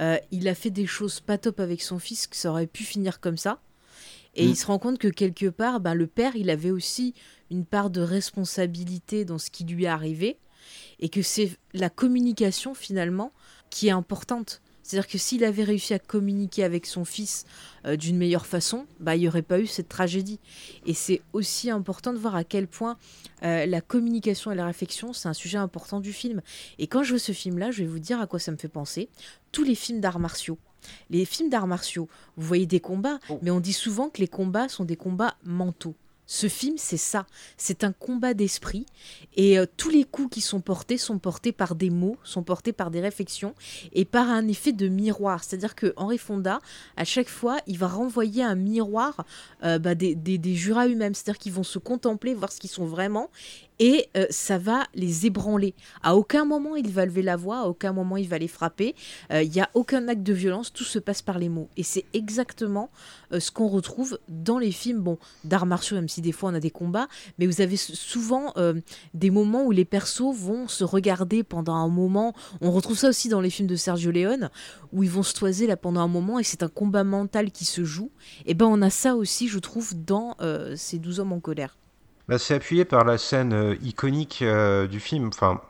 euh, 0.00 0.16
il 0.30 0.48
a 0.48 0.54
fait 0.54 0.70
des 0.70 0.86
choses 0.86 1.20
pas 1.20 1.38
top 1.38 1.60
avec 1.60 1.82
son 1.82 1.98
fils, 1.98 2.26
que 2.26 2.36
ça 2.36 2.50
aurait 2.50 2.66
pu 2.66 2.84
finir 2.84 3.20
comme 3.20 3.36
ça. 3.36 3.60
Et 4.34 4.46
mm. 4.46 4.48
il 4.50 4.56
se 4.56 4.66
rend 4.66 4.78
compte 4.78 4.98
que 4.98 5.08
quelque 5.08 5.48
part, 5.48 5.80
ben, 5.80 5.94
le 5.94 6.06
père, 6.06 6.36
il 6.36 6.50
avait 6.50 6.70
aussi 6.70 7.14
une 7.50 7.64
part 7.64 7.90
de 7.90 8.00
responsabilité 8.00 9.24
dans 9.24 9.38
ce 9.38 9.50
qui 9.50 9.64
lui 9.64 9.84
est 9.84 9.88
arrivé. 9.88 10.38
Et 11.00 11.08
que 11.08 11.22
c'est 11.22 11.56
la 11.72 11.88
communication 11.90 12.74
finalement 12.74 13.32
qui 13.70 13.88
est 13.88 13.92
importante. 13.92 14.60
C'est-à-dire 14.88 15.06
que 15.06 15.18
s'il 15.18 15.44
avait 15.44 15.64
réussi 15.64 15.92
à 15.92 15.98
communiquer 15.98 16.64
avec 16.64 16.86
son 16.86 17.04
fils 17.04 17.44
euh, 17.84 17.96
d'une 17.96 18.16
meilleure 18.16 18.46
façon, 18.46 18.86
bah, 19.00 19.16
il 19.16 19.20
n'y 19.20 19.28
aurait 19.28 19.42
pas 19.42 19.60
eu 19.60 19.66
cette 19.66 19.90
tragédie. 19.90 20.40
Et 20.86 20.94
c'est 20.94 21.20
aussi 21.34 21.68
important 21.68 22.14
de 22.14 22.18
voir 22.18 22.34
à 22.34 22.42
quel 22.42 22.66
point 22.66 22.96
euh, 23.42 23.66
la 23.66 23.82
communication 23.82 24.50
et 24.50 24.54
la 24.54 24.64
réflexion, 24.64 25.12
c'est 25.12 25.28
un 25.28 25.34
sujet 25.34 25.58
important 25.58 26.00
du 26.00 26.14
film. 26.14 26.40
Et 26.78 26.86
quand 26.86 27.02
je 27.02 27.10
vois 27.10 27.18
ce 27.18 27.32
film-là, 27.32 27.70
je 27.70 27.82
vais 27.82 27.86
vous 27.86 27.98
dire 27.98 28.18
à 28.18 28.26
quoi 28.26 28.38
ça 28.38 28.50
me 28.50 28.56
fait 28.56 28.68
penser. 28.68 29.10
Tous 29.52 29.62
les 29.62 29.74
films 29.74 30.00
d'arts 30.00 30.20
martiaux. 30.20 30.56
Les 31.10 31.26
films 31.26 31.50
d'arts 31.50 31.66
martiaux, 31.66 32.08
vous 32.38 32.46
voyez 32.46 32.64
des 32.64 32.80
combats, 32.80 33.18
oh. 33.28 33.38
mais 33.42 33.50
on 33.50 33.60
dit 33.60 33.74
souvent 33.74 34.08
que 34.08 34.22
les 34.22 34.28
combats 34.28 34.70
sont 34.70 34.84
des 34.84 34.96
combats 34.96 35.36
mentaux. 35.44 35.96
Ce 36.30 36.46
film, 36.46 36.76
c'est 36.76 36.98
ça. 36.98 37.26
C'est 37.56 37.84
un 37.84 37.92
combat 37.92 38.34
d'esprit. 38.34 38.84
Et 39.34 39.58
euh, 39.58 39.64
tous 39.78 39.88
les 39.88 40.04
coups 40.04 40.28
qui 40.34 40.40
sont 40.42 40.60
portés 40.60 40.98
sont 40.98 41.18
portés 41.18 41.52
par 41.52 41.74
des 41.74 41.88
mots, 41.88 42.18
sont 42.22 42.42
portés 42.42 42.74
par 42.74 42.90
des 42.90 43.00
réflexions 43.00 43.54
et 43.94 44.04
par 44.04 44.28
un 44.28 44.46
effet 44.46 44.72
de 44.72 44.88
miroir. 44.88 45.42
C'est-à-dire 45.42 45.74
que 45.74 45.94
Henri 45.96 46.18
Fonda, 46.18 46.60
à 46.98 47.04
chaque 47.04 47.30
fois, 47.30 47.56
il 47.66 47.78
va 47.78 47.88
renvoyer 47.88 48.44
un 48.44 48.56
miroir 48.56 49.24
euh, 49.64 49.78
bah, 49.78 49.94
des, 49.94 50.14
des, 50.14 50.36
des 50.36 50.68
eux-mêmes. 50.68 51.14
C'est-à-dire 51.14 51.38
qu'ils 51.38 51.54
vont 51.54 51.62
se 51.62 51.78
contempler, 51.78 52.34
voir 52.34 52.52
ce 52.52 52.60
qu'ils 52.60 52.68
sont 52.68 52.84
vraiment 52.84 53.30
et 53.78 54.08
euh, 54.16 54.26
ça 54.30 54.58
va 54.58 54.84
les 54.94 55.26
ébranler. 55.26 55.74
À 56.02 56.16
aucun 56.16 56.44
moment 56.44 56.76
il 56.76 56.90
va 56.90 57.06
lever 57.06 57.22
la 57.22 57.36
voix, 57.36 57.60
à 57.60 57.64
aucun 57.64 57.92
moment 57.92 58.16
il 58.16 58.28
va 58.28 58.38
les 58.38 58.48
frapper. 58.48 58.94
Euh, 59.32 59.42
il 59.42 59.50
n'y 59.50 59.60
a 59.60 59.70
aucun 59.74 60.08
acte 60.08 60.22
de 60.22 60.32
violence, 60.32 60.72
tout 60.72 60.84
se 60.84 60.98
passe 60.98 61.22
par 61.22 61.38
les 61.38 61.48
mots. 61.48 61.68
Et 61.76 61.82
c'est 61.82 62.04
exactement 62.12 62.90
euh, 63.32 63.40
ce 63.40 63.50
qu'on 63.50 63.68
retrouve 63.68 64.18
dans 64.28 64.58
les 64.58 64.72
films 64.72 65.00
bon, 65.00 65.18
d'arts 65.44 65.66
martiaux, 65.66 65.96
même 65.96 66.08
si 66.08 66.20
des 66.20 66.32
fois 66.32 66.50
on 66.50 66.54
a 66.54 66.60
des 66.60 66.70
combats, 66.70 67.08
mais 67.38 67.46
vous 67.46 67.60
avez 67.60 67.76
souvent 67.76 68.52
des 69.14 69.30
moments 69.30 69.64
où 69.64 69.70
les 69.70 69.84
persos 69.84 70.34
vont 70.34 70.68
se 70.68 70.84
regarder 70.84 71.42
pendant 71.42 71.74
un 71.74 71.88
moment. 71.88 72.34
On 72.60 72.70
retrouve 72.70 72.98
ça 72.98 73.08
aussi 73.08 73.28
dans 73.28 73.40
les 73.40 73.50
films 73.50 73.68
de 73.68 73.76
Sergio 73.76 74.10
Leone, 74.10 74.50
où 74.92 75.02
ils 75.02 75.10
vont 75.10 75.22
se 75.22 75.34
toiser 75.34 75.66
là 75.66 75.76
pendant 75.76 76.00
un 76.00 76.08
moment 76.08 76.38
et 76.38 76.44
c'est 76.44 76.62
un 76.62 76.68
combat 76.68 77.04
mental 77.04 77.50
qui 77.50 77.64
se 77.64 77.84
joue. 77.84 78.10
Et 78.46 78.54
ben 78.54 78.66
on 78.66 78.82
a 78.82 78.90
ça 78.90 79.14
aussi, 79.14 79.48
je 79.48 79.58
trouve, 79.58 79.94
dans 79.94 80.36
ces 80.76 80.98
12 80.98 81.20
hommes 81.20 81.32
en 81.32 81.40
colère. 81.40 81.76
Bah, 82.28 82.38
c'est 82.38 82.54
appuyé 82.54 82.84
par 82.84 83.04
la 83.04 83.16
scène 83.16 83.52
euh, 83.54 83.76
iconique 83.82 84.42
euh, 84.42 84.86
du 84.86 85.00
film. 85.00 85.28
Enfin, 85.28 85.62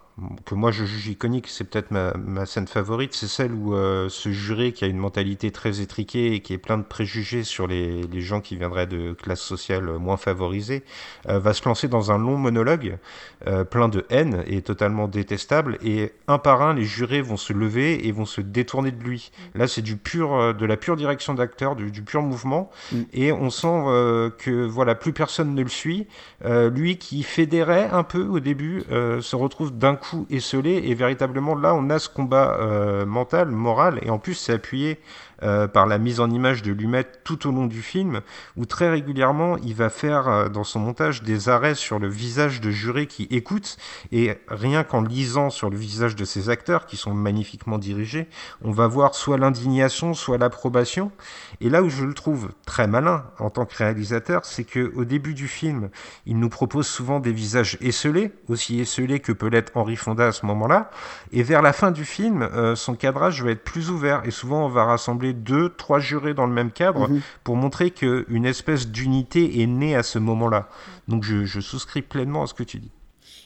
que 0.45 0.55
moi 0.55 0.71
je 0.71 0.85
juge 0.85 1.09
iconique, 1.09 1.47
c'est 1.49 1.65
peut-être 1.65 1.91
ma, 1.91 2.13
ma, 2.15 2.47
scène 2.47 2.67
favorite, 2.67 3.15
c'est 3.15 3.29
celle 3.29 3.53
où 3.53 3.75
euh, 3.75 4.09
ce 4.09 4.31
juré 4.31 4.73
qui 4.73 4.85
a 4.85 4.89
une 4.89 4.99
mentalité 4.99 5.51
très 5.51 5.81
étriquée 5.81 6.35
et 6.35 6.41
qui 6.41 6.55
est 6.55 6.59
plein 6.59 6.79
de 6.79 6.83
préjugés 6.83 7.45
sur 7.45 7.67
les, 7.67 8.03
les 8.03 8.21
gens 8.21 8.41
qui 8.41 8.57
viendraient 8.57 8.87
de 8.87 9.13
classes 9.13 9.43
sociales 9.43 9.85
moins 9.99 10.17
favorisées, 10.17 10.83
euh, 11.29 11.39
va 11.39 11.55
se 11.55 11.65
lancer 11.69 11.89
dans 11.89 12.11
un 12.11 12.19
long 12.19 12.37
monologue 12.37 12.99
euh, 13.47 13.65
plein 13.65 13.89
de 13.89 14.07
haine 14.11 14.43
et 14.47 14.63
totalement 14.63 15.07
détestable, 15.07 15.79
et 15.83 16.13
un 16.27 16.39
par 16.39 16.63
un, 16.63 16.75
les 16.75 16.85
jurés 16.85 17.23
vont 17.23 17.37
se 17.37 17.53
lever 17.53 18.07
et 18.07 18.13
vont 18.13 18.27
se 18.27 18.41
détourner 18.41 18.91
de 18.91 19.03
lui. 19.03 19.31
Là, 19.55 19.69
c'est 19.69 19.83
du 19.83 19.97
pur, 19.97 20.55
de 20.55 20.67
la 20.67 20.77
pure 20.77 20.97
direction 20.97 21.35
d'acteur, 21.35 21.77
du, 21.77 21.91
du, 21.91 22.03
pur 22.03 22.23
mouvement, 22.23 22.71
mm. 22.93 23.03
et 23.13 23.33
on 23.33 23.51
sent 23.51 24.33
que 24.39 24.67
voilà, 24.67 24.95
plus 24.95 25.13
personne 25.13 25.55
ne 25.55 25.63
le 25.63 25.69
suit. 25.69 26.07
lui 26.45 26.99
qui 26.99 27.23
fédérait 27.23 27.89
un 27.91 28.03
peu 28.03 28.25
au 28.25 28.41
début 28.41 28.83
se 28.89 29.37
retrouve 29.37 29.77
d'un 29.77 29.97
coup 29.97 30.08
coup 30.11 30.27
esselé. 30.31 30.83
Et 30.85 30.95
véritablement 30.95 31.55
là 31.55 31.75
on 31.75 31.91
a 31.91 31.99
ce 31.99 32.09
combat 32.09 32.57
euh, 32.61 33.07
mental, 33.07 33.49
moral. 33.49 33.99
Et 34.03 34.11
en 34.11 34.19
plus 34.19 34.35
c'est 34.35 34.53
appuyé 34.53 34.99
euh, 35.43 35.69
par 35.69 35.87
la 35.87 35.99
mise 35.99 36.21
en 36.21 36.31
image 36.31 36.63
de 36.63 36.73
Lumet 36.73 37.07
tout 37.25 37.49
au 37.49 37.53
long 37.53 37.67
du 37.67 37.83
film, 37.83 38.21
où 38.57 38.67
très 38.67 38.91
régulièrement 38.91 39.57
il 39.59 39.75
va 39.75 39.89
faire 39.89 40.29
euh, 40.29 40.49
dans 40.49 40.65
son 40.65 40.81
montage 40.81 41.23
des 41.23 41.49
arrêts 41.49 41.75
sur 41.75 41.99
le 41.99 42.09
visage 42.09 42.61
de 42.61 42.71
jurés 42.71 43.07
qui 43.07 43.25
écoutent, 43.31 43.77
et 44.13 44.39
rien 44.49 44.85
qu'en 44.85 45.03
lisant 45.03 45.51
sur 45.51 45.71
le 45.71 45.77
visage 45.77 46.17
de 46.17 46.25
ces 46.25 46.51
acteurs 46.51 46.87
qui 46.87 46.97
sont 46.97 47.15
magnifiquement 47.15 47.79
dirigés, 47.79 48.29
on 48.63 48.71
va 48.71 48.87
voir 48.87 49.15
soit 49.15 49.39
l'indignation, 49.39 50.15
soit 50.15 50.39
l'approbation. 50.39 51.13
Et 51.61 51.71
là 51.71 51.83
où 51.83 51.89
je 51.89 52.05
le 52.05 52.15
trouve 52.15 52.51
très 52.67 52.87
malin 52.87 53.25
en 53.39 53.51
tant 53.51 53.65
que 53.65 53.77
réalisateur, 53.77 54.45
c'est 54.45 54.65
que 54.65 54.93
au 54.97 55.05
début 55.05 55.35
du 55.35 55.49
film, 55.49 55.91
il 56.27 56.39
nous 56.39 56.49
propose 56.49 56.87
souvent 56.87 57.21
des 57.21 57.33
visages 57.33 57.79
esselés, 57.81 58.33
aussi 58.49 58.81
esselés 58.81 59.21
que 59.21 59.33
peut 59.33 59.49
l'être 59.49 59.73
Henri 59.77 59.97
Fonda 59.97 60.27
à 60.27 60.33
ce 60.33 60.47
moment-là, 60.47 60.91
et 61.33 61.43
vers 61.43 61.63
la 61.63 61.73
fin 61.73 61.91
du 61.91 62.05
film, 62.05 62.43
euh, 62.43 62.75
son 62.75 62.95
cadrage 62.95 63.43
va 63.43 63.51
être 63.51 63.65
plus 63.65 63.91
ouvert, 63.91 64.23
et 64.25 64.31
souvent 64.31 64.67
on 64.67 64.69
va 64.69 64.85
rassembler 64.85 65.28
deux, 65.33 65.71
trois 65.71 65.99
jurés 65.99 66.35
dans 66.35 66.47
le 66.47 66.53
même 66.53 66.71
cadre 66.71 67.09
mhm. 67.09 67.21
pour 67.45 67.57
montrer 67.57 67.91
qu'une 67.91 68.45
espèce 68.45 68.89
d'unité 68.89 69.63
est 69.63 69.67
née 69.67 69.95
à 69.95 70.03
ce 70.03 70.19
moment-là. 70.19 70.69
Donc 71.07 71.25
je 71.25 71.61
souscris 71.61 72.03
pleinement 72.03 72.43
à 72.43 72.47
ce 72.47 72.55
que 72.55 72.63
tu 72.63 72.79
dis. 72.79 72.91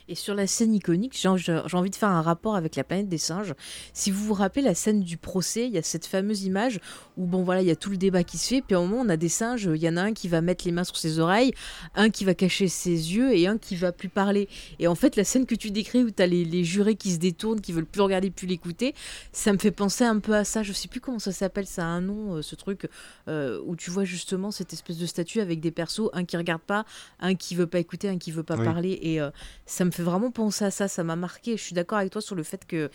Et 0.09 0.14
sur 0.14 0.34
la 0.34 0.46
scène 0.46 0.74
iconique, 0.74 1.16
j'ai 1.16 1.28
envie 1.28 1.90
de 1.90 1.96
faire 1.96 2.09
un 2.09 2.22
rapport 2.22 2.57
avec 2.57 2.76
la 2.76 2.84
planète 2.84 3.09
des 3.09 3.18
singes. 3.18 3.55
Si 3.92 4.11
vous 4.11 4.24
vous 4.24 4.34
rappelez 4.34 4.62
la 4.62 4.74
scène 4.74 5.00
du 5.00 5.16
procès, 5.16 5.66
il 5.66 5.72
y 5.72 5.78
a 5.78 5.82
cette 5.82 6.07
fameuse 6.07 6.44
image 6.44 6.80
où 7.16 7.26
bon 7.26 7.42
voilà, 7.42 7.62
il 7.62 7.68
y 7.68 7.70
a 7.70 7.76
tout 7.76 7.90
le 7.90 7.96
débat 7.96 8.24
qui 8.24 8.38
se 8.38 8.48
fait, 8.48 8.62
puis 8.62 8.74
à 8.74 8.78
un 8.78 8.82
moment 8.82 9.03
on 9.05 9.09
a 9.09 9.16
des 9.16 9.28
singes, 9.28 9.68
il 9.72 9.82
y 9.82 9.88
en 9.88 9.96
a 9.96 10.03
un 10.03 10.12
qui 10.12 10.28
va 10.28 10.40
mettre 10.40 10.64
les 10.64 10.72
mains 10.72 10.84
sur 10.84 10.96
ses 10.96 11.18
oreilles, 11.18 11.53
un 11.94 12.11
qui 12.11 12.24
va 12.24 12.34
cacher 12.34 12.68
ses 12.68 12.90
yeux 12.90 13.36
et 13.36 13.46
un 13.46 13.59
qui 13.59 13.76
va 13.76 13.92
plus 13.92 14.09
parler. 14.09 14.48
Et 14.78 14.86
en 14.86 14.94
fait, 14.94 15.16
la 15.16 15.24
scène 15.24 15.46
que 15.46 15.55
tu 15.55 15.70
décris 15.70 16.03
où 16.03 16.11
tu 16.11 16.22
as 16.22 16.26
les, 16.26 16.64
jurés 16.64 16.94
qui 16.94 17.12
se 17.12 17.18
détournent, 17.18 17.61
qui 17.61 17.72
veulent 17.72 17.86
plus 17.86 18.00
regarder, 18.00 18.30
plus 18.30 18.46
l'écouter, 18.46 18.94
ça 19.32 19.53
me 19.53 19.59
fait 19.59 19.70
penser 19.70 20.05
un 20.05 20.18
peu 20.18 20.34
à 20.34 20.44
ça. 20.44 20.62
Je 20.62 20.72
sais 20.72 20.88
plus 20.88 21.00
comment 21.00 21.18
ça 21.18 21.32
s'appelle, 21.32 21.66
ça 21.66 21.82
a 21.84 21.86
un 21.86 22.00
nom, 22.00 22.36
euh, 22.36 22.42
ce 22.42 22.55
truc 22.55 22.88
euh, 23.28 23.61
où 23.66 23.76
tu 23.76 23.90
vois 23.90 24.05
justement 24.05 24.50
cette 24.50 24.72
espèce 24.72 24.98
de 24.98 25.07
statue 25.07 25.40
avec 25.40 25.61
des 25.61 25.70
persos, 25.70 26.11
un 26.12 26.24
qui 26.24 26.36
regarde 26.36 26.62
pas, 26.62 26.84
un 27.20 27.34
qui 27.34 27.55
veut 27.55 27.66
pas 27.66 27.78
écouter, 27.78 28.09
un 28.09 28.18
qui 28.18 28.30
veut 28.30 28.42
pas 28.42 28.57
parler, 28.57 28.98
et 29.03 29.20
euh, 29.20 29.30
ça 29.66 29.84
me 29.84 29.90
fait 29.93 30.03
vraiment 30.03 30.30
penser 30.30 30.64
à 30.64 30.70
ça, 30.70 30.88
ça 30.88 31.05
m'a 31.05 31.16
marqué. 31.16 31.57
Je 31.57 31.62
suis 31.62 31.74
d'accord 31.74 31.99
avec 31.99 32.12
toi 32.12 32.20
sur 32.20 32.34
le 32.34 32.43
fait 32.43 32.64
qu'elle 32.66 32.90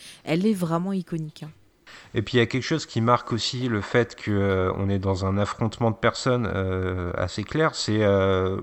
est 0.45 0.53
vraiment 0.53 0.93
iconique. 0.93 1.43
Hein. 1.43 1.51
Et 2.13 2.21
puis 2.21 2.37
il 2.37 2.39
y 2.39 2.43
a 2.43 2.45
quelque 2.45 2.63
chose 2.63 2.85
qui 2.85 3.01
marque 3.01 3.31
aussi 3.31 3.67
le 3.67 3.81
fait 3.81 4.15
qu'on 4.15 4.31
euh, 4.31 4.89
est 4.89 4.99
dans 4.99 5.25
un 5.25 5.37
affrontement 5.37 5.91
de 5.91 5.95
personnes 5.95 6.49
euh, 6.53 7.11
assez 7.15 7.43
clair, 7.43 7.75
c'est 7.75 8.03
euh, 8.03 8.59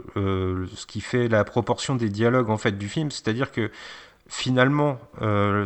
ce 0.74 0.86
qui 0.86 1.00
fait 1.00 1.28
la 1.28 1.44
proportion 1.44 1.94
des 1.94 2.08
dialogues 2.08 2.50
en 2.50 2.58
fait 2.58 2.72
du 2.72 2.88
film, 2.88 3.10
c'est-à-dire 3.10 3.52
que 3.52 3.70
finalement, 4.26 4.98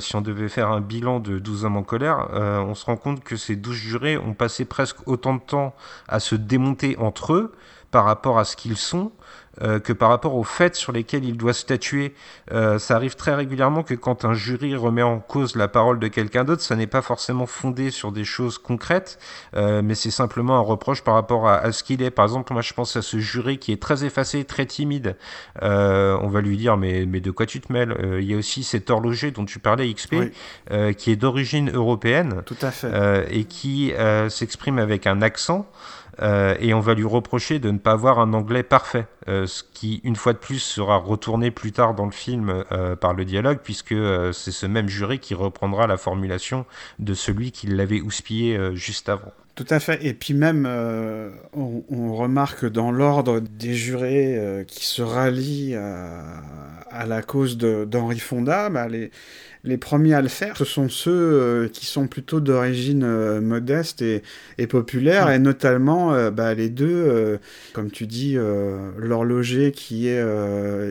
si 0.01 0.17
on 0.17 0.21
devait 0.21 0.49
faire 0.49 0.71
un 0.71 0.81
bilan 0.81 1.21
de 1.21 1.39
12 1.39 1.65
hommes 1.65 1.77
en 1.77 1.85
colère, 1.85 2.29
on 2.33 2.75
se 2.75 2.85
rend 2.87 2.97
compte 2.97 3.23
que 3.23 3.37
ces 3.37 3.55
12 3.55 3.75
jurés 3.75 4.19
ont 4.19 4.35
passé 4.35 4.65
presque 4.65 5.07
autant 5.07 5.35
de 5.35 5.41
temps 5.41 5.77
à 6.09 6.19
se 6.19 6.35
démonter 6.35 6.97
entre 6.99 7.35
eux 7.35 7.53
par 7.93 8.05
rapport 8.05 8.37
à 8.37 8.45
ce 8.45 8.57
qu'ils 8.57 8.77
sont 8.77 9.13
euh, 9.63 9.81
que 9.81 9.93
par 9.93 10.11
rapport 10.11 10.37
aux 10.37 10.45
faits 10.45 10.77
sur 10.77 10.93
lesquels 10.93 11.25
il 11.25 11.37
doit 11.37 11.53
statuer. 11.53 12.15
Euh, 12.53 12.79
ça 12.79 12.95
arrive 12.95 13.17
très 13.17 13.35
régulièrement 13.35 13.83
que 13.83 13.95
quand 13.95 14.25
un 14.25 14.33
jury 14.33 14.77
remet 14.77 15.03
en 15.03 15.19
cause 15.19 15.57
la 15.57 15.67
parole 15.67 15.99
de 15.99 16.07
quelqu'un 16.07 16.45
d'autre, 16.45 16.63
ça 16.63 16.77
n'est 16.77 16.87
pas 16.87 17.03
forcément 17.03 17.47
fondé 17.47 17.91
sur 17.91 18.13
des 18.13 18.25
choses 18.25 18.59
concrètes, 18.59 19.19
euh, 19.57 19.83
mais 19.83 19.97
c'est 19.97 20.13
simplement 20.13 20.57
un 20.57 20.61
reproche 20.61 21.03
par 21.03 21.15
rapport 21.15 21.49
à, 21.49 21.73
ce 21.73 21.83
qu'il 21.83 22.03
est. 22.03 22.11
Par 22.11 22.25
exemple, 22.25 22.53
moi 22.53 22.63
je 22.63 22.73
pense 22.73 22.97
à 22.97 23.03
ce 23.03 23.19
jury 23.19 23.59
qui 23.59 23.73
est 23.73 23.83
très 23.83 24.05
effacé, 24.05 24.45
très 24.45 24.67
timide. 24.67 25.17
on 25.61 26.29
va 26.29 26.41
lui 26.41 26.57
dire 26.57 26.77
mais, 26.77 27.05
mais 27.07 27.21
de 27.21 27.31
quoi 27.31 27.47
tu 27.47 27.61
te 27.61 27.73
mêles? 27.73 27.97
Il 28.21 28.31
y 28.31 28.35
a 28.35 28.37
aussi 28.37 28.63
cet 28.63 28.91
horloger 28.91 29.33
dont 29.33 29.45
tu 29.45 29.59
parlais, 29.59 29.93
XP, 29.93 30.17
qui 30.97 31.11
est 31.11 31.17
d'origine 31.17 31.71
européenne. 31.75 32.43
Tout 32.47 32.57
à 32.63 32.71
fait. 32.71 33.27
et 33.31 33.45
qui 33.45 33.93
s'exprime 34.29 34.79
avec 34.79 35.07
un 35.07 35.23
accent. 35.23 35.67
Euh, 36.21 36.55
et 36.61 36.75
on 36.75 36.81
va 36.81 36.95
lui 36.95 37.05
reprocher 37.05 37.59
de 37.59 37.71
ne 37.71 37.79
pas 37.79 37.93
avoir 37.93 38.19
un 38.19 38.33
anglais 38.33 38.63
parfait, 38.63 39.07
euh, 39.29 39.47
ce 39.47 39.63
qui, 39.73 40.01
une 40.05 40.17
fois 40.17 40.33
de 40.33 40.39
plus, 40.39 40.59
sera 40.59 40.97
retourné 40.97 41.51
plus 41.51 41.73
tard 41.73 41.95
dans 41.95 42.07
le 42.07 42.13
film 42.13 42.65
euh, 42.73 42.97
par 42.97 43.15
le 43.15 43.25
dialogue, 43.25 43.59
puisque 43.63 43.95
c'est 44.33 44.53
ce 44.53 44.67
même 44.67 44.89
jury 44.89 45.19
qui 45.19 45.35
reprendra 45.35 45.87
la 45.87 45.97
formulation 45.97 46.67
de 46.99 47.15
celui 47.15 47.53
qui 47.53 47.67
l'avait 47.69 48.01
houspillé 48.01 48.59
juste 48.75 49.09
avant. 49.09 49.33
Tout 49.55 49.67
à 49.71 49.81
fait. 49.81 50.05
Et 50.05 50.15
puis 50.15 50.35
même, 50.35 50.67
on, 51.53 52.15
remarque 52.15 52.65
dans 52.65 52.91
l'ordre 52.91 53.41
des 53.41 53.75
jurés 53.75 54.65
qui 54.69 54.85
se 54.85 55.03
rallient 55.03 55.75
à, 55.75 57.07
la 57.07 57.23
cause 57.23 57.59
d'Henri 57.59 58.19
Fonda, 58.19 58.71
bah, 58.71 58.89
les, 58.89 59.11
les 59.69 59.77
premiers 59.77 60.15
à 60.15 60.23
le 60.23 60.29
faire, 60.29 60.57
ce 60.57 60.65
sont 60.65 60.89
ceux 60.89 61.11
euh, 61.13 61.69
qui 61.69 61.85
sont 61.85 62.07
plutôt 62.07 62.41
d'origine 62.41 63.05
euh, 63.05 63.41
modeste 63.43 64.01
et, 64.03 64.23
populaire, 64.67 65.29
mm. 65.29 65.33
et 65.33 65.39
notamment 65.39 66.15
euh, 66.15 66.31
bah, 66.31 66.55
les 66.55 66.71
deux, 66.71 67.39
comme 67.75 67.91
tu 67.91 68.07
dis, 68.07 68.37
l'horloger 68.97 69.73
qui 69.73 70.09
est 70.09 70.25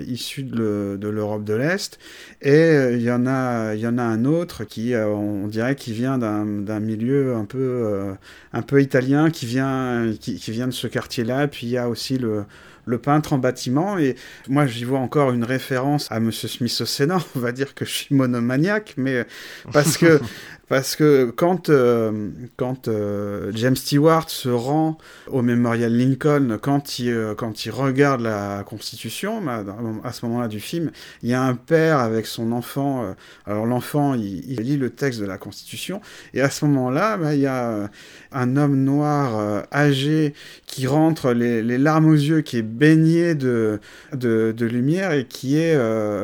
issu 0.07 0.43
de 0.43 1.07
l'Europe 1.07 1.43
de 1.43 1.55
l'Est, 1.55 1.97
et 2.41 2.91
il 2.93 3.01
y, 3.01 3.11
en 3.11 3.25
a, 3.25 3.73
y 3.73 3.87
en 3.87 3.97
a 3.97 4.03
un 4.03 4.25
autre 4.25 4.63
qui, 4.63 4.93
on 4.95 5.47
dirait, 5.47 5.75
qui 5.75 5.91
vient 5.91 6.17
d'un 6.17 6.79
milieu 6.79 7.35
un 7.35 7.45
peu, 7.45 8.13
un 8.53 8.61
peu 8.61 8.81
italien, 8.81 9.31
qui 9.31 9.45
vient, 9.45 10.13
qui, 10.19 10.35
qui 10.35 10.51
vient 10.51 10.67
de 10.67 10.73
ce 10.73 10.87
quartier-là, 10.87 11.47
puis 11.47 11.67
il 11.67 11.71
y 11.71 11.77
a 11.77 11.89
aussi 11.89 12.17
le 12.17 12.43
le 12.87 12.97
peintre 12.97 13.33
en 13.33 13.37
bâtiment. 13.37 13.97
Et 13.99 14.15
moi, 14.47 14.65
j'y 14.65 14.85
vois 14.85 14.99
encore 14.99 15.31
une 15.31 15.43
référence 15.43 16.07
à 16.11 16.19
Monsieur 16.19 16.47
Smith 16.47 16.75
au 16.81 16.85
Sénat. 16.85 17.19
On 17.35 17.39
va 17.39 17.51
dire 17.51 17.75
que 17.75 17.85
je 17.85 17.91
suis 17.91 18.15
monomaniaque, 18.15 18.95
mais 18.97 19.25
parce 19.71 19.97
que 19.97 20.19
parce 20.69 20.97
que 20.97 21.31
quand, 21.35 21.69
euh, 21.69 22.29
quand 22.57 22.87
euh, 22.87 23.51
James 23.55 23.75
Stewart 23.75 24.29
se 24.29 24.49
rend 24.49 24.97
au 25.27 25.41
Memorial 25.41 25.95
Lincoln, 25.95 26.57
quand 26.61 26.99
il, 26.99 27.09
euh, 27.09 27.35
quand 27.35 27.65
il 27.65 27.71
regarde 27.71 28.21
la 28.21 28.63
Constitution, 28.65 29.41
bah, 29.41 29.63
à 30.03 30.11
ce 30.11 30.25
moment-là 30.25 30.49
du 30.49 30.59
film, 30.59 30.91
il 31.23 31.29
y 31.29 31.33
a 31.33 31.41
un 31.41 31.55
père 31.55 31.99
avec 31.99 32.25
son 32.25 32.51
enfant. 32.51 33.15
alors 33.45 33.65
l'enfant, 33.65 34.13
il, 34.13 34.57
lit 34.61 34.77
le 34.77 34.89
texte 34.89 35.19
de 35.21 35.25
la 35.25 35.37
Constitution, 35.37 36.01
et 36.33 36.41
à 36.41 36.49
ce 36.49 36.65
moment-là, 36.65 37.17
bah, 37.17 37.33
il 37.33 37.41
y 37.41 37.47
a 37.47 37.89
un 38.33 38.57
homme 38.57 38.83
noir 38.83 39.65
âgé 39.71 40.33
qui 40.65 40.85
rentre 40.87 41.31
les, 41.31 41.63
les, 41.63 41.77
larmes 41.77 42.07
aux 42.07 42.13
yeux, 42.13 42.41
qui 42.41 42.57
est 42.57 42.61
baigné 42.61 43.35
de, 43.35 43.79
de, 44.13 44.53
de 44.55 44.65
lumière 44.65 45.13
et 45.13 45.25
qui 45.25 45.57
est 45.57 45.77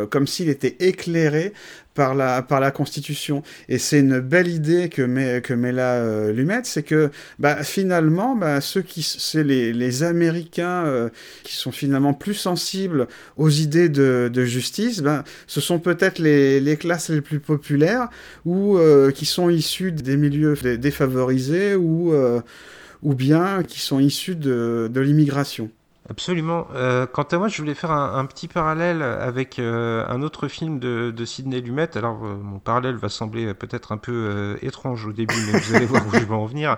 comme 0.09 0.27
s'il 0.27 0.49
était 0.49 0.75
éclairé 0.79 1.53
par 1.93 2.15
la, 2.15 2.41
par 2.41 2.59
la 2.59 2.71
Constitution. 2.71 3.43
Et 3.69 3.77
c'est 3.77 3.99
une 3.99 4.19
belle 4.19 4.47
idée 4.47 4.89
que 4.89 5.01
met, 5.01 5.41
que 5.41 5.53
met 5.53 5.71
là 5.71 5.95
euh, 5.95 6.61
c'est 6.63 6.83
que 6.83 7.09
bah, 7.39 7.63
finalement, 7.63 8.35
bah, 8.35 8.61
ceux 8.61 8.81
qui, 8.81 9.03
c'est 9.03 9.43
les, 9.43 9.73
les 9.73 10.03
Américains 10.03 10.85
euh, 10.85 11.09
qui 11.43 11.55
sont 11.55 11.71
finalement 11.71 12.13
plus 12.13 12.33
sensibles 12.33 13.07
aux 13.37 13.49
idées 13.49 13.89
de, 13.89 14.29
de 14.31 14.45
justice, 14.45 15.01
bah, 15.01 15.23
ce 15.47 15.61
sont 15.61 15.79
peut-être 15.79 16.19
les, 16.19 16.59
les, 16.59 16.77
classes 16.77 17.09
les 17.09 17.21
plus 17.21 17.39
populaires 17.39 18.09
ou 18.45 18.77
euh, 18.77 19.11
qui 19.11 19.25
sont 19.25 19.49
issus 19.49 19.91
des 19.91 20.17
milieux 20.17 20.55
défavorisés 20.77 21.75
ou, 21.75 22.13
ou 23.01 23.13
bien 23.15 23.63
qui 23.63 23.79
sont 23.79 23.99
issus 23.99 24.35
de, 24.35 24.89
de 24.91 25.01
l'immigration. 25.01 25.69
Absolument. 26.09 26.67
Euh, 26.75 27.05
quant 27.05 27.23
à 27.23 27.37
moi, 27.37 27.47
je 27.47 27.57
voulais 27.61 27.73
faire 27.73 27.91
un, 27.91 28.25
petit 28.25 28.49
parallèle 28.49 29.01
avec 29.01 29.57
euh, 29.57 30.05
un 30.09 30.21
autre 30.21 30.49
film 30.49 30.77
de, 30.79 31.13
de 31.15 31.25
Sidney 31.25 31.61
Lumet. 31.61 31.97
Alors, 31.97 32.25
euh, 32.25 32.35
mon 32.35 32.59
parallèle 32.59 32.95
va 32.95 33.07
sembler 33.07 33.53
peut-être 33.53 33.93
un 33.93 33.97
peu 33.97 34.57
étrange 34.61 35.05
au 35.05 35.13
début, 35.13 35.35
mais 35.47 35.59
vous 35.59 35.75
allez 35.75 35.85
voir 35.85 36.05
où 36.05 36.11
je 36.11 36.25
vais 36.25 36.33
en 36.33 36.45
venir. 36.45 36.77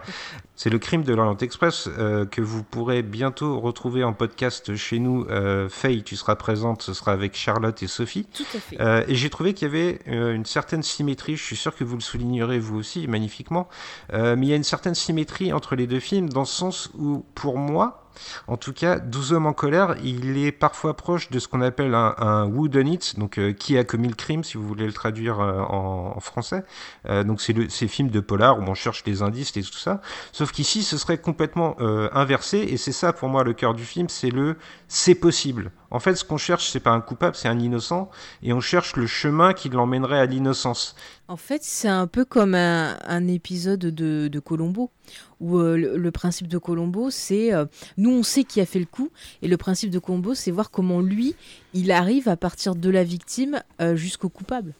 C'est 0.56 0.70
le 0.70 0.78
crime 0.78 1.04
de 1.04 1.14
l'Orient 1.14 1.38
Express 1.38 1.90
que 2.32 2.42
vous 2.42 2.64
pourrez 2.64 3.02
bientôt 3.02 3.60
retrouver 3.60 4.04
en 4.04 4.14
podcast 4.14 4.76
chez 4.76 5.00
nous. 5.00 5.28
Faye, 5.70 6.04
tu 6.04 6.16
seras 6.16 6.36
présente, 6.36 6.82
ce 6.82 6.94
sera 6.94 7.12
avec 7.12 7.36
Charlotte 7.36 7.82
et 7.84 7.88
Sophie. 7.88 8.26
Tout 8.34 8.44
à 8.56 8.60
fait. 8.60 9.12
et 9.12 9.16
j'ai 9.16 9.30
trouvé 9.30 9.54
qu'il 9.54 9.68
y 9.68 9.72
avait 9.72 10.00
une 10.08 10.46
certaine 10.46 10.82
symétrie. 10.82 11.36
Je 11.36 11.44
suis 11.44 11.58
sûr 11.58 11.76
que 11.76 11.84
vous 11.84 11.96
le 11.96 12.02
soulignerez 12.02 12.60
vous 12.60 12.78
aussi 12.78 13.06
magnifiquement. 13.08 13.68
mais 14.14 14.38
il 14.38 14.48
y 14.48 14.54
a 14.54 14.56
une 14.56 14.64
certaine 14.64 14.96
symétrie 14.96 15.52
entre 15.52 15.76
les 15.76 15.88
deux 15.88 16.00
films 16.00 16.30
dans 16.30 16.42
le 16.42 16.46
sens 16.46 16.90
où, 16.98 17.26
pour 17.36 17.58
moi, 17.58 18.05
en 18.48 18.58
tout 18.58 18.74
cas, 18.74 19.00
12 19.00 19.34
hommes 19.34 19.46
en 19.46 19.54
colère, 19.54 19.96
il 20.04 20.38
est 20.38 20.52
parfois 20.52 20.96
proche 20.96 21.30
de 21.30 21.40
ce 21.40 21.48
qu'on 21.48 21.62
appelle 21.62 21.94
un, 21.94 22.16
un 22.18 22.46
whodunit, 22.46 23.14
donc 23.18 23.38
euh, 23.38 23.54
qui 23.54 23.78
a 23.78 23.84
commis 23.84 24.08
le 24.08 24.16
crime, 24.16 24.44
si 24.44 24.58
vous 24.58 24.68
voulez 24.68 24.86
le 24.86 24.94
traduire 24.94 25.40
euh, 25.40 25.62
en, 25.62 26.20
français. 26.20 26.64
Euh, 27.08 27.24
donc 27.24 27.42
c'est 27.42 27.70
ces 27.70 27.88
films 27.88 28.10
de 28.10 28.20
polar 28.20 28.60
où 28.60 28.64
on 28.64 28.74
cherche 28.74 29.04
les 29.06 29.22
indices 29.22 29.56
et 29.58 29.62
tout 29.62 29.74
ça. 29.74 30.02
Sauf 30.32 30.52
qu'ici, 30.52 30.84
ce 30.84 30.98
serait 30.98 31.18
complètement 31.18 31.76
inversé, 31.80 32.60
et 32.60 32.78
c'est 32.78 32.92
ça 32.92 33.14
pour 33.14 33.30
moi 33.30 33.44
le 33.44 33.54
cœur 33.54 33.74
du 33.74 33.84
film, 33.84 34.10
c'est 34.10 34.30
le 34.30 34.58
c'est 34.88 35.16
possible. 35.16 35.72
En 35.96 36.00
fait, 36.00 36.16
ce 36.16 36.26
qu'on 36.26 36.36
cherche, 36.36 36.70
c'est 36.72 36.82
pas 36.82 36.92
un 36.92 37.00
coupable, 37.00 37.38
c'est 37.38 37.48
un 37.48 37.58
innocent, 37.58 38.10
et 38.44 38.52
on 38.52 38.60
cherche 38.60 38.98
le 38.98 39.08
chemin 39.08 39.54
qui 39.54 39.70
l'emmènerait 39.70 40.20
à 40.20 40.26
l'innocence. 40.26 40.94
En 41.30 41.38
fait, 41.38 41.64
c'est 41.64 41.88
un 41.88 42.06
peu 42.06 42.26
comme 42.26 42.54
un, 42.54 43.28
épisode 43.30 43.80
de, 43.80 44.40
Colombo, 44.40 44.92
où 45.40 45.58
euh, 45.58 45.78
le, 45.78 46.12
principe 46.12 46.50
de 46.50 46.58
Colombo, 46.58 47.12
c'est 47.12 47.54
euh, 47.54 47.64
nous, 47.96 48.12
on 48.12 48.24
sait 48.24 48.44
qui 48.44 48.60
a 48.60 48.66
fait 48.66 48.80
le 48.80 48.86
coup, 48.86 49.10
et 49.42 49.48
le 49.48 49.56
principe 49.56 49.90
de 49.90 50.00
Colombo, 50.00 50.34
c'est 50.34 50.52
voir 50.52 50.70
comment 50.70 51.00
lui, 51.00 51.34
il 51.74 51.94
arrive 51.94 52.28
à 52.28 52.36
partir 52.36 52.76
de 52.76 52.90
la 52.90 53.06
victime 53.06 53.64
euh, 53.80 53.96
jusqu'au 53.96 54.28
coupable. 54.28 54.74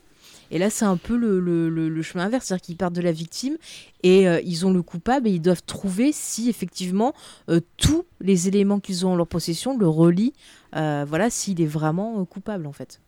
Et 0.52 0.60
là, 0.60 0.70
c'est 0.70 0.86
un 0.86 0.98
peu 0.98 1.16
le, 1.16 2.02
chemin 2.02 2.26
inverse, 2.26 2.48
c'est-à-dire 2.48 2.66
qu'ils 2.66 2.76
partent 2.76 2.94
de 2.94 3.02
la 3.02 3.14
victime 3.14 3.56
et 4.04 4.26
ils 4.46 4.64
ont 4.68 4.72
le 4.72 4.84
coupable 4.84 5.28
et 5.28 5.32
ils 5.32 5.42
doivent 5.42 5.64
trouver 5.66 6.12
si 6.12 6.50
effectivement 6.50 7.16
tous 7.78 8.06
les 8.22 8.48
éléments 8.48 8.80
qu'ils 8.80 9.08
ont 9.08 9.14
en 9.14 9.16
leur 9.16 9.26
possession 9.26 9.76
le 9.76 9.88
relient, 9.88 10.34
voilà, 10.76 11.30
s'il 11.30 11.62
est 11.62 11.66
vraiment 11.68 12.24
coupable 12.26 12.68
en 12.68 12.74
fait. 12.74 13.00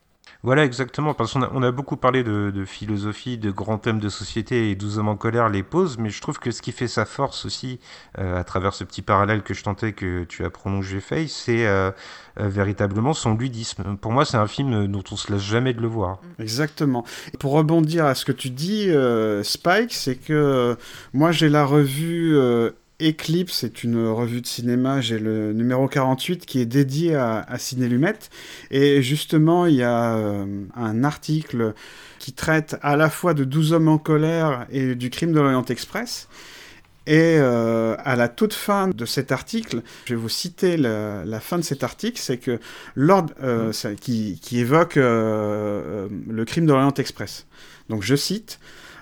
Voilà, 0.44 0.66
exactement, 0.66 1.14
parce 1.14 1.34
qu'on 1.34 1.42
a, 1.42 1.52
on 1.54 1.64
a 1.64 1.72
beaucoup 1.72 1.98
parlé 1.98 2.24
de, 2.24 2.66
philosophie, 2.66 3.38
de 3.38 3.50
grands 3.50 3.78
thèmes 3.78 4.00
de 4.00 4.10
société, 4.10 4.70
et 4.70 4.76
12 4.76 5.00
hommes 5.00 5.08
en 5.10 5.16
colère 5.16 5.50
les 5.50 5.64
pose, 5.64 5.98
mais 5.98 6.10
je 6.10 6.22
trouve 6.22 6.40
que 6.40 6.52
ce 6.52 6.62
qui 6.62 6.72
fait 6.72 6.88
sa 6.88 7.06
force 7.06 7.46
aussi, 7.46 7.80
euh, 8.18 8.40
à 8.40 8.44
travers 8.44 8.74
ce 8.74 8.84
petit 8.84 9.02
parallèle 9.02 9.42
que 9.42 9.54
je 9.54 9.64
tentais 9.64 9.94
que 9.94 10.26
tu 10.26 10.46
as 10.46 10.50
prolongé, 10.50 11.00
Faye, 11.00 11.28
c'est 11.28 11.66
euh, 11.66 11.92
euh, 12.40 12.48
véritablement 12.48 13.14
son 13.14 13.36
ludisme. 13.36 13.98
Pour 13.98 14.12
moi, 14.12 14.26
c'est 14.26 14.38
un 14.38 14.48
film 14.48 14.88
dont 14.88 15.04
on 15.12 15.16
se 15.16 15.32
lasse 15.32 15.42
jamais 15.42 15.74
de 15.74 15.82
le 15.82 15.88
voir. 15.88 16.20
Exactement. 16.40 17.04
Et 17.34 17.38
pour 17.38 17.54
rebondir 17.54 18.06
à 18.06 18.14
ce 18.14 18.24
que 18.24 18.32
tu 18.32 18.50
dis, 18.50 18.90
Spike, 19.44 19.94
c'est 19.94 20.16
que 20.16 20.78
moi 21.14 21.32
j'ai 21.32 21.50
la 21.50 21.66
revue 21.66 22.38
Eclipse 23.02 23.54
c'est 23.54 23.84
une 23.84 24.08
revue 24.08 24.42
de 24.42 24.48
cinéma, 24.48 25.02
j'ai 25.02 25.20
le 25.20 25.54
numéro 25.54 25.88
48 25.88 26.46
qui 26.46 26.60
est 26.60 26.66
dédié 26.66 27.16
à, 27.16 27.46
à 27.48 27.58
Ciné 27.60 27.88
Lumette. 27.88 28.30
Et 28.72 29.02
justement, 29.04 29.66
il 29.66 29.76
y 29.76 29.84
a 29.84 30.16
euh, 30.16 30.46
un 30.76 31.04
article 31.04 31.74
qui 32.18 32.34
traite 32.34 32.78
à 32.82 32.96
la 32.96 33.10
fois 33.10 33.34
de 33.34 33.44
12 33.44 33.74
hommes 33.74 33.88
en 33.88 33.98
colère 34.00 34.66
et 34.72 34.96
du 34.96 35.10
crime 35.10 35.32
de 35.32 35.40
l'Orient 35.40 35.66
Express. 35.66 36.28
Et 37.06 37.38
euh, 37.38 37.96
à 38.04 38.16
la 38.16 38.28
toute 38.28 38.54
fin 38.54 38.90
de 38.90 39.06
cet 39.06 39.32
article, 39.32 39.82
je 40.06 40.16
vais 40.16 40.20
vous 40.20 40.28
citer 40.28 40.76
la, 40.76 41.40
fin 41.40 41.58
de 41.58 41.64
cet 41.64 41.84
article, 41.84 42.20
c'est 42.20 42.38
que 42.38 42.60
Lord, 42.96 43.28
euh, 43.42 43.72
qui, 44.02 44.40
qui, 44.42 44.60
évoque 44.60 44.96
le 44.96 46.44
crime 46.46 46.66
de 46.66 46.74
l'Orient 46.74 46.94
Express. 46.96 47.46
Donc 47.90 48.04
je 48.04 48.16
cite. 48.16 48.60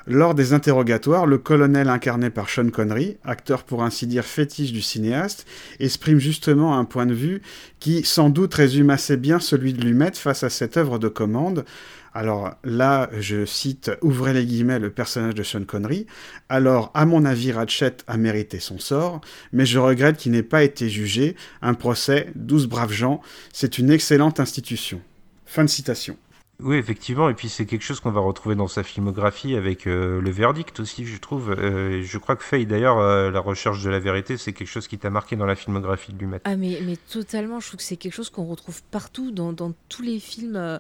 Lors 0.08 0.36
des 0.36 0.54
interrogatoires, 0.54 1.26
le 1.26 1.40
colonel 1.40 1.90
incarné 1.90 2.30
par 2.30 2.48
Sean 2.48 2.70
Connery, 2.70 3.18
acteur 3.24 3.64
pour 3.64 3.84
ainsi 3.84 4.06
dire 4.06 4.24
fétiche 4.24 4.72
du 4.72 4.84
cinéaste, 4.84 5.48
exprime 5.80 6.20
justement 6.20 6.78
un 6.78 6.86
point 6.86 7.08
de 7.08 7.14
vue 7.16 7.42
qui 7.80 8.04
sans 8.04 8.30
doute 8.30 8.54
résume 8.54 8.92
assez 8.92 9.18
bien 9.18 9.40
celui 9.40 9.74
de 9.74 9.82
Lumet 9.82 10.12
face 10.14 10.44
à 10.44 10.52
cette 10.52 10.78
œuvre 10.78 11.00
de 11.00 11.08
commande. 11.08 11.66
Alors 12.14 12.52
là, 12.64 13.10
je 13.20 13.46
cite, 13.46 13.92
ouvrez 14.04 14.34
les 14.34 14.46
guillemets, 14.46 14.78
le 14.78 14.92
personnage 14.92 15.34
de 15.34 15.42
Sean 15.42 15.64
Connery. 15.64 16.06
Alors, 16.50 16.92
à 16.94 17.08
mon 17.08 17.26
avis, 17.26 17.52
Ratchet 17.52 17.98
a 18.06 18.18
mérité 18.18 18.60
son 18.60 18.78
sort, 18.78 19.22
mais 19.54 19.66
je 19.66 19.80
regrette 19.80 20.18
qu'il 20.18 20.34
n'ait 20.34 20.44
pas 20.44 20.62
été 20.62 20.88
jugé. 20.88 21.36
Un 21.64 21.74
procès, 21.74 22.30
douze 22.36 22.68
braves 22.68 22.94
gens, 22.94 23.22
c'est 23.52 23.80
une 23.80 23.90
excellente 23.90 24.40
institution. 24.40 25.02
Fin 25.48 25.64
de 25.64 25.70
citation. 25.70 26.16
Oui, 26.62 26.78
effectivement, 26.78 27.28
et 27.30 27.34
puis 27.34 27.50
c'est 27.50 27.66
quelque 27.66 27.82
chose 27.82 28.00
qu'on 28.00 28.12
va 28.12 28.22
retrouver 28.22 28.56
dans 28.56 28.70
sa 28.70 28.82
filmographie 28.82 29.56
avec 29.56 29.88
euh, 29.88 30.22
le 30.22 30.30
verdict 30.32 30.80
aussi, 30.80 31.06
je 31.06 31.18
trouve. 31.20 31.52
Euh, 31.52 32.02
je 32.02 32.18
crois 32.18 32.38
que 32.38 32.44
Faye, 32.44 32.66
d'ailleurs, 32.66 32.98
euh, 32.98 33.30
la 33.30 33.42
recherche 33.42 33.84
de 33.84 33.90
la 33.90 34.00
vérité, 34.00 34.38
c'est 34.38 34.54
quelque 34.54 34.70
chose 34.70 34.88
qui 34.88 34.98
t'a 34.98 35.10
marqué 35.10 35.36
dans 35.36 35.46
la 35.46 35.56
filmographie 35.56 36.14
de 36.14 36.18
Lumet. 36.18 36.40
Ah, 36.46 36.56
mais, 36.56 36.80
mais 36.86 36.96
totalement, 36.96 37.60
je 37.60 37.68
trouve 37.68 37.78
que 37.80 37.84
c'est 37.84 37.98
quelque 37.98 38.14
chose 38.14 38.30
qu'on 38.30 38.46
retrouve 38.46 38.82
partout, 38.84 39.32
dans, 39.32 39.52
dans 39.52 39.74
tous 39.90 40.02
les 40.02 40.20
films 40.20 40.80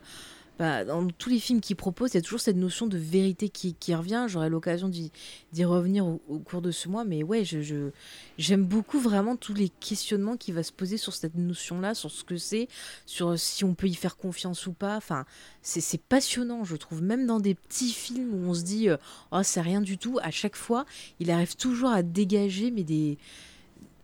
bah, 0.57 0.85
dans 0.85 1.07
tous 1.07 1.29
les 1.29 1.39
films 1.39 1.59
qu'il 1.59 1.75
propose, 1.75 2.13
il 2.13 2.15
y 2.15 2.17
a 2.17 2.21
toujours 2.21 2.39
cette 2.39 2.55
notion 2.55 2.87
de 2.87 2.97
vérité 2.97 3.49
qui, 3.49 3.95
revient. 3.95 4.25
J'aurai 4.27 4.49
l'occasion 4.49 4.89
d'y 4.89 5.65
revenir 5.65 6.05
au, 6.05 6.39
cours 6.39 6.61
de 6.61 6.71
ce 6.71 6.87
mois, 6.87 7.03
mais 7.03 7.23
ouais, 7.23 7.43
je, 7.43 7.89
j'aime 8.37 8.63
beaucoup 8.63 8.99
vraiment 8.99 9.35
tous 9.35 9.53
les 9.53 9.69
questionnements 9.69 10.37
qui 10.37 10.51
va 10.51 10.63
se 10.63 10.71
poser 10.71 10.97
sur 10.97 11.13
cette 11.13 11.35
notion-là, 11.35 11.93
sur 11.93 12.09
ce 12.09 12.23
que 12.23 12.37
c'est, 12.37 12.67
sur 13.05 13.37
si 13.37 13.65
on 13.65 13.75
peut 13.75 13.87
y 13.87 13.95
faire 13.95 14.15
confiance 14.15 14.65
ou 14.67 14.73
pas. 14.73 14.95
Enfin, 14.95 15.25
c'est 15.61 16.01
passionnant, 16.01 16.63
je 16.63 16.75
trouve. 16.75 17.01
Même 17.01 17.25
dans 17.25 17.39
des 17.39 17.55
petits 17.55 17.91
films 17.91 18.33
où 18.33 18.49
on 18.49 18.53
se 18.53 18.63
dit, 18.63 18.89
euh, 18.89 18.97
oh, 19.31 19.41
c'est 19.43 19.61
rien 19.61 19.81
du 19.81 19.97
tout, 19.97 20.19
à 20.21 20.31
chaque 20.31 20.55
fois, 20.55 20.85
il 21.19 21.31
arrive 21.31 21.55
toujours 21.55 21.89
à 21.89 22.01
dégager, 22.01 22.71
mais 22.71 22.83
des 22.83 23.17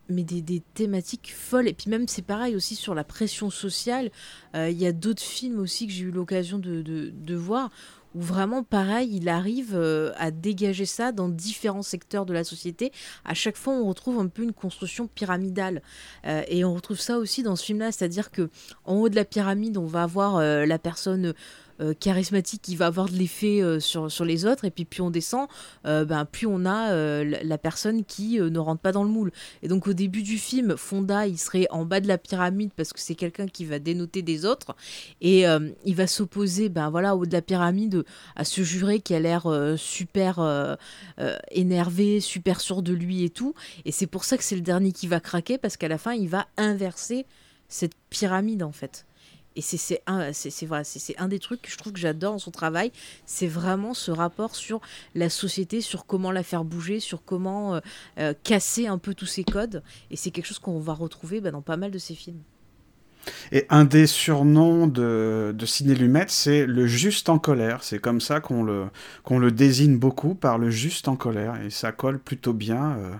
mais 0.08 0.24
des, 0.24 0.62
thématiques 0.74 1.32
folles. 1.34 1.68
Et 1.68 1.72
puis 1.72 1.90
même, 1.90 2.08
c'est 2.08 2.22
pareil 2.22 2.56
aussi 2.56 2.74
sur 2.74 2.94
la 2.94 3.04
pression 3.04 3.50
sociale. 3.50 4.10
Euh, 4.54 4.70
il 4.70 4.78
y 4.78 4.86
a 4.86 4.92
d'autres 4.92 5.22
films 5.22 5.58
aussi 5.58 5.86
que 5.86 5.92
j'ai 5.92 6.04
eu 6.04 6.10
l'occasion 6.10 6.58
de, 6.58 6.82
de, 6.82 7.34
voir 7.34 7.70
où 8.14 8.20
vraiment, 8.20 8.62
pareil, 8.62 9.16
il 9.16 9.28
arrive 9.28 9.72
euh, 9.74 10.12
à 10.16 10.30
dégager 10.30 10.84
ça 10.84 11.12
dans 11.12 11.30
différents 11.30 11.82
secteurs 11.82 12.26
de 12.26 12.34
la 12.34 12.44
société. 12.44 12.92
À 13.24 13.32
chaque 13.32 13.56
fois, 13.56 13.72
on 13.72 13.88
retrouve 13.88 14.18
un 14.18 14.28
peu 14.28 14.42
une 14.42 14.52
construction 14.52 15.06
pyramidale. 15.06 15.82
Euh, 16.26 16.42
et 16.48 16.64
on 16.64 16.74
retrouve 16.74 17.00
ça 17.00 17.18
aussi 17.18 17.42
dans 17.42 17.56
ce 17.56 17.64
film-là, 17.64 17.90
c'est-à-dire 17.90 18.30
que 18.30 18.50
en 18.84 18.96
haut 18.96 19.08
de 19.08 19.16
la 19.16 19.24
pyramide, 19.24 19.78
on 19.78 19.86
va 19.86 20.02
avoir 20.02 20.40
la 20.40 20.78
personne 20.78 21.32
euh, 21.80 21.94
charismatique 21.98 22.62
qui 22.62 22.76
va 22.76 22.86
avoir 22.86 23.08
de 23.08 23.14
l'effet 23.14 23.62
euh, 23.62 23.80
sur, 23.80 24.10
sur 24.10 24.24
les 24.24 24.46
autres, 24.46 24.64
et 24.64 24.70
puis 24.70 24.84
plus 24.84 25.00
on 25.02 25.10
descend, 25.10 25.48
euh, 25.86 26.04
ben, 26.04 26.24
plus 26.24 26.46
on 26.46 26.66
a 26.66 26.92
la, 26.92 27.58
personne 27.58 28.04
qui 28.04 28.38
ne 28.40 28.58
rentre 28.58 28.80
pas 28.80 28.92
dans 28.92 29.04
le 29.04 29.10
moule. 29.10 29.30
Et 29.62 29.68
donc 29.68 29.86
au 29.86 29.92
début 29.92 30.22
du 30.22 30.38
film, 30.38 30.76
Fonda, 30.76 31.26
il 31.26 31.38
serait 31.38 31.66
en 31.70 31.84
bas 31.84 32.00
de 32.00 32.08
la 32.08 32.18
pyramide 32.18 32.70
parce 32.76 32.92
que 32.92 33.00
c'est 33.00 33.14
quelqu'un 33.14 33.46
qui 33.46 33.64
va 33.64 33.78
dénoter 33.78 34.22
des 34.22 34.44
autres, 34.44 34.74
et 35.20 35.44
il 35.84 35.94
va 35.94 36.06
s'opposer 36.06 36.68
ben, 36.68 36.90
voilà, 36.90 37.14
au 37.14 37.20
haut 37.20 37.26
de 37.26 37.32
la 37.32 37.42
pyramide 37.42 38.04
à 38.36 38.44
ce 38.44 38.62
juré 38.62 39.00
qui 39.00 39.14
a 39.14 39.20
l'air 39.20 39.46
super 39.76 40.78
énervé, 41.50 42.20
super 42.20 42.60
sûr 42.60 42.82
de 42.82 42.92
lui 42.92 43.24
et 43.24 43.30
tout. 43.30 43.54
Et 43.84 43.92
c'est 43.92 44.06
pour 44.06 44.24
ça 44.24 44.36
que 44.36 44.44
c'est 44.44 44.56
le 44.56 44.62
dernier 44.62 44.92
qui 44.92 45.06
va 45.06 45.20
craquer, 45.20 45.58
parce 45.58 45.76
qu'à 45.76 45.88
la 45.88 45.98
fin, 45.98 46.12
il 46.12 46.28
va 46.28 46.46
inverser 46.56 47.26
cette 47.68 47.94
pyramide 48.10 48.62
en 48.62 48.72
fait. 48.72 49.06
Et 49.56 49.62
c'est 49.62 50.02
un, 50.06 50.30
un 51.18 51.28
des 51.28 51.38
trucs 51.38 51.62
que 51.62 51.70
je 51.70 51.76
trouve 51.76 51.92
que 51.92 51.98
j'adore 51.98 52.32
dans 52.32 52.38
son 52.38 52.50
travail, 52.50 52.92
c'est 53.26 53.46
vraiment 53.46 53.94
ce 53.94 54.10
rapport 54.10 54.56
sur 54.56 54.80
la 55.14 55.28
société, 55.28 55.80
sur 55.80 56.06
comment 56.06 56.30
la 56.30 56.42
faire 56.42 56.64
bouger, 56.64 57.00
sur 57.00 57.24
comment 57.24 57.74
euh, 57.74 57.80
euh, 58.18 58.34
casser 58.42 58.86
un 58.86 58.98
peu 58.98 59.14
tous 59.14 59.26
ces 59.26 59.44
codes. 59.44 59.82
Et 60.10 60.16
c'est 60.16 60.30
quelque 60.30 60.46
chose 60.46 60.58
qu'on 60.58 60.78
va 60.78 60.94
retrouver 60.94 61.40
bah, 61.40 61.50
dans 61.50 61.62
pas 61.62 61.76
mal 61.76 61.90
de 61.90 61.98
ses 61.98 62.14
films. 62.14 62.40
Et 63.52 63.66
un 63.70 63.84
des 63.84 64.06
surnoms 64.06 64.86
de, 64.86 65.54
de 65.56 65.66
Ciné 65.66 65.94
Lumet, 65.94 66.26
c'est 66.28 66.66
le 66.66 66.86
juste 66.86 67.28
en 67.28 67.38
colère. 67.38 67.84
C'est 67.84 68.00
comme 68.00 68.20
ça 68.20 68.40
qu'on 68.40 68.64
le, 68.64 68.86
qu'on 69.22 69.38
le 69.38 69.52
désigne 69.52 69.96
beaucoup, 69.96 70.34
par 70.34 70.58
le 70.58 70.70
juste 70.70 71.08
en 71.08 71.16
colère. 71.16 71.60
Et 71.62 71.70
ça 71.70 71.92
colle 71.92 72.18
plutôt 72.18 72.52
bien. 72.52 72.96
Euh, 72.98 73.10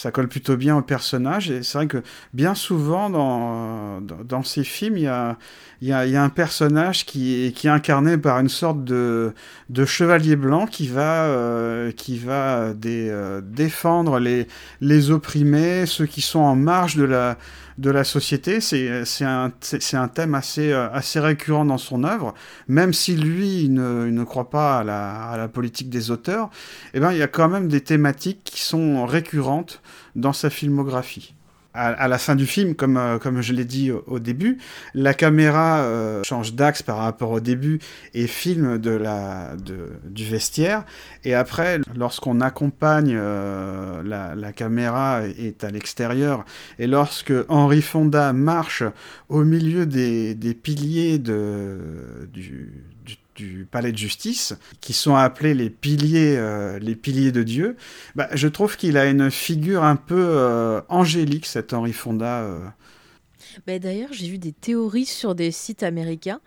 ça 0.00 0.10
colle 0.10 0.28
plutôt 0.28 0.56
bien 0.56 0.78
au 0.78 0.80
personnage. 0.80 1.50
Et 1.50 1.62
c'est 1.62 1.76
vrai 1.76 1.86
que 1.86 2.02
bien 2.32 2.54
souvent, 2.54 3.10
dans, 3.10 4.00
dans, 4.00 4.42
ces 4.42 4.64
films, 4.64 4.96
il 4.96 5.02
y 5.02 5.06
a, 5.06 5.36
y, 5.82 5.88
y 5.88 5.92
a, 5.92 6.22
un 6.22 6.30
personnage 6.30 7.04
qui, 7.04 7.52
qui 7.54 7.66
est 7.66 7.70
incarné 7.70 8.16
par 8.16 8.40
une 8.40 8.48
sorte 8.48 8.82
de, 8.82 9.34
de 9.68 9.84
chevalier 9.84 10.36
blanc 10.36 10.64
qui 10.64 10.88
va, 10.88 11.24
euh, 11.24 11.92
qui 11.92 12.18
va 12.18 12.72
euh, 12.86 13.42
défendre 13.44 14.18
les, 14.18 14.46
les 14.80 15.10
opprimés, 15.10 15.84
ceux 15.84 16.06
qui 16.06 16.22
sont 16.22 16.38
en 16.38 16.56
marge 16.56 16.96
de 16.96 17.04
la, 17.04 17.36
de 17.80 17.90
la 17.90 18.04
société. 18.04 18.60
C'est 18.60 19.24
un, 19.24 20.08
thème 20.08 20.34
assez, 20.34 20.70
euh, 20.72 20.90
assez 20.92 21.18
récurrent 21.18 21.64
dans 21.64 21.78
son 21.78 22.04
œuvre, 22.04 22.34
même 22.68 22.92
si 22.92 23.16
lui 23.16 23.68
ne, 23.68 24.06
ne 24.06 24.24
croit 24.24 24.50
pas 24.50 24.78
à 24.78 24.84
la, 24.84 25.22
à 25.30 25.36
la, 25.36 25.48
politique 25.48 25.88
des 25.88 26.10
auteurs. 26.10 26.50
Eh 26.94 27.00
ben, 27.00 27.12
il 27.12 27.18
y 27.18 27.22
a 27.22 27.28
quand 27.28 27.48
même 27.48 27.68
des 27.68 27.80
thématiques 27.80 28.42
qui 28.44 28.62
sont 28.62 29.06
récurrentes 29.06 29.80
dans 30.14 30.32
sa 30.32 30.50
filmographie 30.50 31.34
à, 31.72 32.08
la 32.08 32.18
fin 32.18 32.34
du 32.34 32.46
film, 32.46 32.74
comme, 32.74 32.96
euh, 32.96 33.18
comme 33.18 33.42
je 33.42 33.52
l'ai 33.52 33.64
dit 33.64 33.90
au, 33.92 34.18
début, 34.18 34.58
la 34.94 35.14
caméra 35.14 35.80
euh, 35.80 36.22
change 36.24 36.54
d'axe 36.54 36.82
par 36.82 36.96
rapport 36.98 37.30
au 37.30 37.40
début 37.40 37.78
et 38.12 38.26
filme 38.26 38.78
de 38.78 38.90
la, 38.90 39.52
du 40.04 40.24
vestiaire. 40.24 40.84
Et 41.24 41.34
après, 41.34 41.80
lorsqu'on 41.94 42.40
accompagne, 42.40 43.14
euh, 43.14 44.02
la, 44.04 44.34
la, 44.34 44.52
caméra 44.52 45.22
est 45.26 45.62
à 45.62 45.70
l'extérieur. 45.70 46.44
Et 46.78 46.86
lorsque 46.86 47.32
Henri 47.48 47.82
Fonda 47.82 48.32
marche 48.32 48.82
au 49.28 49.44
milieu 49.44 49.86
des, 49.86 50.34
des 50.34 50.54
piliers 50.54 51.18
de, 51.18 52.28
du, 52.32 52.84
du 53.40 53.66
palais 53.70 53.92
de 53.92 53.96
justice, 53.96 54.54
qui 54.80 54.92
sont 54.92 55.14
appelés 55.14 55.54
les 55.54 55.70
piliers, 55.70 56.36
euh, 56.36 56.78
les 56.78 56.94
piliers 56.94 57.32
de 57.32 57.42
Dieu, 57.42 57.76
bah, 58.14 58.28
je 58.34 58.48
trouve 58.48 58.76
qu'il 58.76 58.98
a 58.98 59.06
une 59.06 59.30
figure 59.30 59.82
un 59.82 59.96
peu 59.96 60.26
euh, 60.28 60.80
angélique, 60.88 61.46
cet 61.46 61.72
Henri 61.72 61.94
Fonda. 61.94 62.40
Euh. 62.40 62.58
Bah, 63.66 63.78
d'ailleurs, 63.78 64.12
j'ai 64.12 64.28
vu 64.28 64.38
des 64.38 64.52
théories 64.52 65.06
sur 65.06 65.34
des 65.34 65.50
sites 65.52 65.82
américains, 65.82 66.40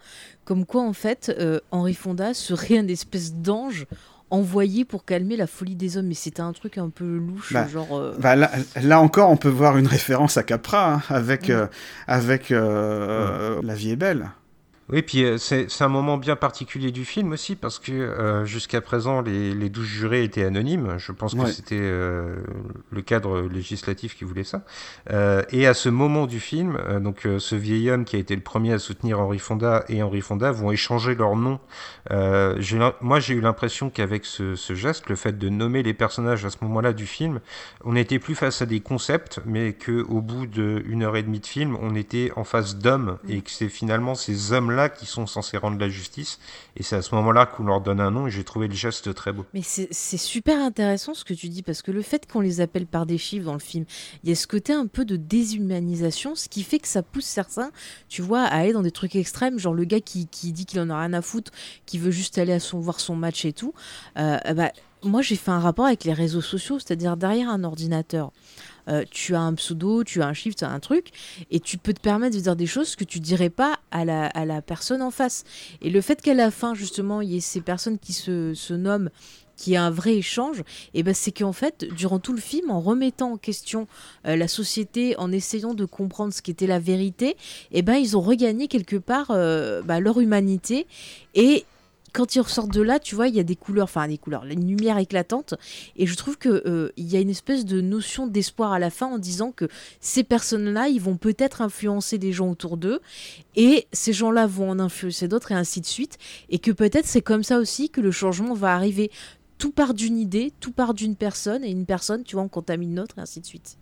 comme 0.45 0.65
quoi 0.65 0.83
en 0.83 0.93
fait 0.93 1.35
Henri 1.71 1.95
Fonda 1.95 2.33
serait 2.33 2.77
un 2.77 2.87
espèce 2.87 3.33
d'ange 3.33 3.87
envoyé 4.29 4.83
pour 4.85 5.05
calmer 5.05 5.35
la 5.35 5.47
folie 5.47 5.75
des 5.75 5.97
hommes. 5.97 6.07
Mais 6.07 6.13
c'était 6.13 6.41
un 6.41 6.53
truc 6.53 6.77
un 6.77 6.89
peu 6.89 7.17
louche, 7.17 7.53
bah, 7.53 7.67
genre. 7.67 8.13
là, 8.19 8.99
encore, 9.01 9.31
on 9.31 9.37
peut 9.37 9.49
voir 9.49 9.77
une 9.77 9.87
référence 9.87 10.37
à 10.37 10.43
Capra 10.43 10.93
hein, 10.93 11.01
avec, 11.09 11.51
avec 12.07 12.49
La 12.49 13.75
vie 13.75 13.91
est 13.91 13.95
belle. 13.95 14.29
Oui, 14.89 15.01
puis 15.01 15.23
euh, 15.23 15.37
c'est 15.37 15.67
un 15.81 15.87
moment 15.87 16.17
bien 16.17 16.35
particulier 16.35 16.91
du 16.91 17.05
film 17.05 17.31
aussi, 17.31 17.55
parce 17.55 17.79
que 17.79 17.91
euh, 17.91 18.45
jusqu'à 18.45 18.81
présent, 18.81 19.21
les, 19.21 19.53
les 19.53 19.69
douze 19.69 19.87
jurés 19.87 20.23
étaient 20.23 20.43
anonymes. 20.43 20.95
Je 20.97 21.11
pense 21.11 21.35
que 21.35 21.45
c'était 21.47 21.79
euh, 21.79 22.35
le 22.91 23.01
cadre 23.01 23.41
législatif 23.41 24.17
qui 24.17 24.25
voulait 24.25 24.43
ça. 24.43 24.63
Euh, 25.09 25.41
et 25.51 25.67
à 25.67 25.73
ce 25.73 25.89
moment 25.89 26.27
du 26.27 26.39
film, 26.39 26.77
donc 27.01 27.27
ce 27.37 27.55
vieil 27.55 27.89
homme 27.89 28.03
qui 28.03 28.17
a 28.17 28.19
été 28.19 28.35
le 28.35 28.41
premier 28.41 28.73
à 28.73 28.79
soutenir 28.79 29.19
Henri 29.19 29.39
Fonda 29.39 29.85
et 29.87 30.03
Henri 30.03 30.21
Fonda 30.21 30.51
vont 30.51 30.71
échanger 30.71 31.15
leurs 31.15 31.35
noms. 31.35 31.59
Moi, 32.09 33.19
j'ai 33.19 33.33
eu 33.33 33.41
l'impression 33.41 33.89
qu'avec 33.89 34.25
ce, 34.25 34.55
ce 34.55 34.73
geste, 34.75 35.09
le 35.09 35.15
fait 35.15 35.37
de 35.37 35.49
nommer 35.49 35.81
les 35.81 35.93
personnages 35.93 36.43
à 36.45 36.49
ce 36.49 36.57
moment-là 36.61 36.93
du 36.93 37.05
film, 37.05 37.39
on 37.85 37.93
n'était 37.93 38.19
plus 38.19 38.35
face 38.35 38.61
à 38.61 38.65
des 38.65 38.81
concepts, 38.81 39.39
mais 39.45 39.73
qu'au 39.73 40.21
bout 40.21 40.45
d'une 40.45 41.03
heure 41.03 41.15
et 41.15 41.23
demie 41.23 41.39
de 41.39 41.45
film, 41.45 41.77
on 41.81 41.95
était 41.95 42.31
en 42.35 42.43
face 42.43 42.77
d'hommes 42.77 43.17
et 43.29 43.41
que 43.41 43.49
c'est 43.49 43.69
finalement 43.69 44.15
ces 44.15 44.53
hommes-là 44.73 44.89
qui 44.89 45.05
sont 45.05 45.25
censés 45.25 45.57
rendre 45.57 45.79
la 45.79 45.89
justice. 45.89 46.39
Et 46.75 46.83
c'est 46.83 46.95
à 46.95 47.01
ce 47.01 47.13
moment-là 47.15 47.45
qu'on 47.45 47.63
leur 47.63 47.81
donne 47.81 47.99
un 47.99 48.11
nom 48.11 48.27
et 48.27 48.31
j'ai 48.31 48.43
trouvé 48.43 48.67
le 48.67 48.73
geste 48.73 49.13
très 49.13 49.31
beau. 49.31 49.45
Mais 49.53 49.61
c'est 49.63 50.17
super 50.17 50.59
intéressant 50.59 51.13
ce 51.13 51.23
que 51.23 51.33
tu 51.33 51.49
dis, 51.49 51.63
parce 51.63 51.81
que 51.81 51.91
le 51.91 52.01
fait 52.01 52.29
qu'on 52.31 52.41
les 52.41 52.61
appelle 52.61 52.87
par 52.87 53.05
des 53.05 53.17
chiffres 53.17 53.45
dans 53.45 53.53
le 53.53 53.59
film, 53.59 53.85
il 54.23 54.29
y 54.29 54.31
a 54.31 54.35
ce 54.35 54.47
côté 54.47 54.73
un 54.73 54.87
peu 54.87 55.05
de 55.05 55.15
déshumanisation, 55.15 56.35
ce 56.35 56.49
qui 56.49 56.63
fait 56.63 56.79
que 56.79 56.87
ça 56.87 57.03
pousse 57.03 57.25
certains, 57.25 57.71
tu 58.09 58.21
vois, 58.21 58.41
à 58.41 58.57
aller 58.57 58.73
dans 58.73 58.81
des 58.81 58.91
trucs 58.91 59.15
extrêmes, 59.15 59.59
genre 59.59 59.73
le 59.73 59.85
gars 59.85 60.01
qui, 60.01 60.27
qui 60.27 60.51
dit 60.51 60.65
qu'il 60.65 60.79
en 60.79 60.89
a 60.89 60.99
rien 60.99 61.13
à 61.13 61.21
foutre, 61.21 61.51
qui 61.85 61.97
veut 61.97 62.11
juste 62.11 62.37
aller 62.37 62.53
à 62.53 62.59
son, 62.59 62.79
voir 62.79 62.99
son 62.99 63.15
match 63.15 63.45
et 63.45 63.53
tout. 63.53 63.73
Euh, 64.17 64.37
bah, 64.53 64.71
moi, 65.03 65.21
j'ai 65.21 65.35
fait 65.35 65.51
un 65.51 65.59
rapport 65.59 65.85
avec 65.85 66.05
les 66.05 66.13
réseaux 66.13 66.41
sociaux, 66.41 66.79
c'est-à-dire 66.79 67.17
derrière 67.17 67.49
un 67.49 67.63
ordinateur. 67.63 68.31
Euh, 68.87 69.03
tu 69.09 69.35
as 69.35 69.41
un 69.41 69.53
pseudo, 69.53 70.03
tu 70.03 70.21
as 70.21 70.27
un 70.27 70.33
chiffre, 70.33 70.55
tu 70.55 70.65
as 70.65 70.69
un 70.69 70.79
truc, 70.79 71.09
et 71.51 71.59
tu 71.59 71.77
peux 71.77 71.93
te 71.93 72.01
permettre 72.01 72.35
de 72.35 72.41
dire 72.41 72.55
des 72.55 72.65
choses 72.65 72.95
que 72.95 73.03
tu 73.03 73.19
dirais 73.19 73.49
pas 73.49 73.79
à 73.91 74.05
la, 74.05 74.27
à 74.27 74.45
la 74.45 74.61
personne 74.61 75.01
en 75.01 75.11
face. 75.11 75.43
Et 75.81 75.89
le 75.89 76.01
fait 76.01 76.21
qu'à 76.21 76.33
la 76.33 76.51
fin, 76.51 76.73
justement, 76.73 77.21
il 77.21 77.31
y 77.31 77.37
ait 77.37 77.41
ces 77.41 77.61
personnes 77.61 77.99
qui 77.99 78.13
se, 78.13 78.53
se 78.53 78.73
nomment, 78.73 79.09
qui 79.55 79.73
ait 79.73 79.77
un 79.77 79.91
vrai 79.91 80.15
échange, 80.15 80.63
et 80.93 81.03
ben 81.03 81.13
c'est 81.13 81.31
qu'en 81.31 81.53
fait, 81.53 81.85
durant 81.95 82.19
tout 82.19 82.33
le 82.33 82.41
film, 82.41 82.71
en 82.71 82.81
remettant 82.81 83.33
en 83.33 83.37
question 83.37 83.87
euh, 84.25 84.35
la 84.35 84.47
société, 84.47 85.15
en 85.17 85.31
essayant 85.31 85.73
de 85.73 85.85
comprendre 85.85 86.33
ce 86.33 86.41
qu'était 86.41 86.67
la 86.67 86.79
vérité, 86.79 87.37
et 87.71 87.81
ben 87.81 87.95
ils 87.95 88.17
ont 88.17 88.21
regagné 88.21 88.67
quelque 88.67 88.95
part 88.95 89.27
euh, 89.29 89.81
bah, 89.83 89.99
leur 89.99 90.19
humanité. 90.19 90.87
Et 91.35 91.65
quand 92.13 92.35
ils 92.35 92.41
ressortent 92.41 92.71
de 92.71 92.81
là, 92.81 92.99
tu 92.99 93.15
vois, 93.15 93.27
il 93.27 93.35
y 93.35 93.39
a 93.39 93.43
des 93.43 93.55
couleurs, 93.55 93.85
enfin 93.85 94.07
des 94.07 94.19
couleurs, 94.19 94.45
une 94.45 94.67
lumière 94.67 94.99
éclatante. 94.99 95.55
Et 95.95 96.05
je 96.05 96.15
trouve 96.15 96.37
que 96.37 96.63
euh, 96.67 96.91
il 96.95 97.11
y 97.11 97.17
a 97.17 97.19
une 97.19 97.29
espèce 97.29 97.65
de 97.65 97.81
notion 97.81 98.27
d'espoir 98.27 98.71
à 98.71 98.79
la 98.79 98.91
fin 98.91 99.07
en 99.07 99.17
disant 99.17 99.51
que 99.51 99.67
ces 99.99 100.23
personnes-là, 100.23 100.87
ils 100.89 101.01
vont 101.01 101.17
peut-être 101.17 101.61
influencer 101.61 102.19
des 102.19 102.31
gens 102.31 102.51
autour 102.51 102.77
d'eux, 102.77 103.01
et 103.55 103.87
ces 103.91 104.13
gens-là 104.13 104.45
vont 104.45 104.69
en 104.69 104.79
influencer 104.79 105.27
d'autres, 105.27 105.51
et 105.51 105.55
ainsi 105.55 105.81
de 105.81 105.87
suite. 105.87 106.19
Et 106.49 106.59
que 106.59 106.71
peut-être 106.71 107.07
c'est 107.07 107.21
comme 107.21 107.43
ça 107.43 107.57
aussi 107.57 107.89
que 107.89 108.01
le 108.01 108.11
changement 108.11 108.53
va 108.53 108.75
arriver. 108.75 109.11
Tout 109.57 109.71
part 109.71 109.93
d'une 109.93 110.17
idée, 110.17 110.53
tout 110.59 110.71
part 110.71 110.93
d'une 110.93 111.15
personne, 111.15 111.63
et 111.63 111.71
une 111.71 111.85
personne, 111.85 112.23
tu 112.23 112.35
vois, 112.35 112.43
en 112.43 112.47
contamine 112.47 112.95
l'autre, 112.95 113.15
et 113.17 113.21
ainsi 113.21 113.41
de 113.41 113.45
suite. 113.45 113.77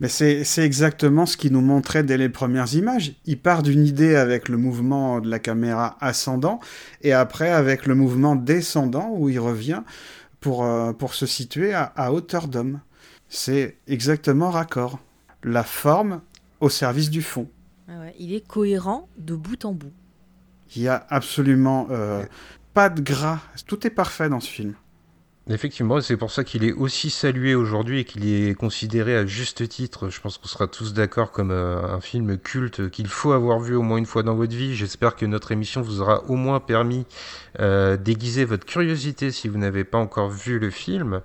Mais 0.00 0.08
c'est 0.08 0.44
exactement 0.58 1.26
ce 1.26 1.36
qu'il 1.36 1.52
nous 1.52 1.60
montrait 1.60 2.02
dès 2.02 2.16
les 2.16 2.28
premières 2.28 2.74
images. 2.74 3.12
Il 3.26 3.38
part 3.38 3.62
d'une 3.62 3.84
idée 3.86 4.16
avec 4.16 4.48
le 4.48 4.56
mouvement 4.56 5.20
de 5.20 5.28
la 5.28 5.38
caméra 5.38 5.96
ascendant 6.00 6.60
et 7.02 7.12
après 7.12 7.50
avec 7.50 7.86
le 7.86 7.94
mouvement 7.94 8.36
descendant 8.36 9.10
où 9.14 9.28
il 9.28 9.38
revient 9.38 9.82
pour, 10.40 10.64
euh, 10.64 10.92
pour 10.92 11.14
se 11.14 11.26
situer 11.26 11.74
à, 11.74 11.84
à 11.96 12.12
hauteur 12.12 12.48
d'homme. 12.48 12.80
C'est 13.28 13.76
exactement 13.86 14.50
raccord. 14.50 14.98
La 15.44 15.64
forme 15.64 16.20
au 16.60 16.68
service 16.68 17.10
du 17.10 17.22
fond. 17.22 17.48
Ah 17.88 18.00
ouais, 18.00 18.14
il 18.18 18.34
est 18.34 18.46
cohérent 18.46 19.08
de 19.18 19.34
bout 19.34 19.64
en 19.64 19.72
bout. 19.72 19.92
Il 20.76 20.82
y 20.82 20.88
a 20.88 21.06
absolument 21.08 21.88
euh, 21.90 22.24
pas 22.74 22.88
de 22.88 23.00
gras. 23.00 23.40
Tout 23.66 23.86
est 23.86 23.90
parfait 23.90 24.28
dans 24.28 24.40
ce 24.40 24.48
film. 24.48 24.74
Effectivement, 25.52 26.00
c'est 26.00 26.16
pour 26.16 26.30
ça 26.30 26.44
qu'il 26.44 26.62
est 26.62 26.72
aussi 26.72 27.10
salué 27.10 27.56
aujourd'hui 27.56 28.00
et 28.00 28.04
qu'il 28.04 28.32
est 28.32 28.54
considéré 28.54 29.16
à 29.16 29.26
juste 29.26 29.68
titre. 29.68 30.08
Je 30.08 30.20
pense 30.20 30.38
qu'on 30.38 30.46
sera 30.46 30.68
tous 30.68 30.94
d'accord 30.94 31.32
comme 31.32 31.50
euh, 31.50 31.82
un 31.82 32.00
film 32.00 32.38
culte 32.38 32.88
qu'il 32.90 33.08
faut 33.08 33.32
avoir 33.32 33.58
vu 33.58 33.74
au 33.74 33.82
moins 33.82 33.98
une 33.98 34.06
fois 34.06 34.22
dans 34.22 34.36
votre 34.36 34.54
vie. 34.54 34.76
J'espère 34.76 35.16
que 35.16 35.26
notre 35.26 35.50
émission 35.50 35.82
vous 35.82 36.00
aura 36.00 36.22
au 36.28 36.36
moins 36.36 36.60
permis 36.60 37.04
euh, 37.58 37.96
d'aiguiser 37.96 38.44
votre 38.44 38.64
curiosité 38.64 39.32
si 39.32 39.48
vous 39.48 39.58
n'avez 39.58 39.82
pas 39.82 39.98
encore 39.98 40.30
vu 40.30 40.60
le 40.60 40.70
film. 40.70 41.20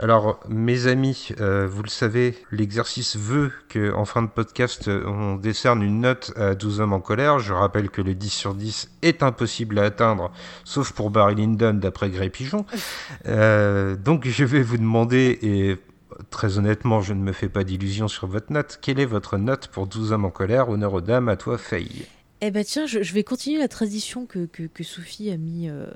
Alors, 0.00 0.40
mes 0.48 0.88
amis, 0.88 1.28
euh, 1.40 1.68
vous 1.70 1.84
le 1.84 1.88
savez, 1.88 2.36
l'exercice 2.50 3.16
veut 3.16 3.52
que 3.68 3.92
en 3.92 4.04
fin 4.04 4.22
de 4.22 4.28
podcast, 4.28 4.88
on 4.88 5.36
décerne 5.36 5.84
une 5.84 6.00
note 6.00 6.32
à 6.36 6.56
12 6.56 6.80
hommes 6.80 6.94
en 6.94 7.00
colère. 7.00 7.38
Je 7.38 7.52
rappelle 7.52 7.90
que 7.90 8.02
le 8.02 8.14
10 8.14 8.30
sur 8.30 8.54
10 8.54 8.90
est 9.02 9.22
impossible 9.22 9.78
à 9.78 9.84
atteindre, 9.84 10.32
sauf 10.64 10.90
pour 10.90 11.10
Barry 11.10 11.36
Lyndon 11.36 11.74
d'après 11.74 12.10
Grey 12.10 12.30
Pigeon. 12.30 12.66
Euh, 13.26 13.67
donc 13.96 14.26
je 14.26 14.44
vais 14.44 14.62
vous 14.62 14.76
demander, 14.78 15.38
et 15.42 15.76
très 16.30 16.58
honnêtement, 16.58 17.00
je 17.00 17.14
ne 17.14 17.20
me 17.20 17.32
fais 17.32 17.48
pas 17.48 17.64
d'illusions 17.64 18.08
sur 18.08 18.26
votre 18.26 18.52
note, 18.52 18.78
quelle 18.80 19.00
est 19.00 19.06
votre 19.06 19.38
note 19.38 19.68
pour 19.68 19.86
12 19.86 20.12
hommes 20.12 20.24
en 20.24 20.30
colère 20.30 20.68
Honneur 20.68 20.94
aux 20.94 21.00
dames, 21.00 21.28
à 21.28 21.36
toi 21.36 21.58
Faye? 21.58 22.06
Eh 22.40 22.50
ben 22.52 22.64
tiens, 22.64 22.86
je, 22.86 23.12
vais 23.12 23.24
continuer 23.24 23.58
la 23.58 23.66
tradition 23.66 24.24
que, 24.24 24.46
que, 24.46 24.62
que 24.62 24.84
Sophie 24.84 25.30
a 25.30 25.36
mis 25.36 25.68
euh, 25.68 25.86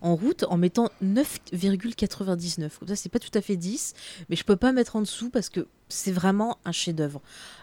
en 0.00 0.14
route 0.14 0.44
en 0.48 0.56
mettant 0.56 0.90
9,99. 1.02 2.78
Comme 2.78 2.88
ça, 2.88 2.96
c'est 2.96 3.08
pas 3.08 3.18
tout 3.18 3.30
à 3.34 3.40
fait 3.40 3.56
10, 3.56 3.94
mais 4.28 4.36
je 4.36 4.44
peux 4.44 4.56
pas 4.56 4.72
mettre 4.72 4.96
en 4.96 5.00
dessous 5.00 5.30
parce 5.30 5.48
que 5.48 5.66
c'est 5.88 6.12
vraiment 6.12 6.58
un 6.64 6.72
chef-d'œuvre. 6.72 7.20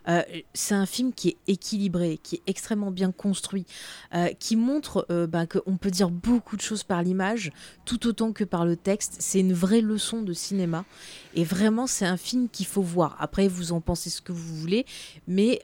Euh, 0.08 0.22
c'est 0.54 0.76
un 0.76 0.86
film 0.86 1.14
qui 1.14 1.30
est 1.30 1.38
équilibré, 1.48 2.20
qui 2.22 2.36
est 2.36 2.42
extrêmement 2.48 2.92
bien 2.92 3.12
construit, 3.12 3.66
euh, 4.14 4.30
qui 4.40 4.56
montre 4.56 5.06
euh, 5.12 5.28
bah, 5.28 5.46
qu'on 5.46 5.78
peut 5.78 5.92
dire 5.92 6.10
beaucoup 6.10 6.58
de 6.58 6.62
choses 6.62 6.84
par 6.84 7.04
l'image, 7.04 7.52
tout 7.86 8.08
autant 8.08 8.34
que 8.34 8.44
par 8.44 8.66
le 8.66 8.76
texte. 8.76 9.18
C'est 9.20 9.40
une 9.40 9.54
vraie 9.54 9.82
leçon 9.82 10.22
de 10.22 10.34
cinéma. 10.34 10.86
Et 11.36 11.44
vraiment, 11.44 11.88
c'est 11.88 12.06
un 12.06 12.18
film 12.18 12.50
qu'il 12.50 12.66
faut 12.66 12.82
voir. 12.82 13.16
Après, 13.20 13.48
vous 13.48 13.72
en 13.72 13.82
pensez 13.82 14.10
ce 14.10 14.22
que 14.22 14.32
vous 14.32 14.56
voulez, 14.56 14.86
mais 15.28 15.62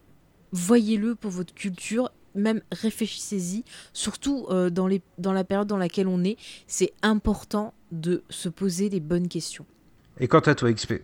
voyez-le 0.52 1.16
pour 1.16 1.32
votre 1.32 1.54
culture 1.54 2.12
même 2.36 2.62
réfléchissez-y, 2.72 3.64
surtout 3.94 4.46
euh, 4.50 4.70
dans, 4.70 4.88
les, 4.88 5.02
dans 5.18 5.34
la 5.34 5.44
période 5.44 5.68
dans 5.68 5.78
laquelle 5.78 6.08
on 6.08 6.24
est, 6.24 6.38
c'est 6.68 6.94
important 7.02 7.74
de 7.92 8.24
se 8.30 8.50
poser 8.50 8.90
les 8.90 9.00
bonnes 9.00 9.28
questions. 9.28 9.66
Et 10.20 10.28
quant 10.28 10.40
à 10.40 10.56
toi, 10.56 10.72
XP 10.72 10.96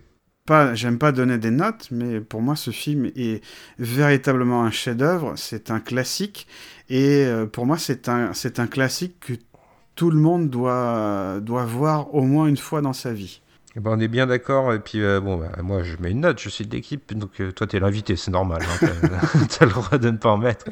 Pas, 0.46 0.74
j'aime 0.76 0.98
pas 0.98 1.12
donner 1.12 1.38
des 1.38 1.52
notes, 1.52 1.88
mais 1.92 2.22
pour 2.22 2.42
moi, 2.42 2.56
ce 2.56 2.72
film 2.72 3.12
est 3.16 3.44
véritablement 3.80 4.64
un 4.64 4.72
chef-d'œuvre. 4.72 5.34
C'est 5.36 5.72
un 5.72 5.80
classique, 5.80 6.48
et 6.90 7.26
euh, 7.26 7.46
pour 7.46 7.66
moi, 7.66 7.78
c'est 7.78 8.10
un, 8.10 8.34
c'est 8.34 8.60
un 8.60 8.68
classique 8.68 9.20
que 9.20 9.34
tout 9.96 10.12
le 10.12 10.20
monde 10.20 10.50
doit, 10.50 11.40
doit 11.42 11.66
voir 11.66 12.14
au 12.14 12.22
moins 12.22 12.48
une 12.48 12.58
fois 12.58 12.82
dans 12.82 12.94
sa 12.94 13.14
vie. 13.14 13.42
Eh 13.78 13.80
ben, 13.80 13.92
on 13.92 14.00
est 14.00 14.08
bien 14.08 14.26
d'accord, 14.26 14.74
et 14.74 14.80
puis 14.80 15.04
euh, 15.04 15.20
bon, 15.20 15.38
bah, 15.38 15.52
moi 15.62 15.84
je 15.84 15.98
mets 15.98 16.10
une 16.10 16.22
note, 16.22 16.40
je 16.42 16.50
suis 16.50 16.66
de 16.66 16.76
l'équipe, 16.76 17.14
donc 17.14 17.40
euh, 17.40 17.52
toi 17.52 17.68
t'es 17.68 17.80
l'invité, 17.80 18.16
c'est 18.16 18.32
normal, 18.32 18.64
hein, 18.64 18.88
t'as 19.50 19.66
le 19.68 19.72
droit 19.72 20.00
de 20.00 20.10
ne 20.10 20.18
pas 20.18 20.30
en 20.30 20.38
mettre. 20.38 20.66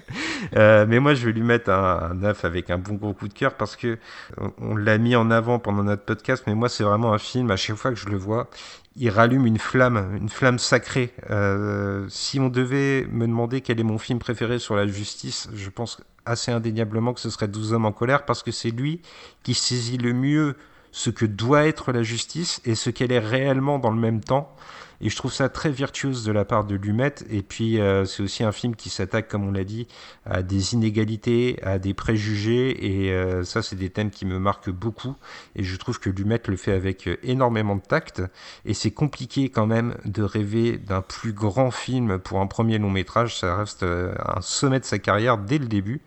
Euh, 0.56 0.88
mais 0.90 0.99
moi 0.99 1.14
je 1.14 1.27
vais 1.27 1.32
lui 1.32 1.44
mettre 1.44 1.69
un, 1.69 2.10
un 2.10 2.14
9 2.15 2.45
avec 2.45 2.72
un 2.72 2.80
bon 2.80 2.95
gros 2.95 3.14
coup 3.14 3.27
de 3.27 3.34
cœur 3.34 3.53
parce 3.53 3.76
que 3.76 3.99
on, 4.41 4.52
on 4.57 4.76
l'a 4.76 4.98
mis 4.98 5.15
en 5.15 5.30
avant 5.30 5.60
pendant 5.60 5.84
notre 5.84 6.02
podcast, 6.02 6.45
mais 6.48 6.56
moi 6.56 6.68
c'est 6.68 6.84
vraiment 6.84 7.14
un 7.14 7.19
film, 7.19 7.52
à 7.52 7.57
chaque 7.57 7.76
fois 7.76 7.91
que 7.91 7.98
je 7.98 8.10
le 8.10 8.18
vois, 8.18 8.49
il 8.95 9.11
rallume 9.11 9.45
une 9.45 9.60
flamme, 9.60 10.18
une 10.19 10.30
flamme 10.30 10.57
sacrée. 10.57 11.14
Euh, 11.30 12.07
si 12.10 12.40
on 12.40 12.49
devait 12.49 13.06
me 13.11 13.27
demander 13.27 13.61
quel 13.61 13.80
est 13.80 13.84
mon 13.84 13.99
film 13.99 14.18
préféré 14.18 14.57
sur 14.57 14.76
la 14.76 14.88
justice, 14.88 15.48
je 15.53 15.69
pense 15.69 16.02
assez 16.26 16.52
indéniablement 16.52 17.14
que 17.14 17.19
ce 17.19 17.30
serait 17.30 17.48
12 17.48 17.73
hommes 17.73 17.86
en 17.86 17.91
colère 17.91 18.26
parce 18.26 18.41
que 18.41 18.49
c'est 18.49 18.72
lui 18.72 19.02
qui 19.44 19.53
saisit 19.53 19.99
le 19.99 20.14
mieux 20.14 20.56
ce 20.95 21.09
que 21.09 21.26
doit 21.26 21.65
être 21.65 21.91
la 21.91 22.03
justice 22.03 22.61
et 22.63 22.73
ce 22.73 22.89
qu'elle 22.89 23.11
est 23.11 23.19
réellement 23.19 23.80
dans 23.80 23.91
le 23.91 23.99
même 23.99 24.22
temps. 24.22 24.55
Et 25.01 25.09
je 25.09 25.15
trouve 25.15 25.34
ça 25.34 25.49
très 25.49 25.72
virtuose 25.72 26.23
de 26.23 26.31
la 26.31 26.45
part 26.45 26.65
de 26.65 26.76
Lumet. 26.76 27.15
Et 27.30 27.41
puis, 27.41 27.80
euh, 27.80 28.05
c'est 28.05 28.23
aussi 28.23 28.43
un 28.43 28.51
film 28.51 28.76
qui 28.76 28.89
s'attaque, 28.89 29.27
comme 29.27 29.47
on 29.47 29.51
l'a 29.51 29.63
dit, 29.63 29.88
à 30.26 30.41
des 30.41 30.73
inégalités, 30.73 31.59
à 31.63 31.80
des 31.80 31.93
préjugés. 31.93 32.85
Et 32.85 33.11
euh, 33.11 33.43
ça, 33.43 33.61
c'est 33.61 33.76
des 33.76 33.89
thèmes 33.89 34.11
qui 34.11 34.26
me 34.26 34.39
marquent 34.39 34.69
beaucoup. 34.69 35.15
Et 35.55 35.63
je 35.63 35.76
trouve 35.76 35.99
que 35.99 36.09
Lumet 36.09 36.39
le 36.47 36.57
fait 36.57 36.72
avec 36.72 37.07
euh, 37.07 37.17
énormément 37.23 37.76
de 37.76 37.81
tact. 37.81 38.22
Et 38.65 38.73
c'est 38.73 38.91
compliqué 38.91 39.49
quand 39.49 39.65
même 39.65 39.95
de 40.05 40.23
rêver 40.23 40.77
d'un 40.77 41.01
plus 41.01 41.34
grand 41.34 41.72
film 41.72 42.19
pour 42.19 42.39
un 42.39 42.47
premier 42.47 42.77
long 42.77 42.89
métrage. 42.89 43.39
Ça 43.39 43.55
reste 43.55 43.84
euh, 43.84 44.13
un 44.26 44.41
sommet 44.41 44.80
de 44.80 44.85
sa 44.85 44.99
carrière 44.99 45.38
dès 45.38 45.57
le 45.57 45.67
début. 45.67 46.01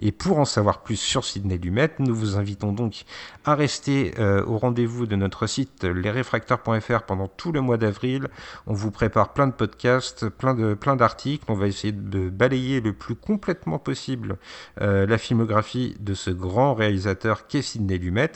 Et 0.00 0.12
pour 0.12 0.38
en 0.38 0.44
savoir 0.44 0.82
plus 0.82 0.96
sur 0.96 1.24
Sidney 1.24 1.58
Lumet, 1.58 1.90
nous 1.98 2.14
vous 2.14 2.36
invitons 2.36 2.72
donc 2.72 3.04
à 3.44 3.54
rester 3.54 4.14
euh, 4.18 4.44
au 4.46 4.58
rendez-vous 4.58 5.06
de 5.06 5.16
notre 5.16 5.46
site 5.46 5.84
lesrefracteurs.fr 5.84 7.02
pendant 7.02 7.28
tout 7.28 7.52
le 7.52 7.60
mois 7.60 7.76
d'avril. 7.76 8.28
On 8.66 8.74
vous 8.74 8.90
prépare 8.90 9.32
plein 9.32 9.46
de 9.46 9.52
podcasts, 9.52 10.28
plein 10.28 10.54
de 10.54 10.74
plein 10.74 10.96
d'articles. 10.96 11.44
On 11.48 11.54
va 11.54 11.66
essayer 11.66 11.92
de 11.92 12.28
balayer 12.28 12.80
le 12.80 12.92
plus 12.92 13.14
complètement 13.14 13.78
possible 13.78 14.36
euh, 14.80 15.06
la 15.06 15.18
filmographie 15.18 15.96
de 16.00 16.14
ce 16.14 16.30
grand 16.30 16.74
réalisateur 16.74 17.46
qu'est 17.46 17.62
Sidney 17.62 17.98
Lumet. 17.98 18.32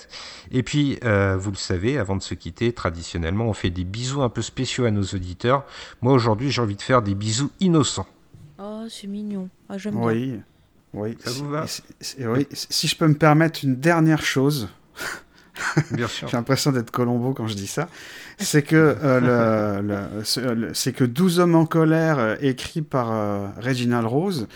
Et 0.50 0.62
puis, 0.62 0.98
euh, 1.04 1.36
vous 1.36 1.50
le 1.50 1.56
savez, 1.56 1.98
avant 1.98 2.16
de 2.16 2.22
se 2.22 2.34
quitter, 2.34 2.72
traditionnellement, 2.72 3.46
on 3.46 3.52
fait 3.52 3.70
des 3.70 3.84
bisous 3.84 4.22
un 4.22 4.28
peu 4.28 4.42
spéciaux 4.42 4.84
à 4.84 4.90
nos 4.90 5.02
auditeurs. 5.02 5.64
Moi, 6.02 6.12
aujourd'hui, 6.12 6.50
j'ai 6.50 6.62
envie 6.62 6.76
de 6.76 6.82
faire 6.82 7.02
des 7.02 7.14
bisous 7.14 7.50
innocents. 7.60 8.06
Oh, 8.58 8.84
c'est 8.88 9.06
mignon. 9.06 9.48
Ah, 9.68 9.78
j'aime 9.78 9.94
bien. 9.94 10.04
Oui. 10.04 10.40
Oui. 10.92 11.16
Ça 11.20 11.30
vous 11.30 11.50
va? 11.50 11.66
Oui. 12.20 12.46
Si 12.52 12.86
je 12.86 12.96
peux 12.96 13.08
me 13.08 13.16
permettre 13.16 13.60
une 13.64 13.76
dernière 13.76 14.22
chose. 14.22 14.68
Bien 15.92 16.08
sûr. 16.08 16.28
J'ai 16.28 16.36
l'impression 16.36 16.72
d'être 16.72 16.90
Colombo 16.90 17.32
quand 17.32 17.46
je 17.46 17.54
dis 17.54 17.66
ça. 17.66 17.88
C'est 18.38 18.62
que, 18.62 18.96
euh, 19.02 19.80
le, 19.80 20.74
c'est 20.74 20.92
que 20.92 21.04
12 21.04 21.38
hommes 21.38 21.54
en 21.54 21.66
colère, 21.66 22.18
euh, 22.18 22.36
écrit 22.40 22.82
par 22.82 23.12
euh, 23.12 23.46
Reginald 23.60 24.06
Rose, 24.06 24.48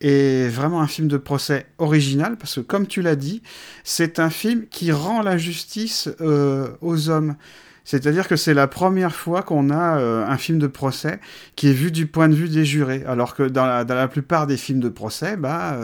est 0.00 0.48
vraiment 0.48 0.80
un 0.80 0.86
film 0.86 1.08
de 1.08 1.16
procès 1.16 1.66
original, 1.78 2.36
parce 2.36 2.54
que 2.54 2.60
comme 2.60 2.86
tu 2.86 3.02
l'as 3.02 3.16
dit, 3.16 3.42
c'est 3.82 4.20
un 4.20 4.30
film 4.30 4.66
qui 4.70 4.92
rend 4.92 5.22
la 5.22 5.36
justice 5.36 6.08
aux 6.20 7.10
hommes. 7.10 7.34
C'est-à-dire 7.82 8.28
que 8.28 8.36
c'est 8.36 8.54
la 8.54 8.68
première 8.68 9.12
fois 9.12 9.42
qu'on 9.42 9.70
a 9.70 9.98
un 9.98 10.36
film 10.36 10.60
de 10.60 10.68
procès 10.68 11.18
qui 11.56 11.70
est 11.70 11.72
vu 11.72 11.90
du 11.90 12.06
point 12.06 12.28
de 12.28 12.34
vue 12.34 12.48
des 12.48 12.64
jurés, 12.64 13.02
alors 13.08 13.34
que 13.34 13.42
dans 13.42 13.66
la, 13.66 13.84
dans 13.84 13.96
la 13.96 14.06
plupart 14.06 14.46
des 14.46 14.56
films 14.56 14.78
de 14.78 14.88
procès, 14.88 15.36
bah 15.36 15.76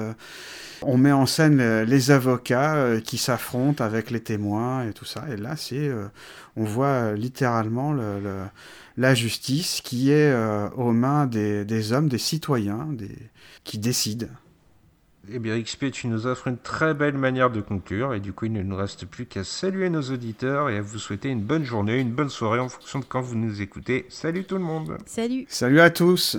on 0.86 0.96
met 0.96 1.12
en 1.12 1.26
scène 1.26 1.82
les, 1.82 2.10
avocats 2.10 2.76
euh, 2.76 3.00
qui 3.00 3.18
s'affrontent 3.18 3.82
avec 3.82 4.10
les 4.10 4.20
témoins 4.20 4.88
et 4.88 4.92
tout 4.92 5.04
ça. 5.04 5.24
Et 5.30 5.36
là, 5.36 5.56
c'est, 5.56 5.88
euh, 5.88 6.06
on 6.56 6.64
voit 6.64 7.12
littéralement 7.14 7.94
la 8.96 9.14
justice 9.14 9.80
qui 9.82 10.10
est 10.10 10.32
euh, 10.32 10.68
aux 10.70 10.92
mains 10.92 11.26
des, 11.26 11.92
hommes, 11.92 12.08
des 12.08 12.18
citoyens, 12.18 12.88
qui 13.64 13.78
décident. 13.78 14.26
Eh 15.30 15.38
bien, 15.38 15.58
XP, 15.60 15.90
tu 15.90 16.08
nous 16.08 16.26
offres 16.26 16.48
une 16.48 16.58
très 16.58 16.92
belle 16.92 17.16
manière 17.16 17.50
de 17.50 17.62
conclure, 17.62 18.12
et 18.12 18.20
du 18.20 18.34
coup, 18.34 18.44
il 18.44 18.52
ne 18.52 18.62
nous 18.62 18.76
reste 18.76 19.06
plus 19.06 19.24
qu'à 19.24 19.42
saluer 19.42 19.88
nos 19.88 20.02
auditeurs 20.02 20.68
et 20.68 20.76
à 20.76 20.82
vous 20.82 20.98
souhaiter 20.98 21.30
une 21.30 21.40
bonne 21.40 21.64
journée, 21.64 21.98
une 21.98 22.12
bonne 22.12 22.28
soirée 22.28 22.58
en 22.58 22.68
fonction 22.68 22.98
de 22.98 23.06
quand 23.06 23.22
vous 23.22 23.34
nous 23.34 23.62
écoutez. 23.62 24.04
Salut 24.10 24.44
tout 24.44 24.56
le 24.56 24.64
monde 24.64 24.98
Salut 25.06 25.46
Salut 25.48 25.80
à 25.80 25.88
tous 25.88 26.38